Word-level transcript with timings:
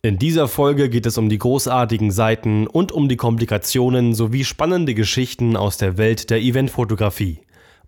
In 0.00 0.16
dieser 0.16 0.46
Folge 0.46 0.88
geht 0.88 1.06
es 1.06 1.18
um 1.18 1.28
die 1.28 1.38
großartigen 1.38 2.12
Seiten 2.12 2.68
und 2.68 2.92
um 2.92 3.08
die 3.08 3.16
Komplikationen 3.16 4.14
sowie 4.14 4.44
spannende 4.44 4.94
Geschichten 4.94 5.56
aus 5.56 5.76
der 5.76 5.98
Welt 5.98 6.30
der 6.30 6.40
Eventfotografie. 6.40 7.40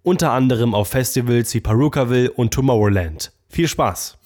Unter 0.02 0.32
anderem 0.32 0.74
auf 0.74 0.88
Festivals 0.88 1.54
wie 1.54 1.60
Perukaville 1.60 2.32
und 2.32 2.52
Tomorrowland. 2.52 3.30
Viel 3.48 3.68
Spaß! 3.68 4.18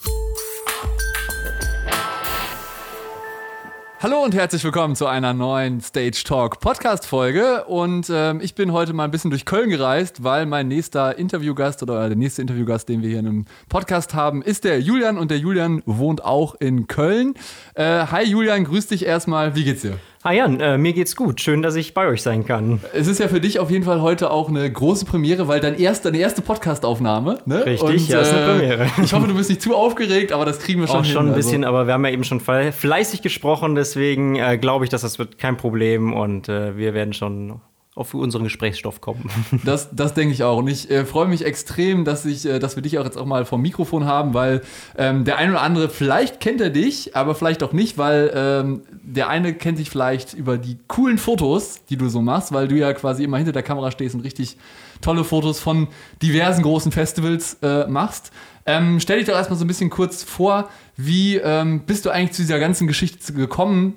Hallo 4.04 4.22
und 4.22 4.34
herzlich 4.34 4.62
willkommen 4.62 4.96
zu 4.96 5.06
einer 5.06 5.32
neuen 5.32 5.80
Stage 5.80 6.24
Talk 6.26 6.60
Podcast 6.60 7.06
Folge. 7.06 7.64
Und 7.64 8.10
ähm, 8.12 8.42
ich 8.42 8.54
bin 8.54 8.70
heute 8.70 8.92
mal 8.92 9.04
ein 9.04 9.10
bisschen 9.10 9.30
durch 9.30 9.46
Köln 9.46 9.70
gereist, 9.70 10.22
weil 10.22 10.44
mein 10.44 10.68
nächster 10.68 11.16
Interviewgast 11.16 11.82
oder 11.82 12.06
der 12.06 12.14
nächste 12.14 12.42
Interviewgast, 12.42 12.86
den 12.90 13.00
wir 13.00 13.08
hier 13.08 13.20
in 13.20 13.26
einem 13.26 13.44
Podcast 13.70 14.12
haben, 14.12 14.42
ist 14.42 14.64
der 14.64 14.78
Julian. 14.82 15.16
Und 15.16 15.30
der 15.30 15.38
Julian 15.38 15.82
wohnt 15.86 16.22
auch 16.22 16.54
in 16.56 16.86
Köln. 16.86 17.32
Äh, 17.76 18.08
hi 18.08 18.24
Julian, 18.24 18.64
grüß 18.64 18.88
dich 18.88 19.06
erstmal. 19.06 19.54
Wie 19.54 19.64
geht's 19.64 19.80
dir? 19.80 19.98
Ah 20.26 20.32
Jan, 20.32 20.58
äh, 20.58 20.78
mir 20.78 20.94
geht's 20.94 21.16
gut. 21.16 21.42
Schön, 21.42 21.60
dass 21.60 21.76
ich 21.76 21.92
bei 21.92 22.06
euch 22.06 22.22
sein 22.22 22.46
kann. 22.46 22.80
Es 22.94 23.08
ist 23.08 23.20
ja 23.20 23.28
für 23.28 23.42
dich 23.42 23.58
auf 23.58 23.70
jeden 23.70 23.84
Fall 23.84 24.00
heute 24.00 24.30
auch 24.30 24.48
eine 24.48 24.72
große 24.72 25.04
Premiere, 25.04 25.48
weil 25.48 25.60
dein 25.60 25.78
erst, 25.78 26.06
deine 26.06 26.16
erste 26.16 26.40
Podcast-Aufnahme. 26.40 27.40
Ne? 27.44 27.66
Richtig, 27.66 27.82
Und, 27.82 28.08
ja, 28.08 28.20
ist 28.22 28.32
eine 28.32 28.40
äh, 28.40 28.46
Premiere. 28.46 28.86
ich 29.04 29.12
hoffe, 29.12 29.28
du 29.28 29.34
bist 29.34 29.50
nicht 29.50 29.60
zu 29.60 29.76
aufgeregt, 29.76 30.32
aber 30.32 30.46
das 30.46 30.60
kriegen 30.60 30.80
wir 30.80 30.86
schon 30.86 31.00
auch 31.00 31.04
hin. 31.04 31.12
schon 31.12 31.26
ein 31.26 31.34
also. 31.34 31.36
bisschen, 31.36 31.64
aber 31.64 31.86
wir 31.86 31.92
haben 31.92 32.06
ja 32.06 32.10
eben 32.10 32.24
schon 32.24 32.40
fleißig 32.40 33.20
gesprochen, 33.20 33.74
deswegen 33.74 34.36
äh, 34.36 34.56
glaube 34.56 34.86
ich, 34.86 34.90
dass 34.90 35.02
das 35.02 35.18
wird 35.18 35.36
kein 35.36 35.58
Problem 35.58 36.14
und 36.14 36.48
äh, 36.48 36.74
wir 36.78 36.94
werden 36.94 37.12
schon 37.12 37.60
auf 37.94 38.12
unseren 38.12 38.42
Gesprächsstoff 38.44 39.00
kommen. 39.00 39.30
Das, 39.64 39.88
das 39.92 40.14
denke 40.14 40.34
ich 40.34 40.42
auch. 40.42 40.58
Und 40.58 40.68
ich 40.68 40.90
äh, 40.90 41.04
freue 41.04 41.26
mich 41.26 41.44
extrem, 41.44 42.04
dass, 42.04 42.26
ich, 42.26 42.44
äh, 42.44 42.58
dass 42.58 42.76
wir 42.76 42.82
dich 42.82 42.98
auch 42.98 43.04
jetzt 43.04 43.16
auch 43.16 43.24
mal 43.24 43.44
vom 43.44 43.62
Mikrofon 43.62 44.04
haben, 44.04 44.34
weil 44.34 44.62
ähm, 44.98 45.24
der 45.24 45.38
eine 45.38 45.52
oder 45.52 45.62
andere, 45.62 45.88
vielleicht 45.88 46.40
kennt 46.40 46.60
er 46.60 46.70
dich, 46.70 47.16
aber 47.16 47.34
vielleicht 47.34 47.62
auch 47.62 47.72
nicht, 47.72 47.96
weil 47.96 48.32
ähm, 48.34 48.82
der 48.90 49.28
eine 49.28 49.54
kennt 49.54 49.78
dich 49.78 49.90
vielleicht 49.90 50.34
über 50.34 50.58
die 50.58 50.76
coolen 50.88 51.18
Fotos, 51.18 51.84
die 51.88 51.96
du 51.96 52.08
so 52.08 52.20
machst, 52.20 52.52
weil 52.52 52.68
du 52.68 52.76
ja 52.76 52.92
quasi 52.92 53.22
immer 53.22 53.36
hinter 53.36 53.52
der 53.52 53.62
Kamera 53.62 53.90
stehst 53.90 54.14
und 54.14 54.22
richtig 54.22 54.56
tolle 55.00 55.24
Fotos 55.24 55.60
von 55.60 55.88
diversen 56.20 56.62
großen 56.62 56.90
Festivals 56.92 57.58
äh, 57.62 57.86
machst. 57.86 58.32
Ähm, 58.66 58.98
stell 59.00 59.18
dich 59.18 59.26
doch 59.26 59.34
erstmal 59.34 59.58
so 59.58 59.64
ein 59.64 59.68
bisschen 59.68 59.90
kurz 59.90 60.22
vor, 60.22 60.68
wie 60.96 61.36
ähm, 61.36 61.82
bist 61.86 62.06
du 62.06 62.10
eigentlich 62.10 62.32
zu 62.32 62.42
dieser 62.42 62.58
ganzen 62.58 62.86
Geschichte 62.86 63.32
gekommen, 63.32 63.94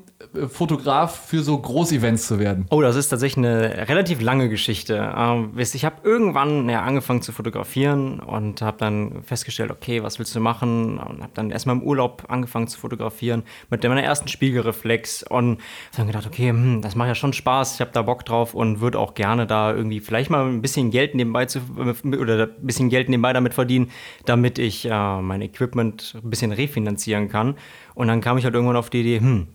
Fotograf 0.47 1.27
für 1.27 1.41
so 1.41 1.57
Großevents 1.57 2.27
zu 2.27 2.39
werden? 2.39 2.66
Oh, 2.69 2.81
das 2.81 2.95
ist 2.95 3.09
tatsächlich 3.09 3.45
eine 3.45 3.88
relativ 3.88 4.21
lange 4.21 4.49
Geschichte. 4.49 5.13
Ähm, 5.16 5.52
ich 5.57 5.85
habe 5.85 5.95
irgendwann 6.03 6.69
angefangen 6.69 7.21
zu 7.21 7.31
fotografieren 7.31 8.19
und 8.19 8.61
habe 8.61 8.77
dann 8.77 9.23
festgestellt, 9.23 9.71
okay, 9.71 10.03
was 10.03 10.19
willst 10.19 10.35
du 10.35 10.39
machen? 10.39 10.99
Und 10.99 11.21
habe 11.21 11.31
dann 11.33 11.52
erstmal 11.52 11.75
im 11.75 11.83
Urlaub 11.83 12.25
angefangen 12.27 12.67
zu 12.67 12.80
fotografieren 12.80 13.43
mit 13.69 13.83
meiner 13.83 14.03
ersten 14.03 14.27
Spiegelreflex 14.27 15.23
und 15.23 15.59
dann 15.95 16.08
gedacht, 16.08 16.27
okay, 16.27 16.49
hm, 16.49 16.81
das 16.81 16.95
macht 16.95 17.08
ja 17.08 17.15
schon 17.15 17.33
Spaß, 17.33 17.75
ich 17.75 17.81
habe 17.81 17.91
da 17.93 18.02
Bock 18.02 18.25
drauf 18.25 18.53
und 18.53 18.80
würde 18.81 18.99
auch 18.99 19.13
gerne 19.13 19.47
da 19.47 19.73
irgendwie 19.73 19.99
vielleicht 19.99 20.30
mal 20.30 20.45
ein 20.45 20.61
bisschen 20.61 20.91
Geld 20.91 21.15
nebenbei 21.15 21.45
zu 21.45 21.61
oder 21.77 22.43
ein 22.43 22.65
bisschen 22.65 22.89
Geld 22.89 23.09
nebenbei 23.09 23.33
damit 23.33 23.53
verdienen, 23.53 23.91
damit 24.25 24.59
ich 24.59 24.85
äh, 24.85 25.21
mein 25.21 25.41
Equipment 25.41 26.17
ein 26.23 26.30
bisschen 26.30 26.52
refinanzieren 26.52 27.30
kann. 27.30 27.55
Und 27.95 28.08
dann 28.08 28.21
kam 28.21 28.38
ich 28.38 28.43
halt 28.43 28.53
irgendwann 28.53 28.75
auf 28.75 28.89
die 28.89 29.02
Idee, 29.02 29.19
hm, 29.19 29.47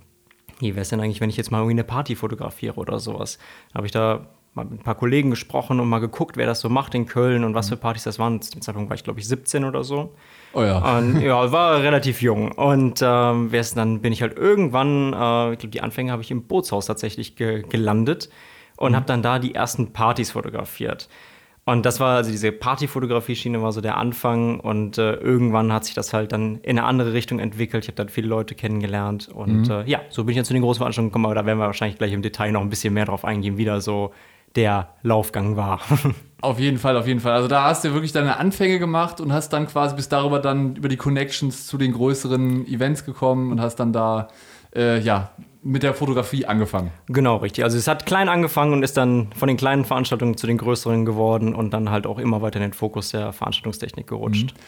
wie 0.62 0.74
wäre 0.74 0.82
es 0.82 0.88
denn 0.88 1.00
eigentlich, 1.00 1.20
wenn 1.20 1.30
ich 1.30 1.36
jetzt 1.36 1.50
mal 1.50 1.58
irgendwie 1.58 1.74
eine 1.74 1.84
Party 1.84 2.16
fotografiere 2.16 2.76
oder 2.76 2.98
sowas? 2.98 3.38
Habe 3.74 3.86
ich 3.86 3.92
da 3.92 4.26
mal 4.54 4.64
mit 4.64 4.80
ein 4.80 4.84
paar 4.84 4.94
Kollegen 4.94 5.30
gesprochen 5.30 5.80
und 5.80 5.88
mal 5.88 5.98
geguckt, 5.98 6.36
wer 6.36 6.46
das 6.46 6.60
so 6.60 6.68
macht 6.68 6.94
in 6.94 7.06
Köln 7.06 7.44
und 7.44 7.54
was 7.54 7.68
für 7.68 7.76
Partys 7.76 8.04
das 8.04 8.18
waren. 8.18 8.40
Zu 8.42 8.52
dem 8.52 8.62
Zeitpunkt 8.62 8.90
war 8.90 8.94
ich, 8.94 9.04
glaube 9.04 9.18
ich, 9.18 9.26
17 9.26 9.64
oder 9.64 9.82
so. 9.82 10.14
Oh 10.52 10.62
ja. 10.62 10.98
Und, 10.98 11.20
ja, 11.22 11.50
war 11.52 11.82
relativ 11.82 12.20
jung. 12.20 12.52
Und 12.52 13.00
ähm, 13.02 13.50
dann 13.74 14.00
bin 14.00 14.12
ich 14.12 14.22
halt 14.22 14.36
irgendwann, 14.36 15.12
äh, 15.12 15.52
ich 15.52 15.58
glaube, 15.58 15.68
die 15.68 15.80
Anfänge 15.80 16.12
habe 16.12 16.22
ich 16.22 16.30
im 16.30 16.46
Bootshaus 16.46 16.86
tatsächlich 16.86 17.36
ge 17.36 17.62
gelandet 17.62 18.28
und 18.76 18.92
mhm. 18.92 18.96
habe 18.96 19.06
dann 19.06 19.22
da 19.22 19.38
die 19.38 19.54
ersten 19.54 19.92
Partys 19.92 20.32
fotografiert. 20.32 21.08
Und 21.64 21.86
das 21.86 22.00
war, 22.00 22.16
also 22.16 22.30
diese 22.30 22.50
Partyfotografie-Schiene 22.50 23.62
war 23.62 23.70
so 23.70 23.80
der 23.80 23.96
Anfang 23.96 24.58
und 24.58 24.98
äh, 24.98 25.14
irgendwann 25.14 25.72
hat 25.72 25.84
sich 25.84 25.94
das 25.94 26.12
halt 26.12 26.32
dann 26.32 26.56
in 26.56 26.76
eine 26.76 26.84
andere 26.84 27.12
Richtung 27.12 27.38
entwickelt. 27.38 27.84
Ich 27.84 27.88
habe 27.88 27.96
dann 27.96 28.08
viele 28.08 28.26
Leute 28.26 28.56
kennengelernt 28.56 29.28
und 29.28 29.68
mhm. 29.68 29.70
äh, 29.70 29.84
ja, 29.84 30.00
so 30.08 30.24
bin 30.24 30.32
ich 30.32 30.36
dann 30.38 30.44
zu 30.44 30.54
den 30.54 30.62
großen 30.62 30.78
Veranstaltungen 30.78 31.10
gekommen, 31.10 31.26
aber 31.26 31.36
da 31.36 31.46
werden 31.46 31.58
wir 31.58 31.66
wahrscheinlich 31.66 31.98
gleich 31.98 32.12
im 32.12 32.22
Detail 32.22 32.50
noch 32.50 32.62
ein 32.62 32.68
bisschen 32.68 32.92
mehr 32.92 33.04
drauf 33.04 33.24
eingehen, 33.24 33.58
wie 33.58 33.64
da 33.64 33.80
so 33.80 34.12
der 34.56 34.88
Laufgang 35.02 35.56
war. 35.56 35.80
Auf 36.40 36.58
jeden 36.58 36.78
Fall, 36.78 36.96
auf 36.96 37.06
jeden 37.06 37.20
Fall. 37.20 37.34
Also 37.34 37.46
da 37.46 37.62
hast 37.62 37.84
du 37.84 37.92
wirklich 37.92 38.10
deine 38.10 38.36
Anfänge 38.36 38.80
gemacht 38.80 39.20
und 39.20 39.32
hast 39.32 39.52
dann 39.52 39.68
quasi 39.68 39.94
bis 39.94 40.08
darüber 40.08 40.40
dann 40.40 40.74
über 40.74 40.88
die 40.88 40.96
Connections 40.96 41.68
zu 41.68 41.78
den 41.78 41.92
größeren 41.92 42.66
Events 42.66 43.04
gekommen 43.04 43.52
und 43.52 43.60
hast 43.60 43.76
dann 43.76 43.92
da 43.92 44.26
äh, 44.74 44.98
ja 44.98 45.30
mit 45.62 45.82
der 45.82 45.94
Fotografie 45.94 46.44
angefangen. 46.44 46.90
Genau, 47.06 47.36
richtig. 47.36 47.64
Also 47.64 47.78
es 47.78 47.86
hat 47.86 48.06
klein 48.06 48.28
angefangen 48.28 48.72
und 48.72 48.82
ist 48.82 48.96
dann 48.96 49.30
von 49.36 49.48
den 49.48 49.56
kleinen 49.56 49.84
Veranstaltungen 49.84 50.36
zu 50.36 50.46
den 50.46 50.58
größeren 50.58 51.04
geworden 51.04 51.54
und 51.54 51.72
dann 51.72 51.90
halt 51.90 52.06
auch 52.06 52.18
immer 52.18 52.42
weiter 52.42 52.56
in 52.56 52.62
den 52.62 52.72
Fokus 52.72 53.10
der 53.10 53.32
Veranstaltungstechnik 53.32 54.06
gerutscht. 54.06 54.52
Mhm. 54.54 54.60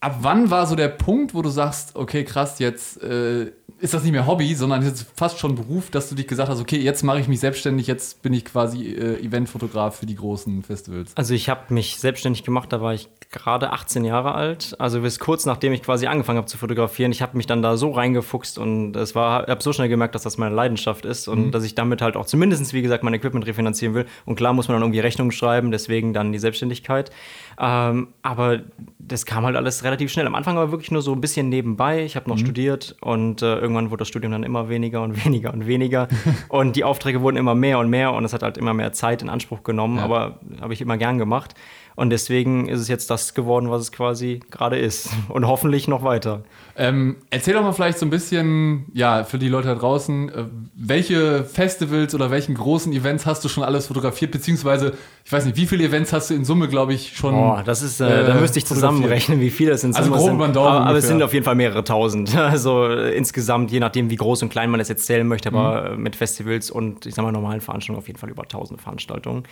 Ab 0.00 0.16
wann 0.20 0.50
war 0.50 0.66
so 0.66 0.74
der 0.74 0.88
Punkt, 0.88 1.32
wo 1.34 1.42
du 1.42 1.48
sagst, 1.48 1.96
okay, 1.96 2.24
krass, 2.24 2.58
jetzt 2.58 3.00
äh, 3.02 3.52
ist 3.82 3.94
das 3.94 4.04
nicht 4.04 4.12
mehr 4.12 4.28
Hobby, 4.28 4.54
sondern 4.54 4.84
jetzt 4.84 5.06
fast 5.16 5.40
schon 5.40 5.56
Beruf, 5.56 5.90
dass 5.90 6.08
du 6.08 6.14
dich 6.14 6.28
gesagt 6.28 6.48
hast, 6.48 6.60
okay, 6.60 6.78
jetzt 6.78 7.02
mache 7.02 7.18
ich 7.18 7.26
mich 7.26 7.40
selbstständig, 7.40 7.88
jetzt 7.88 8.22
bin 8.22 8.32
ich 8.32 8.44
quasi 8.44 8.92
äh, 8.92 9.20
Eventfotograf 9.20 9.98
für 9.98 10.06
die 10.06 10.14
großen 10.14 10.62
Festivals? 10.62 11.10
Also 11.16 11.34
ich 11.34 11.48
habe 11.48 11.74
mich 11.74 11.98
selbstständig 11.98 12.44
gemacht, 12.44 12.72
da 12.72 12.80
war 12.80 12.94
ich 12.94 13.08
gerade 13.32 13.72
18 13.72 14.04
Jahre 14.04 14.34
alt, 14.34 14.76
also 14.78 15.00
bis 15.00 15.18
kurz 15.18 15.46
nachdem 15.46 15.72
ich 15.72 15.82
quasi 15.82 16.06
angefangen 16.06 16.36
habe 16.36 16.46
zu 16.46 16.58
fotografieren. 16.58 17.10
Ich 17.10 17.22
habe 17.22 17.36
mich 17.36 17.46
dann 17.46 17.60
da 17.60 17.76
so 17.76 17.90
reingefuchst 17.90 18.56
und 18.56 18.94
es 18.94 19.16
war, 19.16 19.48
habe 19.48 19.62
so 19.62 19.72
schnell 19.72 19.88
gemerkt, 19.88 20.14
dass 20.14 20.22
das 20.22 20.38
meine 20.38 20.54
Leidenschaft 20.54 21.04
ist 21.04 21.26
und 21.26 21.46
mhm. 21.46 21.50
dass 21.50 21.64
ich 21.64 21.74
damit 21.74 22.02
halt 22.02 22.14
auch 22.14 22.26
zumindest, 22.26 22.72
wie 22.72 22.82
gesagt, 22.82 23.02
mein 23.02 23.14
Equipment 23.14 23.46
refinanzieren 23.46 23.94
will. 23.94 24.06
Und 24.26 24.36
klar 24.36 24.52
muss 24.52 24.68
man 24.68 24.76
dann 24.76 24.82
irgendwie 24.82 25.00
Rechnungen 25.00 25.32
schreiben, 25.32 25.72
deswegen 25.72 26.12
dann 26.12 26.30
die 26.30 26.38
Selbstständigkeit. 26.38 27.10
Ähm, 27.58 28.08
aber 28.22 28.60
das 28.98 29.26
kam 29.26 29.44
halt 29.44 29.56
alles 29.56 29.84
relativ 29.84 30.10
schnell. 30.10 30.26
Am 30.26 30.34
Anfang 30.34 30.56
war 30.56 30.70
wirklich 30.70 30.90
nur 30.90 31.02
so 31.02 31.12
ein 31.12 31.20
bisschen 31.20 31.48
nebenbei. 31.48 32.04
Ich 32.04 32.16
habe 32.16 32.28
noch 32.28 32.36
mhm. 32.36 32.40
studiert 32.40 32.96
und 33.00 33.42
äh, 33.42 33.58
irgendwann 33.58 33.90
wurde 33.90 34.00
das 34.00 34.08
Studium 34.08 34.32
dann 34.32 34.42
immer 34.42 34.68
weniger 34.68 35.02
und 35.02 35.24
weniger 35.24 35.52
und 35.52 35.66
weniger. 35.66 36.08
und 36.48 36.76
die 36.76 36.84
Aufträge 36.84 37.20
wurden 37.20 37.36
immer 37.36 37.54
mehr 37.54 37.78
und 37.78 37.90
mehr 37.90 38.12
und 38.12 38.24
es 38.24 38.32
hat 38.32 38.42
halt 38.42 38.56
immer 38.56 38.74
mehr 38.74 38.92
Zeit 38.92 39.22
in 39.22 39.28
Anspruch 39.28 39.62
genommen, 39.62 39.98
ja. 39.98 40.04
aber 40.04 40.40
habe 40.60 40.72
ich 40.72 40.80
immer 40.80 40.96
gern 40.96 41.18
gemacht. 41.18 41.54
Und 41.94 42.10
deswegen 42.10 42.68
ist 42.68 42.80
es 42.80 42.88
jetzt 42.88 43.10
das 43.10 43.34
geworden, 43.34 43.70
was 43.70 43.82
es 43.82 43.92
quasi 43.92 44.40
gerade 44.50 44.78
ist. 44.78 45.10
Und 45.28 45.46
hoffentlich 45.46 45.88
noch 45.88 46.02
weiter. 46.02 46.42
Ähm, 46.74 47.16
erzähl 47.28 47.52
doch 47.52 47.62
mal 47.62 47.72
vielleicht 47.72 47.98
so 47.98 48.06
ein 48.06 48.10
bisschen, 48.10 48.86
ja, 48.94 49.24
für 49.24 49.38
die 49.38 49.48
Leute 49.48 49.68
da 49.68 49.74
draußen, 49.74 50.28
äh, 50.30 50.44
welche 50.74 51.44
Festivals 51.44 52.14
oder 52.14 52.30
welchen 52.30 52.54
großen 52.54 52.92
Events 52.92 53.26
hast 53.26 53.44
du 53.44 53.48
schon 53.48 53.62
alles 53.62 53.88
fotografiert, 53.88 54.30
beziehungsweise, 54.30 54.94
ich 55.22 55.30
weiß 55.30 55.44
nicht, 55.44 55.56
wie 55.58 55.66
viele 55.66 55.84
Events 55.84 56.14
hast 56.14 56.30
du 56.30 56.34
in 56.34 56.46
Summe, 56.46 56.68
glaube 56.68 56.94
ich, 56.94 57.14
schon. 57.14 57.34
Boah, 57.34 57.62
das 57.64 57.82
ist, 57.82 58.00
äh, 58.00 58.22
äh, 58.22 58.26
da 58.26 58.34
müsste 58.34 58.58
ich 58.58 58.64
zusammenrechnen, 58.64 59.40
wie 59.40 59.50
viele 59.50 59.72
es 59.72 59.84
in 59.84 59.94
also 59.94 60.04
Summe 60.04 60.16
also 60.16 60.28
grob 60.28 60.46
sind. 60.46 60.56
Daumen 60.56 60.68
aber, 60.68 60.86
aber 60.86 60.98
es 60.98 61.06
sind 61.06 61.22
auf 61.22 61.34
jeden 61.34 61.44
Fall 61.44 61.54
mehrere 61.54 61.84
tausend. 61.84 62.36
Also 62.52 62.86
äh, 62.86 63.16
insgesamt, 63.16 63.70
je 63.70 63.80
nachdem, 63.80 64.10
wie 64.10 64.16
groß 64.16 64.42
und 64.42 64.48
klein 64.50 64.68
man 64.68 64.78
das 64.78 64.88
jetzt 64.88 65.06
zählen 65.06 65.26
möchte, 65.26 65.48
aber 65.48 65.92
mhm. 65.92 66.02
mit 66.02 66.16
Festivals 66.16 66.70
und, 66.70 67.06
ich 67.06 67.14
sag 67.14 67.22
mal, 67.22 67.32
normalen 67.32 67.60
Veranstaltungen 67.60 67.98
auf 67.98 68.08
jeden 68.08 68.18
Fall 68.18 68.28
über 68.28 68.44
tausend 68.46 68.80
Veranstaltungen. 68.80 69.44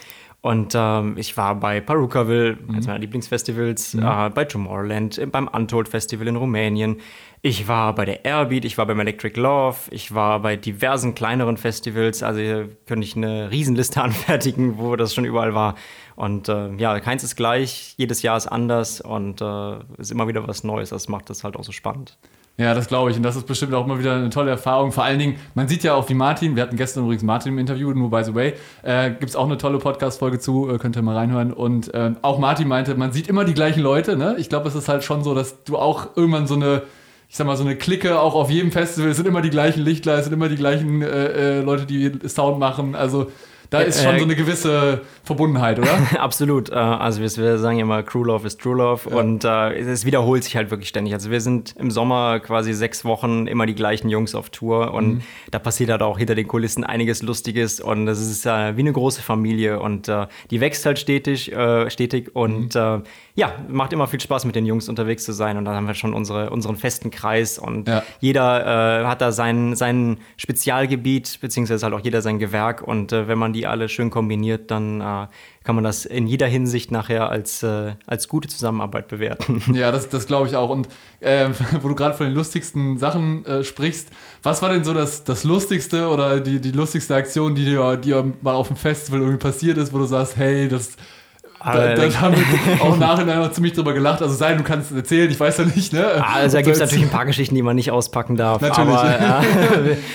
Und 0.42 0.72
ähm, 0.74 1.16
ich 1.16 1.36
war 1.36 1.54
bei 1.54 1.80
Perukaville, 2.30 2.56
mhm. 2.56 2.74
eines 2.74 2.86
meiner 2.86 2.98
Lieblingsfestivals, 2.98 3.94
mhm. 3.94 4.02
äh, 4.02 4.30
bei 4.30 4.44
Tomorrowland, 4.44 5.18
äh, 5.18 5.26
beim 5.26 5.48
Untold 5.48 5.88
Festival 5.88 6.28
in 6.28 6.36
Rumänien. 6.36 7.00
Ich 7.42 7.68
war 7.68 7.94
bei 7.94 8.04
der 8.04 8.24
Airbeat, 8.24 8.64
ich 8.64 8.76
war 8.76 8.86
beim 8.86 9.00
Electric 9.00 9.38
Love, 9.40 9.76
ich 9.90 10.14
war 10.14 10.40
bei 10.40 10.56
diversen 10.56 11.14
kleineren 11.14 11.56
Festivals. 11.56 12.22
Also 12.22 12.40
hier 12.40 12.68
könnte 12.86 13.06
ich 13.06 13.16
eine 13.16 13.50
Riesenliste 13.50 14.02
anfertigen, 14.02 14.78
wo 14.78 14.96
das 14.96 15.14
schon 15.14 15.24
überall 15.24 15.54
war. 15.54 15.74
Und 16.16 16.48
äh, 16.48 16.74
ja, 16.74 17.00
keins 17.00 17.24
ist 17.24 17.36
gleich, 17.36 17.94
jedes 17.96 18.22
Jahr 18.22 18.36
ist 18.36 18.46
anders 18.46 19.00
und 19.00 19.40
äh, 19.40 19.78
ist 19.98 20.10
immer 20.10 20.28
wieder 20.28 20.46
was 20.46 20.64
Neues. 20.64 20.90
Das 20.90 21.08
macht 21.08 21.30
das 21.30 21.44
halt 21.44 21.56
auch 21.56 21.64
so 21.64 21.72
spannend. 21.72 22.18
Ja, 22.56 22.74
das 22.74 22.88
glaube 22.88 23.10
ich. 23.10 23.16
Und 23.16 23.22
das 23.22 23.36
ist 23.36 23.46
bestimmt 23.46 23.72
auch 23.72 23.86
immer 23.86 23.98
wieder 23.98 24.14
eine 24.14 24.28
tolle 24.28 24.50
Erfahrung. 24.50 24.92
Vor 24.92 25.02
allen 25.02 25.18
Dingen, 25.18 25.36
man 25.54 25.66
sieht 25.66 25.82
ja 25.82 25.94
auch, 25.94 26.08
wie 26.10 26.14
Martin, 26.14 26.56
wir 26.56 26.62
hatten 26.62 26.76
gestern 26.76 27.04
übrigens 27.04 27.22
Martin 27.22 27.52
im 27.52 27.58
Interview, 27.58 27.92
nur 27.92 28.10
by 28.10 28.22
the 28.22 28.34
way, 28.34 28.52
äh, 28.82 29.10
gibt 29.10 29.30
es 29.30 29.36
auch 29.36 29.46
eine 29.46 29.56
tolle 29.56 29.78
Podcast-Folge 29.78 30.38
zu, 30.40 30.68
äh, 30.68 30.76
könnt 30.76 30.94
ihr 30.94 31.00
mal 31.00 31.16
reinhören. 31.16 31.54
Und 31.54 31.94
äh, 31.94 32.12
auch 32.20 32.38
Martin 32.38 32.68
meinte, 32.68 32.94
man 32.96 33.12
sieht 33.12 33.28
immer 33.28 33.46
die 33.46 33.54
gleichen 33.54 33.80
Leute. 33.80 34.16
Ne? 34.16 34.36
Ich 34.38 34.50
glaube, 34.50 34.68
es 34.68 34.74
ist 34.74 34.90
halt 34.90 35.04
schon 35.04 35.24
so, 35.24 35.34
dass 35.34 35.64
du 35.64 35.78
auch 35.78 36.16
irgendwann 36.16 36.46
so 36.46 36.54
eine, 36.54 36.82
ich 37.30 37.36
sag 37.36 37.46
mal, 37.46 37.56
so 37.56 37.64
eine 37.64 37.76
Clique 37.76 38.20
auch 38.20 38.34
auf 38.34 38.50
jedem 38.50 38.72
Festival, 38.72 39.08
es 39.08 39.16
sind 39.16 39.26
immer 39.26 39.40
die 39.40 39.50
gleichen 39.50 39.80
Lichtler, 39.80 40.18
es 40.18 40.24
sind 40.24 40.34
immer 40.34 40.50
die 40.50 40.56
gleichen 40.56 41.00
äh, 41.00 41.06
äh, 41.06 41.60
Leute, 41.62 41.86
die 41.86 42.12
Sound 42.28 42.58
machen. 42.58 42.94
Also 42.94 43.30
Da 43.70 43.80
ist 43.80 44.02
schon 44.02 44.14
Äh, 44.14 44.18
so 44.18 44.24
eine 44.24 44.34
gewisse 44.36 45.02
Verbundenheit, 45.24 45.78
oder? 45.78 45.90
Absolut. 46.18 46.70
Äh, 46.70 46.74
Also 46.74 47.20
wir, 47.22 47.30
wir 47.44 47.58
sagen 47.58 47.78
immer, 47.78 48.02
Crew 48.02 48.24
Love 48.24 48.46
ist 48.46 48.60
True 48.60 48.76
Love 48.76 49.08
und 49.10 49.44
äh, 49.44 49.78
es, 49.78 50.04
wiederholt 50.04 50.42
sich 50.44 50.56
halt 50.56 50.70
wirklich 50.70 50.88
ständig. 50.88 51.14
Also 51.14 51.30
wir 51.30 51.40
sind 51.40 51.74
im 51.78 51.90
Sommer 51.90 52.40
quasi 52.40 52.72
sechs 52.74 53.04
Wochen 53.04 53.46
immer 53.46 53.66
die 53.66 53.74
gleichen 53.76 54.08
Jungs 54.08 54.34
auf 54.34 54.50
Tour 54.50 54.92
und 54.92 55.08
Mhm. 55.14 55.20
da 55.52 55.58
passiert 55.60 55.90
halt 55.90 56.02
auch 56.02 56.18
hinter 56.18 56.34
den 56.34 56.48
Kulissen 56.48 56.82
einiges 56.84 57.22
Lustiges 57.22 57.80
und 57.80 58.08
es 58.08 58.20
ist 58.20 58.44
äh, 58.44 58.76
wie 58.76 58.80
eine 58.80 58.92
große 58.92 59.22
Familie 59.22 59.78
und 59.80 60.08
äh, 60.08 60.26
die 60.50 60.60
wächst 60.60 60.84
halt 60.84 60.98
stetig, 60.98 61.52
äh, 61.52 61.88
stetig 61.90 62.34
und 62.34 62.74
Mhm. 62.74 62.80
äh, 62.80 62.98
ja, 63.36 63.52
macht 63.68 63.92
immer 63.92 64.06
viel 64.08 64.20
Spaß 64.20 64.44
mit 64.44 64.56
den 64.56 64.66
Jungs 64.66 64.88
unterwegs 64.88 65.24
zu 65.24 65.32
sein 65.32 65.56
und 65.56 65.64
dann 65.64 65.74
haben 65.76 65.86
wir 65.86 65.94
schon 65.94 66.12
unsere, 66.12 66.50
unseren 66.50 66.76
festen 66.76 67.10
Kreis 67.12 67.58
und 67.58 67.88
Ja. 67.88 68.02
jeder 68.18 69.02
äh, 69.02 69.06
hat 69.06 69.20
da 69.20 69.30
sein, 69.32 69.76
sein 69.76 70.18
Spezialgebiet, 70.36 71.38
beziehungsweise 71.40 71.84
halt 71.86 71.94
auch 71.94 72.00
jeder 72.04 72.20
sein 72.20 72.38
Gewerk. 72.38 72.82
Und 72.82 73.12
äh, 73.12 73.28
wenn 73.28 73.38
man 73.38 73.52
die 73.52 73.59
alle 73.66 73.88
schön 73.88 74.10
kombiniert, 74.10 74.70
dann 74.70 75.00
äh, 75.00 75.26
kann 75.64 75.74
man 75.74 75.84
das 75.84 76.04
in 76.04 76.26
jeder 76.26 76.46
Hinsicht 76.46 76.90
nachher 76.90 77.30
als, 77.30 77.62
äh, 77.62 77.94
als 78.06 78.28
gute 78.28 78.48
Zusammenarbeit 78.48 79.08
bewerten. 79.08 79.62
Ja, 79.80 79.92
das, 79.92 80.08
das 80.08 80.26
glaube 80.26 80.46
ich 80.48 80.56
auch. 80.56 80.68
Und 80.68 80.88
ähm, 81.22 81.54
wo 81.80 81.88
du 81.88 81.94
gerade 81.94 82.14
von 82.14 82.26
den 82.26 82.34
lustigsten 82.34 82.98
Sachen 82.98 83.46
äh, 83.46 83.64
sprichst, 83.64 84.08
was 84.42 84.60
war 84.60 84.68
denn 84.70 84.84
so 84.84 84.92
das, 84.92 85.24
das 85.24 85.44
Lustigste 85.44 86.08
oder 86.08 86.40
die, 86.40 86.60
die 86.60 86.72
lustigste 86.72 87.14
Aktion, 87.14 87.54
die 87.54 87.64
dir, 87.64 87.96
die 87.96 88.10
dir 88.10 88.32
mal 88.42 88.54
auf 88.54 88.68
dem 88.68 88.76
Festival 88.76 89.20
irgendwie 89.20 89.38
passiert 89.38 89.78
ist, 89.78 89.92
wo 89.92 89.98
du 89.98 90.04
sagst, 90.04 90.36
hey, 90.36 90.68
das. 90.68 90.96
Da, 91.62 91.94
da 91.94 92.20
haben 92.20 92.34
wir 92.36 92.80
auch 92.80 92.96
noch 92.98 93.52
ziemlich 93.52 93.74
drüber 93.74 93.92
gelacht. 93.92 94.22
Also 94.22 94.34
sei 94.34 94.54
du 94.54 94.62
kannst 94.62 94.90
es 94.90 94.96
erzählen, 94.96 95.30
ich 95.30 95.38
weiß 95.38 95.58
ja 95.58 95.64
nicht, 95.64 95.92
ne? 95.92 96.24
Also 96.26 96.56
da 96.56 96.62
gibt 96.62 96.74
es 96.74 96.80
natürlich 96.80 97.04
ein 97.04 97.10
paar 97.10 97.26
Geschichten, 97.26 97.54
die 97.54 97.62
man 97.62 97.76
nicht 97.76 97.90
auspacken 97.90 98.36
darf. 98.36 98.62
Natürlich. 98.62 98.94
Aber 98.94 99.44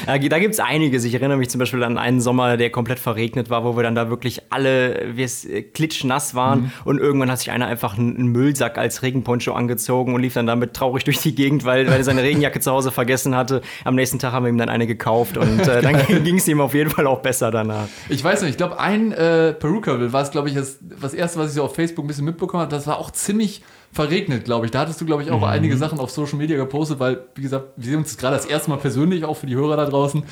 äh, 0.08 0.30
da 0.30 0.40
gibt 0.40 0.54
es 0.54 0.60
einiges. 0.60 1.04
Ich 1.04 1.14
erinnere 1.14 1.38
mich 1.38 1.50
zum 1.50 1.60
Beispiel 1.60 1.84
an 1.84 1.98
einen 1.98 2.22
Sommer, 2.22 2.58
der 2.58 2.70
komplett 2.72 3.00
verregnet 3.00 3.50
war, 3.50 3.64
wo 3.64 3.76
wir 3.76 3.84
dann 3.84 3.96
da 3.96 4.10
wirklich 4.10 4.42
alle 4.50 5.06
wir 5.14 5.26
äh, 5.26 5.62
klitschnass 5.62 6.36
waren 6.36 6.56
Mhm. 6.56 6.72
und 6.86 7.00
irgendwann 7.00 7.30
hat 7.32 7.40
sich 7.40 7.52
einer 7.52 7.68
einfach 7.68 7.98
einen 7.98 8.28
Müllsack 8.28 8.78
als 8.78 9.02
Regenponcho 9.02 9.54
angezogen 9.54 10.14
und 10.14 10.22
lief 10.22 10.34
dann 10.34 10.48
damit 10.48 10.74
traurig 10.74 11.04
durch 11.04 11.20
die 11.20 11.36
Gegend, 11.36 11.66
weil, 11.66 11.88
weil 11.88 11.98
er 11.98 12.04
seine 12.04 12.24
Regenjacke 12.24 12.60
zu 12.60 12.72
Hause 12.72 12.92
vergessen 12.92 13.36
hatte. 13.36 13.62
Am 13.84 13.96
nächsten 13.96 14.20
Tag 14.20 14.32
haben 14.32 14.46
wir 14.46 14.50
ihm 14.50 14.58
dann 14.58 14.70
eine 14.70 14.88
gekauft 14.88 15.38
und 15.38 15.60
äh, 15.68 15.82
dann 15.82 15.98
ging 16.24 16.38
es 16.38 16.48
ihm 16.48 16.62
auf 16.62 16.74
jeden 16.74 16.90
Fall 16.90 17.08
auch 17.08 17.20
besser 17.22 17.52
danach. 17.52 17.88
Ich 18.10 18.24
weiß 18.24 18.42
nicht, 18.42 18.52
ich 18.52 18.58
glaube, 18.58 18.80
ein 18.80 19.12
äh, 19.12 19.54
Perukaville 19.54 20.14
war 20.14 20.22
es, 20.22 20.32
glaube 20.32 20.50
ich, 20.50 20.56
das, 20.56 20.78
das 21.02 21.14
erste, 21.36 21.40
was 21.40 21.50
ich 21.52 21.56
so 21.56 21.64
auf 21.64 21.76
Facebook 21.76 22.06
ein 22.06 22.08
bisschen 22.08 22.26
mitbekommen 22.26 22.62
habe. 22.62 22.72
Das 22.72 22.88
war 22.88 22.98
auch 22.98 23.12
ziemlich 23.12 23.62
verregnet, 23.92 24.46
glaube 24.46 24.66
ich. 24.66 24.72
Da 24.72 24.80
hattest 24.80 25.00
du, 25.00 25.06
glaube 25.06 25.24
ich, 25.24 25.32
auch 25.32 25.44
einige 25.44 25.78
Sachen 25.78 26.00
auf 26.00 26.10
Social 26.12 26.38
Media 26.38 26.58
gepostet, 26.58 27.00
weil, 27.00 27.20
wie 27.36 27.42
gesagt, 27.44 27.66
wir 27.78 27.86
sehen 27.90 27.98
uns 28.00 28.18
gerade 28.18 28.36
das 28.36 28.46
erste 28.46 28.70
Mal 28.70 28.78
persönlich, 28.78 29.24
auch 29.26 29.36
für 29.38 29.46
die 29.48 29.56
Hörer 29.56 29.78
da 29.78 29.86
draußen. 29.86 30.24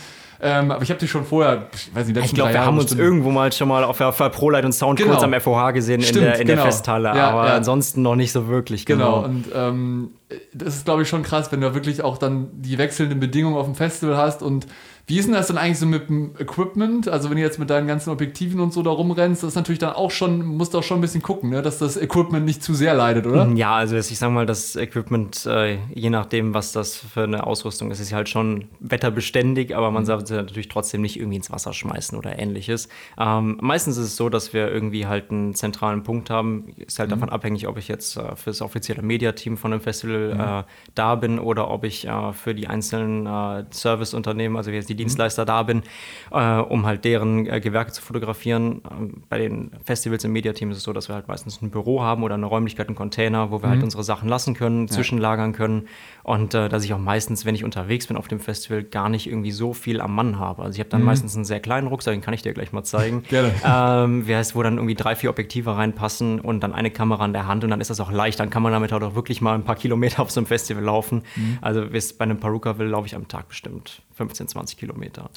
Ähm, 0.45 0.71
aber 0.71 0.83
ich 0.83 0.89
habe 0.89 0.99
dich 0.99 1.09
schon 1.09 1.23
vorher, 1.23 1.67
ich 1.73 1.95
weiß 1.95 2.05
nicht, 2.07 2.15
letzten 2.15 2.25
Ich 2.25 2.33
glaube, 2.33 2.49
wir 2.49 2.55
Jahre 2.55 2.65
haben 2.67 2.77
uns 2.77 2.91
irgendwo 2.93 3.29
mal 3.29 3.53
schon 3.53 3.69
mal 3.69 3.85
auf 3.85 3.97
der, 3.99 4.11
der 4.11 4.27
ProLight 4.27 4.65
und 4.65 4.73
Sound 4.73 4.99
Genau. 4.99 5.11
kurz 5.11 5.23
am 5.23 5.33
FOH 5.39 5.71
gesehen 5.71 6.01
in 6.01 6.07
Stimmt, 6.07 6.25
der, 6.25 6.39
in 6.41 6.47
der 6.47 6.55
genau. 6.57 6.65
Festhalle, 6.65 7.15
Ja, 7.15 7.29
aber 7.29 7.47
ja. 7.47 7.55
ansonsten 7.55 8.01
noch 8.01 8.15
nicht 8.15 8.33
so 8.33 8.47
wirklich. 8.49 8.85
Genau, 8.85 9.21
Genau. 9.21 9.25
und 9.25 9.45
ähm, 9.55 10.11
das 10.53 10.75
ist, 10.75 10.83
glaube 10.85 11.03
ich, 11.03 11.07
schon 11.07 11.23
krass, 11.23 11.49
wenn 11.53 11.61
du 11.61 11.73
wirklich 11.73 12.03
auch 12.03 12.17
dann 12.17 12.49
die 12.55 12.77
wechselnden 12.77 13.21
Bedingungen 13.21 13.55
auf 13.55 13.65
dem 13.67 13.75
Festival 13.75 14.17
hast. 14.17 14.43
Und 14.43 14.67
wie 15.05 15.17
ist 15.19 15.25
denn 15.25 15.33
das 15.33 15.47
dann 15.47 15.57
eigentlich 15.57 15.79
so 15.79 15.85
mit 15.85 16.07
dem 16.07 16.31
Equipment? 16.39 17.09
Also, 17.09 17.29
wenn 17.29 17.35
du 17.35 17.43
jetzt 17.43 17.59
mit 17.59 17.69
deinen 17.69 17.87
ganzen 17.87 18.09
Objektiven 18.09 18.61
und 18.61 18.71
so 18.71 18.81
da 18.83 18.89
rumrennst, 18.89 19.43
das 19.43 19.49
ist 19.49 19.55
natürlich 19.55 19.79
dann 19.79 19.93
auch 19.93 20.11
schon, 20.11 20.45
musst 20.45 20.73
du 20.73 20.77
auch 20.77 20.83
schon 20.83 20.99
ein 20.99 21.01
bisschen 21.01 21.21
gucken, 21.21 21.49
ne? 21.49 21.61
dass 21.61 21.77
das 21.77 21.97
Equipment 21.97 22.45
nicht 22.45 22.63
zu 22.63 22.73
sehr 22.73 22.93
leidet, 22.93 23.27
oder? 23.27 23.47
Ja, 23.49 23.75
also 23.75 23.97
ich 23.97 24.05
sag 24.17 24.31
mal, 24.31 24.45
das 24.45 24.77
Equipment, 24.77 25.45
äh, 25.45 25.77
je 25.93 26.09
nachdem, 26.09 26.53
was 26.53 26.71
das 26.71 26.95
für 26.95 27.23
eine 27.23 27.45
Ausrüstung 27.45 27.91
ist, 27.91 27.99
ist 27.99 28.13
halt 28.13 28.29
schon 28.29 28.69
wetterbeständig, 28.79 29.75
aber 29.75 29.89
Mhm. 29.89 29.93
man 29.95 30.05
sollte 30.05 30.35
natürlich 30.35 30.69
trotzdem 30.69 31.01
nicht 31.01 31.17
irgendwie 31.19 31.35
ins 31.35 31.51
Wasser 31.51 31.73
schmeißen 31.73 32.17
oder 32.17 32.39
ähnliches. 32.39 32.87
Ähm, 33.19 33.57
meistens 33.61 33.97
ist 33.97 34.05
es 34.05 34.15
so, 34.15 34.29
dass 34.29 34.53
wir 34.53 34.71
irgendwie 34.71 35.05
halt 35.05 35.31
einen 35.31 35.53
zentralen 35.53 36.03
Punkt 36.03 36.29
haben. 36.29 36.69
Ist 36.77 36.97
Mhm. 36.97 37.01
halt 37.01 37.11
davon 37.11 37.29
abhängig, 37.29 37.67
ob 37.67 37.77
ich 37.77 37.89
jetzt 37.89 38.15
äh, 38.15 38.37
für 38.37 38.51
das 38.51 38.61
offizielle 38.61 39.01
Mediateam 39.01 39.57
von 39.57 39.73
einem 39.73 39.81
Festival 39.81 40.33
Mhm. 40.33 40.39
äh, 40.39 40.63
da 40.95 41.15
bin 41.15 41.39
oder 41.39 41.69
ob 41.69 41.83
ich 41.83 42.07
äh, 42.07 42.31
für 42.31 42.55
die 42.55 42.67
einzelnen 42.67 43.27
Serviceunternehmen, 43.71 44.55
also 44.55 44.71
jetzt 44.71 44.85
Mhm. 44.85 44.92
Die 44.93 45.03
Dienstleister 45.03 45.45
da 45.45 45.63
bin, 45.63 45.83
äh, 46.31 46.57
um 46.57 46.85
halt 46.85 47.03
deren 47.05 47.45
äh, 47.47 47.59
Gewerke 47.59 47.91
zu 47.91 48.01
fotografieren. 48.01 48.81
Ähm, 48.91 49.23
bei 49.29 49.37
den 49.39 49.71
Festivals 49.83 50.23
im 50.23 50.31
Mediateam 50.33 50.71
ist 50.71 50.77
es 50.77 50.83
so, 50.83 50.93
dass 50.93 51.07
wir 51.09 51.15
halt 51.15 51.27
meistens 51.27 51.61
ein 51.61 51.69
Büro 51.71 52.01
haben 52.01 52.23
oder 52.23 52.35
eine 52.35 52.45
Räumlichkeit, 52.45 52.87
einen 52.87 52.95
Container, 52.95 53.51
wo 53.51 53.61
wir 53.61 53.67
Mhm. 53.67 53.71
halt 53.71 53.83
unsere 53.83 54.03
Sachen 54.03 54.29
lassen 54.29 54.53
können, 54.53 54.87
zwischenlagern 54.87 55.53
können. 55.53 55.87
Und 56.23 56.53
äh, 56.53 56.69
dass 56.69 56.83
ich 56.85 56.93
auch 56.93 56.99
meistens, 56.99 57.45
wenn 57.45 57.55
ich 57.55 57.63
unterwegs 57.63 58.07
bin 58.07 58.15
auf 58.17 58.27
dem 58.27 58.39
Festival, 58.39 58.83
gar 58.83 59.09
nicht 59.09 59.27
irgendwie 59.27 59.51
so 59.51 59.73
viel 59.73 59.99
am 60.01 60.15
Mann 60.15 60.39
habe. 60.39 60.61
Also 60.63 60.75
ich 60.75 60.79
habe 60.79 60.89
dann 60.89 61.03
meistens 61.03 61.35
einen 61.35 61.45
sehr 61.45 61.59
kleinen 61.59 61.87
Rucksack, 61.87 62.13
den 62.13 62.21
kann 62.21 62.33
ich 62.33 62.41
dir 62.41 62.53
gleich 62.53 62.71
mal 62.71 62.83
zeigen. 62.83 63.17
Mhm. 63.17 63.23
Gerne. 63.29 63.51
Ähm, 63.65 64.27
wie 64.27 64.35
heißt, 64.35 64.55
wo 64.55 64.63
dann 64.63 64.75
irgendwie 64.77 64.95
drei, 64.95 65.15
vier 65.15 65.29
Objektive 65.29 65.75
reinpassen 65.75 66.39
und 66.39 66.61
dann 66.61 66.73
eine 66.73 66.91
Kamera 66.91 67.25
in 67.25 67.33
der 67.33 67.47
Hand 67.47 67.63
und 67.63 67.69
dann 67.71 67.81
ist 67.81 67.89
das 67.89 67.99
auch 67.99 68.11
leicht. 68.11 68.39
Dann 68.39 68.49
kann 68.49 68.63
man 68.63 68.71
damit 68.71 68.91
halt 68.91 69.03
auch 69.03 69.15
wirklich 69.15 69.41
mal 69.41 69.53
ein 69.55 69.63
paar 69.63 69.75
Kilometer 69.75 70.21
auf 70.21 70.31
so 70.31 70.39
einem 70.39 70.47
Festival 70.47 70.83
laufen. 70.83 71.23
Mhm. 71.35 71.57
Also 71.61 71.85
bis 71.87 72.13
bei 72.13 72.23
einem 72.23 72.39
Perukaville 72.39 72.89
laufe 72.89 73.07
ich 73.07 73.15
am 73.15 73.27
Tag 73.27 73.47
bestimmt 73.49 74.01
15, 74.15 74.47
20 74.47 74.77
Kilometer. 74.77 74.82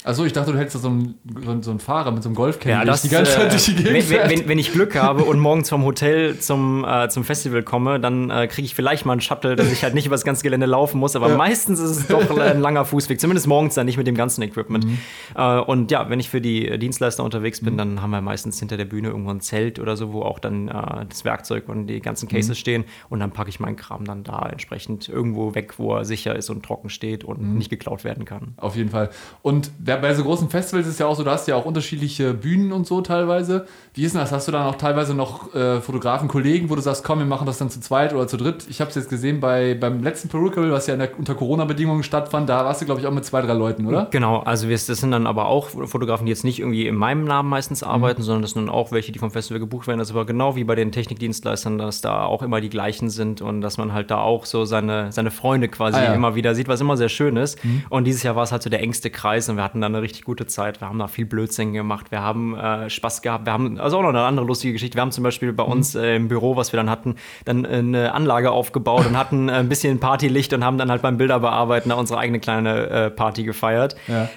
Achso, 0.05 0.25
ich 0.25 0.33
dachte, 0.33 0.53
du 0.53 0.59
hättest 0.59 0.83
so 0.83 0.89
einen, 0.89 1.15
so 1.63 1.71
einen, 1.71 1.81
Fahrer 1.81 2.11
mit 2.11 2.23
so 2.23 2.29
einem 2.29 2.37
Golfcamp, 2.37 2.77
der 2.77 2.85
das, 2.85 3.03
die 3.03 3.09
ganze 3.09 3.33
Zeit 3.33 3.53
durch 3.53 3.65
die 3.67 3.73
äh, 3.73 3.83
Gegend 4.03 4.11
wenn, 4.11 4.31
wenn, 4.31 4.49
wenn 4.49 4.59
ich 4.59 4.73
Glück 4.73 4.95
habe 4.97 5.25
und 5.25 5.39
morgens 5.39 5.69
vom 5.69 5.85
Hotel 5.85 6.39
zum, 6.39 6.85
äh, 6.85 7.09
zum 7.09 7.25
Festival 7.25 7.63
komme, 7.63 8.01
dann 8.01 8.31
äh, 8.31 8.47
kriege 8.47 8.67
ich 8.67 8.75
vielleicht 8.75 9.07
mal 9.07 9.13
einen 9.13 9.21
Shuttle, 9.21 9.57
dass 9.57 9.71
ich 9.71 9.83
halt 9.83 9.95
nicht 9.95 10.07
über 10.07 10.15
das 10.15 10.25
ganze 10.25 10.43
Gelände 10.43 10.67
laufen 10.67 10.99
muss. 10.99 11.17
Aber 11.17 11.29
meistens 11.37 11.79
ist 11.81 11.91
es 11.91 12.07
doch 12.07 12.37
ein 12.39 12.61
langer 12.61 12.85
Fußweg, 12.85 13.21
zumindest 13.21 13.47
morgens 13.47 13.75
dann 13.75 13.87
nicht 13.87 13.97
mit 13.99 14.07
dem 14.07 14.15
ganzen 14.15 14.43
Equipment. 14.43 14.85
Mhm. 14.87 14.99
Äh, 15.35 15.59
und 15.61 15.91
ja, 15.91 16.09
wenn 16.11 16.21
ich 16.21 16.31
für 16.31 16.41
die 16.41 16.79
Dienstleister 16.79 17.23
unterwegs 17.25 17.61
bin, 17.61 17.77
dann 17.77 18.03
haben 18.03 18.11
wir 18.11 18.21
meistens 18.21 18.59
hinter 18.59 18.77
der 18.77 18.85
Bühne 18.87 19.09
irgendwo 19.09 19.31
ein 19.31 19.41
Zelt 19.41 19.79
oder 19.79 19.97
so, 19.97 20.13
wo 20.13 20.23
auch 20.23 20.39
dann 20.39 20.69
äh, 20.69 21.07
das 21.09 21.25
Werkzeug 21.25 21.69
und 21.69 21.87
die 21.87 22.01
ganzen 22.01 22.29
Cases 22.29 22.49
Mhm. 22.51 22.55
stehen. 22.55 22.85
Und 23.09 23.21
dann 23.21 23.33
packe 23.33 23.49
ich 23.49 23.61
meinen 23.61 23.77
Kram 23.77 24.05
dann 24.05 24.25
da 24.25 24.49
entsprechend 24.51 25.09
irgendwo 25.09 25.55
weg, 25.55 25.75
wo 25.79 25.95
er 25.95 26.05
sicher 26.05 26.35
ist 26.37 26.51
und 26.51 26.65
trocken 26.65 26.89
steht 26.89 27.25
und 27.25 27.41
Mhm. 27.41 27.59
nicht 27.59 27.71
geklaut 27.71 28.05
werden 28.05 28.25
kann. 28.25 28.55
Auf 28.57 28.77
jeden 28.77 28.91
Fall. 28.91 29.11
Und 29.43 29.71
bei 29.79 30.13
so 30.15 30.25
großen 30.25 30.49
Festivals 30.51 30.87
ist 30.87 30.95
es 30.95 30.99
ja 30.99 31.07
auch 31.07 31.15
so, 31.17 31.23
du 31.23 31.31
hast 31.31 31.47
ja 31.47 31.55
auch 31.55 31.65
unterschiedliche 31.65 32.35
Bühnen 32.35 32.73
und 32.73 32.87
so 32.87 33.01
teilweise. 33.01 33.67
Wie 33.95 34.03
ist 34.05 34.15
denn 34.15 34.21
das? 34.21 34.33
Hast 34.33 34.49
du 34.49 34.53
dann 34.53 34.67
auch 34.67 34.75
teilweise 34.75 35.15
noch 35.15 35.55
äh, 35.55 35.81
Fotografen, 35.81 36.27
Kollegen, 36.29 36.69
wo 36.69 36.75
du 36.75 36.81
sagst, 36.83 37.05
komm, 37.05 37.21
wir 37.21 37.27
machen 37.27 37.47
das 37.47 37.59
dann 37.59 37.71
zu 37.71 37.81
zweit 37.81 38.13
oder 38.13 38.27
zu 38.27 38.37
dritt? 38.37 38.67
Ich 38.69 38.81
habe 38.81 38.89
es 38.91 38.97
jetzt 38.97 39.09
gesehen 39.09 39.39
bei, 39.41 39.75
beim 39.75 40.03
letzten 40.03 40.29
Perukaville, 40.29 40.73
was 40.73 40.87
ja 40.89 40.97
der, 40.97 41.17
unter 41.19 41.35
Corona-Bedingungen 41.37 42.03
stattfand, 42.03 42.49
da 42.49 42.65
warst 42.65 42.81
du, 42.81 42.87
glaube 42.87 43.01
ich, 43.01 43.07
auch 43.07 43.13
mit 43.13 43.25
zwei, 43.25 43.41
drei 43.43 43.53
Leuten, 43.53 43.87
oder? 43.87 44.09
Genau, 44.11 44.41
also 44.41 44.69
wir, 44.69 44.75
das 44.75 44.87
sind 44.87 45.13
dann 45.13 45.27
aber 45.29 45.47
auch 45.47 45.69
Fotografen, 45.69 46.27
die 46.27 46.31
jetzt 46.31 46.45
nicht 46.45 46.59
irgendwie 46.59 46.87
in 46.89 46.97
meinem 46.97 47.25
Namen 47.25 47.49
meistens 47.49 47.83
Mhm. 47.83 47.89
arbeiten, 47.89 48.23
sondern 48.23 48.43
das 48.43 48.51
sind 48.53 48.67
dann 48.67 48.75
auch 48.75 48.91
welche, 48.91 49.13
die 49.13 49.19
vom 49.19 49.31
Festival 49.31 49.61
gebucht 49.61 49.87
werden. 49.87 49.99
Das 50.01 50.13
war 50.13 50.25
genau 50.27 50.57
wie 50.57 50.65
bei 50.65 50.75
den 50.75 50.91
Technikdienstleistern, 50.93 51.79
dass 51.79 52.01
da 52.01 52.25
auch 52.25 52.43
immer 52.43 52.61
die 52.61 52.69
gleichen 52.71 53.11
sind 53.11 53.41
und 53.43 53.61
dass 53.61 53.79
man 53.79 53.93
halt 53.93 54.11
da 54.11 54.19
auch 54.19 54.45
so 54.45 54.65
seine, 54.65 55.13
seine 55.13 55.31
Freunde 55.31 55.69
quasi 55.69 55.99
Ah, 55.99 56.03
ja. 56.05 56.09
Mhm. 56.11 56.17
immer 56.17 56.35
wieder 56.35 56.55
sieht, 56.55 56.69
was 56.69 56.81
immer 56.81 56.97
sehr 56.97 57.09
schön 57.09 57.37
ist. 57.37 57.59
Und 57.91 58.05
dieses 58.05 58.23
Jahr 58.23 58.35
war 58.37 58.43
es 58.43 58.51
halt 58.53 58.63
so 58.63 58.71
der 58.71 58.81
engste 58.83 59.09
Kreis 59.11 59.26
und 59.49 59.57
wir 59.57 59.65
hatten 59.65 59.81
da 59.81 59.87
eine 59.89 60.01
richtig 60.03 60.25
gute 60.25 60.47
Zeit. 60.47 60.81
Wir 60.81 60.89
haben 60.89 60.99
da 60.99 61.09
viel 61.09 61.27
Blödsinn 61.27 61.73
gemacht, 61.73 62.11
wir 62.11 62.23
haben 62.23 62.57
äh, 62.57 62.89
Spaß 62.89 63.23
gehabt, 63.23 63.45
wir 63.47 63.53
haben, 63.53 63.79
also 63.79 63.99
auch 63.99 64.03
noch 64.03 64.09
eine 64.11 64.23
andere 64.23 64.47
lustige 64.47 64.73
Geschichte. 64.73 64.97
Wir 64.97 65.03
haben 65.03 65.13
zum 65.13 65.25
Beispiel 65.25 65.53
bei 65.53 65.63
uns 65.65 65.95
Mhm. 65.95 66.01
äh, 66.01 66.17
im 66.17 66.29
Büro, 66.29 66.57
was 66.57 66.73
wir 66.73 66.77
dann 66.79 66.89
hatten, 66.91 67.17
dann 67.45 67.65
äh, 67.65 67.69
eine 67.69 68.15
Anlage 68.15 68.51
aufgebaut 68.51 69.07
und 69.07 69.17
hatten 69.17 69.49
äh, 69.49 69.53
ein 69.53 69.69
bisschen 69.69 69.99
Partylicht 70.01 70.53
und 70.53 70.65
haben 70.65 70.79
dann 70.79 70.91
halt 70.91 71.03
beim 71.03 71.17
Bilderbearbeiten 71.17 71.91
unsere 71.93 72.19
eigene 72.21 72.41
kleine 72.41 72.87
äh, 72.89 73.11
Party 73.11 73.43
gefeiert. 73.45 73.97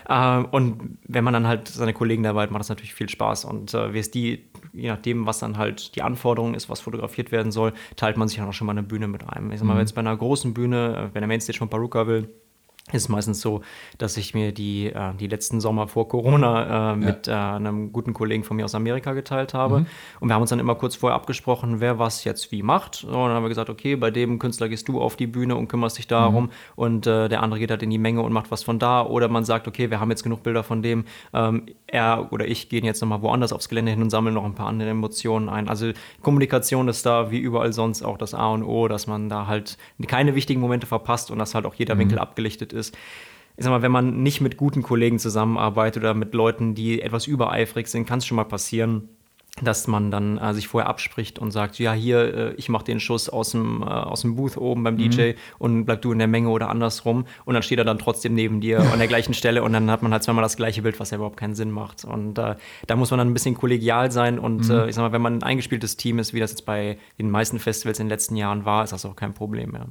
Ähm, 0.10 0.46
und 0.52 0.98
wenn 1.08 1.24
man 1.24 1.34
dann 1.34 1.48
halt 1.48 1.68
seine 1.68 1.94
Kollegen 1.94 2.24
dabei 2.24 2.44
hat, 2.44 2.52
macht 2.52 2.62
das 2.62 2.70
natürlich 2.70 2.94
viel 2.94 3.10
Spaß. 3.10 3.46
Und 3.46 3.74
äh, 3.74 3.94
wie 3.94 4.00
es 4.00 4.12
die, 4.12 4.46
je 4.74 4.90
nachdem, 4.90 5.26
was 5.26 5.40
dann 5.40 5.58
halt 5.58 5.96
die 5.96 6.02
Anforderung 6.02 6.54
ist, 6.56 6.70
was 6.70 6.80
fotografiert 6.82 7.32
werden 7.32 7.52
soll, 7.52 7.74
teilt 7.96 8.18
man 8.18 8.28
sich 8.28 8.38
dann 8.38 8.48
auch 8.48 8.54
schon 8.54 8.66
mal 8.68 8.72
eine 8.74 8.84
Bühne 8.84 9.08
mit 9.08 9.28
einem. 9.30 9.52
Ich 9.52 9.60
sag 9.60 9.68
mal, 9.68 9.74
wenn 9.74 9.82
jetzt 9.82 9.94
bei 9.96 10.00
einer 10.02 10.16
großen 10.16 10.54
Bühne, 10.54 11.10
wenn 11.14 11.22
der 11.22 11.28
Mainstage 11.28 11.58
von 11.58 11.70
Paruka 11.70 12.08
will, 12.08 12.30
ist 12.94 13.10
meistens 13.10 13.42
so, 13.42 13.62
dass 13.98 14.18
ich 14.18 14.34
mir 14.34 14.52
die, 14.52 14.88
äh, 14.88 15.14
die 15.20 15.28
letzten 15.28 15.62
Sommer 15.62 15.88
vor 15.88 16.08
Corona 16.08 16.94
äh, 16.94 16.96
mit 16.96 17.28
äh, 17.28 17.32
einem 17.32 17.92
guten 17.92 18.14
Kollegen 18.14 18.44
von 18.44 18.58
mir 18.58 18.66
aus 18.66 18.76
Amerika 18.76 19.14
geteilt 19.14 19.54
habe. 19.54 19.86
Und 20.20 20.28
wir 20.28 20.34
haben 20.34 20.42
uns 20.42 20.50
dann 20.50 20.60
immer 20.60 20.76
kurz 20.76 20.96
vorher 20.96 21.16
abgesprochen, 21.16 21.80
wer 21.80 22.00
was 22.00 22.24
jetzt 22.24 22.52
wie 22.52 22.64
macht. 22.64 23.04
Und 23.04 23.14
dann 23.14 23.32
haben 23.32 23.44
wir 23.44 23.50
gesagt, 23.50 23.70
okay, 23.70 23.96
bei 23.96 24.12
dem 24.12 24.40
Künstler 24.40 24.70
gehst 24.70 24.88
du 24.88 25.02
auf 25.02 25.16
die 25.16 25.28
Bühne 25.28 25.56
und 25.56 25.68
kümmerst 25.68 25.98
dich 25.98 26.08
darum 26.08 26.50
und 26.76 27.08
äh, 27.08 27.30
der 27.30 27.44
andere 27.44 27.60
geht 27.60 27.72
halt 27.72 27.84
in 27.84 27.90
die 27.90 27.98
Menge 27.98 28.22
und 28.22 28.34
macht 28.34 28.52
was 28.52 28.64
von 28.64 28.80
da. 28.80 29.06
Oder 29.06 29.28
man 29.28 29.46
sagt, 29.46 29.68
okay, 29.68 29.90
wir 29.90 30.00
haben 30.00 30.10
jetzt 30.10 30.24
genug 30.24 30.44
Bilder 30.44 30.64
von 30.64 30.82
dem, 30.82 31.06
ähm, 31.34 31.66
er 31.88 32.32
oder 32.32 32.48
ich 32.48 32.70
gehen 32.70 32.86
jetzt 32.86 33.02
nochmal 33.02 33.22
woanders 33.22 33.54
aufs 33.54 33.70
Gelände 33.70 33.92
hin 33.92 34.02
und 34.02 34.10
sammeln 34.10 34.36
noch 34.36 34.46
ein 34.46 34.56
paar 34.56 34.68
andere 34.68 34.90
Emotionen 34.90 35.50
ein. 35.50 35.68
Also 35.68 35.92
Kommunikation 36.22 36.88
ist 36.88 37.06
da 37.06 37.32
wie 37.32 37.40
überall 37.40 37.74
sonst 37.74 38.04
auch 38.04 38.18
das 38.18 38.34
A 38.34 38.50
und 38.50 38.64
O, 38.64 38.88
dass 38.88 39.08
man 39.08 39.30
da 39.30 39.48
halt 39.48 39.78
keine 40.08 40.36
wichtigen 40.36 40.62
Momente 40.62 40.88
verpasst 40.88 41.32
und 41.32 41.40
dass 41.40 41.56
halt 41.56 41.66
auch 41.66 41.74
jeder 41.74 41.98
Winkel 41.98 42.20
abgelichtet 42.20 42.74
ist. 42.74 42.79
Ich 43.58 43.64
sag 43.66 43.72
mal, 43.72 43.82
wenn 43.82 43.92
man 43.92 44.24
nicht 44.24 44.40
mit 44.42 44.56
guten 44.58 44.82
Kollegen 44.84 45.20
zusammenarbeitet 45.20 46.02
oder 46.04 46.14
mit 46.14 46.34
Leuten, 46.34 46.76
die 46.76 47.02
etwas 47.02 47.28
übereifrig 47.28 47.88
sind, 47.88 48.08
kann 48.08 48.20
es 48.20 48.26
schon 48.26 48.38
mal 48.38 48.46
passieren, 48.46 49.10
dass 49.62 49.88
man 49.88 50.10
dann 50.12 50.38
äh, 50.38 50.54
sich 50.54 50.70
vorher 50.70 50.88
abspricht 50.90 51.38
und 51.40 51.52
sagt, 51.52 51.80
ja, 51.80 51.92
hier, 51.92 52.34
äh, 52.34 52.54
ich 52.54 52.70
mache 52.70 52.86
den 52.86 53.02
Schuss 53.02 53.28
aus 53.28 53.52
dem, 53.52 53.82
äh, 53.82 53.86
aus 53.88 54.22
dem 54.22 54.36
Booth 54.38 54.56
oben 54.56 54.84
beim 54.84 54.94
Mhm. 54.94 55.10
DJ 55.10 55.32
und 55.58 55.84
bleib 55.84 56.02
du 56.02 56.14
in 56.14 56.20
der 56.20 56.30
Menge 56.30 56.48
oder 56.50 56.70
andersrum. 56.70 57.26
Und 57.44 57.56
dann 57.56 57.64
steht 57.64 57.78
er 57.80 57.84
dann 57.84 57.98
trotzdem 58.00 58.36
neben 58.36 58.62
dir 58.62 58.80
an 58.94 59.00
der 59.00 59.10
gleichen 59.10 59.34
Stelle 59.34 59.62
und 59.64 59.74
dann 59.74 59.92
hat 59.92 60.02
man 60.02 60.14
halt 60.14 60.24
zweimal 60.24 60.44
das 60.44 60.56
gleiche 60.56 60.82
Bild, 60.84 60.98
was 61.02 61.10
ja 61.12 61.18
überhaupt 61.18 61.36
keinen 61.36 61.56
Sinn 61.56 61.72
macht. 61.72 62.06
Und 62.06 62.38
äh, 62.38 62.56
da 62.88 62.96
muss 62.96 63.12
man 63.12 63.18
dann 63.18 63.28
ein 63.28 63.34
bisschen 63.34 63.56
kollegial 63.56 64.12
sein 64.14 64.40
und 64.40 64.70
Mhm. 64.70 64.74
äh, 64.76 64.88
ich 64.88 64.96
sag 64.96 65.02
mal, 65.02 65.12
wenn 65.12 65.22
man 65.24 65.40
ein 65.40 65.44
eingespieltes 65.44 65.98
Team 65.98 66.20
ist, 66.20 66.34
wie 66.34 66.40
das 66.40 66.52
jetzt 66.52 66.66
bei 66.66 66.98
den 67.18 67.30
meisten 67.30 67.60
Festivals 67.60 68.00
in 68.00 68.06
den 68.06 68.12
letzten 68.12 68.38
Jahren 68.38 68.64
war, 68.64 68.86
ist 68.86 68.94
das 68.94 69.04
auch 69.04 69.18
kein 69.18 69.34
Problem 69.34 69.72
mehr. 69.72 69.88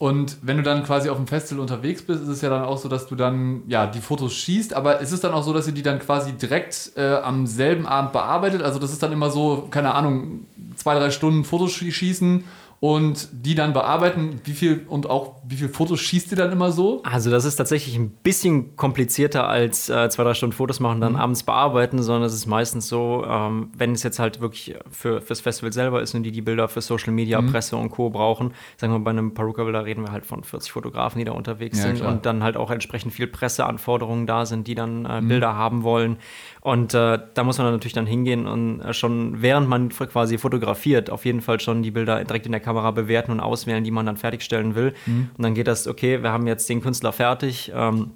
Und 0.00 0.38
wenn 0.40 0.56
du 0.56 0.62
dann 0.62 0.82
quasi 0.82 1.10
auf 1.10 1.18
dem 1.18 1.26
Festival 1.26 1.60
unterwegs 1.60 2.00
bist, 2.00 2.22
ist 2.22 2.28
es 2.30 2.40
ja 2.40 2.48
dann 2.48 2.64
auch 2.64 2.78
so, 2.78 2.88
dass 2.88 3.06
du 3.06 3.16
dann 3.16 3.64
ja 3.66 3.86
die 3.86 4.00
Fotos 4.00 4.32
schießt, 4.32 4.72
aber 4.72 5.00
ist 5.00 5.12
es 5.12 5.20
dann 5.20 5.34
auch 5.34 5.42
so, 5.42 5.52
dass 5.52 5.66
ihr 5.66 5.74
die 5.74 5.82
dann 5.82 5.98
quasi 5.98 6.32
direkt 6.32 6.92
äh, 6.96 7.16
am 7.16 7.46
selben 7.46 7.84
Abend 7.86 8.12
bearbeitet? 8.14 8.62
Also 8.62 8.78
das 8.78 8.92
ist 8.92 9.02
dann 9.02 9.12
immer 9.12 9.30
so, 9.30 9.68
keine 9.70 9.92
Ahnung, 9.94 10.46
zwei, 10.74 10.98
drei 10.98 11.10
Stunden 11.10 11.44
Fotos 11.44 11.72
schie- 11.72 11.92
schießen 11.92 12.44
und 12.82 13.28
die 13.32 13.54
dann 13.54 13.74
bearbeiten. 13.74 14.40
Wie 14.44 14.52
viel 14.52 14.86
und 14.88 15.08
auch 15.08 15.36
wie 15.46 15.56
viel 15.56 15.68
Fotos 15.68 16.00
schießt 16.00 16.30
ihr 16.32 16.36
dann 16.38 16.50
immer 16.50 16.72
so? 16.72 17.02
Also 17.02 17.30
das 17.30 17.44
ist 17.44 17.56
tatsächlich 17.56 17.94
ein 17.96 18.08
bisschen 18.10 18.74
komplizierter 18.76 19.46
als 19.46 19.90
äh, 19.90 20.08
zwei, 20.08 20.24
drei 20.24 20.32
Stunden 20.32 20.54
Fotos 20.54 20.80
machen, 20.80 20.98
dann 21.02 21.14
abends 21.14 21.42
bearbeiten, 21.42 22.02
sondern 22.02 22.22
es 22.24 22.32
ist 22.32 22.46
meistens 22.46 22.88
so, 22.88 23.24
ähm, 23.28 23.70
wenn 23.76 23.92
es 23.92 24.02
jetzt 24.02 24.18
halt 24.18 24.40
wirklich 24.40 24.76
für, 24.90 25.20
fürs 25.20 25.42
Festival 25.42 25.74
selber 25.74 26.00
ist 26.00 26.14
und 26.14 26.22
die 26.22 26.32
die 26.32 26.40
Bilder 26.40 26.68
für 26.68 26.80
Social 26.80 27.12
Media, 27.12 27.42
Presse 27.42 27.76
und 27.76 27.90
Co. 27.90 28.08
brauchen, 28.08 28.54
sagen 28.78 28.94
wir 28.94 29.00
bei 29.00 29.10
einem 29.10 29.34
Perukaville, 29.34 29.74
da 29.74 29.80
reden 29.80 30.02
wir 30.02 30.12
halt 30.12 30.24
von 30.24 30.42
40 30.42 30.72
Fotografen, 30.72 31.18
die 31.18 31.26
da 31.26 31.32
unterwegs 31.32 31.76
Ja, 31.78 31.84
sind 31.84 31.96
klar. 31.98 32.10
und 32.12 32.24
dann 32.24 32.42
halt 32.42 32.56
auch 32.56 32.70
entsprechend 32.70 33.12
viel 33.12 33.26
Presseanforderungen 33.26 34.26
da 34.26 34.46
sind, 34.46 34.66
die 34.66 34.74
dann 34.74 35.04
äh, 35.04 35.20
Bilder 35.22 35.54
haben 35.54 35.82
wollen. 35.82 36.16
Und 36.62 36.92
äh, 36.92 37.18
da 37.34 37.44
muss 37.44 37.58
man 37.58 37.66
dann 37.66 37.74
natürlich 37.74 37.94
dann 37.94 38.06
hingehen 38.06 38.46
und 38.46 38.80
äh, 38.80 38.92
schon 38.92 39.40
während 39.40 39.68
man 39.68 39.88
quasi 39.88 40.36
fotografiert, 40.36 41.08
auf 41.08 41.24
jeden 41.24 41.40
Fall 41.40 41.58
schon 41.60 41.82
die 41.82 41.90
Bilder 41.90 42.22
direkt 42.24 42.46
in 42.46 42.52
der 42.52 42.60
Kamera 42.60 42.90
bewerten 42.90 43.32
und 43.32 43.40
auswählen, 43.40 43.82
die 43.82 43.90
man 43.90 44.04
dann 44.04 44.16
fertigstellen 44.18 44.74
will. 44.74 44.94
Und 45.36 45.42
dann 45.42 45.54
geht 45.54 45.66
das, 45.66 45.86
okay, 45.86 46.22
wir 46.22 46.32
haben 46.32 46.46
jetzt 46.46 46.68
den 46.68 46.82
Künstler 46.82 47.12
fertig. 47.12 47.72
Ähm, 47.74 48.10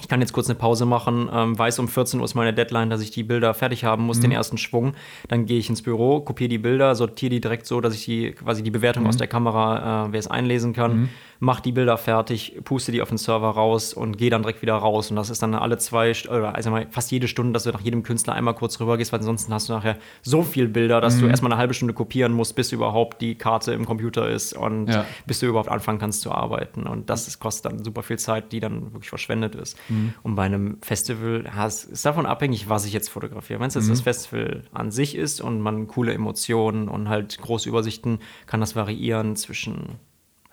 ich 0.00 0.06
kann 0.06 0.20
jetzt 0.20 0.32
kurz 0.32 0.48
eine 0.48 0.56
Pause 0.56 0.86
machen, 0.86 1.28
ähm, 1.32 1.58
weiß 1.58 1.80
um 1.80 1.88
14 1.88 2.20
Uhr 2.20 2.24
ist 2.24 2.34
meine 2.36 2.54
Deadline, 2.54 2.90
dass 2.90 3.02
ich 3.02 3.10
die 3.10 3.24
Bilder 3.24 3.54
fertig 3.54 3.84
haben 3.84 4.04
muss, 4.04 4.20
den 4.20 4.30
ersten 4.30 4.56
Schwung. 4.56 4.94
Dann 5.26 5.46
gehe 5.46 5.58
ich 5.58 5.68
ins 5.68 5.82
Büro, 5.82 6.20
kopiere 6.20 6.48
die 6.48 6.58
Bilder, 6.58 6.94
sortiere 6.94 7.30
die 7.30 7.40
direkt 7.40 7.66
so, 7.66 7.80
dass 7.80 7.94
ich 7.94 8.04
die 8.04 8.30
quasi 8.30 8.62
die 8.62 8.70
Bewertung 8.70 9.06
aus 9.08 9.16
der 9.16 9.26
Kamera, 9.26 10.06
äh, 10.06 10.12
wer 10.12 10.20
es 10.20 10.28
einlesen 10.28 10.72
kann, 10.74 11.10
mache 11.40 11.62
die 11.62 11.72
Bilder 11.72 11.96
fertig, 11.96 12.60
puste 12.64 12.92
die 12.92 13.00
auf 13.00 13.08
den 13.08 13.16
Server 13.18 13.48
raus 13.48 13.94
und 13.94 14.18
gehe 14.18 14.28
dann 14.30 14.42
direkt 14.42 14.60
wieder 14.60 14.74
raus. 14.74 15.10
Und 15.10 15.16
das 15.16 15.30
ist 15.30 15.42
dann 15.42 15.54
alle 15.54 15.78
zwei, 15.78 16.12
oder 16.28 16.54
also 16.54 16.76
fast 16.90 17.10
jede 17.10 17.28
Stunde, 17.28 17.54
dass 17.54 17.64
du 17.64 17.70
nach 17.70 17.80
jedem 17.80 18.02
Künstler 18.02 18.34
einmal 18.34 18.54
kurz 18.54 18.78
rüber 18.78 18.98
gehst, 18.98 19.10
weil 19.12 19.20
ansonsten 19.20 19.52
hast 19.54 19.68
du 19.68 19.72
nachher 19.72 19.96
so 20.22 20.42
viel 20.42 20.68
Bilder, 20.68 21.00
dass 21.00 21.18
du 21.18 21.26
erstmal 21.26 21.50
eine 21.52 21.58
halbe 21.58 21.72
Stunde 21.72 21.94
kopieren 21.94 22.32
musst, 22.32 22.54
bis 22.56 22.72
überhaupt 22.72 23.22
die 23.22 23.36
Karte 23.36 23.72
im 23.72 23.86
Computer 23.86 24.28
ist 24.28 24.52
und 24.52 24.88
Ja. 24.88 25.06
bis 25.26 25.40
du 25.40 25.46
überhaupt 25.46 25.70
anfangen 25.70 25.98
kannst 25.98 26.20
zu 26.20 26.30
arbeiten. 26.30 26.82
Und 26.86 27.08
das 27.08 27.26
ist, 27.26 27.40
kostet 27.40 27.72
dann 27.72 27.82
super 27.82 28.02
viel 28.02 28.18
Zeit, 28.18 28.52
die 28.52 28.60
dann 28.60 28.92
wirklich 28.92 29.08
verschwendet 29.08 29.54
ist. 29.54 29.78
Und 30.22 30.34
bei 30.34 30.42
einem 30.44 30.76
Festival 30.82 31.44
ja, 31.46 31.66
es 31.66 31.84
ist 31.84 32.04
davon 32.04 32.26
abhängig, 32.26 32.68
was 32.68 32.84
ich 32.84 32.92
jetzt 32.92 33.08
fotografiere. 33.08 33.60
Wenn 33.60 33.68
es 33.68 33.74
jetzt 33.74 33.88
das 33.88 34.02
Festival 34.02 34.62
an 34.74 34.90
sich 34.90 35.16
ist 35.16 35.40
und 35.40 35.60
man 35.60 35.86
coole 35.86 36.12
Emotionen 36.12 36.88
und 36.88 37.08
halt 37.08 37.40
große 37.40 37.66
Übersichten, 37.68 38.18
kann 38.46 38.60
das 38.60 38.76
variieren 38.76 39.36
zwischen 39.36 39.98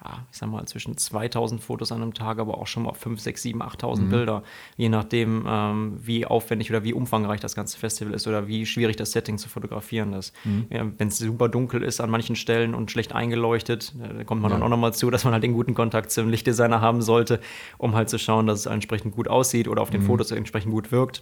ja, 0.08 0.26
ich 0.32 0.38
sag 0.38 0.50
mal, 0.50 0.66
zwischen 0.66 0.98
2000 0.98 1.62
Fotos 1.62 1.92
an 1.92 2.02
einem 2.02 2.14
Tag, 2.14 2.40
aber 2.40 2.58
auch 2.58 2.68
schon 2.68 2.84
mal 2.84 2.94
5, 2.94 3.20
6, 3.20 3.42
7, 3.42 3.62
8000 3.62 4.10
Bilder. 4.10 4.44
Je 4.78 4.90
nachdem, 4.90 5.46
ähm, 5.48 5.98
wie 6.02 6.26
aufwendig 6.26 6.70
oder 6.70 6.84
wie 6.84 6.94
umfangreich 6.94 7.40
das 7.40 7.56
ganze 7.56 7.78
Festival 7.78 8.14
ist 8.14 8.28
oder 8.28 8.48
wie 8.48 8.66
schwierig 8.66 8.96
das 8.96 9.12
Setting 9.12 9.38
zu 9.38 9.50
fotografieren 9.50 10.14
ist. 10.14 10.34
Ja, 10.70 10.86
Wenn 10.98 11.10
es 11.10 11.18
super 11.18 11.50
dunkel 11.50 11.84
ist 11.84 12.00
an 12.00 12.10
manchen 12.10 12.36
Stellen 12.36 12.74
und 12.74 12.90
schlecht 12.92 13.14
eingeleuchtet, 13.14 13.94
äh, 14.02 14.14
da 14.14 14.24
kommt 14.24 14.42
man 14.42 14.52
dann 14.52 14.64
auch 14.64 14.70
nochmal 14.70 14.94
zu, 14.94 15.10
dass 15.10 15.24
man 15.24 15.34
halt 15.34 15.44
den 15.44 15.54
guten 15.54 15.74
Kontakt 15.74 16.12
zum 16.12 16.30
Lichtdesigner 16.30 16.80
haben 16.80 17.02
sollte, 17.02 17.40
um 17.78 17.96
halt 17.96 18.10
zu 18.10 18.18
schauen, 18.18 18.48
dass 18.48 18.60
es 18.62 18.66
entsprechend 18.66 19.16
gut 19.16 19.28
aussieht 19.28 19.68
oder 19.68 19.82
auf 19.82 19.90
den 19.90 20.02
Fotos 20.02 20.32
entsprechend 20.32 20.72
gut 20.72 20.92
wirkt. 20.92 21.22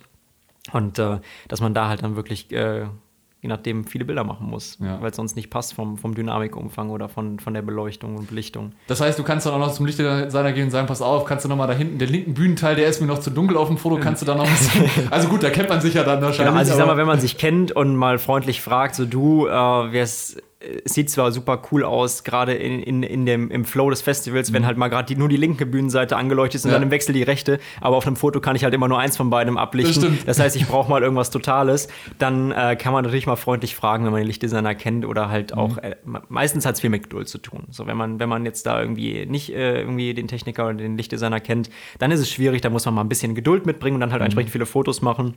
Und 0.74 1.00
äh, 1.00 1.20
dass 1.48 1.62
man 1.62 1.74
da 1.74 1.88
halt 1.88 2.04
dann 2.04 2.15
wirklich, 2.15 2.51
äh, 2.51 2.88
je 3.42 3.50
nachdem, 3.50 3.84
viele 3.86 4.06
Bilder 4.06 4.24
machen 4.24 4.48
muss, 4.50 4.77
Ja. 4.82 5.00
weil 5.01 5.12
es 5.12 5.15
sonst 5.15 5.36
nicht 5.36 5.50
passt 5.51 5.74
vom, 5.74 5.98
vom 5.98 6.15
Dynamikumfang 6.15 6.89
oder 6.89 7.10
von, 7.10 7.39
von 7.39 7.54
der 7.54 7.62
Beleuchtung 7.62 8.15
und 8.18 8.27
Belichtung. 8.27 8.72
Das 8.88 9.01
heißt, 9.01 9.20
du 9.20 9.24
kannst 9.24 9.46
dann 9.46 9.54
auch 9.54 9.60
noch 9.60 9.72
zum 9.74 9.86
Lichtdesigner 9.86 10.51
gehen 10.54 10.65
und 10.65 10.72
sagen, 10.72 10.88
pass 10.88 11.01
auf, 11.01 11.25
kannst 11.25 11.46
du 11.46 11.50
noch 11.50 11.56
mal 11.56 11.68
da 11.68 11.74
hinten, 11.74 12.00
den 12.00 12.10
linken 12.10 12.34
Bühnenteil, 12.34 12.75
der 12.75 12.88
ist 12.88 13.01
mir 13.01 13.08
noch 13.08 13.20
zu 13.20 13.30
dunkel 13.30 13.58
auf 13.58 13.68
dem 13.68 13.77
Foto, 13.77 13.98
kannst 13.98 14.22
du 14.22 14.25
da 14.25 14.34
noch 14.36 14.48
bisschen... 14.48 14.89
Also 15.12 15.27
gut, 15.27 15.44
da 15.44 15.50
kennt 15.51 15.70
man 15.70 15.80
sich 15.82 15.94
ja 15.94 16.04
dann 16.04 16.22
wahrscheinlich. 16.22 16.48
Genau, 16.48 16.58
also 16.60 16.72
ich 16.72 16.77
sag 16.77 16.88
mal, 16.88 16.98
wenn 16.98 17.08
man 17.08 17.20
sich 17.20 17.38
kennt 17.38 17.72
und 17.72 17.96
mal 17.96 18.18
freundlich 18.18 18.62
fragt, 18.62 18.96
so 18.96 19.06
du, 19.06 19.46
äh, 19.48 19.98
es 20.00 20.38
sieht 20.86 21.10
zwar 21.10 21.31
super 21.31 21.62
cool 21.72 21.84
aus, 21.84 22.24
gerade 22.24 22.53
in, 22.53 22.81
in, 22.81 23.03
in 23.03 23.25
dem, 23.25 23.51
im 23.51 23.65
Flow 23.65 23.89
des 23.89 24.01
Festivals, 24.01 24.53
wenn 24.53 24.65
halt 24.65 24.77
mal 24.77 24.88
gerade 24.89 25.15
nur 25.17 25.29
die 25.29 25.38
linke 25.38 25.65
Bühnenseite 25.65 26.17
angeleuchtet 26.17 26.55
ist 26.55 26.65
und 26.65 26.69
Mhm. 26.69 26.74
Ja. 26.74 26.79
dann 26.79 26.84
im 26.88 26.91
Wechsel 26.91 27.13
die 27.13 27.24
rechte, 27.24 27.60
aber 27.81 27.95
auf 27.98 28.05
einem 28.07 28.15
Foto 28.15 28.39
kann 28.41 28.55
ich 28.55 28.63
halt 28.63 28.74
immer 28.74 28.88
nur 28.88 29.00
eins 29.00 29.17
von 29.17 29.29
beidem 29.29 29.57
ablichten. 29.57 30.17
Das. 30.25 30.36
Das 30.38 30.39
heißt, 30.39 30.55
ich 30.55 30.67
brauche 30.67 30.89
mal 30.89 31.01
irgendwas 31.01 31.29
Totales. 31.31 31.88
Dann 32.19 32.51
äh, 32.51 32.75
kann 32.75 32.93
man 32.93 33.03
natürlich 33.03 33.27
mal 33.27 33.36
freundlich 33.36 33.75
fragen, 33.75 34.05
wenn 34.05 34.12
man 34.12 34.22
den 34.22 34.27
Lichtdesigner 34.27 34.75
kennt 34.75 35.05
oder 35.05 35.29
halt 35.29 35.51
Mhm. 35.53 35.57
auch, 35.60 35.77
äh, 35.77 35.95
me- 36.05 36.22
meistens 36.29 36.65
hat 36.65 36.75
es 36.75 36.81
viel 36.81 36.89
mit 36.89 37.03
Geduld 37.03 37.27
zu 37.27 37.38
tun. 37.38 37.63
So, 37.72 37.88
wenn 37.88 37.98
man, 37.98 38.19
wenn 38.19 38.29
man 38.29 38.45
jetzt 38.45 38.65
da 38.65 38.79
irgendwie 38.81 39.25
nicht 39.25 39.53
äh, 39.53 39.79
irgendwie 39.81 40.13
den 40.13 40.27
Techniker 40.27 40.65
oder 40.65 40.74
den 40.75 40.98
Lichtdesigner 40.98 41.39
kennt, 41.39 41.69
dann 42.00 42.12
ist 42.12 42.19
es 42.19 42.29
schwierig, 42.29 42.62
da 42.62 42.69
muss 42.69 42.86
man 42.86 42.93
mal 42.93 43.01
ein 43.01 43.10
bisschen 43.10 43.36
Geduld 43.36 43.65
mitbringen 43.65 43.95
und 43.95 44.01
dann 44.01 44.12
halt 44.12 44.22
Mhm. 44.22 44.25
entsprechend 44.25 44.51
viele 44.51 44.65
Fotos 44.65 45.01
machen. 45.01 45.36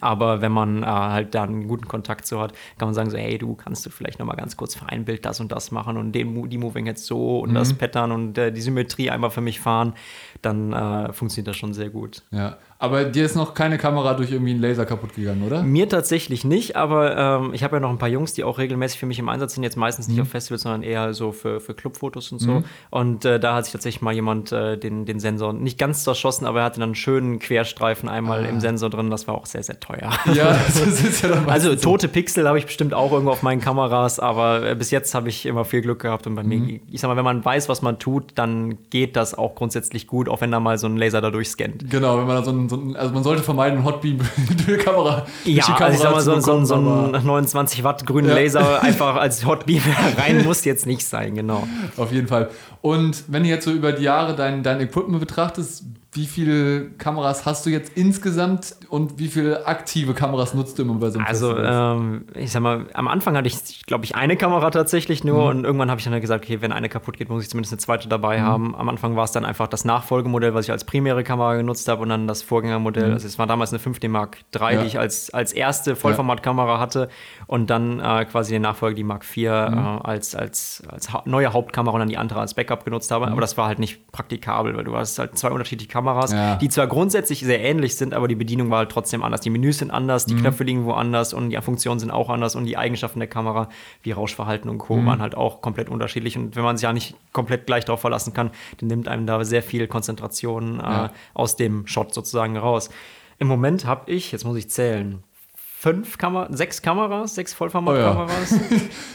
Aber 0.00 0.40
wenn 0.40 0.52
man 0.52 0.82
äh, 0.82 0.86
halt 0.86 1.34
da 1.34 1.42
einen 1.44 1.68
guten 1.68 1.86
Kontakt 1.88 2.26
zu 2.26 2.40
hat, 2.40 2.52
kann 2.78 2.88
man 2.88 2.94
sagen 2.94 3.10
so, 3.10 3.16
hey, 3.16 3.38
du 3.38 3.54
kannst 3.54 3.84
du 3.86 3.90
vielleicht 3.90 4.18
noch 4.18 4.26
mal 4.26 4.34
ganz 4.34 4.56
kurz 4.56 4.74
für 4.74 4.88
ein 4.88 5.04
Bild 5.04 5.24
das 5.24 5.40
und 5.40 5.52
das 5.52 5.70
machen 5.70 5.96
und 5.96 6.12
den, 6.12 6.48
die 6.50 6.58
Moving 6.58 6.86
jetzt 6.86 7.06
so 7.06 7.40
und 7.40 7.50
Mhm. 7.50 7.54
das 7.54 7.72
Pattern 7.74 8.12
und 8.12 8.36
äh, 8.38 8.52
die 8.52 8.60
Symmetrie 8.60 9.10
einmal 9.10 9.30
für 9.30 9.40
mich 9.40 9.60
fahren, 9.60 9.94
dann 10.42 10.72
äh, 10.72 11.12
funktioniert 11.12 11.48
das 11.48 11.56
schon 11.56 11.74
sehr 11.74 11.90
gut. 11.90 12.22
Ja, 12.30 12.56
aber 12.78 13.04
dir 13.04 13.24
ist 13.24 13.36
noch 13.36 13.54
keine 13.54 13.78
Kamera 13.78 14.14
durch 14.14 14.30
irgendwie 14.32 14.52
einen 14.52 14.60
Laser 14.60 14.84
kaputt 14.84 15.14
gegangen, 15.14 15.42
oder? 15.42 15.62
Mir 15.62 15.88
tatsächlich 15.88 16.44
nicht, 16.44 16.76
aber 16.76 17.16
ähm, 17.16 17.54
ich 17.54 17.62
habe 17.62 17.76
ja 17.76 17.80
noch 17.80 17.90
ein 17.90 17.98
paar 17.98 18.08
Jungs, 18.08 18.34
die 18.34 18.44
auch 18.44 18.58
regelmäßig 18.58 18.98
für 18.98 19.06
mich 19.06 19.18
im 19.18 19.28
Einsatz 19.28 19.54
sind, 19.54 19.62
jetzt 19.62 19.76
meistens 19.76 20.08
nicht 20.08 20.20
auf 20.20 20.28
Festivals, 20.28 20.62
sondern 20.62 20.82
eher 20.82 21.14
so 21.14 21.32
für, 21.32 21.60
für 21.60 21.74
Clubfotos 21.74 22.32
und 22.32 22.40
so. 22.40 22.62
Und 22.90 23.24
äh, 23.24 23.38
da 23.38 23.54
hat 23.54 23.64
sich 23.64 23.72
tatsächlich 23.72 24.02
mal 24.02 24.12
jemand 24.12 24.52
äh, 24.52 24.76
den, 24.76 25.06
den 25.06 25.20
Sensor 25.20 25.52
nicht 25.52 25.78
ganz 25.78 26.04
zerschossen, 26.04 26.46
aber 26.46 26.60
er 26.60 26.64
hatte 26.66 26.80
dann 26.80 26.90
einen 26.90 26.94
schönen 26.94 27.38
Querstreifen 27.38 28.08
einmal 28.08 28.44
im 28.44 28.60
Sensor 28.60 28.90
drin, 28.90 29.10
das 29.10 29.28
war 29.28 29.34
auch 29.34 29.46
sehr, 29.46 29.62
sehr 29.62 29.80
teuer. 29.80 30.10
Ja, 30.34 30.52
das 30.52 31.02
ist 31.02 31.22
ja 31.22 31.28
dann 31.28 31.44
Also 31.48 31.74
tote 31.76 32.08
Pixel 32.08 32.46
habe 32.48 32.58
ich 32.58 32.66
bestimmt 32.66 32.92
auch 32.92 33.12
irgendwo 33.12 33.30
auf 33.30 33.42
meinen 33.42 33.60
Kameras, 33.60 34.18
aber 34.18 34.70
äh, 34.70 34.74
bis 34.74 34.90
jetzt 34.90 35.14
habe 35.14 35.28
ich 35.28 35.46
immer 35.46 35.64
viel 35.64 35.80
Glück 35.80 36.00
gehabt 36.00 36.26
und 36.26 36.34
bei 36.34 36.42
mir, 36.42 36.80
ich 36.90 37.00
sag 37.00 37.08
mal, 37.08 37.16
wenn 37.16 37.24
man 37.24 37.44
weiß, 37.44 37.68
was 37.68 37.82
man 37.82 37.98
tut, 37.98 38.32
dann 38.34 38.78
geht 38.90 39.16
das 39.16 39.34
auch 39.34 39.54
grundsätzlich 39.54 40.06
gut, 40.06 40.28
auch 40.28 40.40
wenn 40.40 40.50
da 40.50 40.60
mal 40.60 40.78
so 40.78 40.86
ein 40.86 40.96
Laser 40.96 41.20
da 41.20 41.30
durchscannt. 41.30 41.90
Genau, 41.90 42.18
wenn 42.18 42.26
man 42.26 42.36
da 42.36 42.44
so 42.44 42.63
ein, 42.64 42.68
so 42.68 42.76
ein 42.76 42.96
also 42.96 43.14
man 43.14 43.22
sollte 43.22 43.42
vermeiden, 43.42 43.78
eine 43.78 43.86
Hotbeam-Kamera 43.86 45.26
Ja, 45.44 45.64
also 45.76 45.94
ich 45.94 46.00
sag 46.00 46.12
mal, 46.12 46.20
so, 46.20 46.40
so, 46.40 46.64
so 46.64 46.74
ein 46.74 47.10
29 47.24 47.84
Watt 47.84 48.06
grünen 48.06 48.28
Ja. 48.28 48.34
Laser 48.34 48.82
einfach 48.82 49.16
als 49.16 49.46
Hotbeam 49.46 49.82
rein 50.18 50.44
muss 50.44 50.64
jetzt 50.64 50.86
nicht 50.86 51.06
sein, 51.06 51.34
genau. 51.34 51.66
Auf 51.96 52.12
jeden 52.12 52.28
Fall. 52.28 52.50
Und 52.80 53.24
wenn 53.28 53.44
du 53.44 53.48
jetzt 53.48 53.64
so 53.64 53.70
über 53.70 53.92
die 53.92 54.04
Jahre 54.04 54.34
dein, 54.34 54.62
dein 54.62 54.80
Equipment 54.80 55.20
betrachtest, 55.20 55.84
wie 56.14 56.26
viele 56.26 56.90
Kameras 56.92 57.44
hast 57.44 57.66
du 57.66 57.70
jetzt 57.70 57.92
insgesamt 57.96 58.76
und 58.88 59.18
wie 59.18 59.28
viele 59.28 59.66
aktive 59.66 60.14
Kameras 60.14 60.54
nutzt 60.54 60.78
du 60.78 60.82
immer 60.82 60.94
bei 60.94 61.10
so 61.10 61.18
einem 61.18 61.26
Also, 61.26 61.56
ähm, 61.58 62.26
ich 62.34 62.52
sag 62.52 62.62
mal, 62.62 62.86
am 62.94 63.08
Anfang 63.08 63.36
hatte 63.36 63.48
ich, 63.48 63.84
glaube 63.86 64.04
ich, 64.04 64.14
eine 64.14 64.36
Kamera 64.36 64.70
tatsächlich 64.70 65.24
nur 65.24 65.46
und 65.46 65.64
irgendwann 65.64 65.90
habe 65.90 65.98
ich 65.98 66.04
dann 66.04 66.12
halt 66.12 66.22
gesagt, 66.22 66.44
okay, 66.44 66.60
wenn 66.62 66.70
eine 66.72 66.88
kaputt 66.88 67.16
geht, 67.16 67.28
muss 67.28 67.42
ich 67.42 67.50
zumindest 67.50 67.72
eine 67.72 67.78
zweite 67.80 68.08
dabei 68.08 68.40
haben. 68.40 68.74
Am 68.76 68.88
Anfang 68.88 69.16
war 69.16 69.24
es 69.24 69.32
dann 69.32 69.44
einfach 69.44 69.66
das 69.66 69.84
Nachfolgemodell, 69.84 70.54
was 70.54 70.66
ich 70.66 70.70
als 70.70 70.84
primäre 70.84 71.24
Kamera 71.24 71.56
genutzt 71.56 71.88
habe 71.88 72.02
und 72.02 72.08
dann 72.10 72.28
das 72.28 72.42
Vorgängermodell. 72.42 73.12
Also, 73.12 73.26
es 73.26 73.38
war 73.38 73.46
damals 73.48 73.72
eine 73.72 73.80
5D 73.80 74.08
Mark 74.08 74.38
III, 74.54 74.74
Ja. 74.74 74.80
die 74.82 74.86
ich 74.86 74.98
als, 74.98 75.30
als 75.34 75.52
erste 75.52 75.96
Vollformatkamera 75.96 76.78
hatte 76.78 77.08
und 77.46 77.70
dann 77.70 77.98
äh, 77.98 78.24
quasi 78.24 78.52
die 78.54 78.60
Nachfolge, 78.60 78.94
die 78.94 79.04
Mark 79.04 79.24
IV, 79.24 79.44
äh, 79.44 79.48
als, 79.48 80.34
als, 80.36 80.82
als 80.88 81.08
neue 81.24 81.52
Hauptkamera 81.52 81.94
und 81.94 82.00
dann 82.00 82.08
die 82.08 82.18
andere 82.18 82.40
als 82.40 82.54
Backup 82.54 82.84
genutzt 82.84 83.10
habe. 83.10 83.26
Aber 83.26 83.40
das 83.40 83.56
war 83.56 83.66
halt 83.66 83.80
nicht 83.80 84.12
praktikabel, 84.12 84.76
weil 84.76 84.84
du 84.84 84.96
hast 84.96 85.18
halt 85.18 85.36
zwei 85.36 85.50
unterschiedliche 85.50 85.90
Kameras, 85.90 86.03
Ja. 86.32 86.56
die 86.56 86.68
zwar 86.68 86.86
grundsätzlich 86.86 87.40
sehr 87.40 87.60
ähnlich 87.60 87.96
sind, 87.96 88.14
aber 88.14 88.28
die 88.28 88.34
Bedienung 88.34 88.70
war 88.70 88.78
halt 88.78 88.90
trotzdem 88.90 89.22
anders. 89.22 89.40
Die 89.40 89.50
Menüs 89.50 89.78
sind 89.78 89.90
anders, 89.90 90.26
die 90.26 90.34
Knöpfe 90.36 90.64
liegen 90.64 90.84
woanders 90.84 91.32
und 91.34 91.50
die 91.50 91.60
Funktionen 91.60 91.98
sind 92.00 92.10
auch 92.10 92.30
anders 92.30 92.54
und 92.56 92.64
die 92.66 92.76
Eigenschaften 92.76 93.18
der 93.20 93.28
Kamera, 93.28 93.68
wie 94.02 94.12
Rauschverhalten 94.12 94.68
und 94.70 94.78
Co. 94.78 95.04
waren 95.06 95.20
halt 95.22 95.34
auch 95.36 95.60
komplett 95.60 95.88
unterschiedlich. 95.88 96.36
Und 96.38 96.56
wenn 96.56 96.62
man 96.64 96.76
sich 96.76 96.84
ja 96.84 96.92
nicht 96.92 97.14
komplett 97.32 97.66
gleich 97.66 97.84
darauf 97.84 98.00
verlassen 98.00 98.32
kann, 98.32 98.50
dann 98.78 98.88
nimmt 98.88 99.08
einem 99.08 99.26
da 99.26 99.42
sehr 99.44 99.62
viel 99.62 99.86
Konzentration 99.88 100.80
äh, 100.80 100.82
Ja. 100.82 101.10
aus 101.34 101.56
dem 101.56 101.86
Shot 101.86 102.12
sozusagen 102.14 102.56
raus. 102.56 102.90
Im 103.38 103.48
Moment 103.48 103.84
habe 103.86 104.10
ich, 104.10 104.32
jetzt 104.32 104.44
muss 104.44 104.56
ich 104.56 104.70
zählen, 104.70 105.22
fünf 105.56 106.18
Kameras, 106.18 106.56
sechs 106.56 106.80
Kameras, 106.82 107.34
sechs 107.34 107.52
Vollformatkameras. 107.54 108.54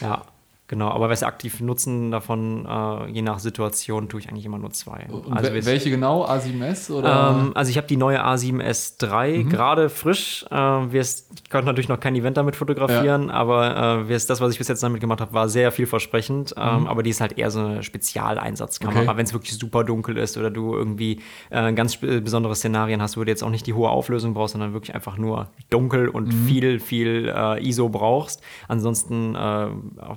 ja. 0.00 0.22
Genau, 0.70 0.88
aber 0.88 1.08
was 1.10 1.24
aktiv 1.24 1.60
nutzen 1.60 2.12
davon, 2.12 2.64
äh, 2.64 3.10
je 3.10 3.22
nach 3.22 3.40
Situation, 3.40 4.08
tue 4.08 4.20
ich 4.20 4.28
eigentlich 4.28 4.44
immer 4.46 4.56
nur 4.58 4.70
zwei. 4.70 5.04
Und 5.10 5.36
also, 5.36 5.50
wel- 5.50 5.66
welche 5.66 5.90
genau? 5.90 6.24
A7S 6.24 6.92
oder? 6.92 7.32
ähm, 7.40 7.50
also 7.56 7.70
ich 7.72 7.76
habe 7.76 7.88
die 7.88 7.96
neue 7.96 8.24
A7S 8.24 9.02
III 9.02 9.42
gerade 9.42 9.88
frisch. 9.88 10.44
Äh, 10.48 10.54
wir's- 10.54 11.28
ich 11.42 11.50
konnte 11.50 11.66
natürlich 11.66 11.88
noch 11.88 11.98
kein 11.98 12.14
Event 12.14 12.36
damit 12.36 12.54
fotografieren, 12.54 13.30
aber 13.30 14.04
äh, 14.08 14.08
das, 14.28 14.40
was 14.40 14.52
ich 14.52 14.58
bis 14.58 14.68
jetzt 14.68 14.84
damit 14.84 15.00
gemacht 15.00 15.20
habe, 15.20 15.32
war 15.32 15.48
sehr 15.48 15.72
vielversprechend. 15.72 16.54
Ähm, 16.56 16.86
aber 16.86 17.02
die 17.02 17.10
ist 17.10 17.20
halt 17.20 17.36
eher 17.36 17.50
so 17.50 17.58
eine 17.58 17.82
Spezialeinsatzkamera, 17.82 19.00
Okay. 19.00 19.16
wenn 19.16 19.24
es 19.26 19.32
wirklich 19.32 19.58
super 19.58 19.82
dunkel 19.82 20.18
ist 20.18 20.36
oder 20.38 20.50
du 20.50 20.74
irgendwie 20.76 21.20
äh, 21.50 21.72
ganz 21.72 21.94
spe- 21.94 22.20
besondere 22.20 22.54
Szenarien 22.54 23.02
hast, 23.02 23.16
wo 23.16 23.24
du 23.24 23.28
jetzt 23.30 23.42
auch 23.42 23.50
nicht 23.50 23.66
die 23.66 23.74
hohe 23.74 23.90
Auflösung 23.90 24.34
brauchst, 24.34 24.52
sondern 24.52 24.72
wirklich 24.72 24.94
einfach 24.94 25.16
nur 25.18 25.48
dunkel 25.70 26.08
und 26.08 26.32
viel, 26.32 26.78
viel 26.78 27.32
äh, 27.34 27.60
ISO 27.66 27.88
brauchst. 27.88 28.40
Ansonsten 28.68 29.34
äh, 29.34 29.66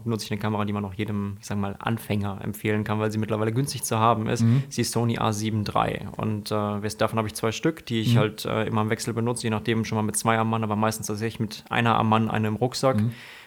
nutze 0.05 0.25
ich 0.25 0.31
eine 0.31 0.39
Kamera, 0.43 0.65
die 0.65 0.73
man 0.73 0.85
auch 0.85 0.93
jedem, 0.93 1.37
ich 1.39 1.47
sag 1.47 1.57
mal, 1.57 1.75
Anfänger 1.79 2.39
empfehlen 2.43 2.83
kann, 2.83 2.99
weil 2.99 3.11
sie 3.11 3.17
mittlerweile 3.17 3.51
günstig 3.51 3.83
zu 3.83 3.97
haben 3.97 4.27
ist. 4.27 4.43
Sie 4.69 4.81
ist 4.81 4.91
Sony 4.91 5.17
A7 5.17 5.65
III. 5.67 6.07
Und 6.17 6.51
äh, 6.51 6.97
davon 6.97 7.17
habe 7.17 7.27
ich 7.27 7.33
zwei 7.33 7.51
Stück, 7.51 7.85
die 7.85 8.01
ich 8.01 8.17
halt 8.17 8.45
äh, 8.45 8.65
immer 8.65 8.81
im 8.81 8.89
Wechsel 8.89 9.13
benutze, 9.13 9.43
je 9.43 9.49
nachdem 9.49 9.85
schon 9.85 9.95
mal 9.95 10.03
mit 10.03 10.15
zwei 10.17 10.37
am 10.37 10.49
Mann, 10.49 10.63
aber 10.63 10.75
meistens 10.75 11.07
tatsächlich 11.07 11.39
mit 11.39 11.63
einer 11.69 11.97
am 11.97 12.09
Mann, 12.09 12.29
eine 12.29 12.49
im 12.49 12.55
Rucksack. 12.57 12.97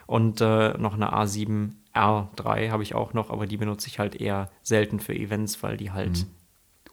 Und 0.06 0.40
äh, 0.40 0.76
noch 0.78 0.94
eine 0.94 1.12
A7 1.12 1.70
R3 1.94 2.70
habe 2.70 2.82
ich 2.82 2.94
auch 2.94 3.12
noch, 3.14 3.30
aber 3.30 3.46
die 3.46 3.56
benutze 3.56 3.88
ich 3.88 3.98
halt 3.98 4.14
eher 4.20 4.50
selten 4.62 5.00
für 5.00 5.14
Events, 5.14 5.62
weil 5.62 5.76
die 5.76 5.90
halt 5.92 6.26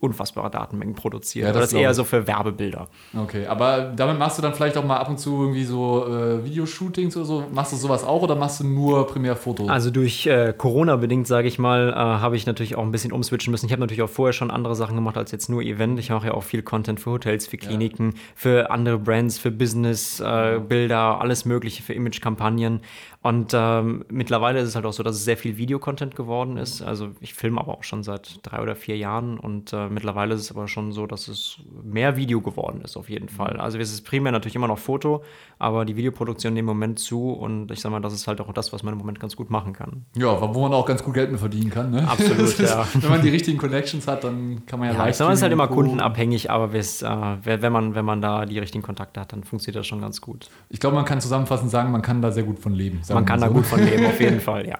unfassbare 0.03 0.51
Datenmengen 0.51 0.95
produziert. 0.95 1.47
Ja, 1.47 1.53
das 1.53 1.63
das 1.63 1.73
ist 1.73 1.79
eher 1.79 1.93
so 1.93 2.03
für 2.03 2.27
Werbebilder. 2.27 2.87
Okay, 3.17 3.47
aber 3.47 3.93
damit 3.95 4.19
machst 4.19 4.37
du 4.37 4.41
dann 4.41 4.53
vielleicht 4.53 4.77
auch 4.77 4.83
mal 4.83 4.97
ab 4.97 5.09
und 5.09 5.17
zu 5.17 5.41
irgendwie 5.41 5.63
so 5.63 6.05
äh, 6.05 6.43
Videoshootings 6.43 7.15
oder 7.15 7.25
so. 7.25 7.45
Machst 7.51 7.71
du 7.71 7.77
sowas 7.77 8.03
auch 8.03 8.21
oder 8.21 8.35
machst 8.35 8.59
du 8.59 8.67
nur 8.67 9.07
Primärfoto? 9.07 9.67
Also 9.67 9.91
durch 9.91 10.27
äh, 10.27 10.53
Corona 10.57 10.97
bedingt, 10.97 11.27
sage 11.27 11.47
ich 11.47 11.57
mal, 11.57 11.89
äh, 11.89 11.95
habe 11.95 12.35
ich 12.35 12.45
natürlich 12.45 12.75
auch 12.75 12.83
ein 12.83 12.91
bisschen 12.91 13.11
umswitchen 13.11 13.51
müssen. 13.51 13.65
Ich 13.65 13.71
habe 13.71 13.79
natürlich 13.79 14.03
auch 14.03 14.09
vorher 14.09 14.33
schon 14.33 14.51
andere 14.51 14.75
Sachen 14.75 14.95
gemacht 14.95 15.17
als 15.17 15.31
jetzt 15.31 15.49
nur 15.49 15.61
Event. 15.61 15.97
Ich 15.99 16.09
mache 16.09 16.27
ja 16.27 16.33
auch 16.33 16.43
viel 16.43 16.61
Content 16.61 16.99
für 16.99 17.11
Hotels, 17.11 17.47
für 17.47 17.57
Kliniken, 17.57 18.15
für 18.35 18.69
andere 18.69 18.99
Brands, 18.99 19.39
für 19.39 19.51
Business, 19.51 20.19
äh, 20.19 20.59
Bilder, 20.59 21.21
alles 21.21 21.45
Mögliche, 21.45 21.81
für 21.81 21.93
Image-Kampagnen. 21.93 22.81
Und 23.23 23.53
ähm, 23.53 24.03
mittlerweile 24.09 24.59
ist 24.59 24.67
es 24.67 24.75
halt 24.75 24.85
auch 24.85 24.91
so, 24.91 25.01
dass 25.01 25.15
es 25.15 25.23
sehr 25.23 25.37
viel 25.37 25.55
Videocontent 25.55 26.13
geworden 26.13 26.57
ist. 26.57 26.81
Also 26.81 27.11
ich 27.21 27.33
filme 27.33 27.61
aber 27.61 27.77
auch 27.77 27.85
schon 27.85 28.03
seit 28.03 28.39
drei 28.43 28.61
oder 28.61 28.75
vier 28.75 28.97
Jahren 28.97 29.39
und 29.39 29.71
äh, 29.71 29.87
mittlerweile 29.87 30.35
ist 30.35 30.41
es 30.41 30.51
aber 30.51 30.67
schon 30.67 30.91
so, 30.91 31.07
dass 31.07 31.29
es 31.29 31.59
mehr 31.83 32.17
Video 32.17 32.41
geworden 32.41 32.81
ist 32.81 32.97
auf 32.97 33.09
jeden 33.09 33.29
Fall. 33.29 33.61
Also 33.61 33.79
es 33.79 33.93
ist 33.93 34.01
primär 34.01 34.33
natürlich 34.33 34.57
immer 34.57 34.67
noch 34.67 34.77
Foto, 34.77 35.23
aber 35.57 35.85
die 35.85 35.95
Videoproduktion 35.95 36.53
nimmt 36.53 36.63
im 36.63 36.75
Moment 36.75 36.99
zu 36.99 37.31
und 37.31 37.71
ich 37.71 37.79
sag 37.79 37.91
mal, 37.91 38.01
das 38.01 38.11
ist 38.11 38.27
halt 38.27 38.41
auch 38.41 38.51
das, 38.51 38.73
was 38.73 38.83
man 38.83 38.91
im 38.91 38.97
Moment 38.99 39.21
ganz 39.21 39.37
gut 39.37 39.49
machen 39.49 39.71
kann. 39.71 40.05
ja, 40.17 40.53
wo 40.53 40.61
man 40.61 40.73
auch 40.73 40.85
ganz 40.85 41.01
gut 41.01 41.13
Geld 41.13 41.31
mit 41.31 41.39
verdienen 41.39 41.69
kann. 41.69 41.91
Ne? 41.91 42.05
Absolut, 42.05 42.39
ist, 42.39 42.59
ja. 42.59 42.85
Wenn 42.93 43.09
man 43.09 43.21
die 43.21 43.29
richtigen 43.29 43.57
Connections 43.57 44.05
hat, 44.05 44.25
dann 44.25 44.65
kann 44.65 44.79
man 44.79 44.89
ja, 44.89 44.95
Ja, 44.95 44.99
mal, 44.99 45.09
es 45.09 45.19
ist 45.21 45.41
halt 45.41 45.53
immer 45.53 45.69
kundenabhängig, 45.69 46.51
aber 46.51 46.73
äh, 46.73 46.81
wenn 47.45 47.71
man, 47.71 47.95
wenn 47.95 48.03
man 48.03 48.21
da 48.21 48.45
die 48.45 48.59
richtigen 48.59 48.83
Kontakte 48.83 49.21
hat, 49.21 49.31
dann 49.31 49.45
funktioniert 49.45 49.79
das 49.79 49.87
schon 49.87 50.01
ganz 50.01 50.19
gut. 50.19 50.49
Ich 50.67 50.81
glaube, 50.81 50.97
man 50.97 51.05
kann 51.05 51.21
zusammenfassend 51.21 51.71
sagen, 51.71 51.89
man 51.89 52.01
kann 52.01 52.21
da 52.21 52.29
sehr 52.29 52.43
gut 52.43 52.59
von 52.59 52.73
leben. 52.73 52.99
Man 53.13 53.25
kann 53.25 53.39
mal 53.39 53.47
da 53.47 53.51
so. 53.51 53.57
gut 53.57 53.65
von 53.65 53.83
leben, 53.83 54.05
auf 54.05 54.19
jeden 54.19 54.39
Fall, 54.41 54.67
ja. 54.67 54.77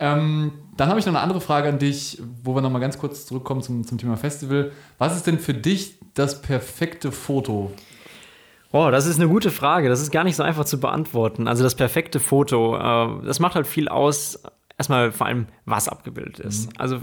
Ähm, 0.00 0.52
dann 0.76 0.88
habe 0.88 0.98
ich 0.98 1.04
noch 1.04 1.12
eine 1.12 1.20
andere 1.20 1.42
Frage 1.42 1.68
an 1.68 1.78
dich, 1.78 2.20
wo 2.42 2.54
wir 2.54 2.62
nochmal 2.62 2.80
ganz 2.80 2.98
kurz 2.98 3.26
zurückkommen 3.26 3.62
zum, 3.62 3.86
zum 3.86 3.98
Thema 3.98 4.16
Festival. 4.16 4.72
Was 4.96 5.14
ist 5.14 5.26
denn 5.26 5.38
für 5.38 5.52
dich 5.52 5.98
das 6.14 6.40
perfekte 6.40 7.12
Foto? 7.12 7.70
Oh, 8.72 8.88
das 8.90 9.06
ist 9.06 9.20
eine 9.20 9.28
gute 9.28 9.50
Frage. 9.50 9.90
Das 9.90 10.00
ist 10.00 10.10
gar 10.10 10.24
nicht 10.24 10.36
so 10.36 10.42
einfach 10.42 10.64
zu 10.64 10.80
beantworten. 10.80 11.48
Also 11.48 11.62
das 11.62 11.74
perfekte 11.74 12.18
Foto, 12.18 12.76
äh, 12.76 13.26
das 13.26 13.40
macht 13.40 13.56
halt 13.56 13.66
viel 13.66 13.88
aus. 13.88 14.42
Erstmal 14.78 15.12
vor 15.12 15.26
allem, 15.26 15.48
was 15.66 15.88
abgebildet 15.88 16.38
ist. 16.38 16.70
Also 16.80 17.00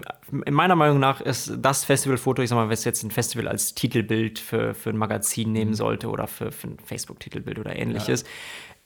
in 0.48 0.54
meiner 0.56 0.76
Meinung 0.76 1.00
nach 1.00 1.22
ist 1.22 1.54
das 1.60 1.84
Festivalfoto, 1.84 2.42
ich 2.42 2.50
sag 2.50 2.56
mal, 2.56 2.66
wenn 2.66 2.74
es 2.74 2.84
jetzt 2.84 3.04
ein 3.04 3.12
Festival 3.12 3.48
als 3.48 3.76
Titelbild 3.76 4.40
für, 4.40 4.74
für 4.74 4.90
ein 4.90 4.98
Magazin 4.98 5.52
nehmen 5.52 5.76
sollte 5.76 6.10
oder 6.10 6.26
für, 6.26 6.52
für 6.52 6.70
ein 6.70 6.78
Facebook-Titelbild 6.84 7.60
oder 7.60 7.76
ähnliches, 7.76 8.24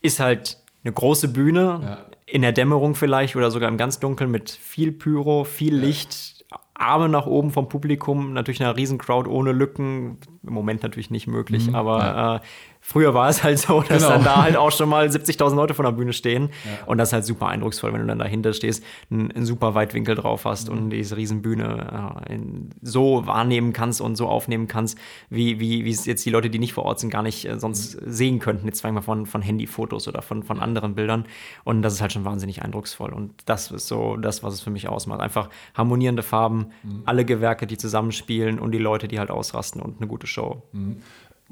ist 0.02 0.20
halt 0.20 0.58
eine 0.84 0.94
große 0.94 1.28
Bühne, 1.28 1.80
Ja. 1.84 1.98
in 2.26 2.42
der 2.42 2.52
Dämmerung 2.52 2.96
vielleicht 2.96 3.36
oder 3.36 3.52
sogar 3.52 3.70
im 3.70 3.78
ganz 3.78 4.00
Dunkeln 4.00 4.32
mit 4.32 4.50
viel 4.50 4.92
Pyro, 4.92 5.44
viel 5.44 5.76
Licht, 5.76 6.46
Arme 6.74 7.10
nach 7.10 7.28
oben 7.28 7.52
vom 7.52 7.70
Publikum, 7.70 8.34
natürlich 8.34 8.62
eine 8.64 8.76
riesen 8.76 8.98
Crowd 8.98 9.30
ohne 9.30 9.52
Lücken. 9.52 10.18
Im 10.44 10.54
Moment 10.54 10.82
natürlich 10.82 11.12
nicht 11.12 11.28
möglich, 11.28 11.74
aber 11.76 12.00
ja. 12.00 12.36
äh, 12.38 12.40
früher 12.84 13.14
war 13.14 13.30
es 13.30 13.44
halt 13.44 13.60
so, 13.60 13.82
dass 13.82 14.04
Genau. 14.04 14.10
dann 14.16 14.24
da 14.24 14.42
halt 14.44 14.58
auch 14.58 14.72
schon 14.72 14.90
mal 14.90 15.08
70.000 15.08 15.56
Leute 15.56 15.74
vor 15.74 15.86
der 15.86 15.92
Bühne 15.92 16.12
stehen. 16.14 16.50
Und 16.88 16.98
das 16.98 17.10
ist 17.10 17.14
halt 17.14 17.26
super 17.26 17.48
eindrucksvoll, 17.48 17.94
wenn 17.94 18.02
du 18.02 18.08
dann 18.08 18.20
dahinter 18.20 18.52
stehst, 18.54 18.84
einen, 19.10 19.32
einen 19.32 19.46
super 19.46 19.76
Weitwinkel 19.76 20.16
drauf 20.16 20.46
hast 20.46 20.70
und 20.70 20.90
diese 20.90 21.16
riesen 21.16 21.42
Bühne 21.42 22.16
äh, 22.28 22.34
in, 22.34 22.70
so 22.82 23.26
wahrnehmen 23.28 23.72
kannst 23.74 24.02
und 24.02 24.16
so 24.16 24.28
aufnehmen 24.28 24.68
kannst, 24.68 24.98
wie, 25.30 25.60
wie, 25.60 25.86
wie 25.86 25.92
es 25.92 26.06
jetzt 26.06 26.26
die 26.26 26.30
Leute, 26.32 26.50
die 26.50 26.60
nicht 26.60 26.74
vor 26.74 26.84
Ort 26.86 27.00
sind, 27.00 27.10
gar 27.12 27.24
nicht 27.24 27.46
äh, 27.48 27.60
sonst 27.60 27.92
sehen 28.06 28.40
könnten. 28.40 28.66
Jetzt 28.66 28.80
zweimal 28.80 29.04
von, 29.04 29.26
von 29.26 29.42
Handyfotos 29.42 30.08
oder 30.08 30.22
von, 30.22 30.44
von 30.44 30.60
anderen 30.60 30.96
Bildern. 30.96 31.26
Und 31.64 31.84
das 31.84 31.94
ist 31.94 32.02
halt 32.02 32.12
schon 32.14 32.26
wahnsinnig 32.26 32.62
eindrucksvoll. 32.64 33.14
Und 33.14 33.32
das 33.46 33.72
ist 33.72 33.88
so 33.88 34.18
das, 34.18 34.44
was 34.44 34.56
es 34.56 34.62
für 34.62 34.72
mich 34.72 34.90
ausmacht. 34.90 35.22
Einfach 35.22 35.50
harmonierende 35.76 36.24
Farben, 36.24 36.68
alle 37.06 37.26
Gewerke, 37.26 37.68
die 37.68 37.78
zusammenspielen 37.78 38.60
und 38.60 38.72
die 38.72 38.78
Leute, 38.80 39.08
die 39.08 39.20
halt 39.20 39.30
ausrasten 39.32 39.82
und 39.82 39.98
eine 40.00 40.08
gute 40.08 40.28
Show. 40.28 40.64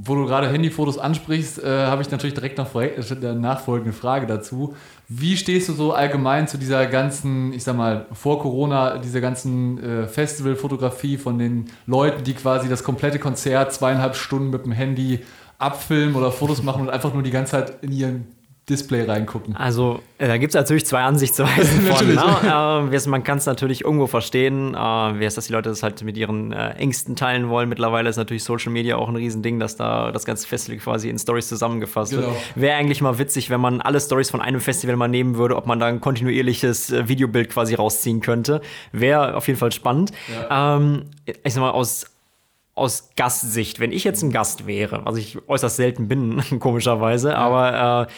Wo 0.02 0.16
du 0.16 0.26
gerade 0.26 0.48
Handyfotos 0.48 0.98
ansprichst, 0.98 1.62
äh, 1.62 1.86
habe 1.88 2.02
ich 2.02 2.10
natürlich 2.10 2.34
direkt 2.34 2.58
noch 2.58 2.74
äh, 2.74 2.94
eine 3.12 3.36
nachfolgende 3.36 3.92
Frage 3.92 4.28
dazu. 4.28 4.74
Wie 5.10 5.36
stehst 5.36 5.68
du 5.68 5.74
so 5.74 5.92
allgemein 5.92 6.48
zu 6.48 6.58
dieser 6.58 6.86
ganzen, 6.86 7.52
ich 7.52 7.66
sag 7.66 7.76
mal, 7.76 8.06
vor 8.14 8.40
Corona, 8.42 9.00
dieser 9.00 9.20
ganzen 9.20 9.78
äh, 9.84 10.08
Festivalfotografie 10.08 11.18
von 11.18 11.38
den 11.38 11.66
Leuten, 11.86 12.24
die 12.24 12.34
quasi 12.34 12.70
das 12.70 12.86
komplette 12.86 13.20
Konzert 13.20 13.74
zweieinhalb 13.74 14.16
Stunden 14.16 14.52
mit 14.52 14.64
dem 14.64 14.72
Handy 14.72 15.20
abfilmen 15.58 16.16
oder 16.16 16.32
Fotos 16.32 16.64
machen 16.64 16.84
und 16.84 16.90
einfach 16.90 17.14
nur 17.14 17.22
die 17.22 17.32
ganze 17.32 17.52
Zeit 17.52 17.84
in 17.84 17.92
ihren 17.92 18.28
Display 18.70 19.04
reingucken? 19.04 19.56
Also, 19.56 20.02
äh, 20.18 20.28
da 20.28 20.38
gibt 20.38 20.52
es 20.52 20.56
natürlich 20.56 20.86
zwei 20.86 21.02
Ansichtsweisen 21.02 21.82
von. 21.88 22.08
Ne? 22.08 22.90
äh, 22.94 23.10
man 23.10 23.24
kann 23.24 23.38
es 23.40 23.46
natürlich 23.46 23.84
irgendwo 23.84 24.08
verstehen, 24.08 24.76
äh, 24.76 24.78
wie 24.78 25.26
es, 25.26 25.36
dass 25.36 25.48
die 25.48 25.54
Leute 25.54 25.70
das 25.70 25.84
halt 25.84 26.04
mit 26.04 26.18
ihren 26.18 26.52
äh, 26.52 26.72
Ängsten 26.72 27.16
teilen 27.16 27.50
wollen. 27.50 27.68
Mittlerweile 27.70 28.10
ist 28.10 28.18
natürlich 28.18 28.44
Social 28.44 28.72
Media 28.72 28.96
auch 28.98 29.10
ein 29.10 29.16
Riesending, 29.16 29.60
dass 29.60 29.76
da 29.76 30.12
das 30.12 30.26
ganze 30.26 30.48
Festival 30.48 30.80
quasi 30.80 31.10
in 31.10 31.18
Stories 31.18 31.48
zusammengefasst 31.48 32.12
Genau. 32.12 32.28
wird. 32.28 32.36
Wäre 32.56 32.78
eigentlich 32.78 33.02
mal 33.02 33.18
witzig, 33.20 33.50
wenn 33.50 33.62
man 33.62 33.82
alle 33.82 34.00
Stories 34.00 34.30
von 34.30 34.42
einem 34.42 34.62
Festival 34.62 34.96
mal 34.96 35.08
nehmen 35.08 35.36
würde, 35.38 35.56
ob 35.56 35.66
man 35.66 35.80
da 35.80 35.88
ein 35.88 36.02
kontinuierliches 36.02 36.92
äh, 36.92 37.08
Videobild 37.08 37.50
quasi 37.50 37.76
rausziehen 37.76 38.22
könnte. 38.22 38.62
Wäre 38.92 39.36
auf 39.36 39.48
jeden 39.48 39.60
Fall 39.60 39.72
spannend. 39.72 40.12
Ähm, 40.50 41.06
ich 41.44 41.54
sag 41.54 41.62
mal, 41.62 41.72
aus 41.72 42.06
aus 42.76 43.10
Gastsicht, 43.18 43.82
wenn 43.82 43.92
ich 43.92 44.06
jetzt 44.06 44.24
ein 44.24 44.32
Gast 44.32 44.66
wäre, 44.66 45.02
was 45.04 45.18
ich 45.18 45.38
äußerst 45.50 45.76
selten 45.76 46.08
bin, 46.08 46.42
komischerweise, 46.60 47.38
aber 47.38 48.08
äh, 48.08 48.12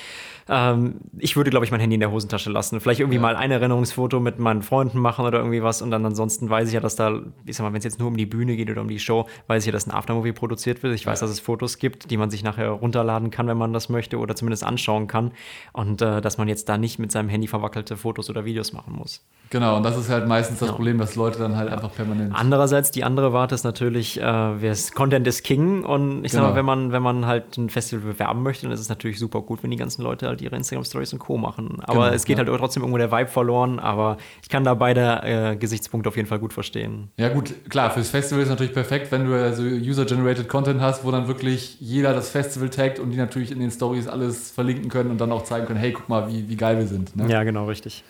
ähm, 0.49 0.95
ich 1.17 1.35
würde, 1.35 1.49
glaube 1.49 1.65
ich, 1.65 1.71
mein 1.71 1.79
Handy 1.79 1.95
in 1.95 1.99
der 1.99 2.11
Hosentasche 2.11 2.49
lassen. 2.49 2.79
Vielleicht 2.79 2.99
irgendwie 2.99 3.19
mal 3.19 3.35
ein 3.35 3.51
Erinnerungsfoto 3.51 4.19
mit 4.19 4.39
meinen 4.39 4.61
Freunden 4.61 4.99
machen 4.99 5.25
oder 5.25 5.39
irgendwie 5.39 5.63
was 5.63 5.81
und 5.81 5.91
dann 5.91 6.05
ansonsten 6.05 6.49
weiß 6.49 6.67
ich 6.67 6.73
ja, 6.73 6.79
dass 6.79 6.95
da, 6.95 7.21
ich 7.45 7.55
sag 7.55 7.63
mal, 7.63 7.73
wenn 7.73 7.79
es 7.79 7.83
jetzt 7.83 7.99
nur 7.99 8.07
um 8.07 8.17
die 8.17 8.25
Bühne 8.25 8.55
geht 8.55 8.69
oder 8.69 8.81
um 8.81 8.87
die 8.87 8.99
Show, 8.99 9.27
weiß 9.47 9.63
ich 9.63 9.67
ja, 9.67 9.71
dass 9.71 9.87
ein 9.87 9.91
Aftermovie 9.91 10.33
produziert 10.33 10.83
wird. 10.83 10.95
Ich 10.95 11.05
weiß, 11.05 11.19
dass 11.19 11.29
es 11.29 11.39
Fotos 11.39 11.77
gibt, 11.77 12.11
die 12.11 12.17
man 12.17 12.29
sich 12.29 12.43
nachher 12.43 12.69
runterladen 12.69 13.31
kann, 13.31 13.47
wenn 13.47 13.57
man 13.57 13.73
das 13.73 13.89
möchte 13.89 14.17
oder 14.17 14.35
zumindest 14.35 14.63
anschauen 14.63 15.07
kann 15.07 15.31
und 15.73 16.01
äh, 16.01 16.21
dass 16.21 16.37
man 16.37 16.47
jetzt 16.47 16.69
da 16.69 16.77
nicht 16.77 16.99
mit 16.99 17.11
seinem 17.11 17.29
Handy 17.29 17.47
verwackelte 17.47 17.97
Fotos 17.97 18.29
oder 18.29 18.45
Videos 18.45 18.73
machen 18.73 18.93
muss. 18.95 19.25
Genau, 19.51 19.75
und 19.75 19.83
das 19.83 19.97
ist 19.97 20.09
halt 20.09 20.27
meistens 20.29 20.59
das 20.59 20.71
Problem, 20.71 20.97
dass 20.97 21.15
Leute 21.17 21.37
dann 21.37 21.57
halt 21.57 21.69
einfach 21.69 21.93
permanent. 21.93 22.31
Andererseits, 22.33 22.89
die 22.91 23.03
andere 23.03 23.33
Warte 23.33 23.53
ist 23.53 23.65
natürlich, 23.65 24.19
äh, 24.19 24.73
Content 24.95 25.27
ist 25.27 25.43
King 25.43 25.83
und 25.83 26.23
ich 26.23 26.31
sag 26.31 26.39
Genau. 26.39 26.51
mal, 26.51 26.55
wenn 26.55 26.65
man, 26.65 26.91
wenn 26.93 27.03
man 27.03 27.25
halt 27.25 27.57
ein 27.57 27.69
Festival 27.69 28.13
bewerben 28.13 28.43
möchte, 28.43 28.63
dann 28.65 28.71
ist 28.71 28.79
es 28.79 28.87
natürlich 28.87 29.19
super 29.19 29.41
gut, 29.41 29.61
wenn 29.61 29.69
die 29.69 29.75
ganzen 29.77 30.03
Leute 30.03 30.27
halt 30.27 30.41
ihre 30.41 30.55
Instagram-Stories 30.55 31.11
und 31.11 31.19
Co. 31.19 31.37
machen. 31.37 31.79
Aber 31.81 32.05
Genau, 32.05 32.15
es 32.15 32.23
geht 32.23 32.37
ja. 32.37 32.45
halt 32.45 32.49
auch 32.49 32.57
trotzdem 32.59 32.81
irgendwo 32.83 32.97
der 32.97 33.11
Vibe 33.11 33.27
verloren, 33.29 33.79
aber 33.79 34.15
ich 34.41 34.47
kann 34.47 34.63
da 34.63 34.73
beide 34.73 35.21
äh, 35.23 35.55
Gesichtspunkte 35.57 36.07
auf 36.07 36.15
jeden 36.15 36.29
Fall 36.29 36.39
gut 36.39 36.53
verstehen. 36.53 37.09
Ja 37.17 37.27
gut, 37.27 37.53
klar, 37.69 37.91
fürs 37.91 38.09
Festival 38.09 38.41
ist 38.43 38.49
natürlich 38.49 38.73
perfekt, 38.73 39.11
wenn 39.11 39.25
du 39.25 39.33
also 39.33 39.63
User-Generated 39.63 40.47
Content 40.47 40.79
hast, 40.79 41.03
wo 41.03 41.11
dann 41.11 41.27
wirklich 41.27 41.75
jeder 41.81 42.13
das 42.13 42.29
Festival 42.29 42.69
taggt 42.69 42.99
und 42.99 43.11
die 43.11 43.17
natürlich 43.17 43.51
in 43.51 43.59
den 43.59 43.69
Stories 43.71 44.07
alles 44.07 44.49
verlinken 44.51 44.89
können 44.89 45.11
und 45.11 45.19
dann 45.19 45.33
auch 45.33 45.43
zeigen 45.43 45.65
können, 45.65 45.79
hey, 45.79 45.91
guck 45.91 46.07
mal, 46.07 46.29
wie, 46.31 46.47
wie 46.47 46.55
geil 46.55 46.77
wir 46.77 46.87
sind. 46.87 47.17
Ne? 47.17 47.27
Ja, 47.29 47.43
genau, 47.43 47.65
richtig. 47.65 48.05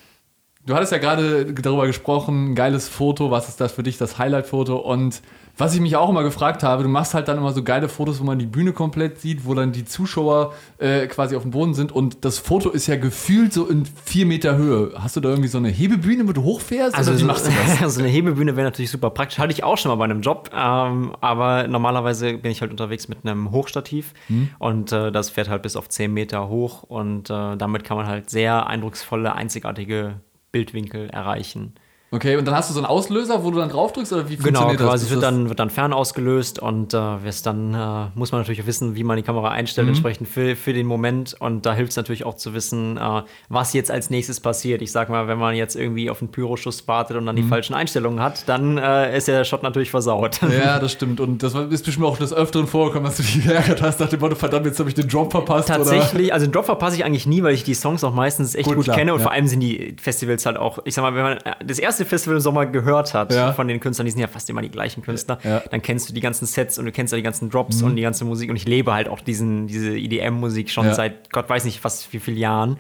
Du 0.66 0.76
hattest 0.76 0.92
ja 0.92 1.00
gerade 1.00 1.54
darüber 1.54 1.88
gesprochen, 1.88 2.54
geiles 2.54 2.88
Foto, 2.88 3.32
was 3.32 3.50
ist 3.50 3.60
das 3.60 3.72
für 3.72 3.84
dich, 3.84 3.98
das 3.98 4.20
Highlight-Foto 4.20 4.78
und 4.78 5.22
was 5.58 5.74
ich 5.76 5.82
mich 5.82 5.96
auch 5.96 6.10
immer 6.10 6.24
gefragt 6.24 6.64
habe, 6.64 6.84
du 6.84 6.90
machst 6.90 7.14
halt 7.14 7.28
dann 7.28 7.38
immer 7.38 7.52
so 7.52 7.64
geile 7.64 7.90
Fotos, 7.90 8.20
wo 8.20 8.24
man 8.24 8.40
die 8.40 8.46
Bühne 8.46 8.72
komplett 8.74 9.20
sieht, 9.20 9.46
wo 9.46 9.54
dann 9.54 9.72
die 9.72 9.86
Zuschauer 9.86 10.54
äh, 10.78 11.08
quasi 11.08 11.36
auf 11.36 11.42
dem 11.42 11.52
Boden 11.52 11.74
sind 11.74 11.92
und 11.92 12.24
das 12.24 12.40
Foto 12.40 12.70
ist 12.70 12.88
ja 12.88 12.96
gefühlt 12.96 13.54
so 13.54 13.68
in 13.68 13.86
vier 13.86 14.26
Meter 14.26 14.56
Höhe. 14.56 14.94
Hast 14.96 15.16
du 15.16 15.20
da 15.20 15.30
irgendwie 15.30 15.50
so 15.50 15.58
eine 15.58 15.70
Hebebühne, 15.70 16.28
wo 16.28 16.32
du 16.32 16.44
hochfährst 16.44 16.96
Also 16.96 17.16
so, 17.16 17.26
machst 17.26 17.48
du 17.48 17.52
das? 17.52 17.94
so 17.96 18.00
eine 18.00 18.10
Hebebühne 18.10 18.56
wäre 18.56 18.66
natürlich 18.66 18.92
super 18.92 19.10
praktisch. 19.10 19.40
Hatte 19.40 19.52
ich 19.52 19.64
auch 19.64 19.78
schon 19.78 19.90
mal 19.90 19.98
bei 19.98 20.06
einem 20.06 20.22
Job. 20.22 20.50
Ähm, 20.56 21.12
aber 21.22 21.68
normalerweise 21.68 22.38
bin 22.38 22.52
ich 22.52 22.62
halt 22.62 22.72
unterwegs 22.72 23.08
mit 23.08 23.20
einem 23.24 23.52
Hochstativ. 23.52 24.14
Und 24.60 24.92
äh, 24.92 25.12
das 25.12 25.30
fährt 25.30 25.50
halt 25.50 25.64
bis 25.64 25.76
auf 25.76 25.90
10 25.90 26.14
Meter 26.14 26.50
hoch. 26.50 26.84
Und 26.84 27.30
äh, 27.30 27.58
damit 27.58 27.84
kann 27.84 27.98
man 27.98 28.08
halt 28.08 28.30
sehr 28.30 28.68
eindrucksvolle, 28.68 29.36
einzigartige 29.36 30.16
Bildwinkel 30.52 31.10
erreichen. 31.10 31.76
Okay, 32.14 32.36
und 32.36 32.44
dann 32.46 32.54
hast 32.56 32.70
du 32.70 32.74
so 32.74 32.80
einen 32.82 32.88
Auslöser, 32.88 33.42
wo 33.46 33.52
du 33.52 33.60
dann 33.60 33.70
drauf 33.70 33.94
drückst 33.94 34.12
oder 34.12 34.28
wie 34.30 34.36
Genau, 34.36 34.60
funktioniert 34.64 34.82
quasi 34.82 35.06
das? 35.06 35.12
wird 35.12 35.20
Ist 35.20 35.24
das- 35.24 35.34
dann, 35.34 35.48
wird 35.48 35.60
dann 35.62 35.70
fern 35.70 35.94
ausgelöst 35.94 36.60
und 36.60 36.94
äh, 36.94 36.98
dann 37.46 37.74
äh, 37.74 38.08
muss 38.20 38.34
man 38.34 38.42
natürlich 38.42 38.66
wissen, 38.68 38.96
wie 38.96 39.06
man 39.06 39.16
die 39.16 39.24
Kamera 39.24 39.52
einstellt, 39.52 39.86
Mhm. 39.88 39.94
entsprechend 39.94 40.28
für, 40.28 40.58
für 40.58 40.74
den 40.74 40.88
Moment. 40.88 41.38
Und 41.40 41.66
da 41.66 41.74
hilft 41.74 41.92
es 41.92 41.96
natürlich 41.96 42.26
auch 42.26 42.34
zu 42.36 42.54
wissen, 42.54 42.98
äh, 42.98 43.22
was 43.48 43.72
jetzt 43.72 43.90
als 43.92 44.10
nächstes 44.10 44.42
passiert. 44.42 44.82
Ich 44.82 44.92
sag 44.92 45.08
mal, 45.08 45.30
wenn 45.30 45.38
man 45.38 45.56
jetzt 45.56 45.78
irgendwie 45.78 46.10
auf 46.10 46.22
einen 46.22 46.32
Pyroschuss 46.32 46.86
wartet 46.86 47.16
und 47.16 47.26
dann 47.28 47.36
Mhm. 47.36 47.44
die 47.44 47.48
falschen 47.48 47.76
Einstellungen 47.76 48.20
hat, 48.22 48.44
dann 48.50 48.78
äh, 48.78 49.16
ist 49.16 49.30
der 49.30 49.46
Shot 49.46 49.64
natürlich 49.64 49.90
versaut. 49.90 50.42
Ja, 50.42 50.80
das 50.80 50.92
stimmt. 50.92 51.22
Und 51.22 51.42
das 51.44 51.54
ist 51.54 51.86
bestimmt 51.86 52.06
auch 52.06 52.18
des 52.18 52.34
Öfteren 52.34 52.68
vorgekommen, 52.68 53.06
dass 53.06 53.16
du 53.18 53.24
dich 53.24 53.42
geärgert 53.46 53.82
hast, 53.82 54.02
nach 54.02 54.10
dem 54.10 54.20
Motto, 54.20 54.36
verdammt, 54.36 54.66
jetzt 54.66 54.80
habe 54.80 54.90
ich 54.90 54.96
den 54.96 55.08
Drop 55.08 55.32
verpasst. 55.32 55.70
Tatsächlich, 55.70 56.34
also 56.34 56.46
den 56.46 56.52
Drop 56.52 56.66
verpasse 56.66 56.98
ich 56.98 57.06
eigentlich 57.06 57.26
nie, 57.26 57.42
weil 57.42 57.54
ich 57.54 57.64
die 57.64 57.74
Songs 57.74 58.04
auch 58.04 58.14
meistens 58.14 58.54
echt 58.54 58.68
Gut, 58.68 58.76
gut, 58.76 58.84
klar, 58.84 58.98
kenne 58.98 59.14
und 59.14 59.20
ja. 59.22 59.24
vor 59.24 59.32
allem 59.32 59.48
sind 59.48 59.62
die 59.62 59.96
Festivals 60.02 60.46
halt 60.46 60.58
auch, 60.58 60.80
ich 60.84 60.94
sag 60.94 61.04
mal, 61.04 61.16
wenn 61.16 61.24
man 61.24 61.38
äh, 61.38 61.54
das 61.66 61.80
erste 61.80 62.01
Festival 62.06 62.36
im 62.38 62.42
Sommer 62.42 62.66
gehört 62.66 63.14
hat 63.14 63.34
Ja. 63.34 63.54
von 63.54 63.68
den 63.68 63.80
Künstlern, 63.80 64.06
die 64.06 64.12
sind 64.12 64.22
ja 64.22 64.28
fast 64.28 64.50
immer 64.50 64.62
die 64.62 64.70
gleichen 64.70 65.02
Künstler, 65.04 65.40
Ja. 65.44 65.58
Mhm. 65.58 65.62
dann 65.72 65.82
kennst 65.82 66.10
du 66.10 66.14
die 66.14 66.22
ganzen 66.22 66.46
Sets 66.46 66.78
und 66.80 66.86
du 66.86 66.92
kennst 66.92 67.12
ja 67.14 67.18
die 67.18 67.24
ganzen 67.24 67.50
Drops 67.50 67.82
und 67.82 67.96
die 67.96 68.02
ganze 68.02 68.26
Musik 68.26 68.50
und 68.50 68.56
ich 68.56 68.68
lebe 68.68 68.94
halt 68.94 69.08
auch 69.10 69.20
diesen, 69.20 69.68
diese 69.68 69.98
EDM-Musik 69.98 70.70
schon 70.70 70.86
Ja. 70.86 70.92
Mhm. 70.92 70.96
seit 70.96 71.32
Gott 71.32 71.50
weiß 71.50 71.66
nicht 71.66 71.80
fast 71.80 72.12
wie 72.14 72.20
vielen 72.20 72.38
Jahren. 72.38 72.78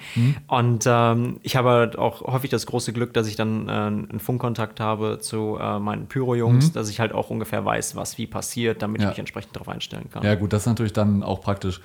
Und 0.47 0.83
ähm, 0.87 1.39
ich 1.43 1.55
habe 1.55 1.69
halt 1.69 1.97
auch 1.97 2.21
häufig 2.21 2.49
das 2.49 2.65
große 2.65 2.93
Glück, 2.93 3.13
dass 3.13 3.27
ich 3.27 3.35
dann 3.35 3.67
äh, 3.67 3.71
einen 3.71 4.19
Funkkontakt 4.19 4.79
habe 4.79 5.19
zu 5.19 5.57
äh, 5.59 5.79
meinen 5.79 6.07
Pyro-Jungs, 6.07 6.71
dass 6.73 6.89
ich 6.89 6.99
halt 6.99 7.13
auch 7.13 7.29
ungefähr 7.29 7.63
weiß, 7.65 7.95
was 7.95 8.17
wie 8.17 8.27
passiert, 8.27 8.81
damit 8.81 9.01
Mhm. 9.01 9.05
Ich 9.05 9.09
mich 9.11 9.19
entsprechend 9.19 9.55
darauf 9.55 9.69
einstellen 9.69 10.09
kann. 10.11 10.23
Ja, 10.23 10.35
gut, 10.35 10.53
das 10.53 10.63
ist 10.63 10.67
natürlich 10.67 10.93
dann 10.93 11.23
auch 11.23 11.41
praktisch. 11.41 11.81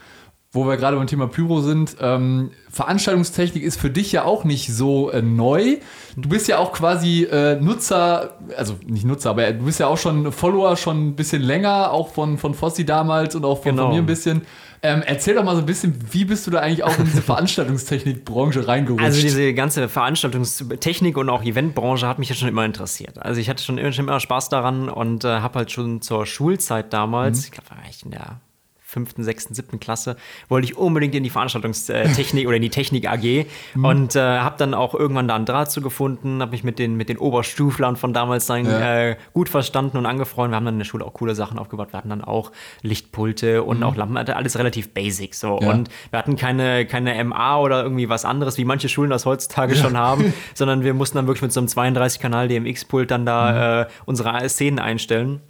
Wo 0.53 0.67
wir 0.67 0.77
gerade 0.79 0.97
beim 0.97 1.07
Thema 1.07 1.27
Pyro 1.27 1.61
sind, 1.61 1.97
ähm, 2.01 2.51
Veranstaltungstechnik 2.71 3.63
ist 3.63 3.79
für 3.79 3.91
dich 3.91 4.13
ja 4.13 4.25
auch 4.25 4.45
nicht 4.45 4.73
so 4.73 5.11
äh, 5.11 5.21
neu. 5.21 5.77
Du 6.17 6.29
bist 6.31 6.49
ja 6.49 6.59
auch 6.59 6.73
quasi 6.73 7.25
äh, 7.25 7.61
Nutzer, 7.61 8.39
also 8.57 8.77
nicht 8.87 9.05
Nutzer, 9.05 9.31
aber 9.31 9.53
du 9.53 9.65
bist 9.67 9.81
ja 9.81 9.87
auch 9.89 9.99
schon 9.99 10.33
Follower 10.33 10.77
schon 10.77 11.09
ein 11.09 11.17
bisschen 11.17 11.43
länger, 11.43 11.91
auch 11.91 12.09
von, 12.15 12.39
von 12.39 12.55
Fossi 12.55 12.87
damals 12.87 13.35
und 13.35 13.45
auch 13.45 13.63
von, 13.63 13.73
Genau. 13.73 13.85
von 13.89 13.93
mir 13.93 13.99
ein 14.03 14.07
bisschen. 14.07 14.43
Ähm, 14.83 15.03
erzähl 15.05 15.35
doch 15.35 15.43
mal 15.45 15.55
so 15.57 15.63
ein 15.63 15.67
bisschen, 15.67 15.99
wie 16.13 16.25
bist 16.25 16.47
du 16.47 16.51
da 16.51 16.61
eigentlich 16.61 16.85
auch 16.85 16.97
in 16.99 17.05
diese 17.07 17.23
Veranstaltungstechnik-Branche 17.77 18.67
reingerutscht? 18.69 19.05
Also 19.05 19.21
diese 19.21 19.53
ganze 19.53 19.89
Veranstaltungstechnik 19.89 21.17
und 21.17 21.29
auch 21.29 21.43
Eventbranche 21.43 22.07
hat 22.07 22.19
mich 22.19 22.29
ja 22.29 22.35
schon 22.35 22.49
immer 22.49 22.65
interessiert. 22.65 23.19
Also 23.19 23.41
ich 23.41 23.49
hatte 23.49 23.63
schon 23.63 23.79
immer, 23.79 23.93
schon 23.93 24.07
immer 24.07 24.21
Spaß 24.21 24.49
daran 24.49 24.89
und 24.89 25.25
äh, 25.25 25.41
habe 25.41 25.59
halt 25.61 25.73
schon 25.73 26.03
zur 26.03 26.25
Schulzeit 26.27 26.93
damals, 26.93 27.45
ich 27.47 27.51
glaube, 27.53 27.71
war 27.71 27.79
ich 27.91 28.05
in 28.05 28.11
der 28.13 28.41
fünften, 28.89 29.25
sechsten, 29.25 29.53
siebten 29.53 29.81
Klasse, 29.81 30.17
wollte 30.49 30.65
ich 30.67 30.77
unbedingt 30.77 31.13
in 31.17 31.25
die 31.25 31.31
Veranstaltungstechnik 31.31 32.47
oder 32.47 32.57
in 32.57 32.63
die 32.63 32.71
Technik 32.71 33.09
AG 33.11 33.47
und 33.83 34.15
äh, 34.15 34.21
habe 34.21 34.55
dann 34.59 34.75
auch 34.75 34.95
irgendwann 34.95 35.27
da 35.27 35.35
einen 35.35 35.45
Draht 35.45 35.73
zu 35.73 35.81
gefunden, 35.81 36.41
habe 36.41 36.53
mich 36.53 36.63
mit 36.63 36.79
den, 36.79 36.97
mit 36.97 37.09
den 37.09 37.19
Oberstuflern 37.19 37.97
von 37.97 38.13
damals 38.13 38.47
dann 38.47 38.65
Ja. 38.65 39.09
äh, 39.11 39.17
gut 39.33 39.49
verstanden 39.49 39.97
und 39.99 40.07
angefreundet. 40.07 40.53
Wir 40.53 40.57
haben 40.57 40.65
dann 40.67 40.75
in 40.75 40.79
der 40.79 40.85
Schule 40.87 41.05
auch 41.05 41.15
coole 41.15 41.35
Sachen 41.35 41.59
aufgebaut. 41.59 41.89
Wir 41.93 41.99
hatten 41.99 42.11
dann 42.11 42.23
auch 42.23 42.53
Lichtpulte 42.83 43.65
und 43.65 43.83
auch 43.83 43.97
Lampen, 43.97 44.17
also 44.17 44.33
alles 44.33 44.57
relativ 44.57 44.95
basic 44.95 45.35
so. 45.35 45.59
Ja. 45.61 45.71
Und 45.71 45.91
wir 46.11 46.19
hatten 46.19 46.37
keine, 46.37 46.87
keine 46.87 47.23
MA 47.25 47.59
oder 47.59 47.83
irgendwie 47.83 48.09
was 48.09 48.25
anderes, 48.25 48.57
wie 48.57 48.65
manche 48.65 48.89
Schulen 48.89 49.11
das 49.11 49.27
heutzutage 49.27 49.75
schon 49.75 49.97
haben, 49.97 50.33
sondern 50.55 50.85
wir 50.85 50.95
mussten 50.95 51.17
dann 51.19 51.27
wirklich 51.27 51.43
mit 51.43 51.53
so 51.53 51.59
einem 51.61 51.69
32-Kanal 51.69 52.47
DMX-Pult 52.49 53.11
dann 53.11 53.27
da 53.27 53.83
äh, 53.83 53.87
unsere 54.05 54.49
Szenen 54.49 54.79
einstellen. 54.79 55.41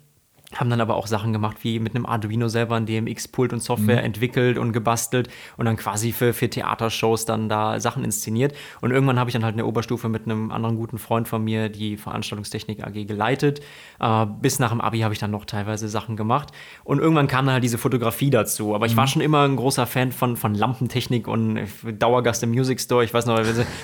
Haben 0.59 0.71
dann 0.71 0.81
aber 0.81 0.97
auch 0.97 1.07
Sachen 1.07 1.33
gemacht, 1.33 1.59
wie 1.63 1.79
mit 1.81 1.95
einem 1.95 2.07
Arduino 2.07 2.49
selber 2.49 2.77
ein 2.77 2.87
DMX-Pult 2.87 3.53
und 3.53 3.63
Software 3.63 4.03
entwickelt 4.05 4.59
und 4.59 4.73
gebastelt 4.73 5.29
und 5.57 5.67
dann 5.67 5.77
quasi 5.77 6.13
für, 6.13 6.33
für 6.33 6.49
Theatershows 6.49 7.25
dann 7.27 7.49
da 7.49 7.79
Sachen 7.81 8.05
inszeniert. 8.05 8.55
Und 8.81 8.91
irgendwann 8.91 9.19
habe 9.19 9.29
ich 9.31 9.35
dann 9.35 9.45
halt 9.45 9.53
in 9.55 9.59
der 9.59 9.67
Oberstufe 9.67 10.09
mit 10.09 10.25
einem 10.25 10.51
anderen 10.51 10.77
guten 10.77 10.99
Freund 10.99 11.29
von 11.29 11.43
mir 11.45 11.69
die 11.69 11.97
Veranstaltungstechnik 11.97 12.85
AG 12.87 13.07
geleitet. 13.07 13.61
Äh, 14.01 14.27
bis 14.41 14.59
nach 14.59 14.71
dem 14.71 14.81
Abi 14.81 15.01
habe 15.01 15.13
ich 15.15 15.21
dann 15.21 15.31
noch 15.31 15.45
teilweise 15.45 15.89
Sachen 15.89 16.17
gemacht. 16.17 16.49
Und 16.85 16.99
irgendwann 17.01 17.29
kam 17.29 17.47
dann 17.47 17.55
halt 17.55 17.65
diese 17.65 17.79
Fotografie 17.79 18.31
dazu. 18.31 18.75
Aber 18.75 18.87
ich 18.87 18.97
war 18.97 19.07
schon 19.07 19.23
immer 19.23 19.43
ein 19.43 19.57
großer 19.57 19.87
Fan 19.87 20.13
von, 20.13 20.37
von 20.37 20.55
Lampentechnik 20.55 21.29
und 21.29 21.59
Dauergast 21.99 22.43
im 22.43 22.51
Music 22.51 22.81
Store. 22.81 23.05
Ich 23.05 23.13
weiß 23.13 23.27
noch, 23.27 23.41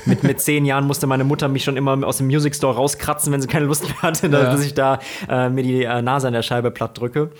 mit, 0.06 0.22
mit 0.22 0.40
zehn 0.40 0.64
Jahren 0.64 0.86
musste 0.86 1.06
meine 1.06 1.24
Mutter 1.24 1.48
mich 1.48 1.64
schon 1.64 1.76
immer 1.76 2.06
aus 2.06 2.18
dem 2.18 2.26
Music 2.26 2.54
Store 2.54 2.74
rauskratzen, 2.74 3.32
wenn 3.32 3.40
sie 3.42 3.48
keine 3.48 3.66
Lust 3.66 3.84
mehr 3.88 4.02
hatte, 4.02 4.28
Ja. 4.28 4.42
dass 4.44 4.64
ich 4.64 4.74
da 4.74 4.98
äh, 5.28 5.48
mir 5.48 5.62
die 5.62 5.82
äh, 5.84 6.02
Nase 6.02 6.28
an 6.28 6.32
der 6.32 6.42
Scheibe 6.42 6.61
platt 6.70 6.98
drücke. 6.98 7.30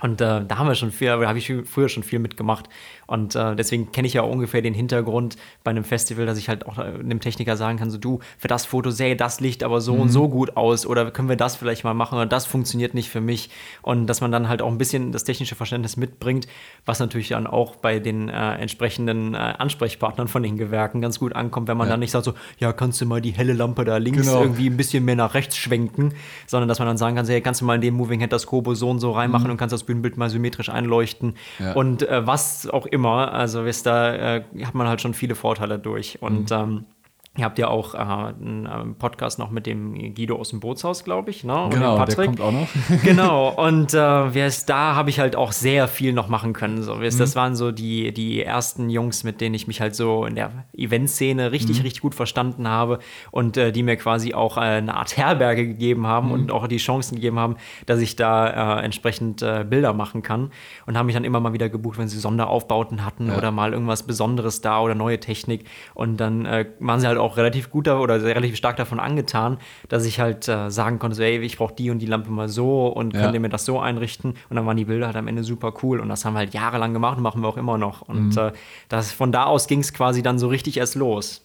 Und 0.00 0.20
äh, 0.20 0.44
da 0.44 0.58
haben 0.58 0.68
wir 0.68 0.74
schon 0.74 0.90
viel, 0.90 1.08
da 1.08 1.28
habe 1.28 1.38
ich 1.38 1.52
früher 1.66 1.88
schon 1.88 2.02
viel 2.02 2.18
mitgemacht. 2.18 2.68
Und 3.12 3.36
äh, 3.36 3.54
deswegen 3.54 3.92
kenne 3.92 4.08
ich 4.08 4.14
ja 4.14 4.22
ungefähr 4.22 4.62
den 4.62 4.74
Hintergrund 4.74 5.36
bei 5.64 5.70
einem 5.70 5.84
Festival, 5.84 6.24
dass 6.26 6.38
ich 6.38 6.48
halt 6.48 6.66
auch 6.66 6.78
äh, 6.78 6.82
einem 6.82 7.20
Techniker 7.20 7.56
sagen 7.56 7.78
kann: 7.78 7.90
so 7.90 7.98
du, 7.98 8.20
für 8.38 8.48
das 8.48 8.64
Foto 8.64 8.90
sähe 8.90 9.16
das 9.16 9.40
Licht 9.40 9.62
aber 9.64 9.80
so 9.82 9.94
und 9.94 10.08
so 10.08 10.28
gut 10.28 10.56
aus 10.56 10.86
oder 10.86 11.10
können 11.10 11.28
wir 11.28 11.36
das 11.36 11.56
vielleicht 11.56 11.84
mal 11.84 11.94
machen 11.94 12.16
oder 12.16 12.26
das 12.26 12.46
funktioniert 12.46 12.94
nicht 12.94 13.10
für 13.10 13.20
mich. 13.20 13.50
Und 13.82 14.06
dass 14.06 14.20
man 14.22 14.32
dann 14.32 14.48
halt 14.48 14.62
auch 14.62 14.68
ein 14.70 14.78
bisschen 14.78 15.12
das 15.12 15.24
technische 15.24 15.54
Verständnis 15.54 15.96
mitbringt, 15.98 16.48
was 16.86 17.00
natürlich 17.00 17.28
dann 17.28 17.46
auch 17.46 17.76
bei 17.76 17.98
den 17.98 18.28
äh, 18.30 18.54
entsprechenden 18.56 19.34
äh, 19.34 19.36
Ansprechpartnern 19.58 20.28
von 20.28 20.42
den 20.42 20.56
Gewerken 20.56 21.00
ganz 21.02 21.18
gut 21.18 21.34
ankommt, 21.36 21.68
wenn 21.68 21.76
man 21.76 21.88
Ja. 21.88 21.92
dann 21.92 22.00
nicht 22.00 22.12
sagt 22.12 22.24
so, 22.24 22.32
ja, 22.58 22.72
kannst 22.72 23.00
du 23.00 23.06
mal 23.06 23.20
die 23.20 23.32
helle 23.32 23.52
Lampe 23.52 23.84
da 23.84 23.98
links 23.98 24.22
Genau. 24.26 24.40
irgendwie 24.40 24.70
ein 24.70 24.76
bisschen 24.78 25.04
mehr 25.04 25.16
nach 25.16 25.34
rechts 25.34 25.56
schwenken, 25.58 26.14
sondern 26.46 26.68
dass 26.68 26.78
man 26.78 26.88
dann 26.88 26.96
sagen 26.96 27.16
kann, 27.16 27.26
so, 27.26 27.32
hey, 27.32 27.40
kannst 27.42 27.60
du 27.60 27.64
mal 27.66 27.74
in 27.74 27.80
dem 27.82 27.94
Moving 27.94 28.20
Head 28.20 28.32
das 28.32 28.46
Kobo 28.46 28.74
so 28.74 28.88
und 28.88 29.00
so 29.00 29.12
reinmachen 29.12 29.50
und 29.50 29.58
kannst 29.58 29.72
das 29.74 29.84
Bühnenbild 29.84 30.16
mal 30.16 30.30
symmetrisch 30.30 30.70
einleuchten 30.70 31.34
Ja. 31.58 31.72
und 31.74 32.08
äh, 32.08 32.26
was 32.26 32.66
auch 32.68 32.86
immer. 32.86 33.01
Also 33.10 33.64
wisst 33.64 33.86
da 33.86 34.36
äh, 34.36 34.44
hat 34.64 34.74
man 34.74 34.88
halt 34.88 35.00
schon 35.00 35.14
viele 35.14 35.34
Vorteile 35.34 35.78
durch. 35.78 36.20
Und 36.20 36.50
ähm, 36.50 36.86
Ihr 37.34 37.44
habt 37.44 37.58
ja 37.58 37.68
auch 37.68 37.94
äh, 37.94 37.98
einen 37.98 38.68
ähm, 38.70 38.94
Podcast 38.96 39.38
noch 39.38 39.50
mit 39.50 39.64
dem 39.66 39.94
Guido 40.14 40.36
aus 40.36 40.50
dem 40.50 40.60
Bootshaus, 40.60 41.02
glaube 41.02 41.30
ich, 41.30 41.44
ne? 41.44 41.64
Und 41.64 41.70
genau, 41.70 41.96
dem 42.04 42.14
der 42.14 42.24
kommt 42.26 42.40
auch 42.42 42.52
noch. 42.52 42.68
genau, 43.04 43.48
und 43.48 43.94
äh, 43.94 44.34
wer 44.34 44.46
ist, 44.46 44.68
da 44.68 44.94
habe 44.94 45.08
ich 45.08 45.18
halt 45.18 45.34
auch 45.34 45.52
sehr 45.52 45.88
viel 45.88 46.12
noch 46.12 46.28
machen 46.28 46.52
können. 46.52 46.82
So. 46.82 46.94
Ist, 46.96 47.14
Mhm. 47.14 47.18
Das 47.20 47.34
waren 47.34 47.56
so 47.56 47.72
die, 47.72 48.12
die 48.12 48.42
ersten 48.42 48.90
Jungs, 48.90 49.24
mit 49.24 49.40
denen 49.40 49.54
ich 49.54 49.66
mich 49.66 49.80
halt 49.80 49.94
so 49.94 50.26
in 50.26 50.34
der 50.34 50.66
Eventszene 50.76 51.52
richtig, 51.52 51.78
Mhm. 51.78 51.82
richtig 51.84 52.02
gut 52.02 52.14
verstanden 52.14 52.68
habe 52.68 52.98
und 53.30 53.56
äh, 53.56 53.72
die 53.72 53.82
mir 53.82 53.96
quasi 53.96 54.34
auch 54.34 54.58
äh, 54.58 54.60
eine 54.60 54.94
Art 54.94 55.16
Herberge 55.16 55.66
gegeben 55.66 56.06
haben 56.06 56.26
Mhm. 56.26 56.32
und 56.34 56.52
auch 56.52 56.66
die 56.66 56.76
Chancen 56.76 57.14
gegeben 57.14 57.38
haben, 57.38 57.56
dass 57.86 58.00
ich 58.00 58.14
da 58.14 58.78
äh, 58.80 58.84
entsprechend 58.84 59.40
äh, 59.40 59.64
Bilder 59.66 59.94
machen 59.94 60.20
kann. 60.22 60.50
Und 60.84 60.98
haben 60.98 61.06
mich 61.06 61.14
dann 61.14 61.24
immer 61.24 61.40
mal 61.40 61.54
wieder 61.54 61.70
gebucht, 61.70 61.96
wenn 61.96 62.08
sie 62.08 62.18
Sonderaufbauten 62.18 63.06
hatten 63.06 63.28
Ja. 63.28 63.38
oder 63.38 63.50
mal 63.52 63.72
irgendwas 63.72 64.02
Besonderes 64.02 64.60
da 64.60 64.80
oder 64.82 64.94
neue 64.94 65.18
Technik. 65.18 65.64
Und 65.94 66.18
dann 66.18 66.46
waren 66.80 67.00
sie 67.00 67.06
halt 67.06 67.21
auch 67.22 67.36
relativ 67.36 67.70
gut 67.70 67.88
oder 67.88 68.20
sehr- 68.20 68.34
relativ 68.36 68.56
stark 68.56 68.76
davon 68.76 69.00
angetan, 69.00 69.58
dass 69.88 70.04
ich 70.04 70.20
halt 70.20 70.46
äh, 70.48 70.70
sagen 70.70 70.98
konnte, 70.98 71.16
so, 71.16 71.22
ey, 71.22 71.38
ich 71.38 71.56
brauche 71.56 71.74
die 71.74 71.90
und 71.90 72.00
die 72.00 72.06
Lampe 72.06 72.30
mal 72.30 72.48
so 72.48 72.88
und 72.88 73.14
Ja. 73.14 73.22
könnt 73.22 73.34
ihr 73.34 73.40
mir 73.40 73.48
das 73.48 73.64
so 73.64 73.80
einrichten? 73.80 74.34
Und 74.50 74.56
dann 74.56 74.66
waren 74.66 74.76
die 74.76 74.84
Bilder 74.84 75.06
halt 75.06 75.16
am 75.16 75.28
Ende 75.28 75.44
super 75.44 75.72
cool. 75.82 76.00
Und 76.00 76.08
das 76.08 76.24
haben 76.24 76.34
wir 76.34 76.40
halt 76.40 76.52
jahrelang 76.54 76.92
gemacht 76.92 77.16
und 77.16 77.22
machen 77.22 77.40
wir 77.42 77.48
auch 77.48 77.56
immer 77.56 77.78
noch. 77.78 78.02
Und 78.02 78.36
äh, 78.36 78.52
das, 78.88 79.12
von 79.12 79.32
da 79.32 79.44
aus 79.44 79.66
ging 79.66 79.80
es 79.80 79.92
quasi 79.92 80.22
dann 80.22 80.38
so 80.38 80.48
richtig 80.48 80.76
erst 80.76 80.94
los. 80.96 81.42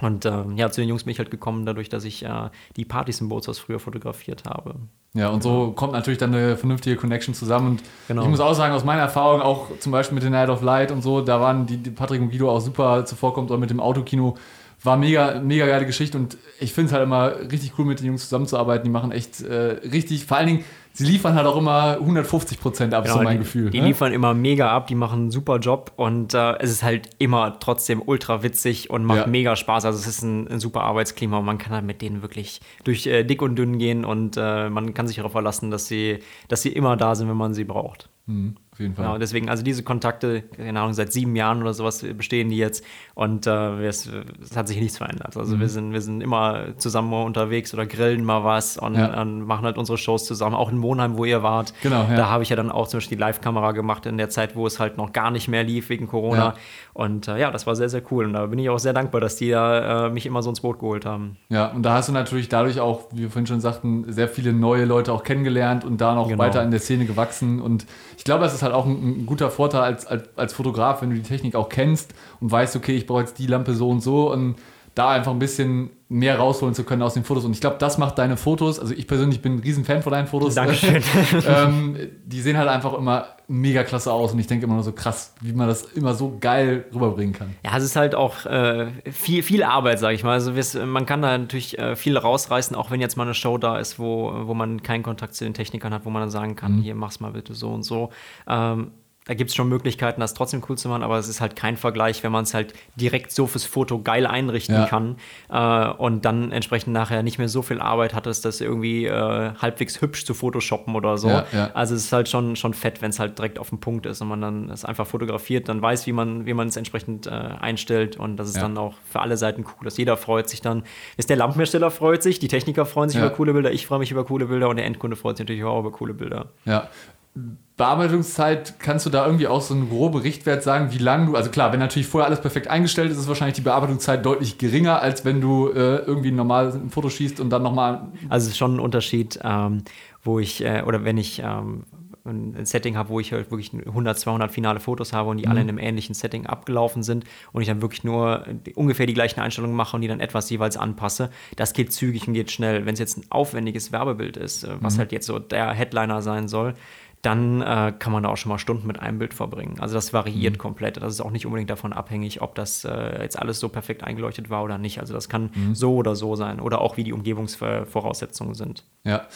Und 0.00 0.24
äh, 0.24 0.30
ja, 0.56 0.70
zu 0.70 0.80
den 0.80 0.88
Jungs 0.88 1.04
bin 1.04 1.10
ich 1.10 1.18
halt 1.18 1.30
gekommen, 1.30 1.66
dadurch, 1.66 1.88
dass 1.88 2.04
ich 2.04 2.24
äh, 2.24 2.28
die 2.76 2.84
Partys 2.84 3.20
im 3.20 3.28
Bootshaus 3.28 3.58
früher 3.58 3.78
fotografiert 3.78 4.44
habe. 4.46 4.76
Ja, 5.14 5.28
und 5.28 5.42
so 5.42 5.72
kommt 5.72 5.92
natürlich 5.92 6.18
dann 6.18 6.34
eine 6.34 6.56
vernünftige 6.56 6.96
Connection 6.96 7.34
zusammen. 7.34 7.68
Und 7.72 7.82
Genau. 8.08 8.22
ich 8.22 8.28
muss 8.28 8.40
auch 8.40 8.54
sagen, 8.54 8.72
aus 8.72 8.84
meiner 8.84 9.02
Erfahrung, 9.02 9.42
auch 9.42 9.66
zum 9.80 9.92
Beispiel 9.92 10.14
mit 10.14 10.22
The 10.24 10.30
Night 10.30 10.48
of 10.48 10.62
Light 10.62 10.90
und 10.90 11.02
so, 11.02 11.20
da 11.20 11.40
waren 11.40 11.66
die, 11.66 11.76
die 11.76 11.90
Patrick 11.90 12.22
und 12.22 12.30
Guido 12.30 12.50
auch 12.50 12.60
super 12.60 13.04
zuvorkommt, 13.04 13.50
oder 13.50 13.60
mit 13.60 13.68
dem 13.68 13.80
Autokino. 13.80 14.36
War 14.84 14.96
mega, 14.96 15.40
mega 15.40 15.66
geile 15.66 15.86
Geschichte 15.86 16.18
und 16.18 16.36
ich 16.58 16.72
finde 16.72 16.88
es 16.88 16.92
halt 16.92 17.04
immer 17.04 17.36
richtig 17.50 17.72
cool, 17.78 17.84
mit 17.84 18.00
den 18.00 18.06
Jungs 18.06 18.22
zusammenzuarbeiten. 18.24 18.84
Die 18.84 18.90
machen 18.90 19.12
echt 19.12 19.40
äh, 19.40 19.54
richtig, 19.92 20.26
vor 20.26 20.38
allen 20.38 20.46
Dingen, 20.48 20.64
sie 20.92 21.04
liefern 21.04 21.34
halt 21.34 21.46
auch 21.46 21.56
immer 21.56 21.92
150 22.00 22.58
Prozent 22.60 22.92
ab, 22.92 23.06
so 23.06 23.14
mein 23.14 23.20
Genau, 23.24 23.30
die, 23.32 23.38
Gefühl. 23.38 23.70
Die 23.70 23.80
ne? 23.80 23.86
liefern 23.86 24.12
immer 24.12 24.34
mega 24.34 24.70
ab, 24.70 24.88
die 24.88 24.96
machen 24.96 25.20
einen 25.20 25.30
super 25.30 25.58
Job 25.58 25.92
und 25.96 26.34
äh, 26.34 26.58
es 26.58 26.70
ist 26.72 26.82
halt 26.82 27.10
immer 27.18 27.58
trotzdem 27.60 28.02
ultra 28.04 28.42
witzig 28.42 28.90
und 28.90 29.04
macht 29.04 29.18
Ja. 29.18 29.26
mega 29.28 29.54
Spaß. 29.54 29.84
Also 29.84 29.98
es 30.00 30.06
ist 30.08 30.22
ein, 30.22 30.48
ein 30.48 30.58
super 30.58 30.82
Arbeitsklima 30.82 31.38
und 31.38 31.44
man 31.44 31.58
kann 31.58 31.72
halt 31.72 31.84
mit 31.84 32.02
denen 32.02 32.22
wirklich 32.22 32.60
durch 32.82 33.06
äh, 33.06 33.22
dick 33.22 33.40
und 33.40 33.54
dünn 33.56 33.78
gehen 33.78 34.04
und 34.04 34.36
äh, 34.36 34.68
man 34.68 34.94
kann 34.94 35.06
sich 35.06 35.16
darauf 35.16 35.32
verlassen, 35.32 35.70
dass 35.70 35.86
sie, 35.86 36.18
dass 36.48 36.62
sie 36.62 36.70
immer 36.72 36.96
da 36.96 37.14
sind, 37.14 37.28
wenn 37.28 37.36
man 37.36 37.54
sie 37.54 37.64
braucht. 37.64 38.08
Mhm, 38.26 38.56
auf 38.72 38.80
jeden 38.80 38.94
Fall. 38.94 39.04
Genau, 39.04 39.18
deswegen, 39.18 39.50
also 39.50 39.62
diese 39.62 39.82
Kontakte, 39.82 40.42
keine 40.42 40.80
Ahnung, 40.80 40.94
seit 40.94 41.12
sieben 41.12 41.36
Jahren 41.36 41.60
oder 41.60 41.74
sowas 41.74 42.02
bestehen 42.16 42.48
die 42.48 42.56
jetzt 42.56 42.82
und 43.14 43.46
äh, 43.46 43.86
es, 43.86 44.08
es 44.42 44.56
hat 44.56 44.66
sich 44.66 44.80
nichts 44.80 44.96
verändert. 44.96 45.36
Also 45.36 45.56
Mhm. 45.56 45.60
wir, 45.60 45.68
sind, 45.68 45.92
wir 45.92 46.00
sind 46.00 46.22
immer 46.22 46.78
zusammen 46.78 47.12
unterwegs 47.12 47.74
oder 47.74 47.84
grillen 47.84 48.24
mal 48.24 48.44
was 48.44 48.78
und, 48.78 48.94
Ja. 48.94 49.20
und 49.20 49.42
machen 49.46 49.66
halt 49.66 49.76
unsere 49.76 49.98
Shows 49.98 50.24
zusammen. 50.24 50.54
Auch 50.56 50.70
in 50.72 50.78
Monheim, 50.78 51.18
wo 51.18 51.26
ihr 51.26 51.42
wart. 51.42 51.74
Genau, 51.82 52.06
ja. 52.08 52.16
Da 52.16 52.30
habe 52.30 52.42
ich 52.44 52.48
ja 52.48 52.56
dann 52.56 52.70
auch 52.72 52.88
zum 52.88 52.98
Beispiel 52.98 53.18
die 53.18 53.20
Live-Kamera 53.20 53.72
gemacht 53.72 54.06
in 54.06 54.16
der 54.16 54.30
Zeit, 54.30 54.56
wo 54.56 54.66
es 54.66 54.80
halt 54.80 54.96
noch 54.96 55.12
gar 55.12 55.30
nicht 55.30 55.48
mehr 55.48 55.64
lief 55.64 55.90
wegen 55.90 56.06
Corona. 56.06 56.38
Ja. 56.38 56.54
Und 56.94 57.28
äh, 57.28 57.38
ja, 57.38 57.50
das 57.50 57.66
war 57.66 57.76
sehr, 57.76 57.90
sehr 57.90 58.02
cool. 58.10 58.24
Und 58.24 58.32
da 58.32 58.46
bin 58.46 58.58
ich 58.58 58.70
auch 58.70 58.78
sehr 58.78 58.94
dankbar, 58.94 59.20
dass 59.20 59.36
die 59.36 59.50
da 59.50 60.06
äh, 60.06 60.10
mich 60.10 60.24
immer 60.24 60.42
so 60.42 60.48
ins 60.48 60.60
Boot 60.62 60.78
geholt 60.78 61.04
haben. 61.04 61.36
Ja, 61.50 61.66
und 61.68 61.82
da 61.82 61.92
hast 61.92 62.08
du 62.08 62.12
natürlich 62.12 62.48
dadurch 62.48 62.80
auch, 62.80 63.08
wie 63.12 63.20
wir 63.22 63.30
vorhin 63.30 63.46
schon 63.46 63.60
sagten, 63.60 64.10
sehr 64.10 64.28
viele 64.28 64.54
neue 64.54 64.86
Leute 64.86 65.12
auch 65.12 65.24
kennengelernt 65.24 65.84
und 65.84 66.00
da 66.00 66.14
noch 66.14 66.28
Genau. 66.28 66.42
weiter 66.42 66.62
in 66.62 66.70
der 66.70 66.80
Szene 66.80 67.04
gewachsen. 67.04 67.60
Und 67.60 67.84
ich 68.16 68.21
glaube, 68.24 68.44
das 68.44 68.54
ist 68.54 68.62
halt 68.62 68.72
auch 68.74 68.86
ein, 68.86 69.22
ein 69.22 69.26
guter 69.26 69.50
Vorteil 69.50 69.82
als, 69.82 70.06
als, 70.06 70.28
als 70.36 70.52
Fotograf, 70.52 71.02
wenn 71.02 71.10
du 71.10 71.16
die 71.16 71.22
Technik 71.22 71.54
auch 71.54 71.68
kennst 71.68 72.14
und 72.40 72.50
weißt, 72.50 72.76
okay, 72.76 72.94
ich 72.94 73.06
brauche 73.06 73.20
jetzt 73.20 73.38
die 73.38 73.46
Lampe 73.46 73.74
so 73.74 73.88
und 73.88 74.00
so. 74.00 74.32
Und 74.32 74.56
da 74.94 75.10
einfach 75.10 75.32
ein 75.32 75.38
bisschen 75.38 75.90
mehr 76.08 76.38
rausholen 76.38 76.74
zu 76.74 76.84
können 76.84 77.02
aus 77.02 77.14
den 77.14 77.24
Fotos. 77.24 77.44
Und 77.44 77.52
ich 77.52 77.60
glaube, 77.60 77.76
das 77.78 77.96
macht 77.96 78.18
deine 78.18 78.36
Fotos, 78.36 78.78
also 78.78 78.92
ich 78.92 79.06
persönlich 79.06 79.40
bin 79.40 79.56
ein 79.56 79.58
riesen 79.60 79.84
Fan 79.84 80.02
von 80.02 80.12
deinen 80.12 80.26
Fotos. 80.26 80.54
Dankeschön. 80.54 81.02
ähm, 81.48 81.96
die 82.26 82.40
sehen 82.40 82.58
halt 82.58 82.68
einfach 82.68 82.92
immer 82.92 83.26
mega 83.52 83.84
klasse 83.84 84.10
aus 84.10 84.32
und 84.32 84.38
ich 84.38 84.46
denke 84.46 84.64
immer 84.64 84.74
nur 84.74 84.82
so 84.82 84.92
krass, 84.92 85.34
wie 85.42 85.52
man 85.52 85.68
das 85.68 85.82
immer 85.82 86.14
so 86.14 86.38
geil 86.40 86.86
rüberbringen 86.94 87.34
kann. 87.34 87.54
Ja, 87.62 87.76
es 87.76 87.84
ist 87.84 87.96
halt 87.96 88.14
auch 88.14 88.46
äh, 88.46 88.90
viel, 89.10 89.42
viel 89.42 89.62
Arbeit, 89.62 89.98
sage 89.98 90.14
ich 90.14 90.24
mal. 90.24 90.32
Also 90.32 90.52
man 90.86 91.04
kann 91.04 91.20
da 91.20 91.36
natürlich 91.36 91.78
äh, 91.78 91.94
viel 91.94 92.16
rausreißen, 92.16 92.74
auch 92.74 92.90
wenn 92.90 93.00
jetzt 93.00 93.16
mal 93.16 93.24
eine 93.24 93.34
Show 93.34 93.58
da 93.58 93.78
ist, 93.78 93.98
wo, 93.98 94.32
wo 94.46 94.54
man 94.54 94.82
keinen 94.82 95.02
Kontakt 95.02 95.34
zu 95.34 95.44
den 95.44 95.52
Technikern 95.52 95.92
hat, 95.92 96.06
wo 96.06 96.10
man 96.10 96.22
dann 96.22 96.30
sagen 96.30 96.56
kann, 96.56 96.76
mhm. 96.76 96.82
hier 96.82 96.94
mach's 96.94 97.20
mal 97.20 97.32
bitte 97.32 97.54
so 97.54 97.70
und 97.70 97.82
so. 97.82 98.10
Ähm, 98.48 98.92
da 99.24 99.34
gibt 99.34 99.50
es 99.50 99.56
schon 99.56 99.68
Möglichkeiten, 99.68 100.20
das 100.20 100.34
trotzdem 100.34 100.62
cool 100.68 100.76
zu 100.76 100.88
machen, 100.88 101.04
aber 101.04 101.16
es 101.16 101.28
ist 101.28 101.40
halt 101.40 101.54
kein 101.54 101.76
Vergleich, 101.76 102.24
wenn 102.24 102.32
man 102.32 102.42
es 102.42 102.54
halt 102.54 102.74
direkt 102.96 103.30
so 103.30 103.46
fürs 103.46 103.64
Foto 103.64 104.02
geil 104.02 104.26
einrichten 104.26 104.74
ja. 104.74 104.86
kann 104.86 105.16
äh, 105.48 105.90
und 105.96 106.24
dann 106.24 106.50
entsprechend 106.50 106.92
nachher 106.92 107.22
nicht 107.22 107.38
mehr 107.38 107.48
so 107.48 107.62
viel 107.62 107.80
Arbeit 107.80 108.14
hat, 108.14 108.26
das 108.26 108.60
irgendwie 108.60 109.06
äh, 109.06 109.52
halbwegs 109.54 110.00
hübsch 110.00 110.24
zu 110.24 110.34
photoshoppen 110.34 110.96
oder 110.96 111.18
so. 111.18 111.28
Ja, 111.28 111.46
ja. 111.52 111.70
Also 111.72 111.94
es 111.94 112.06
ist 112.06 112.12
halt 112.12 112.28
schon, 112.28 112.56
schon 112.56 112.74
fett, 112.74 113.00
wenn 113.00 113.10
es 113.10 113.20
halt 113.20 113.38
direkt 113.38 113.60
auf 113.60 113.68
dem 113.68 113.78
Punkt 113.78 114.06
ist 114.06 114.20
und 114.20 114.28
man 114.28 114.40
dann 114.40 114.70
es 114.70 114.84
einfach 114.84 115.06
fotografiert, 115.06 115.68
dann 115.68 115.80
weiß, 115.80 116.06
wie 116.08 116.12
man 116.12 116.44
wie 116.46 116.54
man 116.54 116.66
es 116.66 116.76
entsprechend 116.76 117.28
äh, 117.28 117.30
einstellt 117.30 118.16
und 118.16 118.36
das 118.36 118.48
ist 118.48 118.60
dann 118.60 118.76
auch 118.76 118.94
für 119.08 119.20
alle 119.20 119.36
Seiten 119.36 119.64
cool, 119.64 119.84
dass 119.84 119.96
jeder 119.98 120.16
freut 120.16 120.48
sich 120.48 120.62
dann. 120.62 120.82
Ist 121.16 121.30
der 121.30 121.36
Lampenhersteller 121.36 121.92
freut 121.92 122.24
sich, 122.24 122.40
die 122.40 122.48
Techniker 122.48 122.86
freuen 122.86 123.08
sich 123.08 123.20
über 123.20 123.30
coole 123.30 123.52
Bilder, 123.52 123.70
ich 123.70 123.86
freue 123.86 124.00
mich 124.00 124.10
über 124.10 124.24
coole 124.24 124.46
Bilder 124.46 124.68
und 124.68 124.76
der 124.76 124.86
Endkunde 124.86 125.16
freut 125.16 125.36
sich 125.36 125.44
natürlich 125.44 125.62
auch 125.62 125.78
über 125.78 125.92
coole 125.92 126.14
Bilder. 126.14 126.46
Ja, 126.64 126.88
Bearbeitungszeit, 127.34 128.78
kannst 128.78 129.06
du 129.06 129.10
da 129.10 129.24
irgendwie 129.24 129.46
auch 129.46 129.62
so 129.62 129.74
einen 129.74 129.88
groben 129.88 130.20
Richtwert 130.20 130.62
sagen, 130.62 130.92
wie 130.92 130.98
lange 130.98 131.26
du, 131.26 131.36
also 131.36 131.50
klar, 131.50 131.72
wenn 131.72 131.80
natürlich 131.80 132.06
vorher 132.06 132.26
alles 132.26 132.40
perfekt 132.40 132.68
eingestellt 132.68 133.10
ist, 133.10 133.18
ist 133.18 133.28
wahrscheinlich 133.28 133.56
die 133.56 133.62
Bearbeitungszeit 133.62 134.24
deutlich 134.24 134.58
geringer, 134.58 135.00
als 135.00 135.24
wenn 135.24 135.40
du 135.40 135.68
äh, 135.68 135.96
irgendwie 135.96 136.30
normal 136.30 136.72
ein 136.72 136.90
Foto 136.90 137.08
schießt 137.08 137.40
und 137.40 137.50
dann 137.50 137.62
nochmal. 137.62 138.08
Also 138.28 138.44
es 138.46 138.52
ist 138.52 138.58
schon 138.58 138.76
ein 138.76 138.80
Unterschied, 138.80 139.40
ähm, 139.42 139.82
wo 140.22 140.38
ich, 140.38 140.62
äh, 140.62 140.82
oder 140.86 141.04
wenn 141.04 141.16
ich 141.16 141.42
ähm, 141.44 141.84
ein 142.24 142.64
Setting 142.66 142.96
habe, 142.96 143.08
wo 143.08 143.20
ich 143.20 143.32
halt 143.32 143.50
wirklich 143.50 143.72
100, 143.72 144.18
200 144.18 144.52
finale 144.52 144.80
Fotos 144.80 145.12
habe 145.12 145.30
und 145.30 145.38
die 145.38 145.44
mhm. 145.44 145.50
alle 145.50 145.60
in 145.62 145.68
einem 145.68 145.78
ähnlichen 145.78 146.14
Setting 146.14 146.46
abgelaufen 146.46 147.02
sind 147.02 147.24
und 147.52 147.62
ich 147.62 147.68
dann 147.68 147.82
wirklich 147.82 148.04
nur 148.04 148.44
ungefähr 148.74 149.06
die 149.06 149.14
gleichen 149.14 149.40
Einstellungen 149.40 149.74
mache 149.74 149.96
und 149.96 150.02
die 150.02 150.08
dann 150.08 150.20
etwas 150.20 150.48
jeweils 150.50 150.76
anpasse. 150.76 151.30
Das 151.56 151.72
geht 151.72 151.92
zügig 151.92 152.28
und 152.28 152.34
geht 152.34 152.50
schnell. 152.50 152.86
Wenn 152.86 152.94
es 152.94 153.00
jetzt 153.00 153.18
ein 153.18 153.24
aufwendiges 153.30 153.92
Werbebild 153.92 154.36
ist, 154.36 154.64
äh, 154.64 154.76
was 154.80 154.94
mhm. 154.94 154.98
halt 155.00 155.12
jetzt 155.12 155.26
so 155.26 155.38
der 155.38 155.72
Headliner 155.72 156.22
sein 156.22 156.48
soll, 156.48 156.74
dann 157.22 157.62
äh, 157.62 157.92
kann 157.96 158.12
man 158.12 158.24
da 158.24 158.30
auch 158.30 158.36
schon 158.36 158.50
mal 158.50 158.58
Stunden 158.58 158.86
mit 158.86 158.98
einem 158.98 159.18
Bild 159.18 159.32
verbringen. 159.32 159.78
Also 159.78 159.94
das 159.94 160.12
variiert 160.12 160.54
mhm. 160.54 160.58
komplett. 160.58 160.96
Das 160.96 161.14
ist 161.14 161.20
auch 161.20 161.30
nicht 161.30 161.46
unbedingt 161.46 161.70
davon 161.70 161.92
abhängig, 161.92 162.42
ob 162.42 162.56
das 162.56 162.84
äh, 162.84 163.22
jetzt 163.22 163.38
alles 163.38 163.60
so 163.60 163.68
perfekt 163.68 164.02
eingeleuchtet 164.02 164.50
war 164.50 164.64
oder 164.64 164.76
nicht. 164.76 164.98
Also 164.98 165.14
das 165.14 165.28
kann 165.28 165.50
mhm. 165.54 165.74
so 165.76 165.94
oder 165.94 166.16
so 166.16 166.34
sein 166.34 166.58
oder 166.58 166.80
auch 166.80 166.96
wie 166.96 167.04
die 167.04 167.12
Umgebungsvoraussetzungen 167.12 168.54
sind. 168.54 168.84
Ja, 169.04 169.26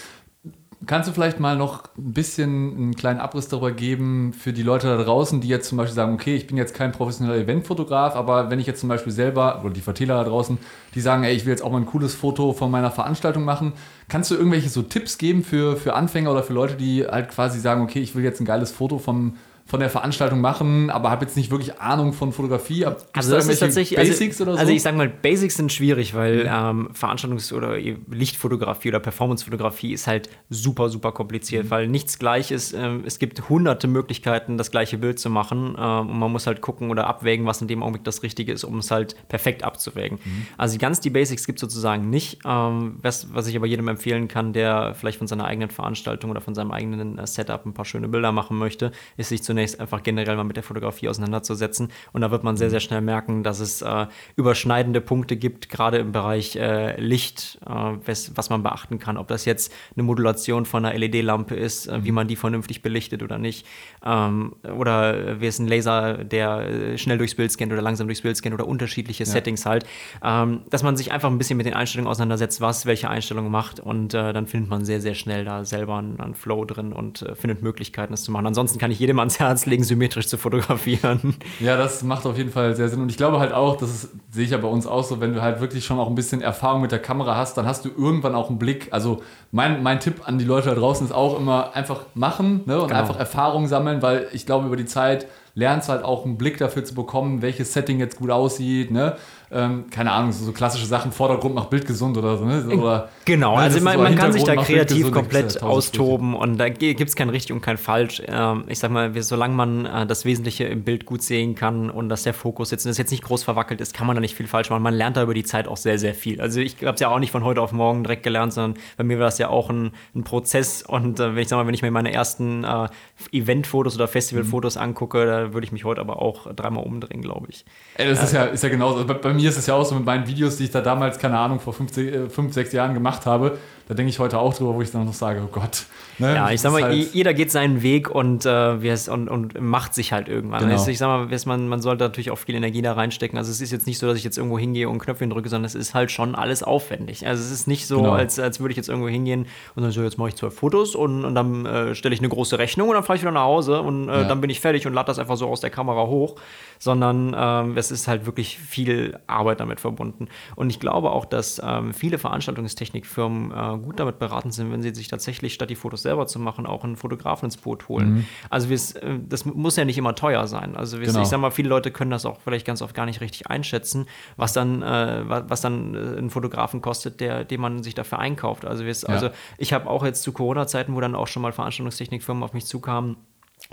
Kannst 0.85 1.09
du 1.09 1.13
vielleicht 1.15 1.41
mal 1.41 1.57
noch 1.57 1.85
ein 1.97 2.13
bisschen 2.13 2.77
einen 2.77 2.97
kleinen 2.97 3.19
Abriss 3.19 3.49
darüber 3.49 3.73
geben 3.73 4.35
für 4.35 4.53
die 4.53 4.63
Leute 4.63 4.89
da 4.89 5.03
draußen, 5.03 5.41
die 5.41 5.49
jetzt 5.49 5.69
zum 5.69 5.79
Beispiel 5.79 5.95
sagen, 5.95 6.13
okay, 6.13 6.37
ich 6.37 6.47
bin 6.47 6.59
jetzt 6.59 6.75
kein 6.75 6.93
professioneller 6.93 7.39
Eventfotograf, 7.39 8.15
aber 8.15 8.51
wenn 8.51 8.61
ich 8.61 8.67
jetzt 8.67 8.81
zum 8.81 8.91
Beispiel 8.91 9.13
selber, 9.13 9.63
oder 9.65 9.73
die 9.73 9.81
Verteiler 9.81 10.23
da 10.23 10.29
draußen, 10.29 10.59
die 10.95 11.01
sagen, 11.01 11.25
ey, 11.25 11.35
ich 11.35 11.47
will 11.47 11.51
jetzt 11.51 11.63
auch 11.63 11.73
mal 11.73 11.79
ein 11.79 11.87
cooles 11.87 12.15
Foto 12.15 12.53
von 12.53 12.71
meiner 12.71 12.91
Veranstaltung 12.91 13.45
machen, 13.45 13.73
kannst 14.09 14.31
du 14.31 14.35
irgendwelche 14.35 14.69
so 14.69 14.83
Tipps 14.83 15.17
geben 15.17 15.45
für, 15.45 15.79
für 15.79 15.95
Anfänger 15.95 16.31
oder 16.31 16.43
für 16.43 16.53
Leute, 16.53 16.75
die 16.75 17.07
halt 17.07 17.31
quasi 17.31 17.59
sagen, 17.59 17.81
okay, 17.81 18.01
ich 18.01 18.15
will 18.15 18.23
jetzt 18.23 18.41
ein 18.41 18.47
geiles 18.47 18.71
Foto 18.71 18.99
von 18.99 19.37
von 19.67 19.81
der 19.81 19.91
Veranstaltung 19.91 20.41
machen, 20.41 20.91
aber 20.91 21.11
habe 21.11 21.25
jetzt 21.25 21.37
nicht 21.37 21.51
wirklich 21.51 21.81
Ahnung 21.81 22.13
von 22.13 22.33
Fotografie. 22.33 22.85
Gibt's 22.85 23.05
also 23.13 23.33
das 23.33 23.49
ist 23.49 23.59
tatsächlich 23.59 23.99
also 23.99 24.13
Basics 24.13 24.41
also, 24.41 24.43
oder 24.45 24.53
so. 24.53 24.61
Also 24.61 24.73
ich 24.73 24.83
sage 24.83 24.97
mal, 24.97 25.09
Basics 25.09 25.57
sind 25.57 25.73
schwierig, 25.73 26.15
weil 26.15 26.45
mhm. 26.45 26.51
ähm, 26.51 26.89
Veranstaltungs- 26.93 27.53
oder 27.53 27.77
Lichtfotografie 27.77 28.91
oder 28.91 29.01
Performancefotografie 29.01 29.93
ist 29.93 30.07
halt 30.07 30.31
super, 30.51 30.89
super 30.89 31.11
kompliziert, 31.11 31.65
mhm. 31.65 31.71
weil 31.71 31.89
nichts 31.89 32.21
gleich 32.21 32.53
ist. 32.53 32.75
Ähm, 32.75 33.03
es 33.05 33.19
gibt 33.19 33.49
hunderte 33.49 33.89
Möglichkeiten, 33.89 34.57
das 34.57 34.71
gleiche 34.71 34.99
Bild 34.99 35.19
zu 35.19 35.31
machen 35.31 35.75
ähm, 35.77 36.11
und 36.11 36.19
man 36.21 36.31
muss 36.31 36.47
halt 36.47 36.61
gucken 36.61 36.91
oder 36.91 37.09
abwägen, 37.09 37.45
was 37.45 37.61
in 37.61 37.67
dem 37.67 37.83
Augenblick 37.83 38.05
das 38.05 38.23
Richtige 38.23 38.53
ist, 38.53 38.63
um 38.63 38.79
es 38.79 38.93
halt 38.93 39.17
perfekt 39.29 39.65
abzuwägen. 39.65 40.21
Mhm. 40.25 40.47
Also 40.57 40.79
ganz 40.79 41.01
die 41.01 41.11
Basics 41.11 41.45
gibt 41.45 41.59
es 41.59 41.63
sozusagen 41.63 42.09
nicht. 42.09 42.39
Ähm, 42.45 43.01
was, 43.03 43.35
was 43.35 43.49
ich 43.49 43.57
aber 43.57 43.67
jedem 43.67 43.89
empfehlen 43.89 44.29
kann, 44.29 44.53
der 44.53 44.95
vielleicht 44.95 45.19
von 45.19 45.27
seiner 45.27 45.47
eigenen 45.47 45.71
Veranstaltung 45.71 46.31
oder 46.31 46.41
von 46.41 46.55
seinem 46.55 46.71
eigenen 46.71 47.19
äh, 47.19 47.27
Setup 47.27 47.67
ein 47.67 47.75
paar 47.75 47.85
schöne 47.85 48.07
Bilder 48.07 48.31
machen 48.31 48.57
möchte, 48.59 48.93
ist 49.17 49.31
sich 49.31 49.43
zu 49.43 49.56
zunächst 49.57 49.81
einfach 49.81 50.03
generell 50.03 50.37
mal 50.37 50.45
mit 50.45 50.57
der 50.57 50.63
Fotografie 50.63 51.09
auseinanderzusetzen. 51.09 51.89
Und 52.13 52.21
da 52.21 52.31
wird 52.31 52.45
man 52.45 52.59
sehr, 52.59 52.69
sehr 52.69 52.81
schnell 52.81 53.01
merken, 53.01 53.43
dass 53.43 53.61
es 53.61 53.81
äh, 53.81 54.07
überschneidende 54.37 55.01
Punkte 55.01 55.39
gibt, 55.39 55.71
gerade 55.71 55.97
im 55.97 56.13
Bereich 56.13 56.57
äh, 56.57 57.01
Licht, 57.01 57.59
äh, 57.65 57.71
was, 57.71 58.37
was, 58.37 58.51
man 58.51 58.63
beachten 58.63 58.99
kann. 58.99 59.17
Ob 59.17 59.29
das 59.29 59.47
jetzt 59.47 59.73
eine 59.95 60.03
Modulation 60.03 60.67
von 60.67 60.85
einer 60.85 60.99
LED-Lampe 60.99 61.55
ist, 61.55 61.87
äh, 61.87 62.05
wie 62.05 62.13
man 62.13 62.29
die 62.29 62.37
vernünftig 62.37 62.83
belichtet 62.83 63.23
oder 63.23 63.39
nicht. 63.39 63.67
Ähm, 64.05 64.57
oder 64.77 65.41
wie 65.41 65.47
es 65.47 65.59
ein 65.59 65.69
Laser, 65.69 66.19
der 66.23 66.59
äh, 66.59 66.99
schnell 66.99 67.17
durchs 67.17 67.35
Bild 67.35 67.51
scannt 67.51 67.73
oder 67.73 67.81
langsam 67.81 68.09
durchs 68.09 68.21
Bild 68.21 68.37
scannt 68.37 68.55
oder 68.55 68.69
unterschiedliche 68.69 69.25
ja. 69.25 69.31
Settings 69.31 69.65
halt. 69.65 69.87
Ähm, 70.23 70.65
dass 70.69 70.83
man 70.83 70.99
sich 70.99 71.13
einfach 71.13 71.31
ein 71.31 71.39
bisschen 71.39 71.57
mit 71.57 71.65
den 71.65 71.73
Einstellungen 71.75 72.11
auseinandersetzt, 72.11 72.61
was 72.61 72.85
welche 72.85 73.09
Einstellung 73.09 73.51
macht. 73.51 73.81
Und 73.81 74.13
äh, 74.13 74.35
dann 74.35 74.47
findet 74.47 74.69
man 74.69 74.85
sehr, 74.85 75.01
sehr 75.01 75.15
schnell 75.15 75.47
da 75.47 75.65
selber 75.65 75.97
einen, 75.97 76.21
einen 76.21 76.35
Flow 76.35 76.67
drin 76.67 76.93
und 76.93 77.25
findet 77.35 77.63
Möglichkeiten, 77.63 78.13
das 78.13 78.23
zu 78.23 78.33
machen. 78.33 78.47
Ansonsten 78.47 78.79
kann 78.79 78.91
ich 78.91 78.99
jedem 78.99 79.19
ans 79.19 79.39
Herz 79.39 79.46
Legen, 79.67 79.85
symmetrisch 79.85 80.27
zu 80.27 80.39
fotografieren. 80.39 81.37
Ja, 81.61 81.77
das 81.77 82.03
macht 82.03 82.27
auf 82.27 82.37
jeden 82.37 82.51
Fall 82.51 82.75
sehr 82.75 82.89
Sinn. 82.89 83.01
Und 83.01 83.11
ich 83.11 83.17
glaube 83.17 83.39
halt 83.39 83.53
auch, 83.53 83.77
das 83.77 83.91
ist, 83.91 84.09
sehe 84.31 84.45
ich 84.45 84.51
ja 84.51 84.59
bei 84.59 84.69
uns 84.69 84.87
auch 84.87 85.05
so, 85.05 85.21
wenn 85.21 85.35
du 85.35 85.43
halt 85.43 85.61
wirklich 85.61 85.85
schon 85.85 85.99
auch 85.99 86.09
ein 86.09 86.15
bisschen 86.15 86.41
Erfahrung 86.41 86.83
mit 86.83 86.93
der 86.93 86.99
Kamera 86.99 87.37
hast, 87.37 87.57
dann 87.57 87.67
hast 87.67 87.85
du 87.85 87.89
irgendwann 87.89 88.35
auch 88.35 88.49
einen 88.49 88.59
Blick. 88.59 88.89
Also 88.91 89.23
mein, 89.53 89.83
mein 89.83 90.01
Tipp 90.01 90.23
an 90.25 90.39
die 90.39 90.45
Leute 90.45 90.71
da 90.71 90.75
draußen 90.75 91.07
ist 91.07 91.13
auch 91.13 91.39
immer 91.39 91.75
einfach 91.75 92.07
machen 92.15 92.63
ne, 92.67 92.81
und 92.81 92.89
genau. 92.89 93.01
einfach 93.01 93.19
Erfahrung 93.19 93.69
sammeln, 93.69 94.03
weil 94.03 94.29
ich 94.33 94.47
glaube, 94.47 94.67
über 94.67 94.77
die 94.77 94.87
Zeit 94.87 95.27
lernst 95.55 95.89
halt 95.89 96.05
auch 96.05 96.25
einen 96.25 96.37
Blick 96.37 96.59
dafür 96.59 96.85
zu 96.85 96.95
bekommen, 96.95 97.43
welches 97.43 97.73
Setting 97.73 97.99
jetzt 97.99 98.19
gut 98.19 98.31
aussieht, 98.31 98.91
ne? 98.91 99.17
Ähm, 99.51 99.85
keine 99.91 100.11
Ahnung, 100.11 100.33
so, 100.33 100.45
so, 100.45 100.53
klassische 100.53 100.87
Sachen, 100.87 101.13
Vordergrund 101.13 101.55
macht 101.55 101.71
Bild 101.71 101.87
gesund 101.87 102.19
oder 102.19 102.37
so. 102.37 102.45
Ne? 102.45 102.67
Oder, 102.77 103.09
genau, 103.25 103.57
ne, 103.57 103.63
also 103.63 103.81
man, 103.81 104.03
man 104.03 104.17
kann 104.17 104.33
sich 104.33 104.43
da 104.43 104.57
kreativ 104.57 105.13
komplett 105.13 105.63
austoben 105.63 106.35
und 106.35 106.59
da 106.59 106.69
gibt 106.69 107.01
es 107.01 107.15
kein 107.15 107.29
richtig 107.29 107.53
und 107.53 107.61
kein 107.61 107.79
falsch. 107.79 108.23
Ähm, 108.27 108.65
ich 108.67 108.81
sag 108.81 108.91
mal, 108.91 109.13
solange 109.23 109.55
man 109.55 109.87
äh, 109.87 110.07
das 110.07 110.25
Wesentliche 110.25 110.65
im 110.65 110.83
Bild 110.83 111.07
gut 111.07 111.23
sehen 111.23 111.55
kann 111.55 111.91
und 111.91 112.09
dass 112.09 112.25
der 112.25 112.35
Fokus 112.35 112.73
jetzt, 112.73 112.87
und 112.87 112.91
das 112.91 112.99
jetzt 112.99 113.13
nicht 113.13 113.23
groß 113.23 113.45
verwackelt 113.45 113.81
ist, 113.81 113.95
kann 113.95 114.09
man 114.09 114.17
da 114.17 114.21
nicht 114.21 114.35
viel 114.35 114.49
falsch 114.49 114.71
machen. 114.71 114.83
Man 114.83 114.95
lernt 114.95 115.17
da 115.17 115.23
über 115.23 115.35
die 115.35 115.45
Zeit 115.45 115.69
auch 115.69 115.77
sehr, 115.77 115.99
sehr 116.01 116.15
viel. 116.15 116.41
Also 116.41 116.61
ich 116.61 116.77
habe 116.83 116.95
es 116.95 117.01
ja 117.01 117.09
auch 117.09 117.21
nicht 117.21 117.31
von 117.31 117.45
heute 117.45 117.63
auf 117.63 117.71
morgen 117.71 118.03
direkt 118.03 118.25
gelernt, 118.25 118.53
sondern 118.53 118.83
bei 118.97 119.05
mir 119.05 119.19
war 119.19 119.27
das 119.27 119.39
ja 119.39 119.49
auch 119.49 119.71
ein, 119.71 119.93
ein 120.15 120.25
Prozess 120.25 120.83
und 120.83 121.21
äh, 121.21 121.37
wenn 121.37 121.43
ich 121.43 121.49
sag 121.49 121.57
mal, 121.57 121.69
wenn 121.69 121.75
ich 121.75 121.83
mir 121.83 121.93
meine 121.93 122.13
ersten 122.13 122.65
äh, 122.65 122.89
Event-Fotos 123.31 123.95
oder 123.95 124.09
Festival-Fotos 124.09 124.75
mhm. 124.75 124.83
angucke, 124.83 125.25
da 125.25 125.53
würde 125.55 125.65
ich 125.65 125.73
mich 125.73 125.85
heute 125.85 126.01
aber 126.01 126.21
auch 126.21 126.53
dreimal 126.53 126.85
umdrehen, 126.85 127.23
glaube 127.23 127.47
ich. 127.51 127.65
Ey, 127.95 128.09
das 128.09 128.25
ist 128.25 128.33
ja, 128.33 128.45
ist 128.47 128.65
ja 128.65 128.69
genauso. 128.69 129.07
Bei, 129.07 129.15
bei 129.15 129.36
mir 129.37 129.49
ist 129.49 129.57
es 129.57 129.67
ja 129.67 129.75
auch 129.75 129.85
so 129.85 129.95
mit 129.95 130.05
meinen 130.05 130.27
Videos, 130.27 130.57
die 130.57 130.65
ich 130.65 130.71
da 130.71 130.81
damals, 130.81 131.19
keine 131.19 131.39
Ahnung, 131.39 131.61
vor 131.61 131.73
fünf, 131.73 131.97
äh, 131.97 132.29
fünf 132.29 132.53
sechs 132.53 132.73
Jahren 132.73 132.95
gemacht 132.95 133.27
habe. 133.27 133.59
Da 133.89 133.95
denke 133.95 134.11
ich 134.11 134.19
heute 134.19 134.41
auch 134.41 134.53
drüber, 134.53 134.75
wo 134.75 134.83
ich 134.83 134.91
dann 134.91 135.05
noch 135.05 135.13
sage, 135.13 135.43
oh 135.45 135.49
Gott. 135.51 135.87
Ne? 136.19 136.35
Ja, 136.35 136.51
ich 136.51 136.61
sag 136.61 136.73
mal, 136.73 136.83
halt 136.83 137.15
jeder 137.15 137.35
geht 137.35 137.53
seinen 137.53 137.83
Weg 137.83 138.11
und, 138.11 138.45
äh, 138.45 138.97
und, 139.09 139.29
und 139.29 139.61
macht 139.61 139.95
sich 139.95 140.13
halt 140.13 140.29
irgendwann. 140.29 140.63
Genau. 140.63 140.73
Also 140.73 140.91
ich 140.91 140.99
sag 140.99 141.07
mal, 141.07 141.39
man, 141.47 141.69
man 141.69 141.81
sollte 141.81 142.03
natürlich 142.03 142.33
auch 142.33 142.39
viel 142.39 142.57
Energie 142.57 142.83
da 142.83 142.95
reinstecken. 142.95 143.39
Also 143.39 143.53
es 143.53 143.61
ist 143.61 143.71
jetzt 143.71 143.87
nicht 143.87 144.01
so, 144.01 144.09
dass 144.09 144.17
ich 144.17 144.25
jetzt 144.25 144.39
irgendwo 144.39 144.59
hingehe 144.59 144.89
und 144.89 144.99
Knöpfchen 144.99 145.31
drücke, 145.31 145.49
sondern 145.49 145.67
es 145.67 145.77
ist 145.77 145.95
halt 145.95 146.11
schon 146.11 146.35
alles 146.35 146.65
aufwendig. 146.65 147.29
Also 147.29 147.45
es 147.45 147.53
ist 147.53 147.69
nicht 147.69 147.87
so, 147.87 147.99
genau. 147.99 148.13
als, 148.13 148.41
als 148.41 148.59
würde 148.59 148.73
ich 148.73 148.77
jetzt 148.77 148.89
irgendwo 148.89 149.09
hingehen 149.09 149.47
und 149.77 149.85
dann 149.85 149.93
so, 149.93 150.03
jetzt 150.03 150.19
mache 150.19 150.31
ich 150.31 150.35
zwei 150.35 150.51
Fotos 150.51 150.97
und, 150.97 151.25
und 151.25 151.37
dann 151.37 151.65
äh, 151.65 151.95
stelle 151.95 152.13
ich 152.13 152.21
eine 152.21 152.29
große 152.29 152.59
Rechnung 152.59 152.89
und 152.89 152.95
dann 152.95 153.05
fahre 153.05 153.19
ich 153.19 153.23
wieder 153.23 153.31
nach 153.31 153.45
Hause 153.45 153.83
und 153.83 154.09
äh, 154.09 154.23
ja. 154.23 154.25
dann 154.25 154.41
bin 154.41 154.51
ich 154.51 154.59
fertig 154.59 154.85
und 154.89 154.95
lade 154.95 155.07
das 155.07 155.21
einfach 155.21 155.37
so 155.37 155.47
aus 155.47 155.61
der 155.61 155.71
Kamera 155.71 156.07
hoch. 156.07 156.35
Sondern 156.79 157.35
ähm, 157.39 157.77
es 157.77 157.91
ist 157.91 158.09
halt 158.09 158.27
wirklich 158.27 158.59
viel 158.59 159.19
Arbeit 159.27 159.61
damit 159.61 159.81
verbunden. 159.81 160.29
Und 160.55 160.71
ich 160.71 160.81
glaube 160.81 161.11
auch, 161.11 161.25
dass 161.25 161.61
ähm, 161.65 161.93
viele 161.93 162.19
Veranstaltungstechnikfirmen 162.19 163.51
äh, 163.51 163.79
gut 163.79 164.01
damit 164.01 164.19
beraten 164.19 164.51
sind, 164.51 164.73
wenn 164.73 164.83
sie 164.83 164.95
sich 164.95 165.09
tatsächlich 165.09 165.55
statt 165.55 165.71
die 165.71 165.77
Fotos 165.77 166.03
selber 166.03 166.27
zu 166.27 166.39
machen, 166.39 166.67
auch 166.67 166.85
einen 166.85 166.97
Fotografen 166.97 167.47
ins 167.47 167.57
Boot 167.57 167.89
holen. 167.89 168.15
Mhm. 168.15 168.27
Also 168.51 168.73
äh, 168.73 169.19
das 169.29 169.45
muss 169.45 169.77
ja 169.77 169.85
nicht 169.85 169.99
immer 169.99 170.15
teuer 170.15 170.47
sein. 170.47 170.77
Also 170.77 170.99
genau. 170.99 171.23
ich 171.23 171.29
sag 171.29 171.41
mal, 171.41 171.51
viele 171.51 171.69
Leute 171.69 171.91
können 171.91 172.11
das 172.11 172.27
auch 172.27 172.41
vielleicht 172.41 172.67
ganz 172.67 172.83
oft 172.83 172.95
gar 172.95 173.07
nicht 173.07 173.21
richtig 173.21 173.49
einschätzen, 173.49 174.07
was 174.37 174.53
dann, 174.53 174.83
äh, 174.83 175.23
was 175.27 175.61
dann 175.61 175.95
äh, 175.95 176.19
ein 176.19 176.31
Fotografen 176.31 176.81
kostet, 176.81 177.21
der, 177.21 177.45
den 177.45 177.61
man 177.61 177.83
sich 177.83 177.95
dafür 177.95 178.19
einkauft. 178.19 178.65
Also, 178.65 178.85
ja. 178.85 178.95
also 179.09 179.31
ich 179.59 179.73
habe 179.73 179.89
auch 179.89 180.05
jetzt 180.05 180.23
zu 180.23 180.33
Corona-Zeiten, 180.33 180.95
wo 180.95 181.01
dann 181.01 181.15
auch 181.15 181.27
schon 181.27 181.43
mal 181.43 181.53
Veranstaltungstechnikfirmen 181.53 182.43
auf 182.43 182.53
mich 182.53 182.67
zukamen, 182.67 183.17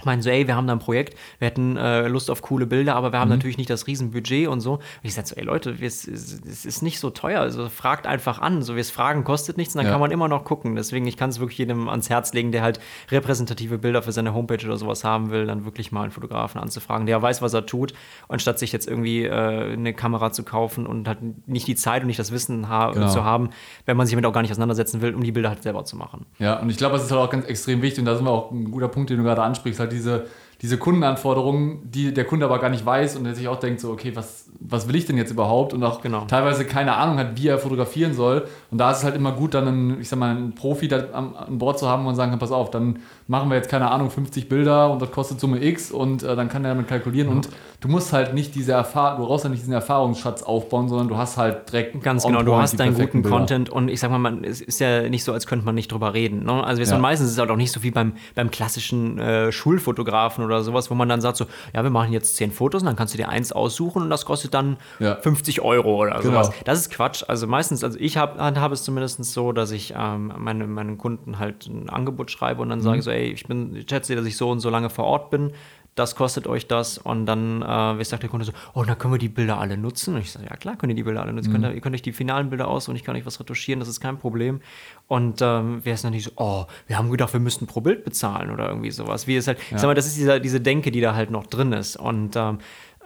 meinen 0.04 0.22
so, 0.22 0.30
ey, 0.30 0.48
wir 0.48 0.56
haben 0.56 0.68
da 0.68 0.74
ein 0.74 0.80
Projekt, 0.80 1.18
wir 1.40 1.48
hätten 1.48 1.78
äh, 1.78 2.08
Lust 2.08 2.30
auf 2.30 2.42
coole 2.42 2.66
Bilder, 2.66 2.96
aber 2.96 3.12
wir 3.12 3.20
haben 3.20 3.30
mhm. 3.30 3.36
natürlich 3.36 3.58
nicht 3.58 3.70
das 3.70 3.88
Riesenbudget 3.88 4.48
und 4.48 4.62
so. 4.62 4.74
Und 4.74 4.82
ich 5.04 5.14
sage 5.14 5.28
so, 5.28 5.36
ey 5.36 5.44
Leute, 5.44 5.76
es, 5.82 6.06
ist 6.06 6.82
nicht 6.82 7.00
so 7.00 7.10
teuer, 7.10 7.42
also 7.42 7.70
fragt 7.70 8.08
einfach 8.08 8.40
an. 8.40 8.62
So, 8.62 8.76
wir 8.76 8.82
es 8.82 8.92
fragen 8.92 9.24
kostet 9.24 9.58
nichts 9.58 9.76
und 9.76 9.80
dann 9.80 9.86
ja. 9.86 9.92
kann 9.92 10.02
man 10.02 10.12
immer 10.12 10.28
noch 10.28 10.44
gucken. 10.44 10.76
Deswegen, 10.76 11.06
ich 11.08 11.18
kann 11.18 11.30
es 11.30 11.40
wirklich 11.40 11.58
jedem 11.58 11.90
ans 11.90 12.10
Herz 12.10 12.34
legen, 12.34 12.52
der 12.52 12.62
halt 12.62 12.80
repräsentative 13.10 13.78
Bilder 13.78 14.02
für 14.02 14.12
seine 14.12 14.34
Homepage 14.34 14.66
oder 14.66 14.78
sowas 14.78 15.04
haben 15.04 15.32
will, 15.32 15.46
dann 15.46 15.66
wirklich 15.66 15.92
mal 15.92 16.04
einen 16.04 16.12
Fotografen 16.12 16.60
anzufragen, 16.60 17.06
der 17.06 17.22
weiß, 17.22 17.42
was 17.42 17.54
er 17.54 17.66
tut. 17.66 17.94
Und 18.28 18.42
statt 18.42 18.60
sich 18.60 18.72
jetzt 18.72 18.88
irgendwie 18.88 19.24
äh, 19.26 19.74
eine 19.74 19.94
Kamera 19.94 20.32
zu 20.32 20.44
kaufen 20.44 20.86
und 20.86 21.08
halt 21.08 21.20
nicht 21.48 21.68
die 21.68 21.76
Zeit 21.76 22.02
und 22.02 22.08
nicht 22.08 22.20
das 22.20 22.32
Wissen 22.32 22.70
ha 22.70 22.92
genau. 22.92 23.10
zu 23.10 23.24
haben, 23.24 23.50
wenn 23.86 23.98
man 23.98 24.08
sich 24.08 24.14
damit 24.14 24.26
auch 24.26 24.34
gar 24.34 24.42
nicht 24.42 24.52
auseinandersetzen 24.52 25.02
will, 25.02 25.14
um 25.14 25.24
die 25.24 25.32
Bilder 25.32 25.50
halt 25.50 25.64
selber 25.64 25.86
zu 25.86 25.96
machen. 25.96 26.26
Ja, 26.40 26.60
und 26.60 26.70
ich 26.70 26.78
glaube, 26.78 26.94
das 26.94 27.06
ist 27.06 27.12
halt 27.12 27.22
auch 27.22 27.30
ganz 27.30 27.46
extrem 27.46 27.82
wichtig 27.82 28.00
und 28.00 28.06
da 28.06 28.16
sind 28.16 28.26
wir 28.26 28.32
auch 28.32 28.52
ein 28.52 28.72
guter 28.72 28.88
Punkt, 28.88 29.10
den 29.10 29.18
du 29.18 29.24
gerade 29.24 29.42
ansprichst, 29.42 29.80
halt 29.84 29.92
diese, 29.92 30.26
diese 30.64 30.78
Kundenanforderungen, 30.78 31.82
die 31.84 32.14
der 32.14 32.24
Kunde 32.24 32.46
aber 32.46 32.58
gar 32.58 32.70
nicht 32.70 32.86
weiß 32.86 33.18
und 33.18 33.26
der 33.26 33.36
sich 33.36 33.50
auch 33.50 33.60
denkt, 33.60 33.82
so, 33.82 33.92
okay, 33.92 34.16
was, 34.16 34.50
was 34.62 34.88
will 34.88 34.96
ich 34.96 35.06
denn 35.06 35.18
jetzt 35.18 35.30
überhaupt? 35.30 35.74
Und 35.74 35.84
auch 35.84 36.00
genau. 36.00 36.24
teilweise 36.24 36.64
keine 36.64 36.96
Ahnung 36.96 37.18
hat, 37.20 37.36
wie 37.36 37.50
er 37.50 37.60
fotografieren 37.60 38.14
soll. 38.14 38.48
Und 38.72 38.78
da 38.78 38.92
ist 38.92 39.00
es 39.00 39.04
halt 39.04 39.18
immer 39.18 39.34
gut, 39.34 39.56
dann 39.56 39.68
einen, 39.68 40.00
ich 40.00 40.08
sag 40.08 40.20
mal, 40.20 40.32
einen 40.32 40.56
Profi 40.56 40.88
da 40.88 41.00
an, 41.12 41.36
an 41.36 41.58
Bord 41.58 41.80
zu 41.80 41.90
haben 41.90 42.08
und 42.08 42.16
sagen 42.16 42.32
kann, 42.32 42.40
pass 42.40 42.54
auf, 42.54 42.72
dann 42.72 43.00
machen 43.28 43.50
wir 43.50 43.58
jetzt, 43.58 43.70
keine 43.70 43.92
Ahnung, 43.92 44.10
50 44.10 44.48
Bilder 44.48 44.90
und 44.90 45.02
das 45.02 45.12
kostet 45.12 45.42
Summe 45.42 45.62
X 45.62 45.92
und 45.92 46.24
äh, 46.24 46.34
dann 46.36 46.48
kann 46.48 46.64
er 46.64 46.72
damit 46.72 46.88
kalkulieren. 46.88 47.30
Mhm. 47.30 47.36
Und 47.36 47.50
du 47.82 47.90
musst 47.90 48.14
halt 48.14 48.34
nicht 48.34 48.56
diese 48.56 48.72
Erfahrung, 48.72 49.20
du 49.20 49.28
brauchst 49.28 49.44
ja 49.44 49.50
nicht 49.50 49.62
diesen 49.62 49.74
Erfahrungsschatz 49.74 50.44
aufbauen, 50.44 50.88
sondern 50.88 51.10
du 51.10 51.18
hast 51.18 51.38
halt 51.38 51.70
direkt. 51.70 52.02
Ganz 52.02 52.26
genau, 52.26 52.42
du 52.42 52.56
hast 52.56 52.80
deinen 52.80 52.96
guten 52.96 53.22
Bilder. 53.22 53.38
Content 53.38 53.70
und 53.70 53.90
ich 53.90 54.00
sag 54.00 54.12
mal, 54.12 54.18
man, 54.18 54.46
es 54.46 54.62
ist 54.62 54.80
ja 54.80 55.10
nicht 55.10 55.26
so, 55.26 55.34
als 55.34 55.46
könnte 55.46 55.66
man 55.66 55.76
nicht 55.76 55.92
drüber 55.92 56.14
reden. 56.14 56.46
Ne? 56.46 56.64
Also 56.64 56.82
ja. 56.82 56.98
meistens 56.98 57.28
ist 57.28 57.34
es 57.34 57.40
halt 57.40 57.50
auch 57.52 57.58
nicht 57.58 57.74
so 57.74 57.84
wie 57.84 57.92
beim, 57.92 58.14
beim 58.36 58.50
klassischen 58.50 59.20
äh, 59.20 59.52
Schulfotografen 59.52 60.46
oder 60.46 60.53
sowas, 60.62 60.92
wo 60.92 60.96
man 60.96 61.10
dann 61.10 61.22
sagt 61.22 61.38
so, 61.38 61.46
ja, 61.74 61.84
wir 61.84 61.90
machen 61.90 62.14
jetzt 62.14 62.36
10 62.36 62.52
Fotos 62.52 62.82
und 62.82 62.88
dann 62.88 62.96
kannst 62.96 63.14
du 63.14 63.18
dir 63.18 63.30
eins 63.30 63.52
aussuchen 63.52 64.04
und 64.04 64.10
das 64.10 64.26
kostet 64.26 64.54
dann 64.54 64.78
ja. 65.00 65.16
50 65.16 65.62
Euro 65.62 65.96
oder 65.96 66.20
genau. 66.20 66.44
sowas. 66.44 66.52
Das 66.66 66.80
ist 66.80 66.92
Quatsch. 66.92 67.24
Also 67.28 67.48
meistens, 67.48 67.84
also 67.84 67.98
ich 68.00 68.18
habe 68.18 68.40
hab 68.42 68.72
es 68.72 68.84
zumindest 68.84 69.24
so, 69.24 69.52
dass 69.52 69.72
ich 69.72 69.94
ähm, 69.98 70.34
meine, 70.38 70.68
meinen 70.68 70.98
Kunden 70.98 71.40
halt 71.40 71.68
ein 71.68 71.90
Angebot 71.90 72.32
schreibe 72.32 72.62
und 72.62 72.70
dann 72.70 72.80
mhm. 72.80 72.84
sage 72.84 73.02
so, 73.02 73.12
ey, 73.12 73.32
ich 73.32 73.46
bin, 73.46 73.76
ich 73.76 73.90
schätze, 73.90 74.16
dass 74.16 74.26
ich 74.26 74.38
so 74.38 74.50
und 74.50 74.60
so 74.60 74.70
lange 74.70 74.90
vor 74.90 75.06
Ort 75.06 75.30
bin 75.30 75.52
das 75.96 76.16
kostet 76.16 76.48
euch 76.48 76.68
das. 76.68 76.98
Und 76.98 77.26
dann 77.26 77.62
äh, 77.62 78.04
sagt 78.04 78.24
der 78.24 78.30
Kunde 78.30 78.46
so, 78.46 78.52
oh, 78.74 78.84
dann 78.84 78.98
können 78.98 79.14
wir 79.14 79.20
die 79.20 79.30
Bilder 79.30 79.60
alle 79.60 79.78
nutzen. 79.78 80.16
Und 80.16 80.22
ich 80.22 80.32
sage, 80.32 80.46
ja 80.50 80.56
klar, 80.56 80.76
könnt 80.76 80.92
ihr 80.92 80.96
die 80.96 81.04
Bilder 81.04 81.22
alle 81.22 81.34
nutzen. 81.34 81.50
Mhm. 81.50 81.54
Könnt 81.54 81.66
ihr, 81.66 81.74
ihr, 81.74 81.82
könnt 81.82 81.96
euch 81.96 82.02
die 82.02 82.14
finalen 82.14 82.50
Bilder 82.50 82.68
aus 82.68 82.88
und 82.88 82.96
ich 82.96 83.04
kann 83.04 83.16
euch 83.16 83.26
was 83.26 83.40
retuschieren, 83.40 83.80
das 83.80 83.90
ist 83.90 84.00
kein 84.00 84.18
Problem. 84.18 84.62
Und 85.08 85.42
ähm, 85.42 85.82
wer 85.84 85.94
ist 85.94 86.04
dann 86.04 86.12
nicht 86.12 86.26
so, 86.26 86.32
oh, 86.38 86.66
wir 86.88 86.98
haben 86.98 87.12
gedacht, 87.12 87.34
wir 87.34 87.40
müssten 87.40 87.68
pro 87.68 87.82
Bild 87.82 88.04
bezahlen 88.04 88.50
oder 88.50 88.68
irgendwie 88.70 88.92
sowas. 88.92 89.28
Wie 89.28 89.36
es 89.36 89.48
halt, 89.48 89.60
ja. 89.60 89.76
ich 89.76 89.82
sag 89.82 89.88
mal, 89.88 89.94
das 89.94 90.08
ist 90.08 90.18
diese, 90.18 90.42
diese 90.42 90.62
Denke, 90.62 90.92
die 90.92 91.02
da 91.02 91.14
halt 91.14 91.30
noch 91.30 91.46
drin 91.46 91.74
ist. 91.74 91.96
Und 91.96 92.36
ähm, 92.36 92.60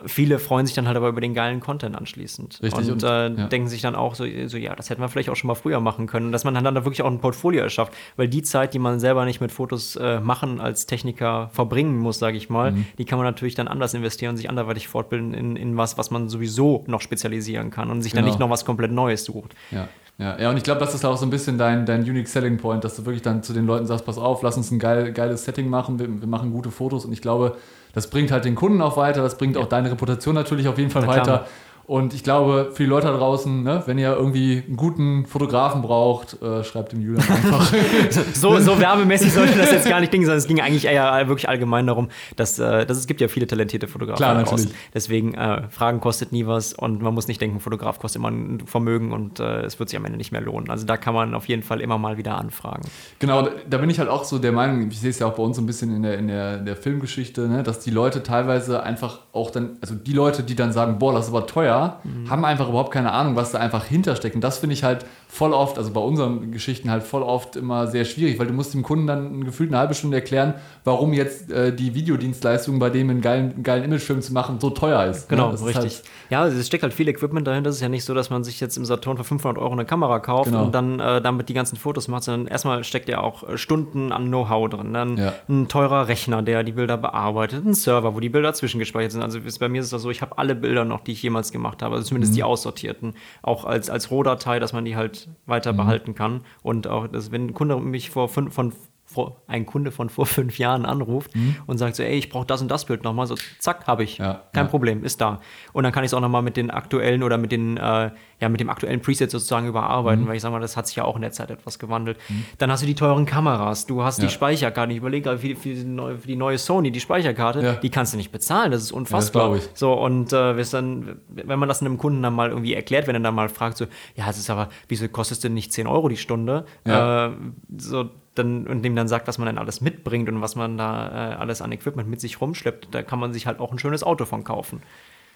viele 0.06 0.40
freuen 0.40 0.66
sich 0.66 0.76
dann 0.76 0.88
halt 0.88 0.98
aber 0.98 1.10
über 1.10 1.22
den 1.22 1.34
geilen 1.34 1.60
Content 1.60 1.96
anschließend. 1.96 2.60
Richtig. 2.62 2.86
Und, 2.86 2.92
und 2.92 3.04
äh, 3.04 3.30
ja. 3.30 3.48
denken 3.48 3.68
sich 3.68 3.82
dann 3.82 3.96
auch 3.96 4.16
so, 4.16 4.26
so, 4.46 4.58
ja, 4.58 4.76
das 4.76 4.90
hätten 4.90 5.02
wir 5.02 5.10
vielleicht 5.10 5.30
auch 5.30 5.36
schon 5.36 5.48
mal 5.48 5.56
früher 5.56 5.80
machen 5.80 6.08
können. 6.08 6.32
Dass 6.32 6.44
man 6.44 6.54
dann 6.54 6.64
da 6.64 6.86
wirklich 6.86 7.02
auch 7.02 7.12
ein 7.12 7.20
Portfolio 7.20 7.62
erschafft. 7.62 7.94
Weil 8.16 8.28
die 8.28 8.44
Zeit, 8.44 8.74
die 8.74 8.80
man 8.80 9.00
selber 9.00 9.26
nicht 9.26 9.42
mit 9.42 9.52
Fotos 9.52 9.96
äh, 9.96 10.20
machen 10.20 10.62
als 10.62 10.86
Techniker 10.86 11.50
verbringen 11.52 11.98
muss, 11.98 12.20
sage 12.20 12.38
ich 12.38 12.50
mal, 12.50 12.72
mhm. 12.72 12.86
die 12.98 13.06
kann 13.06 13.18
man 13.18 13.26
natürlich 13.26 13.56
dann 13.56 13.68
anders 13.68 13.94
investieren 13.94 14.32
und 14.32 14.38
sich 14.38 14.50
anderweitig 14.50 14.88
fortbilden 14.88 15.34
in, 15.34 15.56
in 15.56 15.78
was, 15.78 15.98
was 15.98 16.12
man 16.12 16.30
sowieso 16.30 16.84
noch 16.88 17.02
spezialisieren 17.02 17.72
kann 17.72 17.90
und 17.90 18.02
sich 18.02 18.12
genau. 18.12 18.22
dann 18.22 18.30
nicht 18.30 18.40
noch 18.40 18.50
was 18.50 18.66
komplett 18.66 18.92
Neues 18.92 19.26
sucht. 19.26 19.56
Ja. 19.72 19.88
Ja, 20.20 20.40
ja, 20.40 20.50
und 20.50 20.58
ich 20.58 20.64
glaube, 20.64 20.80
das 20.80 20.96
ist 20.96 21.06
auch 21.06 21.16
so 21.16 21.28
ein 21.28 21.30
bisschen 21.30 21.60
dein, 21.60 21.86
dein 21.86 22.02
Unique 22.02 22.28
Selling 22.28 22.58
Point, 22.58 22.84
dass 22.84 22.96
du 22.96 23.06
wirklich 23.06 23.22
dann 23.22 23.44
zu 23.44 23.54
den 23.54 23.68
Leuten 23.68 23.86
sagst, 23.86 24.04
pass 24.04 24.18
auf, 24.18 24.42
lass 24.42 24.58
uns 24.58 24.72
ein 24.72 24.80
geil, 24.80 25.14
geiles 25.14 25.46
Setting 25.46 25.70
machen, 25.70 26.00
wir, 26.00 26.08
wir 26.08 26.28
machen 26.28 26.52
gute 26.52 26.72
Fotos 26.72 27.06
und 27.06 27.14
ich 27.14 27.22
glaube, 27.22 27.56
das 27.94 28.10
bringt 28.10 28.32
halt 28.32 28.46
den 28.46 28.56
Kunden 28.56 28.82
auch 28.82 28.98
weiter, 28.98 29.22
das 29.22 29.38
bringt 29.38 29.56
ja. 29.56 29.62
auch 29.62 29.68
deine 29.68 29.92
Reputation 29.92 30.36
natürlich 30.36 30.68
auf 30.68 30.78
jeden 30.78 30.92
Fall 30.92 31.08
weiter. 31.08 31.48
Und 31.88 32.14
ich 32.14 32.22
glaube, 32.22 32.72
für 32.74 32.84
die 32.84 32.90
Leute 32.90 33.08
da 33.08 33.16
draußen, 33.16 33.64
ne, 33.64 33.82
wenn 33.86 33.98
ihr 33.98 34.12
irgendwie 34.12 34.62
einen 34.68 34.76
guten 34.76 35.26
Fotografen 35.26 35.82
braucht, 35.82 36.42
äh, 36.42 36.62
schreibt 36.66 36.92
dem 36.92 37.00
Julian 37.00 37.26
einfach. 37.30 37.74
so, 38.34 38.60
so 38.60 38.78
werbemäßig 38.78 39.32
sollte 39.32 39.58
das 39.58 39.72
jetzt 39.72 39.88
gar 39.88 40.02
nicht 40.02 40.10
klingen, 40.10 40.26
sondern 40.26 40.40
es 40.40 40.48
ging 40.48 40.60
eigentlich 40.60 40.84
eher 40.84 41.30
wirklich 41.30 41.48
allgemein 41.48 41.88
darum, 41.88 42.10
dass, 42.36 42.60
äh, 42.60 42.86
dass 42.86 42.98
es 42.98 43.08
gibt 43.08 43.22
ja 43.22 43.30
viele 43.30 43.48
talentierte 43.48 43.88
Fotografen 43.88 44.18
Klar, 44.18 44.34
natürlich. 44.34 44.68
Deswegen, 44.94 45.34
äh, 45.36 45.70
Fragen 45.70 46.02
kostet 46.02 46.34
nie 46.34 46.46
was 46.46 46.74
und 46.74 47.02
man 47.02 47.14
muss 47.14 47.30
nicht 47.30 47.40
denken, 47.40 47.56
ein 47.56 47.62
Fotograf 47.62 48.00
kostet 48.00 48.20
immer 48.20 48.32
ein 48.32 48.64
Vermögen 48.66 49.14
und 49.14 49.40
äh, 49.40 49.62
es 49.62 49.80
wird 49.80 49.88
sich 49.88 49.98
am 49.98 50.04
Ende 50.04 50.18
nicht 50.18 50.34
mehr 50.34 50.42
lohnen. 50.42 50.70
Also 50.70 50.86
da 50.86 50.98
kann 50.98 51.14
man 51.14 51.34
auf 51.34 51.48
jeden 51.48 51.64
Fall 51.64 51.80
immer 51.80 51.98
mal 51.98 52.18
wieder 52.18 52.38
anfragen. 52.38 52.82
Genau, 53.20 53.48
da 53.66 53.78
bin 53.78 53.90
ich 53.90 54.00
halt 54.00 54.10
auch 54.10 54.26
so 54.26 54.40
der 54.40 54.52
Meinung, 54.52 54.90
ich 54.92 55.00
sehe 55.00 55.12
es 55.12 55.20
ja 55.20 55.28
auch 55.28 55.36
bei 55.36 55.44
uns 55.44 55.58
ein 55.58 55.66
bisschen 55.66 55.96
in 55.96 56.04
der, 56.04 56.18
in 56.18 56.28
der, 56.28 56.58
der 56.58 56.76
Filmgeschichte, 56.76 57.48
ne, 57.48 57.64
dass 57.64 57.80
die 57.80 57.92
Leute 57.92 58.24
teilweise 58.24 58.84
einfach 58.84 59.20
auch 59.32 59.52
dann, 59.52 59.78
also 59.80 59.96
die 59.96 60.12
Leute, 60.12 60.44
die 60.44 60.56
dann 60.56 60.74
sagen, 60.74 61.00
boah, 61.00 61.14
das 61.14 61.30
ist 61.30 61.34
aber 61.34 61.48
teuer, 61.48 61.77
mhm. 62.04 62.30
haben 62.30 62.46
einfach 62.46 62.70
überhaupt 62.70 62.92
keine 62.92 63.12
Ahnung, 63.12 63.36
was 63.36 63.52
da 63.52 63.60
einfach 63.60 63.86
hintersteckt. 63.86 64.36
Und 64.36 64.42
das 64.42 64.58
finde 64.58 64.74
ich 64.74 64.84
halt 64.84 65.06
voll 65.38 65.54
oft, 65.54 65.78
also 65.78 65.92
bei 65.92 66.02
unseren 66.02 66.52
Geschichten 66.52 66.90
halt 66.90 67.04
voll 67.04 67.22
oft 67.22 67.56
immer 67.56 67.86
sehr 67.86 68.06
schwierig, 68.06 68.40
weil 68.40 68.48
du 68.48 68.54
musst 68.54 68.74
dem 68.74 68.82
Kunden 68.82 69.06
dann 69.06 69.44
gefühlt 69.44 69.70
eine 69.70 69.78
halbe 69.78 69.94
Stunde 69.94 70.18
erklären, 70.18 70.56
warum 70.84 71.14
jetzt 71.14 71.52
äh, 71.52 71.72
die 71.72 71.94
Videodienstleistung 71.94 72.80
bei 72.80 72.90
dem 72.90 73.12
einen 73.12 73.22
geilen, 73.22 73.62
geilen 73.62 73.84
Imagefilm 73.84 74.24
zu 74.24 74.34
machen 74.34 74.60
so 74.60 74.72
teuer 74.72 75.06
ist. 75.06 75.30
Genau, 75.30 75.52
ne? 75.52 75.64
richtig. 75.64 75.76
Halt 75.76 76.04
ja, 76.32 76.48
es 76.48 76.66
steckt 76.66 76.82
halt 76.82 76.94
viel 76.94 77.08
Equipment 77.08 77.46
dahinter. 77.46 77.70
Es 77.70 77.76
ist 77.76 77.84
ja 77.84 77.90
nicht 77.90 78.04
so, 78.04 78.16
dass 78.16 78.32
man 78.32 78.44
sich 78.44 78.60
jetzt 78.60 78.78
im 78.78 78.86
Saturn 78.86 79.16
für 79.16 79.24
500 79.24 79.62
Euro 79.62 79.74
eine 79.74 79.86
Kamera 79.86 80.18
kauft 80.18 80.50
genau. 80.50 80.64
und 80.64 80.74
dann 80.74 81.00
äh, 81.00 81.22
damit 81.22 81.50
die 81.50 81.54
ganzen 81.54 81.78
Fotos 81.78 82.08
macht, 82.08 82.24
sondern 82.24 82.48
erstmal 82.48 82.84
steckt 82.84 83.08
ja 83.08 83.22
auch 83.22 83.48
äh, 83.48 83.60
Stunden 83.60 84.12
an 84.12 84.30
Know-how 84.30 84.70
drin. 84.70 84.92
Dann 84.92 85.18
ja. 85.18 85.34
ein 85.48 85.68
teurer 85.68 86.08
Rechner, 86.08 86.42
der 86.42 86.64
die 86.64 86.72
Bilder 86.72 86.98
bearbeitet, 86.98 87.64
ein 87.64 87.76
Server, 87.76 88.16
wo 88.16 88.20
die 88.20 88.30
Bilder 88.30 88.54
zwischengespeichert 88.54 89.12
sind. 89.12 89.22
Also 89.22 89.40
bei 89.60 89.70
mir 89.70 89.82
ist 89.82 89.86
es 89.86 89.92
das 89.92 90.02
so, 90.02 90.10
ich 90.10 90.24
habe 90.24 90.40
alle 90.40 90.56
Bilder 90.56 90.84
noch, 90.84 91.02
die 91.02 91.12
ich 91.12 91.22
jemals 91.22 91.52
gemacht 91.52 91.84
habe, 91.84 91.94
also 91.94 92.08
zumindest 92.08 92.34
mhm. 92.34 92.38
die 92.38 92.44
aussortierten, 92.44 93.14
auch 93.44 93.66
als, 93.66 93.92
als 93.92 94.10
Rohdatei, 94.10 94.58
dass 94.60 94.74
man 94.74 94.84
die 94.84 94.96
halt 94.96 95.27
weiter 95.46 95.74
mhm. 95.74 95.78
behalten 95.78 96.16
kann. 96.16 96.42
Und 96.62 96.88
auch, 96.88 97.08
dass, 97.08 97.32
wenn 97.32 97.48
ein 97.48 97.54
Kunde 97.54 97.78
mich 97.80 98.10
vor 98.10 98.30
fünf, 98.30 98.54
von 98.54 98.74
vor, 99.08 99.42
ein 99.48 99.66
Kunde 99.66 99.92
von 99.92 100.10
vor 100.10 100.26
fünf 100.26 100.60
Jahren 100.60 100.86
anruft 100.86 101.34
mhm. 101.34 101.56
und 101.66 101.78
sagt 101.78 101.96
so, 101.96 102.04
ey, 102.04 102.18
ich 102.18 102.30
brauche 102.30 102.46
das 102.46 102.62
und 102.62 102.70
das 102.70 102.86
Bild 102.86 103.04
nochmal, 103.04 103.26
so 103.26 103.36
zack, 103.58 103.88
habe 103.88 104.04
ich. 104.04 104.18
Ja, 104.18 104.44
Kein 104.54 104.66
ja. 104.66 104.70
Problem, 104.70 105.04
ist 105.04 105.22
da. 105.22 105.40
Und 105.72 105.86
dann 105.86 105.94
kann 105.94 106.04
ich 106.04 106.10
es 106.10 106.14
auch 106.14 106.20
nochmal 106.20 106.42
mit 106.42 106.58
den 106.58 106.70
aktuellen 106.70 107.24
oder 107.24 107.38
mit 107.38 107.54
den, 107.54 107.78
äh, 107.78 108.12
ja, 108.40 108.50
mit 108.50 108.60
dem 108.60 108.70
aktuellen 108.70 109.02
Preset 109.02 109.32
sozusagen 109.32 109.68
überarbeiten, 109.68 110.24
mhm. 110.24 110.28
weil 110.28 110.36
ich 110.36 110.42
sage 110.42 110.54
mal, 110.54 110.60
das 110.60 110.78
hat 110.78 110.88
sich 110.88 110.96
ja 110.96 111.06
auch 111.06 111.16
in 111.16 111.24
der 111.24 111.32
Zeit 111.32 111.50
etwas 111.50 111.80
gewandelt. 111.80 112.18
Mhm. 112.30 112.46
Dann 112.60 112.72
hast 112.72 112.84
du 112.84 112.88
die 112.88 112.96
teuren 112.96 113.26
Kameras, 113.26 113.88
du 113.88 114.04
hast 114.04 114.20
ja. 114.20 114.26
die 114.26 114.32
Speicherkarte. 114.32 114.92
Ich 114.92 115.00
überlege 115.00 115.38
für, 115.38 115.56
für, 115.56 115.70
die 115.70 115.84
neue, 115.84 116.18
für 116.20 116.28
die 116.28 116.36
neue 116.36 116.58
Sony, 116.58 116.92
die 116.92 117.00
Speicherkarte, 117.00 117.80
die 117.82 117.90
kannst 117.90 118.14
du 118.14 118.18
nicht 118.18 118.32
bezahlen, 118.32 118.72
das 118.72 118.84
ist 118.84 118.92
unfassbar. 118.92 119.56
Das 119.56 119.70
so, 119.74 119.94
und 119.94 120.34
äh, 120.34 120.64
dann, 120.72 121.20
wenn 121.30 121.60
man 121.60 121.68
das 121.68 121.82
einem 121.82 121.98
Kunden 121.98 122.22
dann 122.22 122.34
mal 122.34 122.50
irgendwie 122.50 122.74
erklärt, 122.74 123.08
wenn 123.08 123.16
er 123.16 123.22
dann 123.22 123.36
mal 123.36 123.50
fragt, 123.50 123.78
so, 123.78 123.86
ja, 124.16 124.30
es 124.30 124.38
ist 124.38 124.50
aber, 124.50 124.70
wieso 124.88 125.08
kostet 125.08 125.38
es 125.38 125.42
denn 125.42 125.54
nicht 125.54 125.74
10 125.74 125.88
Euro 125.88 126.08
die 126.08 126.18
Stunde? 126.18 126.66
Äh, 126.84 127.30
so, 127.78 128.10
dann, 128.36 128.68
und 128.68 128.84
dem 128.84 128.96
dann 128.96 129.08
sagt, 129.08 129.28
was 129.28 129.38
man 129.38 129.48
dann 129.48 129.58
alles 129.58 129.82
mitbringt 129.82 130.30
und 130.30 130.42
was 130.42 130.56
man 130.56 130.78
da 130.78 131.32
äh, 131.32 131.36
alles 131.36 131.62
an 131.62 131.72
Equipment 131.72 132.08
mit 132.08 132.22
sich 132.22 132.40
rumschleppt, 132.40 132.90
da 132.92 133.02
kann 133.02 133.20
man 133.20 133.34
sich 133.34 133.48
halt 133.48 133.60
auch 133.60 133.72
ein 133.72 133.80
schönes 133.80 134.04
Auto 134.04 134.26
von 134.26 134.44
kaufen. 134.44 134.82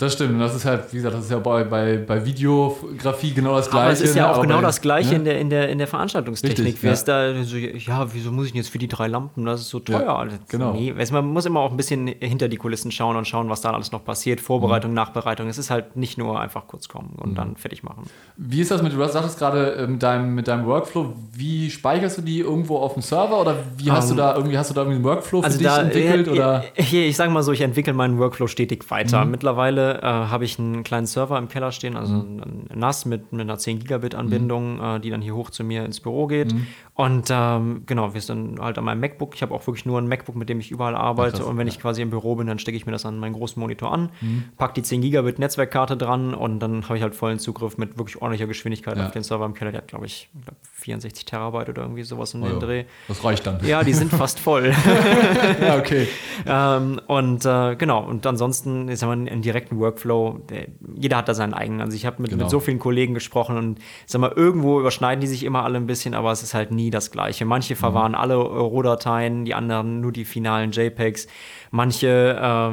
Das 0.01 0.13
stimmt. 0.13 0.33
Und 0.33 0.39
das 0.39 0.55
ist 0.55 0.65
halt, 0.65 0.91
wie 0.91 0.97
gesagt, 0.97 1.13
das 1.13 1.25
ist 1.25 1.31
ja 1.31 1.37
bei, 1.37 1.63
bei, 1.63 1.97
bei 1.97 2.25
Videografie 2.25 3.35
genau 3.35 3.55
das 3.55 3.69
Gleiche. 3.69 3.83
Aber 3.83 3.93
es 3.93 4.01
ist 4.01 4.15
ja 4.15 4.23
ne? 4.23 4.35
auch 4.35 4.41
genau 4.41 4.59
das 4.59 4.81
Gleiche 4.81 5.11
ja? 5.11 5.17
in, 5.17 5.25
der, 5.25 5.39
in, 5.39 5.51
der, 5.51 5.69
in 5.69 5.77
der 5.77 5.85
Veranstaltungstechnik. 5.85 6.83
Richtig, 6.83 7.07
ja. 7.07 7.31
da 7.33 7.43
so, 7.43 7.55
ja, 7.55 8.11
wieso 8.11 8.31
muss 8.31 8.47
ich 8.47 8.53
jetzt 8.55 8.69
für 8.69 8.79
die 8.79 8.87
drei 8.87 9.07
Lampen? 9.07 9.45
Das 9.45 9.61
ist 9.61 9.69
so 9.69 9.79
teuer. 9.79 10.01
Ja, 10.01 10.27
genau. 10.47 10.73
Nee, 10.73 10.95
man 11.11 11.27
muss 11.27 11.45
immer 11.45 11.59
auch 11.59 11.69
ein 11.69 11.77
bisschen 11.77 12.07
hinter 12.07 12.49
die 12.49 12.57
Kulissen 12.57 12.91
schauen 12.91 13.15
und 13.15 13.27
schauen, 13.27 13.47
was 13.49 13.61
da 13.61 13.73
alles 13.73 13.91
noch 13.91 14.03
passiert. 14.03 14.41
Vorbereitung, 14.41 14.89
mhm. 14.89 14.95
Nachbereitung. 14.95 15.47
Es 15.47 15.59
ist 15.59 15.69
halt 15.69 15.95
nicht 15.95 16.17
nur 16.17 16.41
einfach 16.41 16.65
kurz 16.65 16.87
kommen 16.87 17.13
und 17.17 17.33
mhm. 17.33 17.35
dann 17.35 17.55
fertig 17.55 17.83
machen. 17.83 18.05
Wie 18.37 18.61
ist 18.61 18.71
das 18.71 18.81
mit, 18.81 18.93
du 18.93 19.07
sagtest 19.07 19.37
gerade 19.37 19.85
mit 19.87 20.01
deinem, 20.01 20.33
mit 20.33 20.47
deinem 20.47 20.65
Workflow, 20.65 21.13
wie 21.33 21.69
speicherst 21.69 22.17
du 22.17 22.21
die 22.23 22.39
irgendwo 22.39 22.77
auf 22.77 22.93
dem 22.93 23.03
Server 23.03 23.39
oder 23.39 23.55
wie 23.77 23.91
hast 23.91 24.09
um, 24.09 24.17
du 24.17 24.23
ähm, 24.23 24.29
da 24.29 24.35
irgendwie, 24.35 24.57
hast 24.57 24.71
du 24.71 24.73
da 24.73 24.81
irgendwie 24.81 24.95
einen 24.95 25.05
Workflow 25.05 25.41
für 25.41 25.45
also 25.45 25.59
dich 25.59 25.67
da, 25.67 25.81
entwickelt? 25.83 26.25
Ja, 26.25 26.33
oder? 26.33 26.63
Hier, 26.73 27.05
ich 27.05 27.15
sage 27.15 27.29
mal 27.29 27.43
so, 27.43 27.51
ich 27.51 27.61
entwickle 27.61 27.93
meinen 27.93 28.17
Workflow 28.17 28.47
stetig 28.47 28.89
weiter. 28.89 29.25
Mhm. 29.25 29.31
Mittlerweile 29.31 29.90
äh, 29.99 30.05
habe 30.05 30.45
ich 30.45 30.59
einen 30.59 30.71
einen 30.81 30.83
kleinen 30.83 31.07
Server 31.07 31.37
im 31.37 31.47
Keller 31.47 31.71
stehen, 31.71 31.95
also 31.95 32.13
mhm. 32.13 32.67
ein 32.69 32.79
NAS 32.79 33.05
mit, 33.05 33.31
mit 33.31 33.41
einer 33.41 33.57
10 33.57 33.79
Gigabit 33.79 34.15
Anbindung, 34.15 34.75
mhm. 34.77 34.83
äh, 34.83 34.99
die 34.99 35.09
dann 35.09 35.21
hier 35.21 35.35
hoch 35.35 35.49
zu 35.49 35.63
mir 35.63 35.85
ins 35.85 35.99
Büro 35.99 36.27
geht. 36.27 36.53
Mhm. 36.53 36.67
Und 37.01 37.29
ähm, 37.31 37.81
genau, 37.87 38.13
wir 38.13 38.21
sind 38.21 38.59
halt 38.59 38.77
an 38.77 38.83
meinem 38.83 38.99
MacBook. 38.99 39.33
Ich 39.33 39.41
habe 39.41 39.55
auch 39.55 39.65
wirklich 39.65 39.87
nur 39.87 39.99
ein 39.99 40.07
MacBook, 40.07 40.35
mit 40.35 40.49
dem 40.49 40.59
ich 40.59 40.69
überall 40.69 40.95
arbeite. 40.95 41.37
Krass, 41.37 41.47
und 41.47 41.57
wenn 41.57 41.65
ja. 41.65 41.73
ich 41.73 41.79
quasi 41.79 42.03
im 42.03 42.11
Büro 42.11 42.35
bin, 42.35 42.45
dann 42.45 42.59
stecke 42.59 42.77
ich 42.77 42.85
mir 42.85 42.91
das 42.91 43.07
an 43.07 43.17
meinen 43.17 43.33
großen 43.33 43.59
Monitor 43.59 43.91
an, 43.91 44.11
mhm. 44.21 44.43
packe 44.55 44.75
die 44.75 44.83
10 44.83 45.01
Gigabit 45.01 45.39
Netzwerkkarte 45.39 45.97
dran 45.97 46.35
und 46.35 46.59
dann 46.59 46.83
habe 46.83 46.97
ich 46.97 47.01
halt 47.01 47.15
vollen 47.15 47.39
Zugriff 47.39 47.79
mit 47.79 47.97
wirklich 47.97 48.21
ordentlicher 48.21 48.45
Geschwindigkeit 48.45 48.97
ja. 48.97 49.07
auf 49.07 49.13
den 49.13 49.23
Server 49.23 49.47
im 49.47 49.55
Keller. 49.55 49.71
Der 49.71 49.81
hat, 49.81 49.87
glaube 49.87 50.05
ich, 50.05 50.29
glaub 50.43 50.55
64 50.73 51.25
Terabyte 51.25 51.69
oder 51.69 51.81
irgendwie 51.81 52.03
sowas 52.03 52.35
in 52.35 52.43
oh, 52.43 52.49
den 52.49 52.59
Dreh. 52.59 52.83
Das 53.07 53.23
reicht 53.23 53.47
dann. 53.47 53.65
Ja, 53.65 53.83
die 53.83 53.93
sind 53.93 54.11
fast 54.11 54.39
voll. 54.39 54.71
ja, 55.59 55.79
okay. 55.79 56.07
ähm, 56.45 57.01
und 57.07 57.43
äh, 57.47 57.77
genau, 57.77 58.03
und 58.03 58.27
ansonsten 58.27 58.89
ist 58.89 59.01
ja 59.01 59.09
einen 59.09 59.41
direkten 59.41 59.79
Workflow. 59.79 60.41
Der, 60.51 60.67
jeder 60.95 61.17
hat 61.17 61.27
da 61.27 61.33
seinen 61.33 61.55
eigenen. 61.55 61.81
Also 61.81 61.95
ich 61.95 62.05
habe 62.05 62.21
mit, 62.21 62.29
genau. 62.29 62.43
mit 62.43 62.51
so 62.51 62.59
vielen 62.59 62.77
Kollegen 62.77 63.15
gesprochen 63.15 63.57
und 63.57 63.79
sag 64.05 64.21
mal, 64.21 64.31
irgendwo 64.35 64.79
überschneiden 64.79 65.19
die 65.19 65.27
sich 65.27 65.43
immer 65.43 65.63
alle 65.63 65.77
ein 65.77 65.87
bisschen, 65.87 66.13
aber 66.13 66.31
es 66.31 66.43
ist 66.43 66.53
halt 66.53 66.69
nie 66.69 66.90
nie 66.91 66.95
das 66.97 67.09
gleiche. 67.11 67.45
Manche 67.45 67.75
verwahren 67.75 68.13
alle 68.15 68.35
Rohdateien, 68.35 69.45
die 69.45 69.53
anderen 69.53 70.01
nur 70.01 70.11
die 70.11 70.25
finalen 70.25 70.71
JPEGs. 70.71 71.27
Manche, 71.73 72.07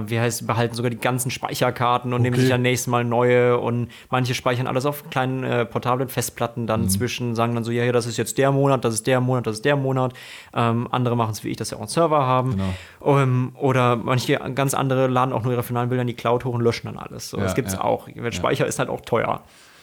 äh, 0.05 0.11
wie 0.11 0.19
heißt, 0.19 0.47
behalten 0.47 0.75
sogar 0.75 0.91
die 0.91 0.99
ganzen 0.99 1.31
Speicherkarten 1.31 2.13
und 2.13 2.23
nehmen 2.23 2.35
Okay. 2.35 2.41
sich 2.43 2.51
dann 2.51 2.63
nächstes 2.63 2.89
Mal 2.89 3.05
neue 3.05 3.59
und 3.59 3.89
manche 4.11 4.35
speichern 4.35 4.67
alles 4.67 4.87
auf 4.87 5.09
kleinen 5.09 5.45
äh, 5.45 5.65
portablen 5.65 6.09
Festplatten 6.09 6.67
dann 6.67 6.83
Mhm. 6.83 6.89
zwischen, 6.89 7.35
sagen 7.37 7.55
dann 7.55 7.63
so, 7.63 7.71
ja, 7.71 7.85
hier, 7.85 7.93
das 7.93 8.07
ist 8.07 8.17
jetzt 8.17 8.39
der 8.39 8.51
Monat, 8.51 8.85
das 8.85 8.95
ist 8.95 9.07
der 9.07 9.21
Monat, 9.21 9.47
das 9.47 9.57
ist 9.57 9.65
der 9.65 9.77
Monat. 9.77 10.15
Ähm, 10.53 10.89
andere 10.91 11.17
machen 11.17 11.31
es 11.31 11.45
wie 11.45 11.49
ich, 11.51 11.57
dass 11.57 11.69
sie 11.69 11.77
auch 11.77 11.81
einen 11.81 11.89
Server 11.89 12.27
haben. 12.27 12.57
Genau. 13.03 13.19
Ähm, 13.23 13.53
oder 13.55 13.95
manche 13.97 14.35
ganz 14.55 14.75
andere 14.75 15.07
laden 15.07 15.33
auch 15.33 15.45
nur 15.45 15.53
ihre 15.53 15.63
finalen 15.63 15.89
Bilder 15.91 16.03
in 16.03 16.09
die 16.09 16.15
Cloud 16.15 16.45
hoch 16.45 16.55
und 16.55 16.63
löschen 16.63 16.87
dann 16.93 16.99
alles. 16.99 17.31
So, 17.31 17.37
Ja, 17.37 17.45
das 17.45 17.55
gibt's 17.55 17.75
ja. 17.75 17.83
auch. 17.83 18.09
Speicher 18.31 18.67
ist 18.67 18.81
halt 18.81 18.89
auch 18.89 19.01
teuer. 19.03 19.43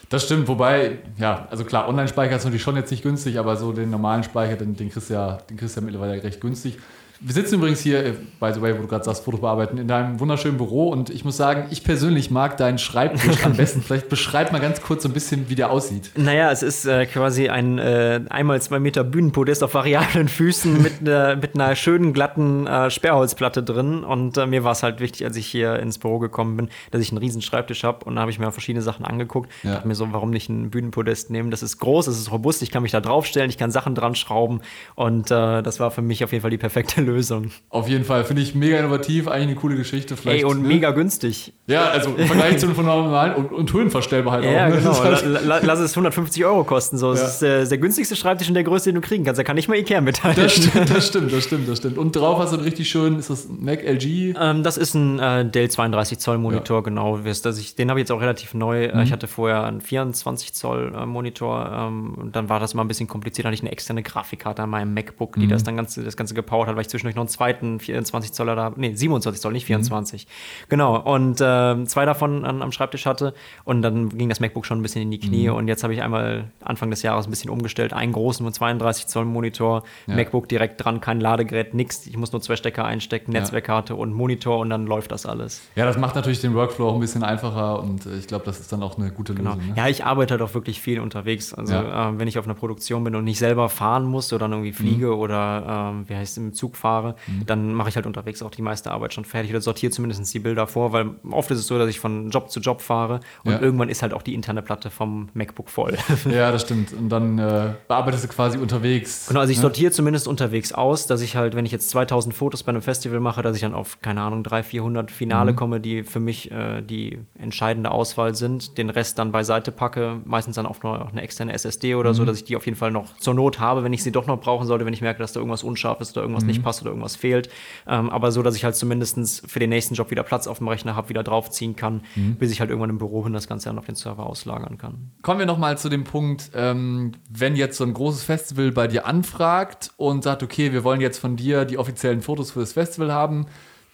Das 0.09 0.25
stimmt, 0.25 0.47
wobei, 0.47 0.99
ja, 1.17 1.47
also 1.49 1.65
klar, 1.65 1.87
Online-Speicher 1.89 2.35
ist 2.35 2.43
natürlich 2.43 2.61
schon 2.61 2.75
jetzt 2.75 2.91
nicht 2.91 3.03
günstig, 3.03 3.39
aber 3.39 3.55
so 3.57 3.71
den 3.71 3.89
normalen 3.89 4.23
Speicher, 4.23 4.55
den, 4.55 4.75
den, 4.75 4.89
kriegst 4.89 5.09
du 5.09 5.15
ja, 5.15 5.39
den 5.49 5.57
kriegst 5.57 5.75
du 5.75 5.81
ja 5.81 5.85
mittlerweile 5.85 6.23
recht 6.23 6.41
günstig. 6.41 6.77
Wir 7.21 7.33
sitzen 7.33 7.55
übrigens 7.55 7.79
hier, 7.79 8.05
äh, 8.05 8.13
by 8.39 8.51
the 8.53 8.61
way, 8.61 8.75
wo 8.77 8.81
du 8.81 8.87
gerade 8.87 9.03
sagst, 9.03 9.23
Fotos 9.23 9.41
bearbeiten, 9.41 9.77
in 9.77 9.87
deinem 9.87 10.19
wunderschönen 10.19 10.57
Büro 10.57 10.89
und 10.89 11.09
ich 11.09 11.23
muss 11.25 11.37
sagen, 11.37 11.65
ich 11.71 11.83
persönlich 11.83 12.29
mag 12.31 12.57
deinen 12.57 12.77
Schreibtisch 12.77 13.43
am 13.45 13.53
besten. 13.53 13.81
Vielleicht 13.81 14.09
beschreib 14.09 14.51
mal 14.51 14.59
ganz 14.59 14.81
kurz 14.81 15.03
so 15.03 15.09
ein 15.09 15.13
bisschen, 15.13 15.49
wie 15.49 15.55
der 15.55 15.71
aussieht. 15.71 16.11
Naja, 16.15 16.51
es 16.51 16.61
ist 16.63 16.85
äh, 16.85 17.05
quasi 17.05 17.49
ein 17.49 17.79
äh, 17.79 18.21
einmal 18.29 18.61
zwei 18.61 18.79
Meter 18.79 19.03
Bühnenpodest 19.03 19.63
auf 19.63 19.73
variablen 19.73 20.27
Füßen 20.27 20.81
mit, 20.81 20.93
einer- 21.01 21.35
mit 21.35 21.55
einer 21.55 21.75
schönen 21.75 22.13
glatten 22.13 22.67
äh, 22.67 22.89
Sperrholzplatte 22.91 23.63
drin. 23.63 24.03
Und 24.03 24.37
äh, 24.37 24.45
mir 24.45 24.63
war 24.63 24.73
es 24.73 24.83
halt 24.83 24.99
wichtig, 24.99 25.25
als 25.25 25.37
ich 25.37 25.47
hier 25.47 25.79
ins 25.79 25.97
Büro 25.97 26.19
gekommen 26.19 26.57
bin, 26.57 26.69
dass 26.91 27.01
ich 27.01 27.09
einen 27.11 27.19
riesen 27.19 27.41
Schreibtisch 27.41 27.83
habe. 27.83 28.05
Und 28.05 28.15
da 28.15 28.21
habe 28.21 28.31
ich 28.31 28.39
mir 28.39 28.51
verschiedene 28.51 28.81
Sachen 28.81 29.05
angeguckt. 29.05 29.51
Ja. 29.63 29.75
Dachte 29.75 29.87
mir 29.87 29.95
so, 29.95 30.11
warum 30.11 30.29
nicht 30.31 30.49
ein 30.49 30.69
Bühnenpodest 30.69 31.29
nehmen? 31.29 31.51
Das 31.51 31.63
ist 31.63 31.77
groß, 31.79 32.05
das 32.05 32.17
ist 32.17 32.31
robust, 32.31 32.61
ich 32.61 32.71
kann 32.71 32.83
mich 32.83 32.91
da 32.91 33.01
draufstellen, 33.01 33.49
ich 33.49 33.57
kann 33.57 33.71
Sachen 33.71 33.95
dran 33.95 34.15
schrauben. 34.15 34.61
Und 34.95 35.31
äh, 35.31 35.61
das 35.63 35.79
war 35.79 35.91
für 35.91 36.01
mich 36.01 36.23
auf 36.23 36.31
jeden 36.31 36.41
Fall 36.41 36.51
die 36.51 36.57
perfekte 36.57 37.01
Lösung. 37.05 37.51
Auf 37.69 37.87
jeden 37.87 38.03
Fall, 38.03 38.23
finde 38.25 38.41
ich 38.41 38.55
mega 38.55 38.77
innovativ, 38.79 39.27
eigentlich 39.27 39.47
eine 39.49 39.55
coole 39.55 39.75
Geschichte. 39.75 40.17
Vielleicht, 40.17 40.39
Ey, 40.39 40.45
und 40.45 40.61
ne? 40.61 40.67
mega 40.67 40.91
günstig. 40.91 41.53
Ja, 41.67 41.85
also 41.85 42.11
im 42.15 42.27
Vergleich 42.27 42.59
zu 42.59 42.67
von 42.75 42.85
normalen 42.85 43.33
und, 43.35 43.51
und 43.51 43.73
höhenverstellbar 43.73 44.33
halt 44.33 44.45
Ja, 44.45 44.65
auch. 44.65 44.69
ne? 44.69 44.75
genau. 44.77 44.89
Das 44.89 45.01
halt- 45.03 45.25
La, 45.25 45.39
la, 45.39 45.59
lass 45.63 45.79
es 45.79 45.91
150 45.93 46.45
Euro 46.45 46.63
kosten. 46.63 46.97
So. 46.97 47.13
Ja. 47.13 47.19
Das 47.21 47.35
ist 47.35 47.41
äh, 47.43 47.67
der 47.67 47.77
günstigste 47.77 48.15
Schreibtisch 48.15 48.47
und 48.47 48.53
der 48.53 48.63
größte, 48.63 48.91
den 48.91 49.01
du 49.01 49.07
kriegen 49.07 49.23
kannst. 49.23 49.39
Da 49.39 49.43
kann 49.43 49.55
nicht 49.55 49.67
mal 49.67 49.77
Ikea 49.77 50.01
mithalten. 50.01 50.43
Das 50.43 50.53
stimmt, 50.53 50.89
das 50.89 51.07
stimmt, 51.07 51.31
das 51.33 51.43
stimmt, 51.43 51.67
das 51.69 51.77
stimmt. 51.79 51.97
Und 51.97 52.15
drauf 52.15 52.39
hast 52.39 52.51
du 52.51 52.57
einen 52.57 52.65
richtig 52.65 52.89
schön, 52.89 53.17
ist 53.17 53.29
das 53.29 53.47
Mac 53.49 53.83
LG? 53.83 54.35
Ähm, 54.39 54.63
das 54.63 54.77
ist 54.77 54.93
ein 54.93 55.19
äh, 55.19 55.45
Dell 55.49 55.69
32 55.69 56.19
Zoll 56.19 56.37
Monitor, 56.37 56.83
genau. 56.83 57.23
Wisst, 57.23 57.45
dass 57.45 57.57
ich, 57.57 57.75
den 57.75 57.89
habe 57.89 57.99
ich 57.99 58.03
jetzt 58.03 58.11
auch 58.11 58.21
relativ 58.21 58.53
neu. 58.53 58.87
Mhm. 58.93 58.99
Äh, 58.99 59.03
Ich 59.03 59.11
hatte 59.11 59.27
vorher 59.27 59.63
einen 59.63 59.81
24 59.81 60.53
Zoll 60.53 60.93
äh, 60.95 61.05
Monitor 61.05 61.71
ähm, 61.73 62.13
und 62.15 62.35
dann 62.35 62.49
war 62.49 62.59
das 62.59 62.73
mal 62.73 62.83
ein 62.83 62.87
bisschen 62.87 63.07
kompliziert. 63.07 63.45
Da 63.45 63.47
hatte 63.49 63.55
ich 63.55 63.61
eine 63.61 63.71
externe 63.71 64.03
Grafikkarte 64.03 64.61
an 64.63 64.69
meinem 64.69 64.93
MacBook, 64.93 65.35
Mhm. 65.37 65.41
die 65.41 65.47
das 65.47 65.63
dann 65.63 65.75
ganz, 65.77 65.95
das 65.95 66.15
Ganze 66.17 66.33
gepowert 66.33 66.67
hat, 66.67 66.75
weil 66.75 66.81
ich 66.81 66.87
zwischendurch 66.95 67.15
noch 67.15 67.21
einen 67.23 67.29
zweiten 67.29 67.79
24 67.79 68.31
Zoller 68.33 68.55
da, 68.55 68.71
nee, 68.75 68.93
27 68.93 69.41
Zoll, 69.41 69.51
Mhm. 69.51 69.55
nicht 69.55 69.65
24. 69.65 70.27
Genau. 70.69 70.97
Und 70.99 71.39
ähm, 71.41 71.87
zwei 71.87 72.05
davon 72.05 72.45
an, 72.45 72.61
am 72.61 72.71
Schreibtisch 72.71 73.05
hatte 73.05 73.33
und 73.63 73.81
dann 73.81 74.09
ging 74.09 74.29
das 74.29 74.39
MacBook 74.39 74.65
schon 74.65 74.79
ein 74.79 74.81
bisschen 74.81 75.01
in 75.01 75.11
die 75.11 75.19
Knie 75.19 75.49
Mhm. 75.49 75.55
und 75.55 75.67
jetzt 75.67 75.83
habe 75.83 75.93
ich 75.93 76.01
einmal 76.01 76.45
Anfang 76.63 76.89
des 76.89 77.01
Jahres 77.01 77.27
ein 77.27 77.29
bisschen 77.29 77.49
umgestellt. 77.49 77.93
Einen 77.93 78.13
großen 78.13 78.51
32 78.51 79.07
Zoll 79.07 79.25
Monitor, 79.25 79.83
Ja. 80.07 80.15
MacBook 80.15 80.47
direkt 80.49 80.83
dran, 80.83 81.01
kein 81.01 81.19
Ladegerät, 81.19 81.73
nix. 81.73 82.05
Ich 82.07 82.17
muss 82.17 82.31
nur 82.31 82.41
zwei 82.41 82.55
Stecker 82.55 82.85
einstecken, 82.85 83.31
Netzwerkkarte 83.33 83.95
und 83.95 84.13
Monitor 84.13 84.59
und 84.59 84.69
dann 84.69 84.85
läuft 84.85 85.11
das 85.11 85.25
alles. 85.25 85.61
Ja, 85.75 85.85
das 85.85 85.97
macht 85.97 86.15
natürlich 86.15 86.39
den 86.41 86.53
Workflow 86.55 86.89
auch 86.89 86.93
ein 86.95 86.99
bisschen 86.99 87.23
einfacher 87.23 87.81
und 87.81 88.05
äh, 88.05 88.17
ich 88.17 88.27
glaube, 88.27 88.45
das 88.45 88.59
ist 88.59 88.71
dann 88.71 88.81
auch 88.83 88.97
eine 88.97 89.11
gute 89.11 89.33
Genau. 89.35 89.51
Lösung. 89.55 89.67
Ne? 89.69 89.73
Ja, 89.77 89.87
ich 89.87 90.05
arbeite 90.05 90.33
halt 90.35 90.41
auch 90.41 90.53
wirklich 90.53 90.79
viel 90.81 90.99
unterwegs. 90.99 91.53
Also 91.53 91.73
Ja. 91.73 92.09
äh, 92.09 92.19
wenn 92.19 92.27
ich 92.27 92.39
auf 92.39 92.45
einer 92.45 92.53
Produktion 92.53 93.03
bin 93.03 93.15
und 93.15 93.23
nicht 93.23 93.39
selber 93.39 93.69
fahren 93.69 94.05
muss 94.05 94.31
oder 94.31 94.45
dann 94.45 94.51
irgendwie 94.53 94.71
fliege 94.73 95.07
Mhm. 95.07 95.13
oder 95.19 95.91
ähm, 95.93 96.05
wie 96.09 96.15
heißt 96.15 96.33
es, 96.33 96.37
im 96.37 96.53
Zug 96.53 96.77
fahre, 96.85 97.15
dann 97.47 97.73
mache 97.73 97.89
ich 97.89 97.95
halt 97.95 98.05
unterwegs 98.05 98.43
auch 98.43 98.51
die 98.51 98.61
meiste 98.61 98.91
Arbeit 98.91 99.13
schon 99.13 99.25
fertig 99.25 99.49
oder 99.51 99.61
sortiere 99.61 99.91
zumindest 99.91 100.31
die 100.33 100.39
Bilder 100.39 100.67
vor, 100.67 100.91
weil 100.93 101.11
oft 101.31 101.49
ist 101.49 101.59
es 101.59 101.67
so, 101.67 101.79
dass 101.79 101.89
ich 101.89 101.99
von 101.99 102.29
Job 102.29 102.51
zu 102.51 102.59
Job 102.59 102.81
fahre 102.81 103.21
und 103.43 103.53
Ja. 103.53 103.59
irgendwann 103.61 103.89
ist 103.89 104.01
halt 104.03 104.13
auch 104.13 104.21
die 104.21 104.33
interne 104.35 104.61
Platte 104.61 104.89
vom 104.91 105.29
MacBook 105.33 105.69
voll. 105.69 105.97
Ja, 106.29 106.51
das 106.51 106.61
stimmt. 106.61 106.93
Und 106.93 107.09
dann 107.09 107.39
äh, 107.39 107.73
bearbeitest 107.87 108.23
du 108.25 108.27
quasi 108.27 108.57
unterwegs. 108.57 109.27
Genau, 109.27 109.39
also 109.39 109.51
ich 109.51 109.57
ne? 109.57 109.61
sortiere 109.63 109.91
zumindest 109.91 110.27
unterwegs 110.27 110.71
aus, 110.73 111.07
dass 111.07 111.21
ich 111.21 111.35
halt, 111.35 111.55
wenn 111.55 111.65
ich 111.65 111.71
jetzt 111.71 111.89
2000 111.89 112.33
Fotos 112.35 112.63
bei 112.63 112.69
einem 112.69 112.81
Festival 112.81 113.19
mache, 113.19 113.41
dass 113.41 113.55
ich 113.55 113.61
dann 113.61 113.73
auf, 113.73 114.01
keine 114.01 114.21
Ahnung, 114.21 114.43
300, 114.43 114.65
400 114.65 115.11
Finale 115.11 115.51
Mhm. 115.51 115.55
komme, 115.55 115.79
die 115.79 116.03
für 116.03 116.19
mich 116.19 116.51
äh, 116.51 116.81
die 116.81 117.19
entscheidende 117.39 117.91
Auswahl 117.91 118.35
sind, 118.35 118.77
den 118.77 118.89
Rest 118.89 119.17
dann 119.19 119.31
beiseite 119.31 119.71
packe, 119.71 120.17
meistens 120.25 120.55
dann 120.55 120.65
auch 120.65 120.81
noch 120.83 121.11
eine 121.11 121.21
externe 121.21 121.53
SSD 121.53 121.95
oder 121.95 122.11
Mhm. 122.11 122.15
so, 122.15 122.25
dass 122.25 122.37
ich 122.37 122.43
die 122.43 122.55
auf 122.57 122.65
jeden 122.65 122.77
Fall 122.77 122.91
noch 122.91 123.15
zur 123.17 123.33
Not 123.33 123.59
habe, 123.59 123.83
wenn 123.83 123.93
ich 123.93 124.03
sie 124.03 124.11
doch 124.11 124.27
noch 124.27 124.39
brauchen 124.39 124.67
sollte, 124.67 124.85
wenn 124.85 124.93
ich 124.93 125.01
merke, 125.01 125.19
dass 125.19 125.33
da 125.33 125.39
irgendwas 125.39 125.63
unscharf 125.63 126.01
ist 126.01 126.15
oder 126.17 126.23
irgendwas 126.23 126.43
Mhm. 126.43 126.49
nicht 126.49 126.63
passt 126.63 126.74
oder 126.81 126.91
irgendwas 126.91 127.15
fehlt. 127.15 127.49
Ähm, 127.87 128.09
aber 128.09 128.31
so, 128.31 128.41
dass 128.43 128.55
ich 128.55 128.63
halt 128.63 128.75
zumindest 128.75 129.49
für 129.49 129.59
den 129.59 129.69
nächsten 129.69 129.95
Job 129.95 130.11
wieder 130.11 130.23
Platz 130.23 130.47
auf 130.47 130.57
dem 130.59 130.67
Rechner 130.67 130.95
habe, 130.95 131.09
wieder 131.09 131.23
draufziehen 131.23 131.75
kann, 131.75 132.01
Mhm. 132.15 132.35
bis 132.35 132.51
ich 132.51 132.59
halt 132.59 132.69
irgendwann 132.69 132.89
im 132.89 132.97
Büro 132.97 133.21
bin, 133.21 133.33
das 133.33 133.47
Ganze 133.47 133.69
dann 133.69 133.77
auf 133.79 133.85
den 133.85 133.95
Server 133.95 134.25
auslagern 134.25 134.77
kann. 134.77 135.11
Kommen 135.21 135.39
wir 135.39 135.45
nochmal 135.45 135.77
zu 135.77 135.89
dem 135.89 136.03
Punkt, 136.03 136.51
ähm, 136.55 137.13
wenn 137.29 137.55
jetzt 137.55 137.77
so 137.77 137.83
ein 137.83 137.93
großes 137.93 138.23
Festival 138.23 138.71
bei 138.71 138.87
dir 138.87 139.05
anfragt 139.05 139.91
und 139.97 140.23
sagt, 140.23 140.43
okay, 140.43 140.73
wir 140.73 140.83
wollen 140.83 141.01
jetzt 141.01 141.19
von 141.19 141.35
dir 141.35 141.65
die 141.65 141.77
offiziellen 141.77 142.21
Fotos 142.21 142.51
für 142.51 142.59
das 142.59 142.73
Festival 142.73 143.11
haben. 143.11 143.45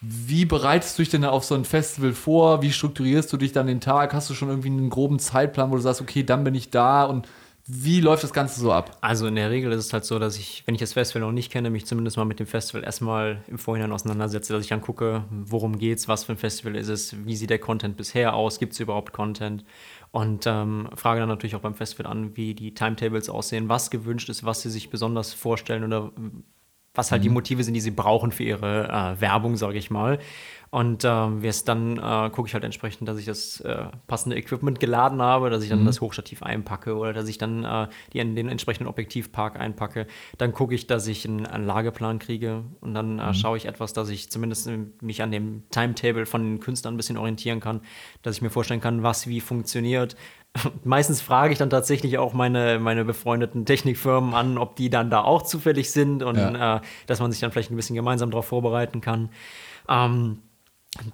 Wie 0.04 0.46
bereitest 0.46 0.98
du 0.98 1.04
dich 1.04 1.10
denn 1.12 1.24
auf 1.26 1.44
so 1.44 1.54
ein 1.54 1.64
Festival 1.64 2.14
vor? 2.14 2.64
Wie 2.64 2.72
strukturierst 2.72 3.32
du 3.32 3.38
dich 3.38 3.52
dann 3.52 3.68
den 3.68 3.82
Tag? 3.82 4.14
Hast 4.16 4.30
du 4.32 4.34
schon 4.34 4.50
irgendwie 4.50 4.70
einen 4.70 4.90
groben 4.90 5.20
Zeitplan, 5.20 5.70
wo 5.70 5.76
du 5.76 5.82
sagst, 5.82 6.02
okay, 6.02 6.24
dann 6.24 6.44
bin 6.44 6.56
ich 6.56 6.72
da 6.72 7.04
und 7.04 7.28
wie 7.74 8.02
läuft 8.02 8.24
das 8.24 8.34
Ganze 8.34 8.60
so 8.60 8.74
ab? 8.74 8.98
Also 9.00 9.28
in 9.28 9.36
der 9.36 9.50
Regel 9.50 9.72
ist 9.72 9.86
es 9.86 9.94
halt 9.94 10.04
so, 10.04 10.20
dass 10.20 10.38
ich, 10.38 10.64
wenn 10.66 10.76
ich 10.76 10.82
das 10.82 10.92
Festival 10.92 11.22
noch 11.22 11.32
nicht 11.32 11.50
kenne, 11.50 11.70
mich 11.70 11.86
zumindest 11.86 12.18
mal 12.18 12.26
mit 12.26 12.38
dem 12.42 12.46
Festival 12.46 12.84
erstmal 12.84 13.46
im 13.48 13.58
Vorhinein 13.58 13.94
auseinandersetze, 13.94 14.52
dass 14.52 14.64
ich 14.64 14.68
dann 14.68 14.82
gucke, 14.82 15.24
worum 15.30 15.78
geht's, 15.78 16.10
was 16.10 16.26
für 16.26 16.34
ein 16.34 16.38
Festival 16.38 16.76
ist 16.76 16.90
es, 16.90 17.26
wie 17.26 17.36
sieht 17.38 17.50
der 17.50 17.60
Content 17.60 17.96
bisher 17.96 18.34
aus, 18.34 18.60
gibt 18.60 18.74
es 18.74 18.82
überhaupt 18.82 19.14
Content? 19.14 19.64
Und 20.12 20.46
ähm, 20.48 20.90
frage 20.96 21.22
dann 21.22 21.30
natürlich 21.30 21.56
auch 21.56 21.62
beim 21.62 21.76
Festival 21.76 22.12
an, 22.12 22.36
wie 22.36 22.56
die 22.56 22.74
Timetables 22.74 23.30
aussehen, 23.30 23.70
was 23.70 23.90
gewünscht 23.90 24.28
ist, 24.28 24.44
was 24.44 24.62
sie 24.62 24.70
sich 24.70 24.90
besonders 24.90 25.34
vorstellen 25.34 25.86
oder 25.86 26.12
was 26.94 27.12
halt 27.14 27.24
die 27.24 27.30
Motive 27.30 27.64
sind, 27.64 27.74
die 27.74 27.80
sie 27.80 27.92
brauchen 27.92 28.34
für 28.34 28.44
ihre 28.44 28.90
äh, 28.90 29.22
Werbung, 29.22 29.56
sage 29.56 29.78
ich 29.78 29.90
mal. 29.90 30.20
Und 30.74 31.04
ähm, 31.04 31.44
es 31.44 31.66
dann 31.66 31.98
äh, 31.98 32.30
gucke 32.30 32.48
ich 32.48 32.54
halt 32.54 32.64
entsprechend, 32.64 33.06
dass 33.10 33.18
ich 33.18 33.26
das 33.26 33.60
äh, 33.60 33.88
passende 34.08 34.38
Equipment 34.38 34.80
geladen 34.80 35.22
habe, 35.22 35.50
dass 35.50 35.64
ich 35.64 35.70
dann 35.70 35.84
das 35.86 36.00
Hochstativ 36.00 36.44
einpacke 36.44 36.96
oder 36.96 37.12
dass 37.12 37.28
ich 37.28 37.38
dann 37.38 37.66
äh, 37.66 37.88
die 38.14 38.20
in 38.20 38.38
den 38.38 38.48
entsprechenden 38.48 38.88
Objektivpark 38.88 39.60
einpacke. 39.60 40.08
Dann 40.38 40.54
gucke 40.54 40.74
ich, 40.74 40.88
dass 40.88 41.08
ich 41.08 41.28
einen, 41.28 41.46
einen 41.46 41.66
Lageplan 41.66 42.20
kriege 42.20 42.64
und 42.80 42.94
dann 42.94 43.20
äh, 43.20 43.34
schaue 43.34 43.58
ich 43.58 43.66
etwas, 43.66 43.92
dass 43.92 44.08
ich 44.08 44.32
zumindest 44.32 44.68
äh, 44.68 44.78
mich 45.02 45.22
an 45.22 45.32
dem 45.32 45.64
Timetable 45.72 46.26
von 46.26 46.42
den 46.42 46.60
Künstlern 46.62 46.94
ein 46.94 46.98
bisschen 46.98 47.18
orientieren 47.18 47.60
kann, 47.60 47.82
dass 48.22 48.38
ich 48.38 48.42
mir 48.42 48.50
vorstellen 48.50 48.80
kann, 48.80 49.04
was 49.04 49.28
wie 49.28 49.42
funktioniert. 49.42 50.16
Meistens 50.86 51.20
frage 51.20 51.52
ich 51.52 51.60
dann 51.60 51.70
tatsächlich 51.70 52.18
auch 52.18 52.32
meine, 52.32 52.80
meine 52.80 53.04
befreundeten 53.04 53.66
Technikfirmen 53.66 54.34
an, 54.34 54.58
ob 54.58 54.78
die 54.78 54.90
dann 54.90 55.10
da 55.10 55.20
auch 55.22 55.42
zufällig 55.42 55.92
sind 55.92 56.24
und 56.24 56.38
Ja. 56.38 56.78
äh, 56.78 56.82
dass 57.08 57.20
man 57.20 57.30
sich 57.30 57.42
dann 57.42 57.52
vielleicht 57.52 57.72
ein 57.72 57.76
bisschen 57.76 57.98
gemeinsam 57.98 58.32
darauf 58.32 58.46
vorbereiten 58.46 59.02
kann. 59.02 59.32
Ähm, 59.90 60.38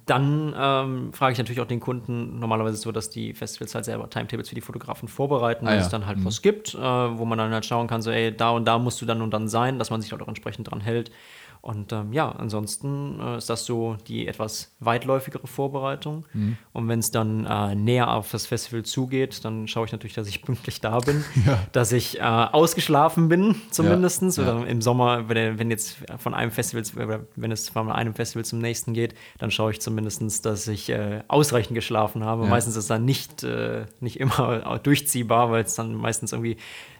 dann 0.06 0.54
ähm, 0.58 1.12
frage 1.12 1.32
ich 1.32 1.38
natürlich 1.38 1.60
auch 1.60 1.66
den 1.66 1.78
Kunden, 1.78 2.40
normalerweise 2.40 2.72
ist 2.74 2.78
es 2.80 2.84
so, 2.84 2.90
dass 2.92 3.10
die 3.10 3.32
Festivals 3.32 3.74
halt 3.76 3.84
selber 3.84 4.10
Timetables 4.10 4.48
für 4.48 4.56
die 4.56 4.60
Fotografen 4.60 5.06
vorbereiten, 5.06 5.68
Ah, 5.68 5.70
dass 5.70 5.78
ja. 5.80 5.84
es 5.84 5.90
dann 5.90 6.06
halt 6.06 6.24
was 6.24 6.42
gibt, 6.42 6.74
äh, 6.74 6.78
wo 6.78 7.24
man 7.24 7.38
dann 7.38 7.52
halt 7.52 7.64
schauen 7.64 7.86
kann, 7.86 8.02
so, 8.02 8.10
ey, 8.10 8.36
da 8.36 8.50
und 8.50 8.64
da 8.64 8.78
musst 8.78 9.00
du 9.00 9.06
dann 9.06 9.22
und 9.22 9.30
dann 9.30 9.46
sein, 9.46 9.78
dass 9.78 9.90
man 9.90 10.00
sich 10.02 10.10
halt 10.10 10.20
auch 10.20 10.28
entsprechend 10.28 10.68
dran 10.70 10.80
hält. 10.80 11.12
Und 11.60 11.92
ähm, 11.92 12.12
ja, 12.12 12.30
ansonsten 12.30 13.20
äh, 13.20 13.38
ist 13.38 13.50
das 13.50 13.64
so 13.66 13.96
die 14.06 14.26
etwas 14.26 14.74
weitläufigere 14.80 15.46
Vorbereitung. 15.46 16.24
Mhm. 16.32 16.56
Und 16.72 16.88
wenn 16.88 17.00
es 17.00 17.10
dann 17.10 17.44
äh, 17.46 17.74
näher 17.74 18.12
auf 18.12 18.30
das 18.30 18.46
Festival 18.46 18.84
zugeht, 18.84 19.44
dann 19.44 19.68
schaue 19.68 19.86
ich 19.86 19.92
natürlich, 19.92 20.14
dass 20.14 20.28
ich 20.28 20.42
pünktlich 20.42 20.80
da 20.80 20.98
bin, 20.98 21.24
Ja. 21.46 21.58
dass 21.72 21.92
ich 21.92 22.18
äh, 22.18 22.22
ausgeschlafen 22.22 23.28
bin, 23.28 23.56
zumindest. 23.70 24.22
Ja. 24.38 24.42
Oder 24.42 24.66
im 24.66 24.80
Sommer, 24.82 25.28
wenn, 25.28 25.58
wenn 25.58 25.70
jetzt 25.70 25.98
von 26.18 26.34
einem 26.34 26.50
Festival, 26.50 27.26
wenn 27.36 27.52
es 27.52 27.68
von 27.68 27.90
einem 27.90 28.14
Festival 28.14 28.44
zum 28.44 28.60
nächsten 28.60 28.94
geht, 28.94 29.14
dann 29.38 29.50
schaue 29.50 29.72
ich 29.72 29.80
zumindest, 29.80 30.44
dass 30.46 30.66
ich 30.68 30.88
äh, 30.88 31.22
ausreichend 31.28 31.74
geschlafen 31.74 32.24
habe. 32.24 32.44
Ja. 32.44 32.50
Meistens 32.50 32.76
ist 32.76 32.84
es 32.84 32.88
dann 32.88 33.04
nicht, 33.04 33.42
äh, 33.44 33.86
nicht 34.00 34.18
immer 34.20 34.80
durchziehbar, 34.82 35.50
weil 35.50 35.64
es 35.64 35.74
dann 35.74 35.94
meistens 35.94 36.32
irgendwie 36.32 36.56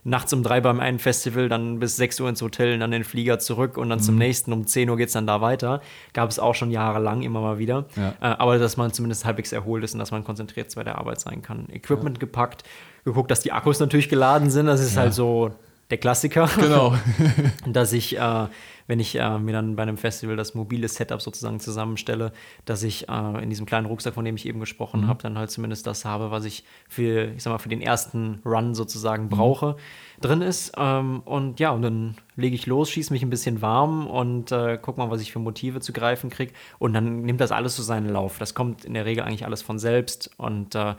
nachts 0.08 0.32
um 0.32 0.42
drei 0.42 0.60
beim 0.60 0.80
einen 0.80 0.98
Festival, 0.98 1.48
dann 1.48 1.78
bis 1.78 1.96
6 1.96 2.20
Uhr 2.20 2.28
ins 2.28 2.40
Hotel 2.42 2.74
und 2.74 2.80
dann 2.80 2.90
den 2.90 3.04
Flieger 3.04 3.38
zurück 3.38 3.76
und 3.76 3.90
dann 3.90 4.00
zum 4.00 4.14
Mhm. 4.14 4.18
nächsten 4.20 4.52
um 4.52 4.66
10 4.66 4.88
Uhr 4.90 4.96
geht 4.96 5.08
es 5.08 5.12
dann 5.12 5.26
da 5.26 5.40
weiter. 5.40 5.80
Gab 6.14 6.30
es 6.30 6.38
auch 6.38 6.54
schon 6.54 6.70
jahrelang 6.70 7.22
immer 7.22 7.40
mal 7.40 7.58
wieder. 7.58 7.84
Ja. 7.96 8.10
Äh, 8.20 8.36
aber 8.38 8.58
dass 8.58 8.76
man 8.76 8.92
zumindest 8.92 9.24
halbwegs 9.24 9.52
erholt 9.52 9.84
ist 9.84 9.92
und 9.92 9.98
dass 10.00 10.10
man 10.10 10.24
konzentriert 10.24 10.74
bei 10.74 10.84
der 10.84 10.98
Arbeit 10.98 11.20
sein 11.20 11.42
kann. 11.42 11.68
Equipment 11.70 12.18
gepackt, 12.20 12.64
geguckt, 13.04 13.30
dass 13.30 13.40
die 13.40 13.52
Akkus 13.52 13.80
natürlich 13.80 14.08
geladen 14.08 14.50
sind. 14.50 14.66
Das 14.66 14.80
ist 14.80 14.96
halt 14.96 15.14
so 15.14 15.50
der 15.90 15.98
Klassiker 15.98 16.48
Genau. 16.58 16.94
dass 17.66 17.92
ich, 17.92 18.18
äh, 18.18 18.46
wenn 18.88 18.98
ich 18.98 19.14
äh, 19.14 19.38
mir 19.38 19.52
dann 19.52 19.76
bei 19.76 19.82
einem 19.84 19.98
Festival 19.98 20.34
das 20.34 20.54
mobile 20.54 20.88
Setup 20.88 21.22
sozusagen 21.22 21.60
zusammenstelle, 21.60 22.32
dass 22.64 22.82
ich 22.82 23.08
äh, 23.08 23.42
in 23.42 23.50
diesem 23.50 23.66
kleinen 23.66 23.86
Rucksack, 23.86 24.14
von 24.14 24.24
dem 24.24 24.34
ich 24.34 24.46
eben 24.46 24.58
gesprochen 24.58 25.02
mhm. 25.02 25.06
habe, 25.08 25.22
dann 25.22 25.38
halt 25.38 25.50
zumindest 25.50 25.86
das 25.86 26.04
habe, 26.04 26.30
was 26.32 26.44
ich 26.44 26.64
für, 26.88 27.32
ich 27.36 27.42
sag 27.42 27.52
mal, 27.52 27.58
für 27.58 27.68
den 27.68 27.82
ersten 27.82 28.40
Run 28.44 28.74
sozusagen 28.74 29.24
mhm. 29.24 29.28
brauche 29.28 29.76
drin 30.20 30.42
ist. 30.42 30.72
Ähm, 30.76 31.20
und 31.24 31.60
ja, 31.60 31.70
und 31.70 31.82
dann 31.82 32.16
lege 32.36 32.54
ich 32.54 32.66
los, 32.66 32.90
schieße 32.90 33.12
mich 33.12 33.22
ein 33.22 33.30
bisschen 33.30 33.62
warm 33.62 34.06
und 34.06 34.52
äh, 34.52 34.78
guck 34.80 34.96
mal, 34.96 35.10
was 35.10 35.20
ich 35.20 35.32
für 35.32 35.38
Motive 35.40 35.80
zu 35.80 35.92
greifen 35.92 36.30
kriege. 36.30 36.52
Und 36.78 36.92
dann 36.92 37.22
nimmt 37.22 37.40
das 37.40 37.52
alles 37.52 37.76
so 37.76 37.82
seinen 37.82 38.08
Lauf. 38.08 38.38
Das 38.38 38.54
kommt 38.54 38.84
in 38.84 38.94
der 38.94 39.04
Regel 39.04 39.24
eigentlich 39.24 39.44
alles 39.44 39.60
von 39.60 39.78
selbst. 39.78 40.30
Und 40.36 40.74
äh, 40.74 40.94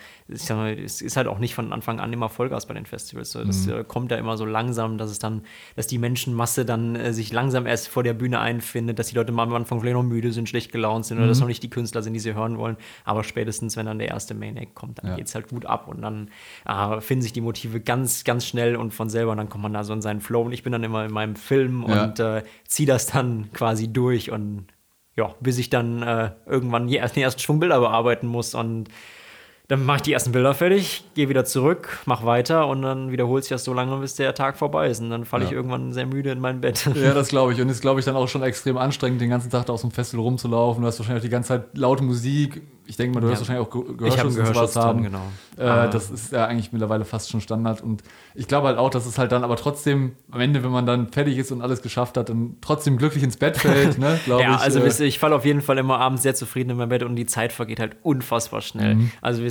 mal, 0.50 0.78
es 0.78 1.02
ist 1.02 1.18
halt 1.18 1.28
auch 1.28 1.40
nicht 1.40 1.56
von 1.56 1.72
Anfang 1.72 2.00
an 2.00 2.12
immer 2.12 2.30
Vollgas 2.30 2.66
bei 2.66 2.74
den 2.74 2.86
Festivals. 2.86 3.32
Das 3.32 3.66
mhm. 3.66 3.74
äh, 3.74 3.84
kommt 3.84 4.12
ja 4.12 4.18
immer 4.18 4.38
so 4.38 4.46
langsam, 4.46 4.98
dass 4.98 5.10
es 5.10 5.20
dann, 5.20 5.44
dass 5.76 5.88
die 5.88 5.98
Menschenmasse 5.98 6.66
dann 6.66 6.96
äh, 6.96 7.14
sich 7.14 7.32
langsam 7.32 7.66
erst 7.66 7.79
vor 7.88 8.04
der 8.04 8.14
Bühne 8.14 8.40
einfindet, 8.40 9.00
dass 9.00 9.08
die 9.08 9.16
Leute 9.16 9.32
am 9.32 9.40
Anfang 9.40 9.80
vielleicht 9.80 9.96
noch 9.96 10.04
müde 10.04 10.32
sind, 10.32 10.50
schlecht 10.50 10.72
gelaunt 10.72 11.06
sind 11.06 11.18
mhm. 11.18 11.24
oder 11.24 11.30
dass 11.30 11.40
noch 11.40 11.48
nicht 11.48 11.64
die 11.64 11.70
Künstler 11.70 12.02
sind, 12.02 12.14
die 12.14 12.20
sie 12.20 12.34
hören 12.34 12.58
wollen. 12.58 12.78
Aber 13.06 13.24
spätestens, 13.24 13.78
wenn 13.78 13.86
dann 13.86 14.00
der 14.00 14.10
erste 14.10 14.34
Main 14.34 14.58
Act 14.58 14.76
kommt, 14.76 15.00
dann 15.00 15.12
ja. 15.12 15.16
geht 15.16 15.28
es 15.28 15.36
halt 15.36 15.50
gut 15.50 15.66
ab 15.66 15.88
und 15.88 16.02
dann 16.02 16.30
äh, 16.66 17.02
finden 17.02 17.22
sich 17.22 17.34
die 17.34 17.42
Motive 17.42 17.80
ganz, 17.80 18.24
ganz 18.24 18.46
schnell 18.46 18.76
und 18.76 18.94
von 18.94 19.10
selber 19.10 19.32
und 19.32 19.38
dann 19.38 19.50
kommt 19.50 19.64
man 19.64 19.74
da 19.74 19.84
so 19.84 19.94
in 19.94 20.02
seinen 20.02 20.22
Flow 20.22 20.42
und 20.42 20.52
ich 20.52 20.64
bin 20.64 20.72
dann 20.72 20.84
immer 20.84 21.06
in 21.06 21.12
meinem 21.12 21.36
Film 21.36 21.86
ja. 21.88 22.04
und 22.04 22.20
äh, 22.20 22.44
ziehe 22.68 22.88
das 22.88 23.08
dann 23.08 23.52
quasi 23.54 23.92
durch 23.92 24.32
und 24.32 24.68
ja, 25.16 25.36
bis 25.42 25.58
ich 25.58 25.70
dann 25.70 26.02
äh, 26.02 26.32
irgendwann 26.46 26.88
die 26.88 26.98
ersten, 26.98 27.20
ersten 27.20 27.42
Schwung 27.42 27.60
Bilder 27.60 27.80
bearbeiten 27.80 28.28
muss 28.28 28.56
und 28.56 28.90
dann 29.70 29.86
mache 29.86 29.98
ich 29.98 30.02
die 30.02 30.14
ersten 30.14 30.32
Bilder 30.32 30.56
fertig, 30.56 31.04
gehe 31.14 31.30
wieder 31.30 31.46
zurück, 31.46 32.00
mache 32.06 32.26
weiter 32.26 32.66
und 32.68 32.82
dann 32.82 33.12
wiederholt 33.12 33.44
sich 33.44 33.50
das 33.50 33.64
so 33.64 33.72
lange, 33.72 33.96
bis 33.98 34.16
der 34.16 34.34
Tag 34.34 34.58
vorbei 34.58 34.90
ist. 34.90 35.00
Und 35.00 35.12
dann 35.12 35.26
falle 35.26 35.44
ja. 35.44 35.52
ich 35.52 35.56
irgendwann 35.56 35.94
sehr 35.94 36.08
müde 36.08 36.32
in 36.32 36.40
mein 36.40 36.60
Bett. 36.60 36.90
Ja, 37.00 37.14
das 37.14 37.30
glaube 37.30 37.54
ich. 37.54 37.62
Und 37.62 37.70
ist, 37.70 37.82
glaube 37.82 38.00
ich, 38.00 38.06
dann 38.06 38.16
auch 38.16 38.28
schon 38.28 38.42
extrem 38.42 38.78
anstrengend, 38.78 39.22
den 39.22 39.30
ganzen 39.30 39.52
Tag 39.52 39.68
da 39.68 39.74
aus 39.74 39.82
dem 39.82 39.92
Festival 39.92 40.24
rumzulaufen. 40.24 40.82
Du 40.82 40.88
hast 40.88 40.98
wahrscheinlich 40.98 41.22
auch 41.22 41.26
die 41.26 41.32
ganze 41.32 41.50
Zeit 41.50 41.78
laute 41.78 42.04
Musik, 42.04 42.64
ich 42.90 42.98
denke 42.98 43.14
mal, 43.14 43.22
du 43.22 43.28
ja. 43.32 43.38
wahrscheinlich 43.38 43.68
auch 43.68 43.70
Gehörschutz, 43.70 44.34
ich 44.34 44.38
Gehörschutz 44.40 44.76
haben. 44.76 45.04
Genau. 45.04 45.22
Äh, 45.58 45.90
das 45.92 46.10
ist 46.10 46.32
ja 46.32 46.48
eigentlich 46.48 46.72
mittlerweile 46.72 47.06
fast 47.06 47.30
schon 47.30 47.40
Standard. 47.40 47.82
Und 47.82 48.02
ich 48.34 48.48
glaube 48.48 48.68
halt 48.68 48.80
auch, 48.80 48.90
dass 48.90 49.06
es 49.06 49.20
halt 49.20 49.32
dann 49.32 49.44
aber 49.44 49.58
trotzdem 49.58 50.14
am 50.32 50.42
Ende, 50.42 50.64
wenn 50.64 50.72
man 50.72 50.88
dann 50.88 51.10
fertig 51.10 51.38
ist 51.38 51.52
und 51.52 51.62
alles 51.62 51.84
geschafft 51.84 52.18
hat, 52.18 52.30
dann 52.30 52.56
trotzdem 52.62 52.98
glücklich 52.98 53.24
ins 53.24 53.38
Bett 53.38 53.58
fällt, 53.58 54.00
ne, 54.00 54.20
ja, 54.26 54.40
ich. 54.40 54.62
also 54.62 54.80
äh, 54.80 55.06
ich 55.06 55.20
falle 55.20 55.36
auf 55.36 55.46
jeden 55.46 55.62
Fall 55.62 55.78
immer 55.78 56.00
abends 56.00 56.24
sehr 56.24 56.34
zufrieden 56.34 56.72
in 56.72 56.78
mein 56.78 56.90
Bett 56.90 57.04
und 57.04 57.16
die 57.16 57.28
Zeit 57.28 57.54
vergeht 57.54 57.80
halt 57.80 57.98
unfassbar 58.02 58.62
schnell. 58.62 58.96
Mhm. 58.96 59.12
Also 59.22 59.44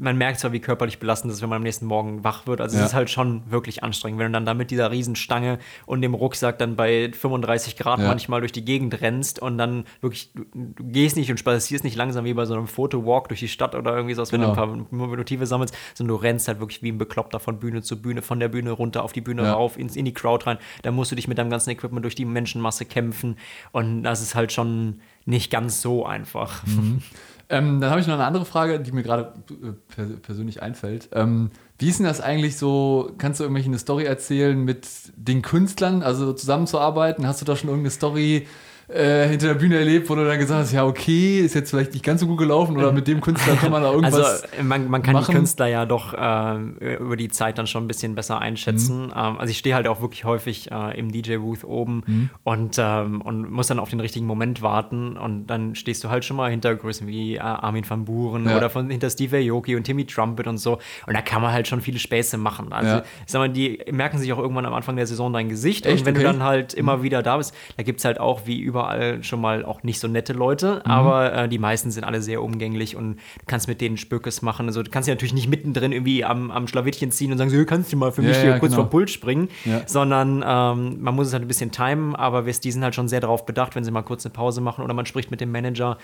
man 0.00 0.16
merkt 0.16 0.40
zwar, 0.40 0.52
wie 0.52 0.60
körperlich 0.60 0.98
belastend 0.98 1.30
das 1.30 1.38
ist, 1.38 1.42
wenn 1.42 1.50
man 1.50 1.56
am 1.56 1.62
nächsten 1.62 1.86
Morgen 1.86 2.24
wach 2.24 2.46
wird. 2.46 2.60
Also 2.60 2.76
ja. 2.76 2.82
es 2.82 2.90
ist 2.90 2.94
halt 2.94 3.10
schon 3.10 3.42
wirklich 3.50 3.84
anstrengend, 3.84 4.18
wenn 4.18 4.26
du 4.26 4.32
dann 4.32 4.46
da 4.46 4.54
mit 4.54 4.70
dieser 4.70 4.90
Riesenstange 4.90 5.58
und 5.86 6.00
dem 6.00 6.14
Rucksack 6.14 6.58
dann 6.58 6.74
bei 6.74 7.10
35 7.12 7.76
Grad 7.76 8.00
ja. 8.00 8.06
manchmal 8.06 8.40
durch 8.40 8.52
die 8.52 8.64
Gegend 8.64 9.00
rennst 9.00 9.40
und 9.40 9.58
dann 9.58 9.84
wirklich, 10.00 10.32
du, 10.32 10.44
du, 10.54 10.84
gehst 10.84 11.16
nicht 11.16 11.30
und 11.30 11.38
spazierst 11.38 11.84
nicht 11.84 11.96
langsam 11.96 12.24
wie 12.24 12.34
bei 12.34 12.46
so 12.46 12.54
einem 12.54 12.66
Fotowalk 12.66 13.28
durch 13.28 13.40
die 13.40 13.48
Stadt 13.48 13.74
oder 13.74 13.94
irgendwie 13.94 14.14
so, 14.14 14.22
wenn 14.32 14.40
genau. 14.40 14.54
du 14.54 14.62
ein 14.62 14.86
paar 14.86 15.08
Motive 15.08 15.46
sammelst, 15.46 15.76
sondern 15.94 16.16
du 16.16 16.22
rennst 16.22 16.48
halt 16.48 16.60
wirklich 16.60 16.82
wie 16.82 16.92
ein 16.92 16.98
Bekloppter 16.98 17.38
von 17.38 17.58
Bühne 17.58 17.82
zu 17.82 18.00
Bühne, 18.00 18.22
von 18.22 18.40
der 18.40 18.48
Bühne 18.48 18.70
runter 18.70 19.04
auf 19.04 19.12
die 19.12 19.20
Bühne 19.20 19.42
ja. 19.42 19.52
rauf, 19.52 19.78
ins, 19.78 19.96
in 19.96 20.06
die 20.06 20.14
Crowd 20.14 20.46
rein. 20.46 20.58
Da 20.82 20.90
musst 20.90 21.12
du 21.12 21.16
dich 21.16 21.28
mit 21.28 21.38
deinem 21.38 21.50
ganzen 21.50 21.70
Equipment 21.70 22.04
durch 22.04 22.14
die 22.14 22.24
Menschenmasse 22.24 22.86
kämpfen 22.86 23.36
und 23.72 24.02
das 24.02 24.22
ist 24.22 24.34
halt 24.34 24.52
schon 24.52 25.00
nicht 25.26 25.50
ganz 25.50 25.82
so 25.82 26.06
einfach. 26.06 26.64
Mhm. 26.66 27.02
Ähm, 27.50 27.80
dann 27.80 27.90
habe 27.90 28.00
ich 28.00 28.06
noch 28.06 28.14
eine 28.14 28.24
andere 28.24 28.44
Frage, 28.44 28.78
die 28.78 28.92
mir 28.92 29.02
gerade 29.02 29.34
äh, 29.50 30.02
persönlich 30.22 30.62
einfällt. 30.62 31.08
Ähm, 31.12 31.50
wie 31.78 31.88
ist 31.88 31.98
denn 31.98 32.06
das 32.06 32.20
eigentlich 32.20 32.56
so? 32.56 33.10
Kannst 33.18 33.40
du 33.40 33.44
irgendwelche 33.44 33.68
eine 33.68 33.78
Story 33.78 34.04
erzählen 34.04 34.58
mit 34.62 34.86
den 35.16 35.42
Künstlern, 35.42 36.02
also 36.02 36.32
zusammenzuarbeiten? 36.32 37.26
Hast 37.26 37.40
du 37.40 37.44
da 37.44 37.56
schon 37.56 37.68
irgendeine 37.68 37.90
Story? 37.90 38.46
Äh, 38.92 39.28
hinter 39.28 39.48
der 39.48 39.54
Bühne 39.54 39.78
erlebt, 39.78 40.08
wo 40.10 40.14
du 40.14 40.26
dann 40.26 40.38
gesagt 40.38 40.60
hast, 40.60 40.72
ja, 40.72 40.84
okay, 40.84 41.40
ist 41.40 41.54
jetzt 41.54 41.70
vielleicht 41.70 41.92
nicht 41.92 42.04
ganz 42.04 42.20
so 42.20 42.26
gut 42.26 42.38
gelaufen 42.38 42.76
oder 42.76 42.92
mit 42.92 43.06
dem 43.06 43.20
Künstler 43.22 43.54
kann 43.54 43.70
man 43.70 43.82
da 43.82 43.92
irgendwas 43.92 44.14
Also 44.14 44.46
man, 44.62 44.88
man 44.88 45.02
kann 45.02 45.14
machen. 45.14 45.26
die 45.30 45.36
Künstler 45.36 45.66
ja 45.68 45.86
doch 45.86 46.12
äh, 46.12 46.96
über 46.96 47.16
die 47.16 47.28
Zeit 47.28 47.58
dann 47.58 47.66
schon 47.66 47.84
ein 47.84 47.88
bisschen 47.88 48.14
besser 48.14 48.40
einschätzen. 48.40 49.06
Mhm. 49.06 49.12
Ähm, 49.14 49.38
also 49.38 49.50
ich 49.50 49.58
stehe 49.58 49.74
halt 49.74 49.86
auch 49.86 50.00
wirklich 50.00 50.24
häufig 50.24 50.70
äh, 50.70 50.98
im 50.98 51.12
DJ-Booth 51.12 51.64
oben 51.64 52.02
mhm. 52.06 52.30
und, 52.42 52.76
ähm, 52.78 53.20
und 53.20 53.50
muss 53.50 53.68
dann 53.68 53.78
auf 53.78 53.90
den 53.90 54.00
richtigen 54.00 54.26
Moment 54.26 54.62
warten 54.62 55.16
und 55.16 55.46
dann 55.46 55.74
stehst 55.74 56.02
du 56.02 56.10
halt 56.10 56.24
schon 56.24 56.36
mal 56.36 56.50
hinter 56.50 56.74
Größen 56.74 57.06
wie 57.06 57.36
äh, 57.36 57.40
Armin 57.40 57.88
van 57.88 58.04
Buren 58.04 58.48
ja. 58.48 58.56
oder 58.56 58.70
von, 58.70 58.90
hinter 58.90 59.10
Steve 59.10 59.36
Aoki 59.36 59.76
und 59.76 59.84
Timmy 59.84 60.04
Trumpet 60.04 60.46
und 60.46 60.58
so 60.58 60.78
und 61.06 61.14
da 61.14 61.22
kann 61.22 61.42
man 61.42 61.52
halt 61.52 61.68
schon 61.68 61.80
viele 61.80 61.98
Späße 61.98 62.38
machen. 62.38 62.72
Also 62.72 62.96
ja. 62.96 63.02
ich 63.24 63.32
sag 63.32 63.38
mal, 63.38 63.48
die 63.48 63.80
merken 63.90 64.18
sich 64.18 64.32
auch 64.32 64.38
irgendwann 64.38 64.66
am 64.66 64.74
Anfang 64.74 64.96
der 64.96 65.06
Saison 65.06 65.32
dein 65.32 65.48
Gesicht 65.48 65.86
Echt? 65.86 66.00
und 66.00 66.06
wenn 66.06 66.16
okay. 66.16 66.24
du 66.24 66.32
dann 66.32 66.42
halt 66.42 66.74
immer 66.74 66.98
mhm. 66.98 67.02
wieder 67.02 67.22
da 67.22 67.36
bist, 67.36 67.54
da 67.76 67.82
gibt 67.82 68.00
es 68.00 68.04
halt 68.04 68.18
auch 68.18 68.46
wie 68.46 68.58
über 68.58 68.79
überall 68.80 69.22
schon 69.22 69.40
mal 69.40 69.64
auch 69.64 69.82
nicht 69.82 70.00
so 70.00 70.08
nette 70.08 70.32
Leute, 70.32 70.82
mhm. 70.84 70.90
aber 70.90 71.32
äh, 71.32 71.48
die 71.48 71.58
meisten 71.58 71.90
sind 71.90 72.04
alle 72.04 72.22
sehr 72.22 72.42
umgänglich 72.42 72.96
und 72.96 73.16
du 73.16 73.44
kannst 73.46 73.68
mit 73.68 73.80
denen 73.80 73.96
Spökes 73.96 74.42
machen. 74.42 74.66
Also 74.66 74.82
du 74.82 74.90
kannst 74.90 75.08
ja 75.08 75.14
natürlich 75.14 75.34
nicht 75.34 75.48
mittendrin 75.48 75.92
irgendwie 75.92 76.24
am, 76.24 76.50
am 76.50 76.66
Schlawittchen 76.66 77.10
ziehen 77.10 77.32
und 77.32 77.38
sagen, 77.38 77.50
so, 77.50 77.64
kannst 77.64 77.92
du 77.92 77.96
mal 77.96 78.12
für 78.12 78.22
mich 78.22 78.36
ja, 78.36 78.42
hier 78.42 78.50
ja, 78.50 78.58
kurz 78.58 78.72
genau. 78.72 78.82
vom 78.82 78.90
Pult 78.90 79.10
springen, 79.10 79.48
ja. 79.64 79.82
sondern 79.86 80.44
ähm, 80.46 81.02
man 81.02 81.14
muss 81.14 81.28
es 81.28 81.32
halt 81.32 81.44
ein 81.44 81.48
bisschen 81.48 81.70
timen, 81.70 82.14
aber 82.16 82.42
die 82.42 82.72
sind 82.72 82.82
halt 82.82 82.94
schon 82.94 83.08
sehr 83.08 83.20
darauf 83.20 83.46
bedacht, 83.46 83.74
wenn 83.74 83.84
sie 83.84 83.90
mal 83.90 84.02
kurz 84.02 84.24
eine 84.24 84.32
Pause 84.32 84.60
machen 84.60 84.84
oder 84.84 84.94
man 84.94 85.06
spricht 85.06 85.30
mit 85.30 85.40
dem 85.40 85.52
Manager, 85.52 85.98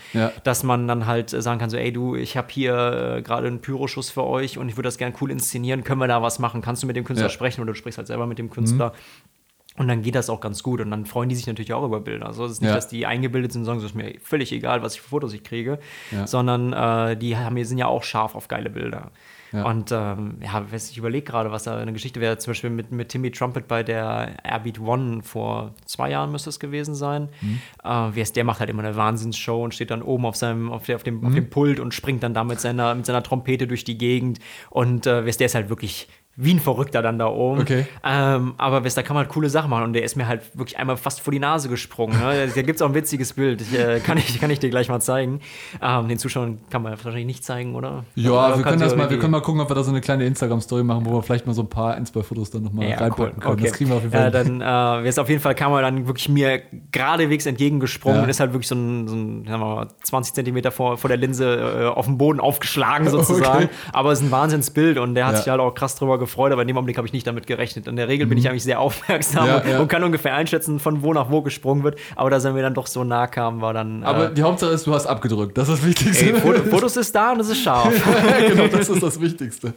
dass 0.44 0.62
man 0.62 0.88
dann 0.88 1.06
halt 1.06 1.30
sagen 1.30 1.58
kann, 1.58 1.70
so, 1.70 1.76
ey 1.76 1.92
du, 1.92 2.14
ich 2.14 2.36
habe 2.36 2.48
hier 2.50 3.16
äh, 3.16 3.22
gerade 3.22 3.46
einen 3.46 3.60
Pyroschuss 3.60 4.10
für 4.10 4.24
euch 4.24 4.58
und 4.58 4.68
ich 4.68 4.76
würde 4.76 4.86
das 4.86 4.98
gerne 4.98 5.14
cool 5.20 5.30
inszenieren, 5.30 5.84
können 5.84 6.00
wir 6.00 6.08
da 6.08 6.22
was 6.22 6.38
machen? 6.38 6.62
Kannst 6.62 6.82
du 6.82 6.86
mit 6.86 6.96
dem 6.96 7.04
Künstler 7.04 7.28
sprechen 7.28 7.60
oder 7.60 7.72
du 7.72 7.78
sprichst 7.78 7.98
halt 7.98 8.06
selber 8.06 8.26
mit 8.26 8.38
dem 8.38 8.50
Künstler? 8.50 8.88
Mhm. 8.88 9.35
Und 9.76 9.88
dann 9.88 10.02
geht 10.02 10.14
das 10.14 10.30
auch 10.30 10.40
ganz 10.40 10.62
gut. 10.62 10.80
Und 10.80 10.90
dann 10.90 11.06
freuen 11.06 11.28
die 11.28 11.34
sich 11.34 11.46
natürlich 11.46 11.72
auch 11.72 11.84
über 11.84 12.00
Bilder. 12.00 12.26
Also 12.26 12.44
es 12.44 12.52
ist 12.52 12.60
nicht, 12.62 12.70
ja. 12.70 12.74
dass 12.74 12.88
die 12.88 13.06
eingebildet 13.06 13.52
sind 13.52 13.62
und 13.62 13.66
sagen, 13.66 13.78
es 13.78 13.84
ist 13.84 13.94
mir 13.94 14.14
völlig 14.22 14.52
egal, 14.52 14.82
was 14.82 14.94
ich 14.94 15.00
für 15.02 15.08
Fotos 15.08 15.32
ich 15.32 15.44
kriege, 15.44 15.78
ja. 16.10 16.26
sondern 16.26 16.72
äh, 16.72 17.16
die 17.16 17.36
haben, 17.36 17.62
sind 17.64 17.78
ja 17.78 17.86
auch 17.86 18.02
scharf 18.02 18.34
auf 18.34 18.48
geile 18.48 18.70
Bilder. 18.70 19.10
Ja. 19.52 19.64
Und 19.64 19.92
ähm, 19.92 20.38
ja, 20.42 20.64
ich 20.72 20.98
überlege 20.98 21.24
gerade, 21.24 21.50
was 21.50 21.64
da 21.64 21.78
eine 21.78 21.92
Geschichte 21.92 22.20
wäre, 22.20 22.36
zum 22.38 22.50
Beispiel 22.50 22.70
mit, 22.70 22.90
mit 22.90 23.08
Timmy 23.08 23.30
Trumpet 23.30 23.68
bei 23.68 23.82
der 23.82 24.34
Airbeat 24.44 24.80
One 24.80 25.22
vor 25.22 25.74
zwei 25.84 26.10
Jahren 26.10 26.32
müsste 26.32 26.50
es 26.50 26.58
gewesen 26.58 26.94
sein. 26.94 27.28
Mhm. 27.40 27.60
Äh, 27.84 28.24
der 28.24 28.44
macht 28.44 28.60
halt 28.60 28.70
immer 28.70 28.82
eine 28.82 28.96
Wahnsinnsshow 28.96 29.62
und 29.62 29.74
steht 29.74 29.90
dann 29.90 30.02
oben 30.02 30.26
auf 30.26 30.36
seinem, 30.36 30.70
auf, 30.70 30.84
der, 30.84 30.96
auf, 30.96 31.02
dem, 31.02 31.20
mhm. 31.20 31.26
auf 31.26 31.34
dem 31.34 31.50
Pult 31.50 31.80
und 31.80 31.94
springt 31.94 32.22
dann 32.22 32.34
da 32.34 32.44
mit 32.44 32.60
seiner, 32.60 32.94
mit 32.94 33.06
seiner 33.06 33.22
Trompete 33.22 33.66
durch 33.66 33.84
die 33.84 33.98
Gegend. 33.98 34.40
Und 34.70 35.06
äh, 35.06 35.24
der 35.24 35.46
ist 35.46 35.54
halt 35.54 35.68
wirklich 35.68 36.08
wie 36.36 36.52
ein 36.52 36.60
Verrückter 36.60 37.00
dann 37.00 37.18
da 37.18 37.28
oben. 37.28 37.62
Okay. 37.62 37.86
Ähm, 38.04 38.54
aber 38.58 38.80
da 38.80 39.02
kann 39.02 39.14
man 39.14 39.24
halt 39.24 39.32
coole 39.32 39.48
Sachen 39.48 39.70
machen 39.70 39.84
und 39.84 39.92
der 39.94 40.04
ist 40.04 40.16
mir 40.16 40.28
halt 40.28 40.42
wirklich 40.54 40.78
einmal 40.78 40.96
fast 40.98 41.20
vor 41.20 41.32
die 41.32 41.38
Nase 41.38 41.68
gesprungen. 41.68 42.18
Ne? 42.18 42.48
da 42.54 42.62
gibt 42.62 42.76
es 42.76 42.82
auch 42.82 42.88
ein 42.88 42.94
witziges 42.94 43.32
Bild, 43.32 43.62
ich, 43.62 43.78
äh, 43.78 44.00
kann, 44.00 44.18
ich, 44.18 44.38
kann 44.38 44.50
ich 44.50 44.58
dir 44.58 44.68
gleich 44.68 44.88
mal 44.88 45.00
zeigen. 45.00 45.40
Ähm, 45.80 46.08
den 46.08 46.18
Zuschauern 46.18 46.58
kann 46.70 46.82
man 46.82 46.92
wahrscheinlich 46.92 47.26
nicht 47.26 47.44
zeigen, 47.44 47.74
oder? 47.74 48.04
Ja, 48.14 48.30
oder 48.30 48.58
wir 48.58 48.64
können 48.64 48.80
das 48.80 48.94
mal, 48.94 49.08
wir 49.08 49.18
können 49.18 49.32
mal 49.32 49.40
gucken, 49.40 49.60
ob 49.60 49.70
wir 49.70 49.74
da 49.74 49.82
so 49.82 49.90
eine 49.90 50.00
kleine 50.00 50.26
Instagram-Story 50.26 50.84
machen, 50.84 51.06
wo 51.06 51.12
wir 51.12 51.22
vielleicht 51.22 51.46
mal 51.46 51.54
so 51.54 51.62
ein 51.62 51.68
paar 51.68 51.94
ein, 51.94 52.04
zwei 52.04 52.22
Fotos 52.22 52.50
dann 52.50 52.64
nochmal 52.64 52.88
ja, 52.88 52.98
reinpacken 52.98 53.24
cool. 53.36 53.40
können. 53.40 53.52
Okay. 53.54 53.64
Das 53.64 53.72
kriegen 53.72 53.90
wir 53.90 53.96
auf 53.96 54.02
jeden 54.02 54.12
Fall. 54.12 54.24
Ja, 54.24 54.30
dann 54.30 55.04
äh, 55.04 55.08
ist 55.08 55.18
auf 55.18 55.28
jeden 55.28 55.40
Fall 55.40 55.54
kam 55.54 55.72
er 55.72 55.82
dann 55.82 56.06
wirklich 56.06 56.28
mir 56.28 56.60
geradewegs 56.92 57.46
entgegengesprungen 57.46 58.18
ja. 58.18 58.24
und 58.24 58.28
ist 58.28 58.40
halt 58.40 58.52
wirklich 58.52 58.68
so 58.68 58.74
ein, 58.74 59.08
so 59.08 59.14
ein 59.14 59.46
sagen 59.46 59.60
wir 59.60 59.74
mal, 59.74 59.88
20 60.02 60.34
Zentimeter 60.34 60.70
vor, 60.70 60.98
vor 60.98 61.08
der 61.08 61.16
Linse 61.16 61.56
äh, 61.80 61.86
auf 61.86 62.04
dem 62.04 62.18
Boden 62.18 62.40
aufgeschlagen 62.40 63.08
sozusagen. 63.10 63.64
Okay. 63.64 63.74
Aber 63.92 64.12
es 64.12 64.20
ist 64.20 64.26
ein 64.26 64.30
Wahnsinnsbild 64.30 64.98
und 64.98 65.14
der 65.14 65.26
hat 65.26 65.32
ja. 65.32 65.38
sich 65.38 65.48
halt 65.48 65.60
auch 65.60 65.74
krass 65.74 65.96
drüber 65.96 66.18
gefreut, 66.18 66.25
aber 66.52 66.62
in 66.62 66.68
dem 66.68 66.76
Augenblick 66.76 66.96
habe 66.96 67.06
ich 67.06 67.12
nicht 67.12 67.26
damit 67.26 67.46
gerechnet. 67.46 67.86
In 67.86 67.96
der 67.96 68.08
Regel 68.08 68.26
bin 68.26 68.38
ich 68.38 68.44
mhm. 68.44 68.50
eigentlich 68.50 68.64
sehr 68.64 68.80
aufmerksam 68.86 69.46
ja, 69.46 69.56
und, 69.58 69.68
ja. 69.68 69.80
und, 69.80 69.88
kann 69.88 70.02
ungefähr 70.04 70.34
einschätzen, 70.34 70.78
von 70.78 71.02
wo 71.02 71.12
nach 71.12 71.30
wo 71.30 71.42
gesprungen 71.42 71.84
wird. 71.84 71.98
Aber 72.14 72.30
dass 72.30 72.44
er 72.44 72.52
mir 72.52 72.62
dann 72.62 72.74
doch 72.74 72.86
so 72.86 73.04
nah 73.04 73.26
kam, 73.26 73.60
war 73.60 73.72
dann. 73.72 74.04
Aber 74.04 74.30
äh, 74.30 74.34
die 74.34 74.42
Hauptsache 74.42 74.70
ist, 74.70 74.86
du 74.86 74.94
hast 74.94 75.06
abgedrückt. 75.06 75.56
Das 75.56 75.68
ist 75.68 75.78
das 75.78 75.86
Wichtigste. 75.86 76.26
Ey, 76.26 76.34
Foto, 76.34 76.62
Fotos 76.70 76.96
ist 76.96 77.14
da 77.14 77.32
und 77.32 77.40
es 77.40 77.48
ist 77.48 77.62
scharf. 77.62 77.94
genau, 78.48 78.66
das 78.68 78.88
ist 78.88 79.02
das 79.02 79.20
Wichtigste. 79.20 79.74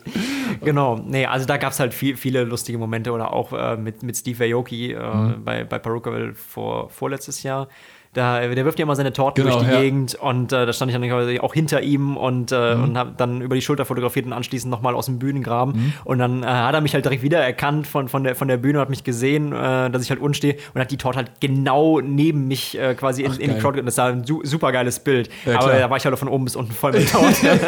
genau. 0.63 0.99
Nee, 1.05 1.25
also 1.25 1.45
da 1.45 1.57
gab 1.57 1.71
es 1.71 1.79
halt 1.79 1.93
viel, 1.93 2.17
viele 2.17 2.43
lustige 2.43 2.77
Momente 2.77 3.11
oder 3.11 3.33
auch 3.33 3.53
äh, 3.53 3.77
mit, 3.77 4.03
mit 4.03 4.17
Steve 4.17 4.43
Aoki 4.45 4.93
äh, 4.93 4.99
mhm. 4.99 5.43
bei, 5.43 5.63
bei 5.63 5.79
Perukaville 5.79 6.33
vor, 6.33 6.89
vorletztes 6.89 7.43
Jahr. 7.43 7.67
Da, 8.13 8.39
der 8.39 8.65
wirft 8.65 8.79
ja 8.79 8.83
immer 8.83 8.95
seine 8.95 9.13
Torten 9.13 9.43
genau, 9.43 9.57
durch 9.57 9.67
die 9.67 9.73
ja. 9.73 9.81
Gegend 9.81 10.15
und 10.15 10.51
äh, 10.51 10.65
da 10.65 10.73
stand 10.73 10.91
ich 10.91 10.97
dann 10.97 11.39
auch 11.41 11.53
hinter 11.53 11.83
ihm 11.83 12.17
und, 12.17 12.51
äh, 12.51 12.73
mhm. 12.73 12.83
und 12.83 12.97
habe 12.97 13.13
dann 13.15 13.41
über 13.41 13.53
die 13.53 13.61
Schulter 13.61 13.85
fotografiert 13.85 14.25
und 14.25 14.33
anschließend 14.33 14.71
nochmal 14.71 14.95
aus 14.95 15.05
dem 15.05 15.19
Bühnengraben. 15.19 15.75
Mhm. 15.75 15.93
Und 16.05 16.17
dann 16.17 16.41
äh, 16.41 16.47
hat 16.47 16.73
er 16.73 16.81
mich 16.81 16.95
halt 16.95 17.05
direkt 17.05 17.21
wieder 17.21 17.37
erkannt 17.37 17.85
von, 17.85 18.07
von, 18.07 18.23
der, 18.23 18.35
von 18.35 18.47
der 18.47 18.57
Bühne 18.57 18.79
und 18.79 18.81
hat 18.81 18.89
mich 18.89 19.03
gesehen, 19.03 19.53
äh, 19.53 19.91
dass 19.91 20.01
ich 20.01 20.09
halt 20.09 20.19
unten 20.19 20.33
stehe 20.33 20.55
und 20.73 20.81
hat 20.81 20.89
die 20.89 20.97
Torte 20.97 21.17
halt 21.17 21.33
genau 21.39 21.99
neben 22.01 22.47
mich 22.47 22.79
äh, 22.79 22.95
quasi 22.95 23.21
in, 23.21 23.31
Ach, 23.31 23.37
in 23.37 23.53
die 23.53 23.59
Crowd. 23.59 23.79
Das 23.79 23.97
war 23.99 24.07
ein 24.07 24.25
su 24.25 24.41
super 24.43 24.71
geiles 24.71 24.99
Bild. 24.99 25.29
Ja, 25.45 25.59
Aber 25.59 25.73
da 25.73 25.87
war 25.87 25.97
ich 25.97 26.03
halt 26.03 26.17
von 26.17 26.29
oben 26.29 26.45
bis 26.45 26.55
unten 26.55 26.71
voll 26.71 26.93
mit 26.93 27.11
Torte. 27.11 27.29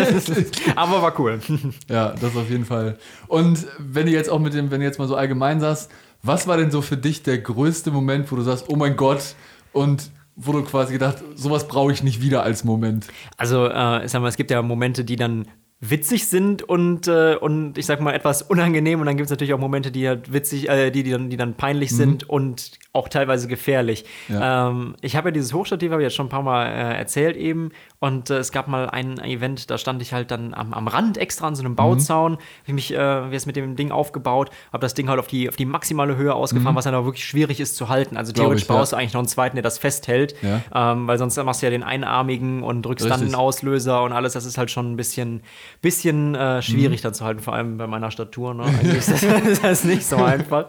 Aber 0.76 1.04
war 1.04 1.20
cool. 1.20 1.40
Ja, 1.88 2.16
das 2.20 2.36
auf 2.36 2.50
jeden 2.50 2.66
Fall. 2.66 2.98
Und 3.28 3.68
wenn 3.78 4.08
du 4.08 4.12
jetzt 4.12 4.30
auch 4.32 4.40
mit 4.40 4.56
dem, 4.56 4.72
wenn 4.72 4.80
du 4.80 4.88
jetzt 4.88 4.98
mal 4.98 5.08
so 5.08 5.16
allgemein 5.16 5.60
sagst, 5.60 5.92
was 6.24 6.48
war 6.48 6.58
denn 6.58 6.72
so 6.72 6.82
für 6.82 6.98
dich 6.98 7.22
der 7.22 7.38
größte 7.38 7.92
Moment, 7.92 8.32
wo 8.32 8.36
du 8.36 8.42
sagst, 8.42 8.66
oh 8.70 8.76
mein 8.76 8.96
Gott, 8.96 9.36
und 9.74 10.12
wo 10.46 10.52
du 10.52 10.64
quasi 10.64 10.94
gedacht, 10.94 11.18
sowas 11.36 11.68
brauche 11.68 11.92
ich 11.92 12.04
nicht 12.04 12.22
wieder 12.22 12.44
als 12.44 12.64
Moment? 12.64 13.08
Also, 13.38 13.68
äh, 13.68 14.08
sag 14.08 14.22
mal, 14.22 14.28
es 14.28 14.38
gibt 14.38 14.52
ja 14.52 14.62
Momente, 14.62 15.04
die 15.06 15.16
dann 15.16 15.46
witzig 15.84 16.28
sind 16.28 16.62
und, 16.62 17.08
äh, 17.08 17.36
und 17.36 17.76
ich 17.80 17.88
sag 17.88 18.02
mal 18.02 18.14
etwas 18.14 18.44
unangenehm. 18.44 19.00
Und 19.00 19.08
dann 19.08 19.18
gibt 19.18 19.26
es 19.26 19.32
natürlich 19.32 19.54
auch 19.54 19.60
Momente, 19.60 19.92
die 19.92 20.08
halt 20.08 20.32
witzig, 20.32 20.70
äh, 20.70 20.92
die, 20.92 21.02
die, 21.02 21.10
dann, 21.10 21.32
die 21.32 21.38
dann 21.38 21.56
peinlich 21.56 21.92
mhm. 21.92 21.96
sind 21.96 22.30
und 22.30 22.72
auch 22.94 23.10
teilweise 23.10 23.48
gefährlich. 23.48 24.06
Ja. 24.28 24.70
Ähm, 24.70 24.96
ich 25.02 25.16
habe 25.16 25.30
ja 25.30 25.32
dieses 25.32 25.54
Hochstativ, 25.54 25.92
habe 25.92 26.04
ich 26.04 26.06
jetzt 26.06 26.16
schon 26.16 26.28
ein 26.28 26.30
paar 26.30 26.44
Mal 26.44 26.68
äh, 26.68 26.98
erzählt 26.98 27.36
eben. 27.36 27.72
Und 28.00 28.30
äh, 28.30 28.38
es 28.38 28.52
gab 28.52 28.68
mal 28.68 28.90
ein 28.90 29.18
Event, 29.20 29.72
da 29.72 29.78
stand 29.78 30.02
ich 30.02 30.14
halt 30.14 30.30
dann 30.30 30.54
am, 30.54 30.74
am 30.74 30.88
Rand 30.88 31.18
extra 31.18 31.48
an 31.48 31.56
so 31.56 31.64
einem 31.64 31.76
Bauzaun, 31.76 32.34
mhm. 32.34 32.38
habe 32.64 32.74
mich 32.74 32.94
äh, 32.94 33.30
jetzt 33.30 33.48
mit 33.48 33.56
dem 33.56 33.76
Ding 33.76 33.92
aufgebaut, 33.92 34.52
habe 34.72 34.82
das 34.82 34.94
Ding 34.94 35.10
halt 35.10 35.20
auf 35.20 35.28
die, 35.28 35.50
auf 35.50 35.56
die 35.56 35.66
maximale 35.66 36.16
Höhe 36.16 36.34
ausgefahren, 36.34 36.74
mhm. 36.74 36.78
was 36.78 36.86
dann 36.86 36.94
auch 36.94 37.06
wirklich 37.06 37.26
schwierig 37.26 37.60
ist 37.60 37.76
zu 37.76 37.90
halten. 37.90 38.18
Also 38.18 38.34
theoretisch 38.34 38.64
ich, 38.64 38.68
brauchst 38.68 38.92
ja. 38.92 38.98
du 38.98 39.02
eigentlich 39.02 39.14
noch 39.14 39.22
einen 39.22 39.28
zweiten, 39.28 39.56
der 39.56 39.64
das 39.64 39.80
festhält, 39.80 40.36
ja. 40.42 40.62
ähm, 40.74 41.08
weil 41.08 41.18
sonst 41.18 41.38
machst 41.44 41.62
du 41.62 41.66
ja 41.66 41.72
den 41.72 41.84
einarmigen 41.84 42.62
und 42.62 42.84
drückst 42.84 43.06
Richtig. 43.06 43.20
dann 43.22 43.30
den 43.30 43.36
Auslöser 43.36 44.04
und 44.04 44.12
alles. 44.12 44.34
Das 44.34 44.46
ist 44.46 44.58
halt 44.58 44.70
schon 44.70 44.92
ein 44.92 44.98
bisschen 44.98 45.42
bisschen 45.82 46.36
äh, 46.36 46.62
schwierig 46.62 47.02
mhm. 47.02 47.04
dann 47.04 47.14
zu 47.14 47.26
halten, 47.26 47.40
vor 47.42 47.54
allem 47.54 47.78
bei 47.78 47.88
meiner 47.88 48.12
Statur. 48.12 48.54
Ne? 48.54 48.64
Eigentlich 48.80 48.98
ist 48.98 49.12
das, 49.12 49.24
ist 49.46 49.64
das, 49.64 49.84
nicht 49.84 50.06
so 50.06 50.18
einfach. 50.18 50.66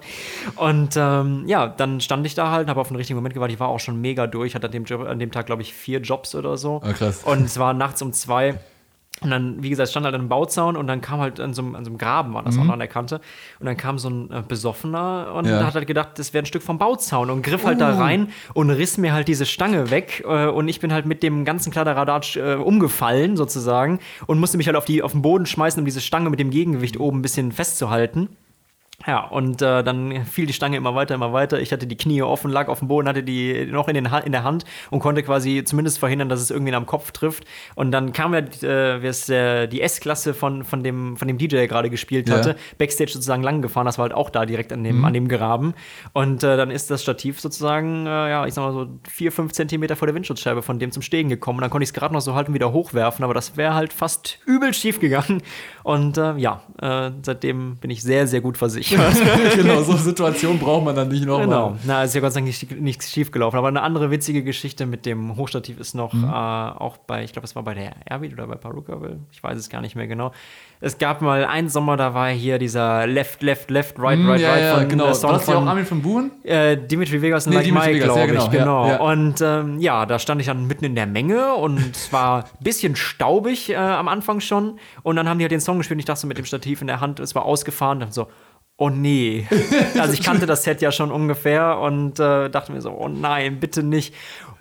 Und 0.57 0.97
ähm, 0.97 1.45
ja, 1.47 1.67
dann 1.67 2.01
stand 2.01 2.27
ich 2.27 2.35
da 2.35 2.51
halt, 2.51 2.69
habe 2.69 2.81
auf 2.81 2.89
den 2.89 2.97
richtigen 2.97 3.17
Moment 3.17 3.35
gewartet. 3.35 3.55
Ich 3.55 3.61
war 3.61 3.69
auch 3.69 3.81
schon 3.81 4.01
mega 4.01 4.27
durch, 4.27 4.55
hatte 4.55 4.67
an 4.67 4.73
dem, 4.73 4.85
Job, 4.85 5.07
an 5.07 5.19
dem 5.19 5.31
Tag, 5.31 5.47
glaube 5.47 5.63
ich, 5.63 5.75
vier 5.75 6.01
Jobs 6.01 6.35
oder 6.35 6.57
so. 6.57 6.81
Oh, 6.85 6.93
krass. 6.93 7.23
Und 7.25 7.45
es 7.45 7.59
war 7.59 7.75
nachts 7.75 8.03
um 8.03 8.13
zwei. 8.13 8.59
Und 9.23 9.31
dann, 9.31 9.63
wie 9.63 9.71
gesagt, 9.71 9.91
stand 9.91 10.05
halt 10.05 10.15
ein 10.15 10.29
Bauzaun 10.29 10.77
und 10.77 10.87
dann 10.87 11.01
kam 11.01 11.21
halt 11.21 11.41
an 11.41 11.55
so, 11.55 11.63
an 11.63 11.85
so 11.85 11.91
einem 11.91 11.99
Graben, 11.99 12.35
war 12.35 12.43
das 12.43 12.57
mhm. 12.57 12.63
auch 12.63 12.65
noch 12.67 12.73
an 12.75 12.79
der 12.79 12.89
Kante. 12.89 13.21
Und 13.61 13.67
dann 13.67 13.77
kam 13.77 13.99
so 13.99 14.11
ein 14.11 14.31
äh, 14.31 14.43
Besoffener 14.47 15.33
und 15.35 15.47
ja. 15.47 15.65
hat 15.65 15.75
halt 15.75 15.87
gedacht, 15.87 16.19
das 16.19 16.35
wäre 16.35 16.43
ein 16.43 16.47
Stück 16.47 16.63
vom 16.63 16.79
Bauzaun 16.79 17.31
und 17.31 17.43
griff 17.43 17.65
halt 17.65 17.77
uh. 17.77 17.81
da 17.81 17.97
rein 17.97 18.29
und 18.55 18.71
riss 18.71 18.99
mir 18.99 19.13
halt 19.13 19.29
diese 19.29 19.47
Stange 19.47 19.91
weg. 19.91 20.25
Äh, 20.27 20.47
und 20.47 20.69
ich 20.69 20.81
bin 20.81 20.93
halt 20.93 21.07
mit 21.07 21.23
dem 21.23 21.45
ganzen 21.45 21.73
Kladderadatsch 21.73 22.37
äh, 22.37 22.55
umgefallen 22.55 23.37
sozusagen 23.37 24.01
und 24.27 24.39
musste 24.41 24.57
mich 24.57 24.67
halt 24.67 24.77
auf, 24.77 24.85
die, 24.85 25.03
auf 25.03 25.13
den 25.13 25.23
Boden 25.23 25.47
schmeißen, 25.47 25.79
um 25.81 25.85
diese 25.85 26.01
Stange 26.01 26.31
mit 26.31 26.41
dem 26.41 26.51
Gegengewicht 26.51 26.99
oben 26.99 27.19
ein 27.19 27.23
bisschen 27.23 27.53
festzuhalten. 27.53 28.29
Ja, 29.07 29.25
und 29.25 29.63
äh, 29.63 29.83
dann 29.83 30.25
fiel 30.25 30.47
die 30.47 30.53
Stange 30.53 30.77
immer 30.77 30.95
weiter, 30.95 31.15
immer 31.15 31.33
weiter. 31.33 31.61
Ich 31.61 31.73
hatte 31.73 31.87
die 31.87 31.97
Knie 31.97 32.23
offen, 32.23 32.51
lag 32.51 32.69
auf 32.69 32.79
dem 32.79 32.89
Boden, 32.89 33.09
hatte 33.09 33.23
die 33.23 33.67
noch 33.67 33.89
in, 33.89 33.95
den 33.95 34.11
ha 34.11 34.19
in 34.19 34.33
der 34.33 34.45
Hand 34.45 34.65
und 34.91 35.01
konnte 35.01 35.23
quasi 35.23 35.65
zumindest 35.65 35.99
verhindern, 35.99 36.29
dass 36.29 36.41
es 36.41 36.51
irgendwie 36.51 36.75
am 36.75 36.87
Kopf 36.87 37.11
trifft. 37.11 37.45
Und 37.75 37.91
dann 37.91 38.13
kam 38.13 38.35
ja 38.35 38.41
äh, 38.63 38.97
äh, 38.97 39.67
die 39.67 39.81
S-Klasse 39.81 40.35
von, 40.35 40.65
von, 40.65 40.83
dem, 40.83 41.17
von 41.17 41.29
dem 41.29 41.39
DJ, 41.39 41.57
der 41.57 41.69
gerade 41.69 41.91
gespielt 41.91 42.29
ja. 42.29 42.37
hatte, 42.37 42.57
Backstage 42.79 43.13
sozusagen 43.13 43.43
lang 43.43 43.63
gefahren. 43.63 43.87
Das 43.87 43.99
war 43.99 44.05
halt 44.05 44.15
auch 44.15 44.31
da 44.31 44.47
direkt 44.47 44.73
an 44.73 44.85
dem, 44.85 44.99
mhm. 44.99 45.05
an 45.05 45.15
dem 45.15 45.29
Graben. 45.29 45.75
Und 46.13 46.45
äh, 46.45 46.57
dann 46.57 46.71
ist 46.71 46.91
das 46.91 47.03
Stativ 47.03 47.41
sozusagen, 47.41 48.07
äh, 48.07 48.31
ja, 48.31 48.47
ich 48.47 48.55
sag 48.55 48.63
mal 48.63 48.73
so 48.73 48.89
vier, 49.09 49.33
fünf 49.33 49.53
Zentimeter 49.53 49.97
vor 49.97 50.07
der 50.07 50.15
Windschutzscheibe 50.15 50.63
von 50.63 50.79
dem 50.79 50.93
zum 50.93 51.03
Stehen 51.03 51.29
gekommen. 51.29 51.59
Und 51.59 51.63
dann 51.63 51.71
konnte 51.71 51.85
ich 51.85 51.91
es 51.91 51.95
gerade 51.95 52.15
noch 52.15 52.21
so 52.21 52.35
halten, 52.35 52.55
wieder 52.55 52.73
hochwerfen, 52.73 53.25
aber 53.25 53.35
das 53.35 53.57
wäre 53.57 53.75
halt 53.75 53.93
fast 53.93 54.39
übel 54.47 54.73
schief 54.75 55.01
gegangen. 55.01 55.43
Und 55.83 56.17
äh, 56.17 56.37
ja, 56.37 56.63
äh, 56.81 57.11
seitdem 57.23 57.77
bin 57.77 57.91
ich 57.91 58.03
sehr, 58.03 58.27
sehr 58.27 58.41
gut 58.41 58.57
versichert. 58.57 59.15
genau, 59.55 59.83
so 59.83 59.93
eine 59.93 60.01
Situation 60.03 60.59
braucht 60.59 60.85
man 60.85 60.95
dann 60.95 61.09
nicht 61.09 61.25
nochmal. 61.25 61.47
Genau, 61.47 61.77
na, 61.85 62.05
ist 62.05 62.15
ja 62.15 62.21
Gott 62.21 62.33
sei 62.33 62.41
Dank 62.41 62.47
nicht, 62.47 62.81
nichts 62.81 63.11
schief 63.11 63.31
gelaufen. 63.31 63.57
Aber 63.57 63.69
eine 63.69 63.83
andere 63.83 64.11
witzige 64.11 64.43
Geschichte 64.45 64.87
mit 64.87 65.07
dem 65.07 65.37
Hochstativ 65.37 65.79
ist 65.81 65.95
noch 65.95 66.13
mhm. 66.13 66.25
äh, 66.25 66.29
auch 66.29 66.97
bei, 66.99 67.25
ich 67.25 67.33
glaube, 67.33 67.47
es 67.47 67.57
war 67.57 67.63
bei 67.63 67.75
der 67.75 67.95
Airbeat 68.09 68.33
oder 68.33 68.47
bei 68.47 68.57
Parukaville, 68.57 69.21
ich 69.31 69.43
weiß 69.43 69.59
es 69.59 69.69
gar 69.69 69.81
nicht 69.81 69.97
mehr 69.97 70.07
genau. 70.07 70.33
Es 70.85 70.99
gab 70.99 71.23
mal 71.23 71.45
einen 71.45 71.69
Sommer, 71.69 71.97
da 71.97 72.13
war 72.13 72.29
hier 72.31 72.59
dieser 72.59 73.07
Left, 73.07 73.41
Left, 73.41 73.71
Left, 73.71 74.01
Right, 74.01 74.19
mhm, 74.19 74.31
Right, 74.31 74.41
ja, 74.41 74.51
Right 74.51 74.63
ja, 74.63 74.75
von 74.75 74.89
genau. 74.89 75.13
Song 75.13 75.31
War 75.31 75.39
das 75.39 75.47
ja 75.47 75.55
auch 75.55 75.65
Armin 75.65 75.87
von 75.87 76.03
Buren? 76.03 76.33
Äh, 76.43 76.77
Dimitri 76.77 77.23
Vegas 77.23 77.47
und 77.47 77.53
nee, 77.53 77.71
Like 77.71 77.73
Mike, 77.73 77.99
glaube 78.01 78.19
ja, 78.19 78.27
genau, 78.27 78.45
ich. 78.45 78.51
Genau. 78.51 79.13
Und 79.13 79.41
ähm, 79.41 79.79
ja, 79.79 80.07
da 80.07 80.19
stand 80.19 80.41
ich 80.41 80.49
dann 80.49 80.67
mitten 80.67 80.85
in 80.85 80.97
der 80.97 81.07
Menge 81.07 81.55
und 81.55 81.79
es 81.79 82.13
war 82.13 82.47
ein 82.47 82.65
bisschen 82.65 82.97
staubig 82.97 83.71
äh, 83.71 83.77
am 83.77 84.09
Anfang 84.09 84.41
schon. 84.41 84.81
Und 85.05 85.15
dann 85.15 85.29
haben 85.29 85.39
die 85.39 85.45
halt 85.45 85.53
den 85.53 85.61
Song 85.61 85.72
gespielt 85.79 85.97
und 85.97 86.01
ich 86.01 86.07
dachte 86.07 86.21
so 86.21 86.27
mit 86.27 86.39
dem 86.39 86.45
Stativ 86.45 86.81
in 86.81 86.87
der 86.87 87.01
Hand, 87.01 87.21
es 87.21 87.35
war 87.35 87.45
ausgefahren. 87.45 88.01
Dann 88.01 88.13
so, 88.13 88.29
oh 88.83 88.91
nee. 88.91 89.47
Also 89.99 90.15
ich 90.15 90.23
kannte 90.23 90.47
das 90.47 90.65
Set 90.65 90.83
ja 90.83 90.91
schon 90.91 91.13
ungefähr 91.13 91.79
und 91.79 92.19
äh, 92.19 92.49
dachte 92.49 92.73
mir 92.73 92.81
so, 92.81 92.91
oh 92.91 93.09
nein, 93.09 93.61
bitte 93.61 93.83
nicht. 93.83 94.13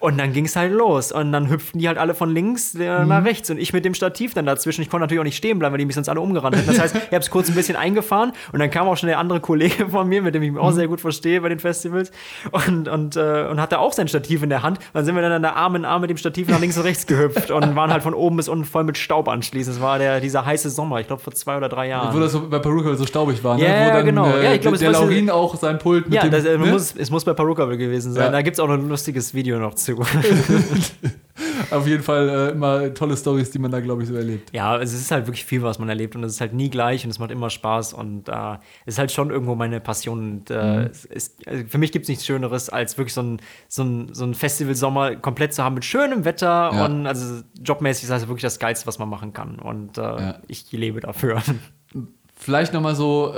Und 0.02 0.18
dann 0.18 0.34
ging 0.34 0.46
es 0.46 0.56
halt 0.56 0.74
los. 0.74 1.12
Und 1.12 1.32
dann 1.32 1.48
hüpften 1.48 1.80
die 1.80 1.88
halt 1.88 2.00
alle 2.00 2.16
von 2.16 2.34
links 2.34 2.74
äh, 2.74 3.02
mhm. 3.02 3.08
nach 3.08 3.24
rechts. 3.24 3.52
Und 3.52 3.60
ich 3.60 3.72
mit 3.72 3.86
dem 3.86 3.94
Stativ 3.94 4.34
dann 4.34 4.48
dazwischen. 4.48 4.82
Ich 4.82 4.90
konnte 4.90 5.04
natürlich 5.04 5.20
auch 5.20 5.26
nicht 5.26 5.38
stehen 5.38 5.60
bleiben, 5.60 5.74
weil 5.74 5.78
die 5.78 5.86
mich 5.86 5.94
sonst 5.94 6.10
alle 6.10 6.20
umgerannt 6.20 6.56
hätten. 6.56 6.68
Das 6.68 6.80
heißt, 6.80 6.96
ich 6.96 7.02
habe 7.14 7.20
es 7.20 7.30
kurz 7.30 7.50
ein 7.50 7.56
bisschen 7.56 7.76
eingefahren. 7.76 8.34
Und 8.52 8.60
dann 8.60 8.72
kam 8.72 8.88
auch 8.88 8.98
schon 8.98 9.08
der 9.08 9.20
andere 9.20 9.40
Kollege 9.40 9.90
von 9.90 10.10
mir, 10.10 10.24
mit 10.24 10.34
dem 10.34 10.42
ich 10.42 10.52
mich 10.52 10.60
auch 10.60 10.72
sehr 10.72 10.88
gut 10.88 11.02
verstehe 11.02 11.40
bei 11.42 11.50
den 11.50 11.60
Festivals. 11.60 12.12
Und, 12.50 12.88
und, 12.88 13.16
äh, 13.16 13.48
und 13.50 13.62
hatte 13.62 13.78
auch 13.78 13.94
sein 13.94 14.08
Stativ 14.08 14.42
in 14.42 14.50
der 14.50 14.64
Hand. 14.64 14.80
Dann 14.94 15.06
sind 15.06 15.14
wir 15.14 15.22
dann 15.22 15.34
an 15.34 15.44
der 15.44 15.56
Arm 15.56 15.76
in 15.76 15.86
Arm 15.86 16.02
mit 16.02 16.10
dem 16.10 16.18
Stativ 16.18 16.48
nach 16.50 16.60
links 16.60 16.78
und 16.78 16.84
rechts 16.84 17.06
gehüpft. 17.06 17.52
und 17.52 17.76
waren 17.76 17.92
halt 17.92 18.02
von 18.02 18.16
oben 18.16 18.38
bis 18.38 18.50
unten 18.50 18.66
voll 18.66 18.84
mit 18.84 18.98
Staub 18.98 19.28
anschließend. 19.28 19.76
Es 19.76 19.82
war 19.84 20.00
der, 20.00 20.20
dieser 20.20 20.48
heiße 20.48 20.72
Sommer, 20.72 21.00
ich 21.00 21.06
glaube 21.06 21.22
vor 21.22 21.34
zwei 21.34 21.58
oder 21.58 21.70
drei 21.70 21.90
Jahren. 21.90 22.16
Wo 22.16 22.20
das 22.20 22.32
so 22.32 22.50
bei 22.50 22.58
Peruka 22.58 22.96
so 22.96 23.06
staubig 23.06 23.44
war, 23.44 23.56
ne? 23.56 23.66
Ja, 23.66 23.90
Wo 23.90 23.98
dann, 23.98 24.11
genau. 24.12 24.38
Äh, 24.38 24.44
ja, 24.44 24.54
ich 24.54 24.62
glaub, 24.62 24.78
der 24.78 24.92
Laurin 24.92 25.30
auch 25.30 25.56
sein 25.56 25.80
Pult 25.80 26.06
mit 26.06 26.16
ja, 26.16 26.28
dem... 26.28 26.34
Ja, 26.34 26.52
äh, 26.52 26.58
ne? 26.58 26.76
es 26.76 27.10
muss 27.10 27.26
bei 27.26 27.34
Peruka 27.34 27.66
gewesen 27.66 28.14
sein. 28.14 28.26
Ja. 28.26 28.32
Da 28.32 28.42
gibt 28.42 28.56
es 28.56 28.60
auch 28.60 28.68
noch 28.68 28.76
ein 28.76 28.88
lustiges 28.88 29.34
Video 29.34 29.60
noch 29.60 29.76
zu. 29.76 30.00
Auf 31.72 31.88
jeden 31.88 32.04
Fall 32.04 32.30
äh, 32.30 32.52
immer 32.52 32.94
tolle 32.94 33.16
Stories, 33.16 33.52
die 33.52 33.60
man 33.60 33.72
da, 33.72 33.80
glaube 33.80 34.04
ich, 34.04 34.10
so 34.10 34.16
erlebt. 34.16 34.52
Ja, 34.54 34.78
es 34.80 34.94
ist 34.94 35.12
halt 35.12 35.28
wirklich 35.28 35.46
viel, 35.46 35.64
was 35.64 35.80
man 35.80 35.90
erlebt 35.90 36.16
und 36.16 36.24
es 36.24 36.34
ist 36.34 36.42
halt 36.42 36.54
nie 36.54 36.70
gleich 36.70 37.04
und 37.06 37.12
es 37.12 37.20
macht 37.20 37.32
immer 37.32 37.50
Spaß 37.50 37.94
und 37.94 38.28
äh, 38.28 38.54
es 38.86 38.96
ist 38.96 39.00
halt 39.00 39.12
schon 39.12 39.32
irgendwo 39.32 39.56
meine 39.56 39.80
Passion. 39.80 40.20
Und, 40.20 40.52
äh, 40.52 40.80
mhm. 40.80 40.90
ist, 41.10 41.48
also 41.48 41.64
für 41.68 41.78
mich 41.78 41.92
gibt 41.92 42.04
es 42.04 42.10
nichts 42.10 42.26
Schöneres, 42.26 42.70
als 42.70 42.98
wirklich 42.98 43.14
so 43.14 43.22
ein, 43.22 43.42
so 43.68 43.84
ein, 43.84 44.14
so 44.14 44.26
ein 44.26 44.34
Festival-Sommer 44.34 45.16
komplett 45.16 45.54
zu 45.54 45.64
haben 45.64 45.76
mit 45.76 45.86
schönem 45.86 46.26
Wetter 46.26 46.72
ja. 46.74 46.86
und 46.86 47.08
also 47.08 47.42
jobmäßig 47.64 48.04
ist 48.04 48.10
das 48.10 48.28
wirklich 48.28 48.44
das 48.44 48.60
Geilste, 48.60 48.88
was 48.88 49.00
man 49.00 49.10
machen 49.10 49.34
kann 49.34 49.60
und 49.60 49.98
äh, 49.98 50.02
ja. 50.02 50.40
ich 50.48 50.72
lebe 50.72 51.00
dafür. 51.00 51.42
Vielleicht 52.36 52.74
nochmal 52.74 52.96
so 52.96 53.36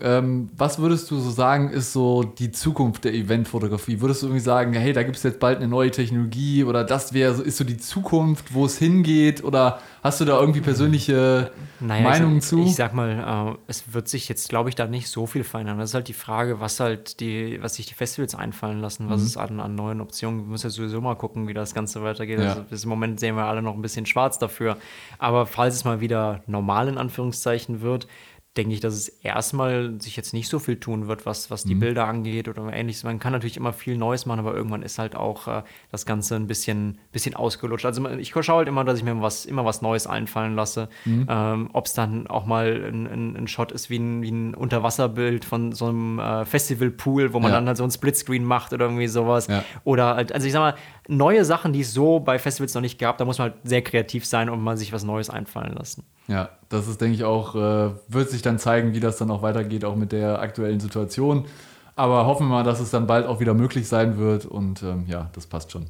ähm, 0.00 0.50
was 0.56 0.78
würdest 0.78 1.10
du 1.10 1.18
so 1.18 1.30
sagen, 1.30 1.70
ist 1.70 1.92
so 1.92 2.22
die 2.22 2.50
Zukunft 2.52 3.04
der 3.04 3.14
Eventfotografie? 3.14 4.00
Würdest 4.00 4.22
du 4.22 4.26
irgendwie 4.26 4.40
sagen, 4.40 4.72
hey, 4.72 4.92
da 4.92 5.02
gibt 5.02 5.16
es 5.16 5.22
jetzt 5.22 5.40
bald 5.40 5.58
eine 5.58 5.68
neue 5.68 5.90
Technologie 5.90 6.64
oder 6.64 6.84
das 6.84 7.12
wäre 7.12 7.42
ist 7.42 7.56
so 7.56 7.64
die 7.64 7.76
Zukunft, 7.76 8.54
wo 8.54 8.66
es 8.66 8.78
hingeht? 8.78 9.44
Oder 9.44 9.80
hast 10.02 10.20
du 10.20 10.24
da 10.24 10.38
irgendwie 10.38 10.60
persönliche 10.60 11.50
naja, 11.80 12.02
Meinungen 12.02 12.38
ich, 12.38 12.44
zu? 12.44 12.64
Ich 12.64 12.74
sag 12.74 12.94
mal, 12.94 13.56
äh, 13.56 13.58
es 13.66 13.94
wird 13.94 14.08
sich 14.08 14.28
jetzt, 14.28 14.48
glaube 14.48 14.68
ich, 14.68 14.74
da 14.74 14.86
nicht 14.86 15.08
so 15.08 15.26
viel 15.26 15.44
verändern. 15.44 15.78
Das 15.78 15.90
ist 15.90 15.94
halt 15.94 16.08
die 16.08 16.12
Frage, 16.12 16.60
was 16.60 16.80
halt 16.80 17.20
die, 17.20 17.58
was 17.62 17.76
sich 17.76 17.86
die 17.86 17.94
Festivals 17.94 18.34
einfallen 18.34 18.80
lassen, 18.80 19.08
was 19.08 19.20
mhm. 19.20 19.26
es 19.26 19.36
an, 19.36 19.60
an, 19.60 19.74
neuen 19.74 20.00
Optionen. 20.00 20.40
Wir 20.40 20.50
müssen 20.50 20.66
ja 20.66 20.70
sowieso 20.70 21.00
mal 21.00 21.14
gucken, 21.14 21.48
wie 21.48 21.54
das 21.54 21.74
Ganze 21.74 22.02
weitergeht. 22.02 22.40
Ja. 22.40 22.50
Also 22.50 22.62
bis 22.62 22.84
im 22.84 22.90
Moment 22.90 23.20
sehen 23.20 23.36
wir 23.36 23.44
alle 23.44 23.62
noch 23.62 23.74
ein 23.74 23.82
bisschen 23.82 24.06
schwarz 24.06 24.38
dafür. 24.38 24.76
Aber 25.18 25.46
falls 25.46 25.74
es 25.74 25.84
mal 25.84 26.00
wieder 26.00 26.42
normal 26.46 26.88
in 26.88 26.98
Anführungszeichen 26.98 27.80
wird, 27.80 28.06
denke 28.56 28.72
ich, 28.72 28.80
dass 28.80 28.94
es 28.94 29.08
erstmal 29.08 30.00
sich 30.00 30.16
jetzt 30.16 30.32
nicht 30.32 30.48
so 30.48 30.60
viel 30.60 30.76
tun 30.76 31.08
wird, 31.08 31.26
was, 31.26 31.50
was 31.50 31.64
die 31.64 31.74
mhm. 31.74 31.80
Bilder 31.80 32.06
angeht 32.06 32.46
oder 32.46 32.72
ähnliches. 32.72 33.02
Man 33.02 33.18
kann 33.18 33.32
natürlich 33.32 33.56
immer 33.56 33.72
viel 33.72 33.96
Neues 33.96 34.26
machen, 34.26 34.38
aber 34.38 34.54
irgendwann 34.54 34.82
ist 34.82 34.98
halt 34.98 35.16
auch 35.16 35.48
äh, 35.48 35.62
das 35.90 36.06
Ganze 36.06 36.36
ein 36.36 36.46
bisschen, 36.46 36.98
bisschen 37.10 37.34
ausgelutscht. 37.34 37.84
Also 37.84 38.08
ich 38.10 38.32
schaue 38.32 38.58
halt 38.58 38.68
immer, 38.68 38.84
dass 38.84 38.98
ich 38.98 39.04
mir 39.04 39.20
was, 39.20 39.44
immer 39.44 39.64
was 39.64 39.82
Neues 39.82 40.06
einfallen 40.06 40.54
lasse. 40.54 40.88
Mhm. 41.04 41.26
Ähm, 41.28 41.70
Ob 41.72 41.86
es 41.86 41.94
dann 41.94 42.28
auch 42.28 42.46
mal 42.46 42.84
ein, 42.86 43.06
ein, 43.06 43.36
ein, 43.36 43.48
Shot 43.48 43.72
ist 43.72 43.90
wie 43.90 43.98
ein, 43.98 44.22
wie 44.22 44.30
ein 44.30 44.54
Unterwasserbild 44.54 45.44
von 45.44 45.72
so 45.72 45.86
einem 45.86 46.20
äh, 46.20 46.44
Festivalpool, 46.44 47.32
wo 47.32 47.40
man 47.40 47.50
ja. 47.50 47.56
dann 47.56 47.66
halt 47.66 47.76
so 47.76 47.84
ein 47.84 47.90
Splitscreen 47.90 48.44
macht 48.44 48.72
oder 48.72 48.84
irgendwie 48.84 49.08
sowas. 49.08 49.48
Ja. 49.48 49.64
Oder 49.82 50.14
halt, 50.14 50.32
also 50.32 50.46
ich 50.46 50.52
sag 50.52 50.60
mal, 50.60 50.74
neue 51.08 51.44
Sachen, 51.44 51.72
die 51.72 51.80
es 51.80 51.92
so 51.92 52.20
bei 52.20 52.38
Festivals 52.38 52.74
noch 52.74 52.82
nicht 52.82 52.98
gab, 52.98 53.18
da 53.18 53.24
muss 53.24 53.38
man 53.38 53.50
halt 53.50 53.60
sehr 53.64 53.82
kreativ 53.82 54.24
sein 54.24 54.48
und 54.48 54.60
mal 54.60 54.76
sich 54.76 54.92
was 54.92 55.04
Neues 55.04 55.30
einfallen 55.30 55.74
lassen. 55.74 56.04
Ja, 56.28 56.50
das 56.68 56.88
ist, 56.88 57.00
denke 57.00 57.14
ich, 57.14 57.24
auch, 57.24 57.54
äh, 57.54 57.90
wird 58.08 58.30
sich 58.30 58.42
dann 58.42 58.58
zeigen, 58.58 58.94
wie 58.94 59.00
das 59.00 59.18
dann 59.18 59.30
auch 59.30 59.42
weitergeht, 59.42 59.84
auch 59.84 59.96
mit 59.96 60.12
der 60.12 60.40
aktuellen 60.40 60.80
Situation. 60.80 61.44
Aber 61.96 62.26
hoffen 62.26 62.46
wir 62.46 62.54
mal, 62.54 62.64
dass 62.64 62.80
es 62.80 62.90
dann 62.90 63.06
bald 63.06 63.26
auch 63.26 63.40
wieder 63.40 63.54
möglich 63.54 63.86
sein 63.86 64.18
wird 64.18 64.46
und 64.46 64.82
ähm, 64.82 65.04
ja, 65.06 65.30
das 65.32 65.46
passt 65.46 65.70
schon. 65.70 65.86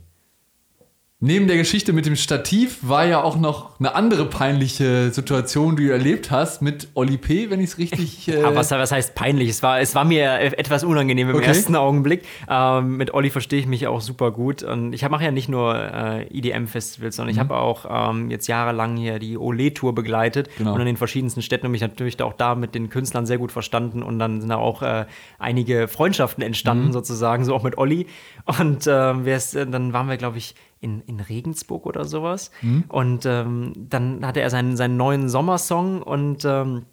Neben 1.27 1.47
der 1.47 1.57
Geschichte 1.57 1.95
mit 1.95 2.05
dem 2.05 2.17
Stativ 2.17 2.81
war 2.83 3.07
ja 3.07 3.23
auch 3.23 3.39
noch 3.39 3.81
eine 3.81 3.95
andere 3.95 4.27
peinliche 4.27 5.11
Situation, 5.11 5.75
die 5.75 5.87
du 5.87 5.91
erlebt 5.91 6.31
hast 6.31 6.61
mit 6.61 6.89
Oli 6.93 7.17
P., 7.17 7.49
wenn 7.49 7.61
ich 7.61 7.71
es 7.71 7.79
richtig. 7.79 8.29
Äh 8.35 8.41
ja, 8.41 8.55
was, 8.55 8.71
was, 8.71 8.91
heißt 8.91 9.15
peinlich? 9.15 9.49
Es 9.49 9.63
war, 9.63 9.81
es 9.81 9.95
war 9.95 10.05
mir 10.05 10.41
etwas 10.59 10.83
unangenehm 10.83 11.31
im 11.31 11.37
okay. 11.37 11.47
ersten 11.47 11.77
Augenblick. 11.77 12.25
Ähm, 12.49 12.97
mit 12.97 13.13
Olli 13.13 13.31
verstehe 13.31 13.61
ich 13.61 13.67
mich 13.67 13.87
auch 13.87 14.01
super 14.01 14.33
gut. 14.33 14.63
Und 14.63 14.93
ich 14.93 15.09
mache 15.09 15.25
ja 15.25 15.31
nicht 15.31 15.49
nur 15.49 15.75
äh, 15.75 16.27
EDM-Festivals, 16.27 17.17
sondern 17.17 17.35
mhm. 17.35 17.37
ich 17.37 17.41
habe 17.41 17.57
auch 17.57 18.11
ähm, 18.11 18.31
jetzt 18.31 18.47
jahrelang 18.47 18.97
hier 18.97 19.19
die 19.19 19.37
Ole-Tour 19.37 19.95
begleitet 19.95 20.49
genau. 20.57 20.75
und 20.75 20.81
in 20.81 20.87
den 20.87 20.97
verschiedensten 20.97 21.43
Städten 21.43 21.67
und 21.67 21.73
mich 21.73 21.83
natürlich 21.83 22.21
auch 22.23 22.33
da 22.33 22.55
mit 22.55 22.75
den 22.75 22.89
Künstlern 22.89 23.27
sehr 23.27 23.39
gut 23.39 23.53
verstanden. 23.53 24.03
Und 24.03 24.19
dann 24.19 24.41
sind 24.41 24.51
da 24.51 24.57
auch 24.57 24.83
äh, 24.83 25.05
einige 25.39 25.87
Freundschaften 25.89 26.43
entstanden, 26.43 26.89
mhm. 26.89 26.93
sozusagen, 26.93 27.45
so 27.45 27.55
auch 27.55 27.63
mit 27.63 27.79
Olli. 27.79 28.07
Und 28.47 28.87
ähm, 28.87 29.25
dann 29.71 29.93
waren 29.93 30.09
wir, 30.09 30.17
glaube 30.17 30.39
ich, 30.39 30.55
in, 30.85 31.01
in 31.07 31.19
Regensburg 31.19 31.87
oder 31.87 32.05
sowas. 32.05 32.51
Mhm. 32.63 32.85
Und 32.89 33.27
ähm, 33.27 33.73
dann 33.77 34.25
hatte 34.25 34.41
er 34.41 34.51
seinen, 34.51 34.77
seinen 34.77 34.97
neuen 34.97 35.29
Sommersong 35.29 36.03
und 36.03 36.45
ähm, 36.45 36.85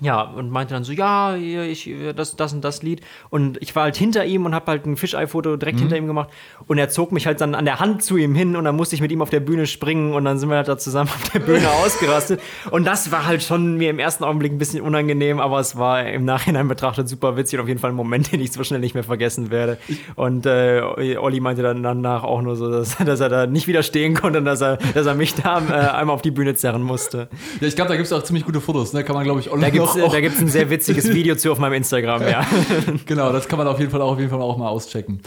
ja, 0.00 0.22
und 0.22 0.50
meinte 0.50 0.74
dann 0.74 0.84
so, 0.84 0.92
ja, 0.92 1.34
ich, 1.34 1.90
das, 2.14 2.36
das 2.36 2.52
und 2.52 2.62
das 2.62 2.82
Lied. 2.82 3.00
Und 3.30 3.58
ich 3.60 3.74
war 3.74 3.84
halt 3.84 3.96
hinter 3.96 4.24
ihm 4.24 4.46
und 4.46 4.54
habe 4.54 4.70
halt 4.70 4.86
ein 4.86 4.96
Fischei-Foto 4.96 5.56
direkt 5.56 5.78
mhm. 5.78 5.82
hinter 5.82 5.96
ihm 5.96 6.06
gemacht. 6.06 6.30
Und 6.66 6.78
er 6.78 6.88
zog 6.88 7.12
mich 7.12 7.26
halt 7.26 7.40
dann 7.40 7.54
an 7.54 7.64
der 7.64 7.80
Hand 7.80 8.02
zu 8.02 8.16
ihm 8.16 8.34
hin 8.34 8.56
und 8.56 8.64
dann 8.64 8.76
musste 8.76 8.94
ich 8.94 9.00
mit 9.00 9.10
ihm 9.10 9.22
auf 9.22 9.30
der 9.30 9.40
Bühne 9.40 9.66
springen 9.66 10.14
und 10.14 10.24
dann 10.24 10.38
sind 10.38 10.50
wir 10.50 10.56
halt 10.56 10.68
da 10.68 10.78
zusammen 10.78 11.10
auf 11.14 11.30
der 11.30 11.40
Bühne 11.40 11.68
ausgerastet. 11.84 12.40
Und 12.70 12.84
das 12.84 13.10
war 13.10 13.26
halt 13.26 13.42
schon 13.42 13.76
mir 13.76 13.90
im 13.90 13.98
ersten 13.98 14.24
Augenblick 14.24 14.52
ein 14.52 14.58
bisschen 14.58 14.82
unangenehm, 14.82 15.40
aber 15.40 15.58
es 15.58 15.76
war 15.76 16.06
im 16.06 16.24
Nachhinein 16.24 16.68
betrachtet 16.68 17.08
super 17.08 17.36
witzig 17.36 17.58
und 17.58 17.62
auf 17.62 17.68
jeden 17.68 17.80
Fall 17.80 17.90
ein 17.90 17.96
Moment, 17.96 18.32
den 18.32 18.40
ich 18.40 18.52
so 18.52 18.62
schnell 18.62 18.80
nicht 18.80 18.94
mehr 18.94 19.04
vergessen 19.04 19.50
werde. 19.50 19.78
Und 20.14 20.46
äh, 20.46 20.82
Olli 21.18 21.40
meinte 21.40 21.62
dann 21.62 21.82
danach 21.82 22.22
auch 22.22 22.42
nur 22.42 22.56
so, 22.56 22.70
dass, 22.70 22.96
dass, 23.04 23.20
er 23.20 23.28
da 23.28 23.46
nicht 23.46 23.66
widerstehen 23.66 24.14
konnte 24.14 24.38
und 24.38 24.44
dass 24.44 24.60
er, 24.60 24.76
dass 24.94 25.06
er 25.06 25.14
mich 25.14 25.34
da 25.34 25.58
äh, 25.58 25.72
einmal 25.72 26.14
auf 26.14 26.22
die 26.22 26.30
Bühne 26.30 26.54
zerren 26.54 26.82
musste. 26.82 27.28
Ja, 27.60 27.66
ich 27.66 27.74
glaube, 27.74 27.88
da 27.88 27.96
gibt 27.96 28.06
es 28.06 28.12
auch 28.12 28.22
ziemlich 28.22 28.44
gute 28.44 28.60
Fotos, 28.60 28.92
ne? 28.92 29.02
Kann 29.04 29.16
man, 29.16 29.24
glaube 29.24 29.40
ich, 29.40 29.50
auch 29.90 29.96
noch 29.96 30.02
gibt's, 30.02 30.12
da 30.12 30.20
gibt 30.20 30.34
es 30.36 30.40
ein 30.40 30.48
sehr 30.48 30.70
witziges 30.70 31.08
Video 31.14 31.34
zu 31.36 31.52
auf 31.52 31.58
meinem 31.58 31.74
Instagram, 31.74 32.22
ja. 32.22 32.46
genau, 33.06 33.32
das 33.32 33.48
kann 33.48 33.58
man 33.58 33.68
auf 33.68 33.78
jeden 33.78 33.90
Fall 33.90 34.02
auch, 34.02 34.12
auf 34.12 34.18
jeden 34.18 34.30
Fall 34.30 34.40
auch 34.40 34.56
mal 34.56 34.68
auschecken. 34.68 35.20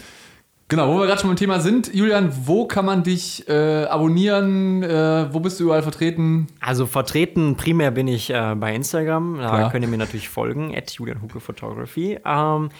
Genau, 0.72 0.88
wo 0.88 1.00
wir 1.00 1.06
gerade 1.06 1.20
schon 1.20 1.28
beim 1.28 1.36
Thema 1.36 1.60
sind, 1.60 1.92
Julian, 1.92 2.32
wo 2.46 2.66
kann 2.66 2.86
man 2.86 3.02
dich 3.02 3.46
äh, 3.46 3.84
abonnieren? 3.84 4.82
Äh, 4.82 5.26
wo 5.30 5.40
bist 5.40 5.60
du 5.60 5.64
überall 5.64 5.82
vertreten? 5.82 6.46
Also 6.60 6.86
vertreten 6.86 7.56
primär 7.56 7.90
bin 7.90 8.08
ich 8.08 8.30
äh, 8.30 8.54
bei 8.56 8.74
Instagram. 8.74 9.36
Da 9.36 9.48
Klar. 9.48 9.70
könnt 9.70 9.84
ihr 9.84 9.90
mir 9.90 9.98
natürlich 9.98 10.30
folgen, 10.30 10.74
at 10.74 10.90
Julian 10.92 11.20
Huke 11.20 11.40
Photography. 11.40 12.18
Ähm, 12.24 12.70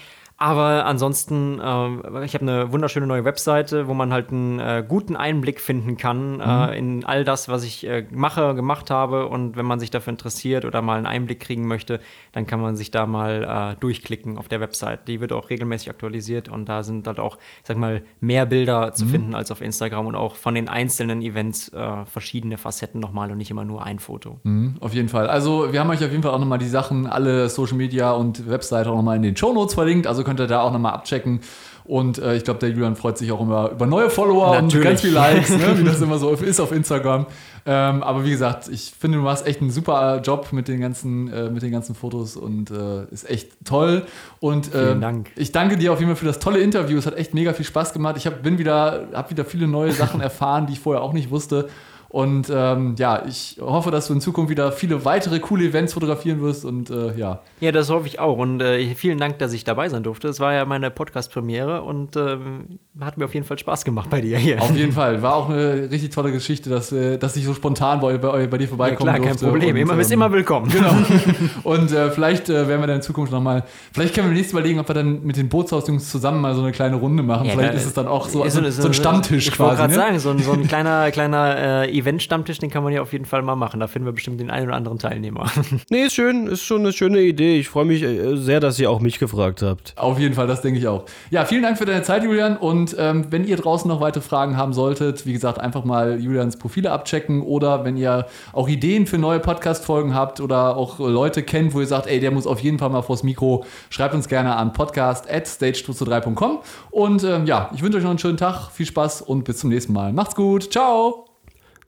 aber 0.43 0.86
ansonsten, 0.86 1.61
äh, 1.61 2.24
ich 2.24 2.34
habe 2.34 2.43
eine 2.43 2.72
wunderschöne 2.72 3.07
neue 3.07 3.24
Webseite, 3.24 3.86
wo 3.86 3.95
man 3.95 4.12
halt 4.12 4.30
einen 4.30 4.59
äh, 4.59 4.84
guten 4.86 5.14
Einblick 5.14 5.61
finden 5.61 5.97
kann 5.97 6.40
äh, 6.40 6.45
mhm. 6.45 6.72
äh, 6.72 6.78
in 6.78 7.05
all 7.05 7.22
das, 7.22 7.49
was 7.49 7.62
ich 7.62 7.86
äh, 7.86 8.05
mache, 8.11 8.57
gemacht 8.57 8.90
habe. 8.90 9.28
Und 9.28 9.57
wenn 9.57 9.66
man 9.66 9.78
sich 9.78 9.93
dafür 9.93 10.11
interessiert 10.11 10.64
oder 10.64 10.82
mal 10.82 10.97
einen 10.97 11.07
Einblick 11.07 11.38
kriegen 11.38 11.68
möchte, 11.68 12.01
dann 12.32 12.45
kann 12.49 12.61
man 12.61 12.74
sich 12.74 12.90
da 12.90 13.07
mal 13.07 13.74
äh, 13.76 13.80
durchklicken 13.80 14.36
auf 14.36 14.49
der 14.49 14.61
Website. 14.61 15.07
Die 15.07 15.20
wird 15.20 15.32
auch 15.32 15.49
regelmäßig 15.49 15.90
aktualisiert 15.90 16.49
und 16.49 16.68
da 16.68 16.82
sind 16.82 17.07
halt 17.07 17.20
auch, 17.20 17.36
ich 17.36 17.68
sag 17.68 17.76
mal, 17.76 18.03
mehr 18.18 18.45
Bilder 18.45 18.95
zu 18.95 19.05
mhm. 19.05 19.11
finden 19.11 19.34
als 19.36 19.53
auf 19.53 19.61
Instagram 19.61 20.07
und 20.07 20.16
auch 20.16 20.34
von 20.34 20.57
den 20.57 20.68
einzelnen 20.68 21.22
Events 21.22 21.70
verschiedene 22.07 22.59
Facetten 22.59 23.01
nochmal 23.01 23.30
und 23.30 23.38
nicht 23.38 23.51
immer 23.51 23.64
nur 23.64 23.84
ein 23.84 23.99
Foto. 23.99 24.40
Mhm, 24.43 24.74
auf 24.80 24.93
jeden 24.93 25.09
Fall. 25.09 25.28
Also 25.28 25.72
wir 25.72 25.80
haben 25.80 25.90
euch 25.90 26.05
auf 26.05 26.11
jeden 26.11 26.22
Fall 26.22 26.32
auch 26.32 26.38
nochmal 26.38 26.59
die 26.59 26.68
Sachen, 26.68 27.07
alle 27.07 27.49
Social 27.49 27.76
Media 27.76 28.11
und 28.12 28.49
Webseite 28.49 28.90
auch 28.90 28.97
nochmal 28.97 29.16
in 29.16 29.22
den 29.22 29.36
Show 29.36 29.53
Notes 29.53 29.74
verlinkt. 29.74 30.07
Also 30.07 30.24
könnt 30.32 30.32
ihr 30.41 30.47
da 30.47 30.61
auch 30.62 30.72
nochmal 30.72 30.93
abchecken. 30.93 31.41
Und 31.85 32.18
äh, 32.18 32.37
ich 32.37 32.45
glaube, 32.45 32.61
der 32.61 32.70
Julian 32.70 32.95
freut 32.95 33.18
sich 33.18 33.33
auch 33.33 33.41
immer 33.41 33.70
über 33.70 33.87
neue 33.87 34.09
Follower 34.09 34.53
Natürlich. 34.55 34.74
und 34.76 34.83
ganz 34.83 35.01
viele 35.01 35.14
Likes, 35.14 35.51
ne, 35.51 35.74
wie 35.78 35.85
das 35.85 36.01
immer 36.01 36.18
so 36.18 36.30
ist 36.30 36.61
auf 36.61 36.70
Instagram. 36.70 37.26
Ähm, 37.64 38.03
aber 38.03 38.24
wie 38.24 38.30
gesagt, 38.30 38.68
ich 38.68 38.93
finde, 38.99 39.18
du 39.18 39.24
machst 39.24 39.47
echt 39.47 39.61
einen 39.61 39.70
super 39.70 40.20
Job 40.22 40.53
mit 40.53 40.68
den 40.68 40.80
ganzen, 40.80 41.33
äh, 41.33 41.51
mit 41.51 41.62
den 41.62 41.72
ganzen 41.72 41.95
Fotos 41.95 42.37
und 42.37 42.70
äh, 42.70 43.05
ist 43.11 43.28
echt 43.28 43.53
toll. 43.64 44.05
Und 44.41 44.74
äh, 44.74 44.99
Dank. 44.99 45.30
ich 45.37 45.53
danke 45.53 45.76
dir 45.76 45.93
auf 45.93 45.99
jeden 45.99 46.11
Fall 46.11 46.16
für 46.16 46.26
das 46.26 46.39
tolle 46.39 46.61
Interview. 46.61 46.99
Es 46.99 47.07
hat 47.07 47.16
echt 47.16 47.35
mega 47.35 47.53
viel 47.53 47.66
Spaß 47.66 47.93
gemacht. 47.93 48.16
Ich 48.16 48.26
habe 48.26 48.37
wieder, 48.59 49.09
hab 49.12 49.30
wieder 49.30 49.45
viele 49.45 49.66
neue 49.66 49.93
Sachen 49.93 50.20
erfahren, 50.22 50.66
die 50.66 50.74
ich 50.74 50.80
vorher 50.80 51.03
auch 51.03 51.12
nicht 51.12 51.30
wusste. 51.30 51.68
Und 52.12 52.52
ähm, 52.54 52.94
ja, 52.98 53.22
ich 53.26 53.56
hoffe, 53.58 53.90
dass 53.90 54.08
du 54.08 54.12
in 54.12 54.20
Zukunft 54.20 54.50
wieder 54.50 54.70
viele 54.70 55.06
weitere 55.06 55.40
coole 55.40 55.64
Events 55.64 55.94
fotografieren 55.94 56.42
wirst 56.42 56.62
und 56.66 56.90
äh, 56.90 57.16
ja. 57.16 57.40
Ja, 57.60 57.72
das 57.72 57.88
hoffe 57.88 58.06
ich 58.06 58.20
auch. 58.20 58.36
Und 58.36 58.60
äh, 58.60 58.94
vielen 58.94 59.16
Dank, 59.16 59.38
dass 59.38 59.54
ich 59.54 59.64
dabei 59.64 59.88
sein 59.88 60.02
durfte. 60.02 60.28
Es 60.28 60.38
war 60.38 60.52
ja 60.52 60.66
meine 60.66 60.90
Podcast-Premiere 60.90 61.80
und 61.80 62.16
ähm, 62.16 62.80
hat 63.00 63.16
mir 63.16 63.24
auf 63.24 63.32
jeden 63.32 63.46
Fall 63.46 63.58
Spaß 63.58 63.86
gemacht 63.86 64.10
bei 64.10 64.20
dir 64.20 64.36
hier. 64.36 64.60
Auf 64.60 64.76
jeden 64.76 64.92
Fall. 64.92 65.22
War 65.22 65.36
auch 65.36 65.48
eine 65.48 65.90
richtig 65.90 66.10
tolle 66.10 66.32
Geschichte, 66.32 66.68
dass, 66.68 66.92
äh, 66.92 67.16
dass 67.16 67.34
ich 67.34 67.46
so 67.46 67.54
spontan 67.54 68.00
bei, 68.00 68.18
bei, 68.18 68.46
bei 68.46 68.58
dir 68.58 68.68
vorbeikommen 68.68 69.06
ja, 69.06 69.14
klar, 69.14 69.28
durfte. 69.28 69.46
kein 69.46 69.50
Problem. 69.50 69.74
Und, 69.74 69.80
immer, 69.80 69.94
bist 69.94 70.10
ähm, 70.10 70.18
immer 70.18 70.32
willkommen. 70.32 70.70
Genau. 70.70 70.94
und 71.62 71.92
äh, 71.92 72.10
vielleicht 72.10 72.50
äh, 72.50 72.68
werden 72.68 72.82
wir 72.82 72.88
dann 72.88 72.96
in 72.96 73.02
Zukunft 73.02 73.32
nochmal, 73.32 73.64
vielleicht 73.90 74.14
können 74.14 74.28
wir 74.28 74.34
nächstes 74.34 74.52
Mal 74.52 74.60
überlegen, 74.60 74.80
ob 74.80 74.88
wir 74.90 74.94
dann 74.94 75.24
mit 75.24 75.38
den 75.38 75.48
Bootshausjungs 75.48 76.10
zusammen 76.10 76.42
mal 76.42 76.54
so 76.54 76.60
eine 76.60 76.72
kleine 76.72 76.96
Runde 76.96 77.22
machen. 77.22 77.46
Ja, 77.46 77.52
vielleicht 77.52 77.72
ist 77.72 77.86
es 77.86 77.94
dann 77.94 78.06
auch 78.06 78.28
so, 78.28 78.42
also, 78.42 78.62
so, 78.64 78.82
so 78.82 78.88
ein 78.88 78.92
Stammtisch 78.92 79.48
ich 79.48 79.54
quasi. 79.54 79.72
Ich 79.72 79.78
wollte 79.80 79.94
gerade 79.94 80.12
ne? 80.12 80.20
sagen, 80.20 80.38
so, 80.38 80.44
so 80.44 80.52
ein 80.52 80.68
kleiner, 80.68 81.10
kleiner 81.10 81.84
äh, 81.84 82.01
Event-Stammtisch, 82.03 82.59
den 82.59 82.70
kann 82.70 82.82
kann 82.82 82.86
man 82.86 82.94
ja 82.94 83.03
auf 83.03 83.12
jeden 83.12 83.26
Fall 83.26 83.42
mal 83.42 83.55
machen. 83.55 83.78
Da 83.78 83.86
finden 83.86 84.07
wir 84.07 84.12
bestimmt 84.12 84.40
den 84.40 84.50
einen 84.50 84.66
oder 84.66 84.76
anderen 84.76 84.98
Teilnehmer. 84.98 85.48
nee, 85.90 86.07
ist 86.07 86.14
schön, 86.14 86.48
ist 86.48 86.62
schon 86.62 86.80
eine 86.80 86.92
schöne 86.92 87.20
Idee. 87.20 87.61
Ich 87.61 87.68
freue 87.68 87.84
mich 87.84 88.03
äh, 88.03 88.36
sehr, 88.36 88.59
dass 88.59 88.76
ihr 88.80 88.90
auch 88.90 88.98
mich 88.98 89.20
gefragt 89.20 89.62
habt. 89.62 89.94
Auf 89.96 90.18
jeden 90.18 90.34
Fall, 90.34 90.48
das 90.48 90.62
denke 90.62 90.80
ich 90.80 90.88
auch. 90.88 91.05
Ja, 91.30 91.44
vielen 91.44 91.62
Dank 91.62 91.78
für 91.78 91.84
deine 91.84 92.03
Zeit, 92.03 92.24
Julian. 92.24 92.57
Und 92.57 92.96
ähm, 92.98 93.26
wenn 93.30 93.44
ihr 93.44 93.57
draußen 93.57 93.88
noch 93.88 94.00
weitere 94.00 94.24
Fragen 94.24 94.57
haben 94.57 94.72
solltet, 94.72 95.26
wie 95.26 95.32
gesagt, 95.32 95.61
einfach 95.61 95.84
mal 95.84 96.18
Julians 96.20 96.57
Profile 96.57 96.90
abchecken 96.90 97.40
oder 97.40 97.84
wenn 97.84 97.96
ihr 97.96 98.26
auch 98.53 98.68
Ideen 98.68 99.07
für 99.07 99.18
neue 99.18 99.38
Podcast-Folgen 99.38 100.12
habt 100.12 100.40
oder 100.40 100.76
auch 100.76 100.98
Leute 100.98 101.44
kennt, 101.44 101.74
wo 101.74 101.80
ihr 101.80 101.86
sagt, 101.86 102.09
ey, 102.09 102.18
der 102.18 102.32
muss 102.32 102.48
auf 102.48 102.59
jeden 102.59 102.80
Fall 102.80 102.90
mal 102.90 103.03
vors 103.03 103.22
Mikro, 103.22 103.64
schreibt 103.90 104.12
uns 104.12 104.26
gerne 104.26 104.57
an 104.57 104.72
podcast 104.72 105.30
at 105.30 105.46
stage223.com. 105.46 106.59
Und 106.90 107.22
ähm, 107.22 107.46
ja, 107.46 107.70
ich 107.72 107.82
wünsche 107.82 107.98
euch 107.98 108.03
noch 108.03 108.11
einen 108.11 108.18
schönen 108.18 108.38
Tag, 108.38 108.72
viel 108.72 108.86
Spaß 108.86 109.22
und 109.22 109.44
bis 109.44 109.59
zum 109.59 109.70
nächsten 109.70 109.92
Mal. 109.92 110.12
Macht's 110.12 110.34
gut, 110.34 110.72
ciao! 110.72 111.32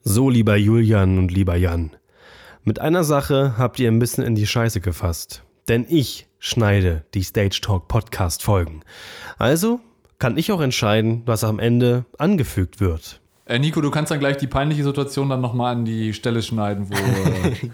So, 0.07 0.29
lieber 0.29 0.55
Julian 0.55 1.17
und 1.17 1.31
lieber 1.31 1.55
Jan, 1.55 1.89
mit 2.63 2.79
einer 2.79 3.03
Sache 3.03 3.55
habt 3.57 3.79
ihr 3.79 3.89
ein 3.89 3.97
bisschen 3.97 4.23
in 4.23 4.35
die 4.35 4.45
Scheiße 4.45 4.79
gefasst. 4.79 5.41
Denn 5.67 5.83
ich 5.89 6.27
schneide 6.37 7.05
die 7.15 7.23
Stage 7.23 7.59
Talk 7.59 7.87
Podcast 7.87 8.43
Folgen. 8.43 8.81
Also 9.39 9.79
kann 10.19 10.37
ich 10.37 10.51
auch 10.51 10.61
entscheiden, 10.61 11.23
was 11.25 11.43
am 11.43 11.57
Ende 11.57 12.05
angefügt 12.19 12.79
wird. 12.79 13.19
Äh, 13.45 13.57
Nico, 13.57 13.81
du 13.81 13.89
kannst 13.89 14.11
dann 14.11 14.19
gleich 14.19 14.37
die 14.37 14.45
peinliche 14.45 14.83
Situation 14.83 15.27
dann 15.27 15.41
nochmal 15.41 15.73
an 15.73 15.85
die 15.85 16.13
Stelle 16.13 16.43
schneiden, 16.43 16.87
wo, 16.87 17.69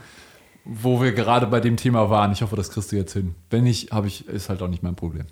wo 0.63 1.01
wir 1.01 1.11
gerade 1.11 1.47
bei 1.47 1.59
dem 1.59 1.75
Thema 1.75 2.09
waren. 2.09 2.31
Ich 2.31 2.41
hoffe, 2.43 2.55
das 2.55 2.71
kriegst 2.71 2.93
du 2.93 2.95
jetzt 2.95 3.11
hin. 3.11 3.35
Wenn 3.49 3.65
nicht, 3.65 3.91
habe 3.91 4.07
ich, 4.07 4.25
ist 4.29 4.47
halt 4.47 4.61
auch 4.61 4.69
nicht 4.69 4.83
mein 4.83 4.95
Problem. 4.95 5.25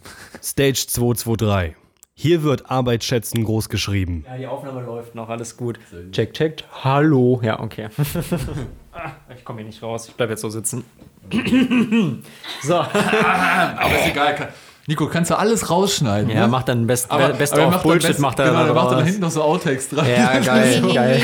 Stage 0.43 0.83
223. 0.85 1.77
Hier 2.21 2.43
wird 2.43 2.69
Arbeit 2.69 3.05
schätzen 3.05 3.45
groß 3.45 3.69
geschrieben. 3.69 4.25
Ja, 4.27 4.37
die 4.37 4.45
Aufnahme 4.45 4.81
läuft 4.81 5.15
noch, 5.15 5.29
alles 5.29 5.55
gut. 5.55 5.79
Check, 6.11 6.33
check. 6.33 6.65
Hallo. 6.83 7.39
Ja, 7.41 7.61
okay. 7.61 7.87
ich 9.37 9.45
komme 9.45 9.59
hier 9.59 9.67
nicht 9.67 9.81
raus. 9.81 10.09
Ich 10.09 10.15
bleibe 10.15 10.33
jetzt 10.33 10.41
so 10.41 10.49
sitzen. 10.49 10.83
so. 12.61 12.75
aber 12.75 13.95
ist 13.95 14.11
egal. 14.11 14.49
Nico, 14.85 15.07
kannst 15.07 15.31
du 15.31 15.37
alles 15.37 15.69
rausschneiden? 15.69 16.29
Ja, 16.29 16.41
ne? 16.41 16.47
macht 16.49 16.67
dann 16.67 16.87
best, 16.87 17.09
aber, 17.09 17.29
best 17.29 17.53
aber 17.53 17.77
of 17.77 17.83
Bullshit, 17.83 18.09
best, 18.09 18.19
macht 18.19 18.39
er 18.39 18.47
genau, 18.47 18.65
dann 18.65 18.75
macht 18.75 18.91
dann 18.91 19.05
hinten 19.05 19.21
noch 19.21 19.31
so 19.31 19.41
Outtakes 19.41 19.87
dran. 19.87 20.05
Ja, 20.05 20.39
geil, 20.41 20.81
geil. 20.93 21.21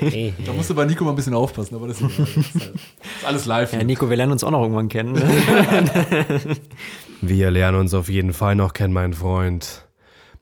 da 0.46 0.52
musst 0.54 0.70
du 0.70 0.74
bei 0.74 0.86
Nico 0.86 1.04
mal 1.04 1.10
ein 1.10 1.16
bisschen 1.16 1.34
aufpassen, 1.34 1.74
aber 1.74 1.88
das 1.88 2.00
ist, 2.00 2.18
das 2.18 2.28
ist 2.28 2.70
alles 3.26 3.44
live. 3.44 3.74
Ja, 3.74 3.84
Nico, 3.84 4.08
wir 4.08 4.16
lernen 4.16 4.32
uns 4.32 4.44
auch 4.44 4.50
noch 4.50 4.62
irgendwann 4.62 4.88
kennen. 4.88 5.20
wir 7.20 7.50
lernen 7.50 7.78
uns 7.78 7.92
auf 7.92 8.08
jeden 8.08 8.32
Fall 8.32 8.54
noch 8.54 8.72
kennen, 8.72 8.94
mein 8.94 9.12
Freund. 9.12 9.84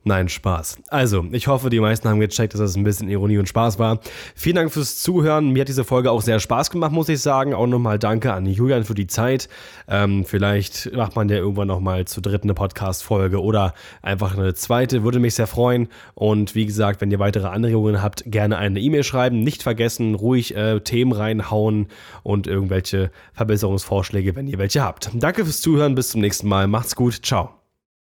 Nein, 0.08 0.30
Spaß. 0.30 0.78
Also, 0.88 1.26
ich 1.32 1.48
hoffe, 1.48 1.68
die 1.68 1.80
meisten 1.80 2.08
haben 2.08 2.18
gecheckt, 2.18 2.54
dass 2.54 2.62
das 2.62 2.76
ein 2.76 2.82
bisschen 2.82 3.10
Ironie 3.10 3.36
und 3.36 3.46
Spaß 3.46 3.78
war. 3.78 4.00
Vielen 4.34 4.56
Dank 4.56 4.72
fürs 4.72 5.02
Zuhören. 5.02 5.50
Mir 5.50 5.60
hat 5.60 5.68
diese 5.68 5.84
Folge 5.84 6.10
auch 6.10 6.22
sehr 6.22 6.40
Spaß 6.40 6.70
gemacht, 6.70 6.92
muss 6.92 7.10
ich 7.10 7.20
sagen. 7.20 7.52
Auch 7.52 7.66
nochmal 7.66 7.98
danke 7.98 8.32
an 8.32 8.46
Julian 8.46 8.84
für 8.84 8.94
die 8.94 9.06
Zeit. 9.06 9.50
Ähm, 9.86 10.24
vielleicht 10.24 10.90
macht 10.94 11.14
man 11.14 11.28
ja 11.28 11.36
irgendwann 11.36 11.68
nochmal 11.68 12.06
zur 12.06 12.22
dritten 12.22 12.48
Podcast-Folge 12.54 13.42
oder 13.42 13.74
einfach 14.00 14.34
eine 14.34 14.54
zweite. 14.54 15.04
Würde 15.04 15.18
mich 15.18 15.34
sehr 15.34 15.46
freuen. 15.46 15.88
Und 16.14 16.54
wie 16.54 16.64
gesagt, 16.64 17.02
wenn 17.02 17.10
ihr 17.10 17.18
weitere 17.18 17.48
Anregungen 17.48 18.02
habt, 18.02 18.22
gerne 18.24 18.56
eine 18.56 18.80
E-Mail 18.80 19.04
schreiben. 19.04 19.40
Nicht 19.40 19.62
vergessen, 19.62 20.14
ruhig 20.14 20.56
äh, 20.56 20.80
Themen 20.80 21.12
reinhauen 21.12 21.88
und 22.22 22.46
irgendwelche 22.46 23.10
Verbesserungsvorschläge, 23.34 24.36
wenn 24.36 24.48
ihr 24.48 24.56
welche 24.56 24.82
habt. 24.82 25.10
Danke 25.12 25.44
fürs 25.44 25.60
Zuhören. 25.60 25.94
Bis 25.94 26.08
zum 26.08 26.22
nächsten 26.22 26.48
Mal. 26.48 26.66
Macht's 26.66 26.96
gut. 26.96 27.26
Ciao. 27.26 27.57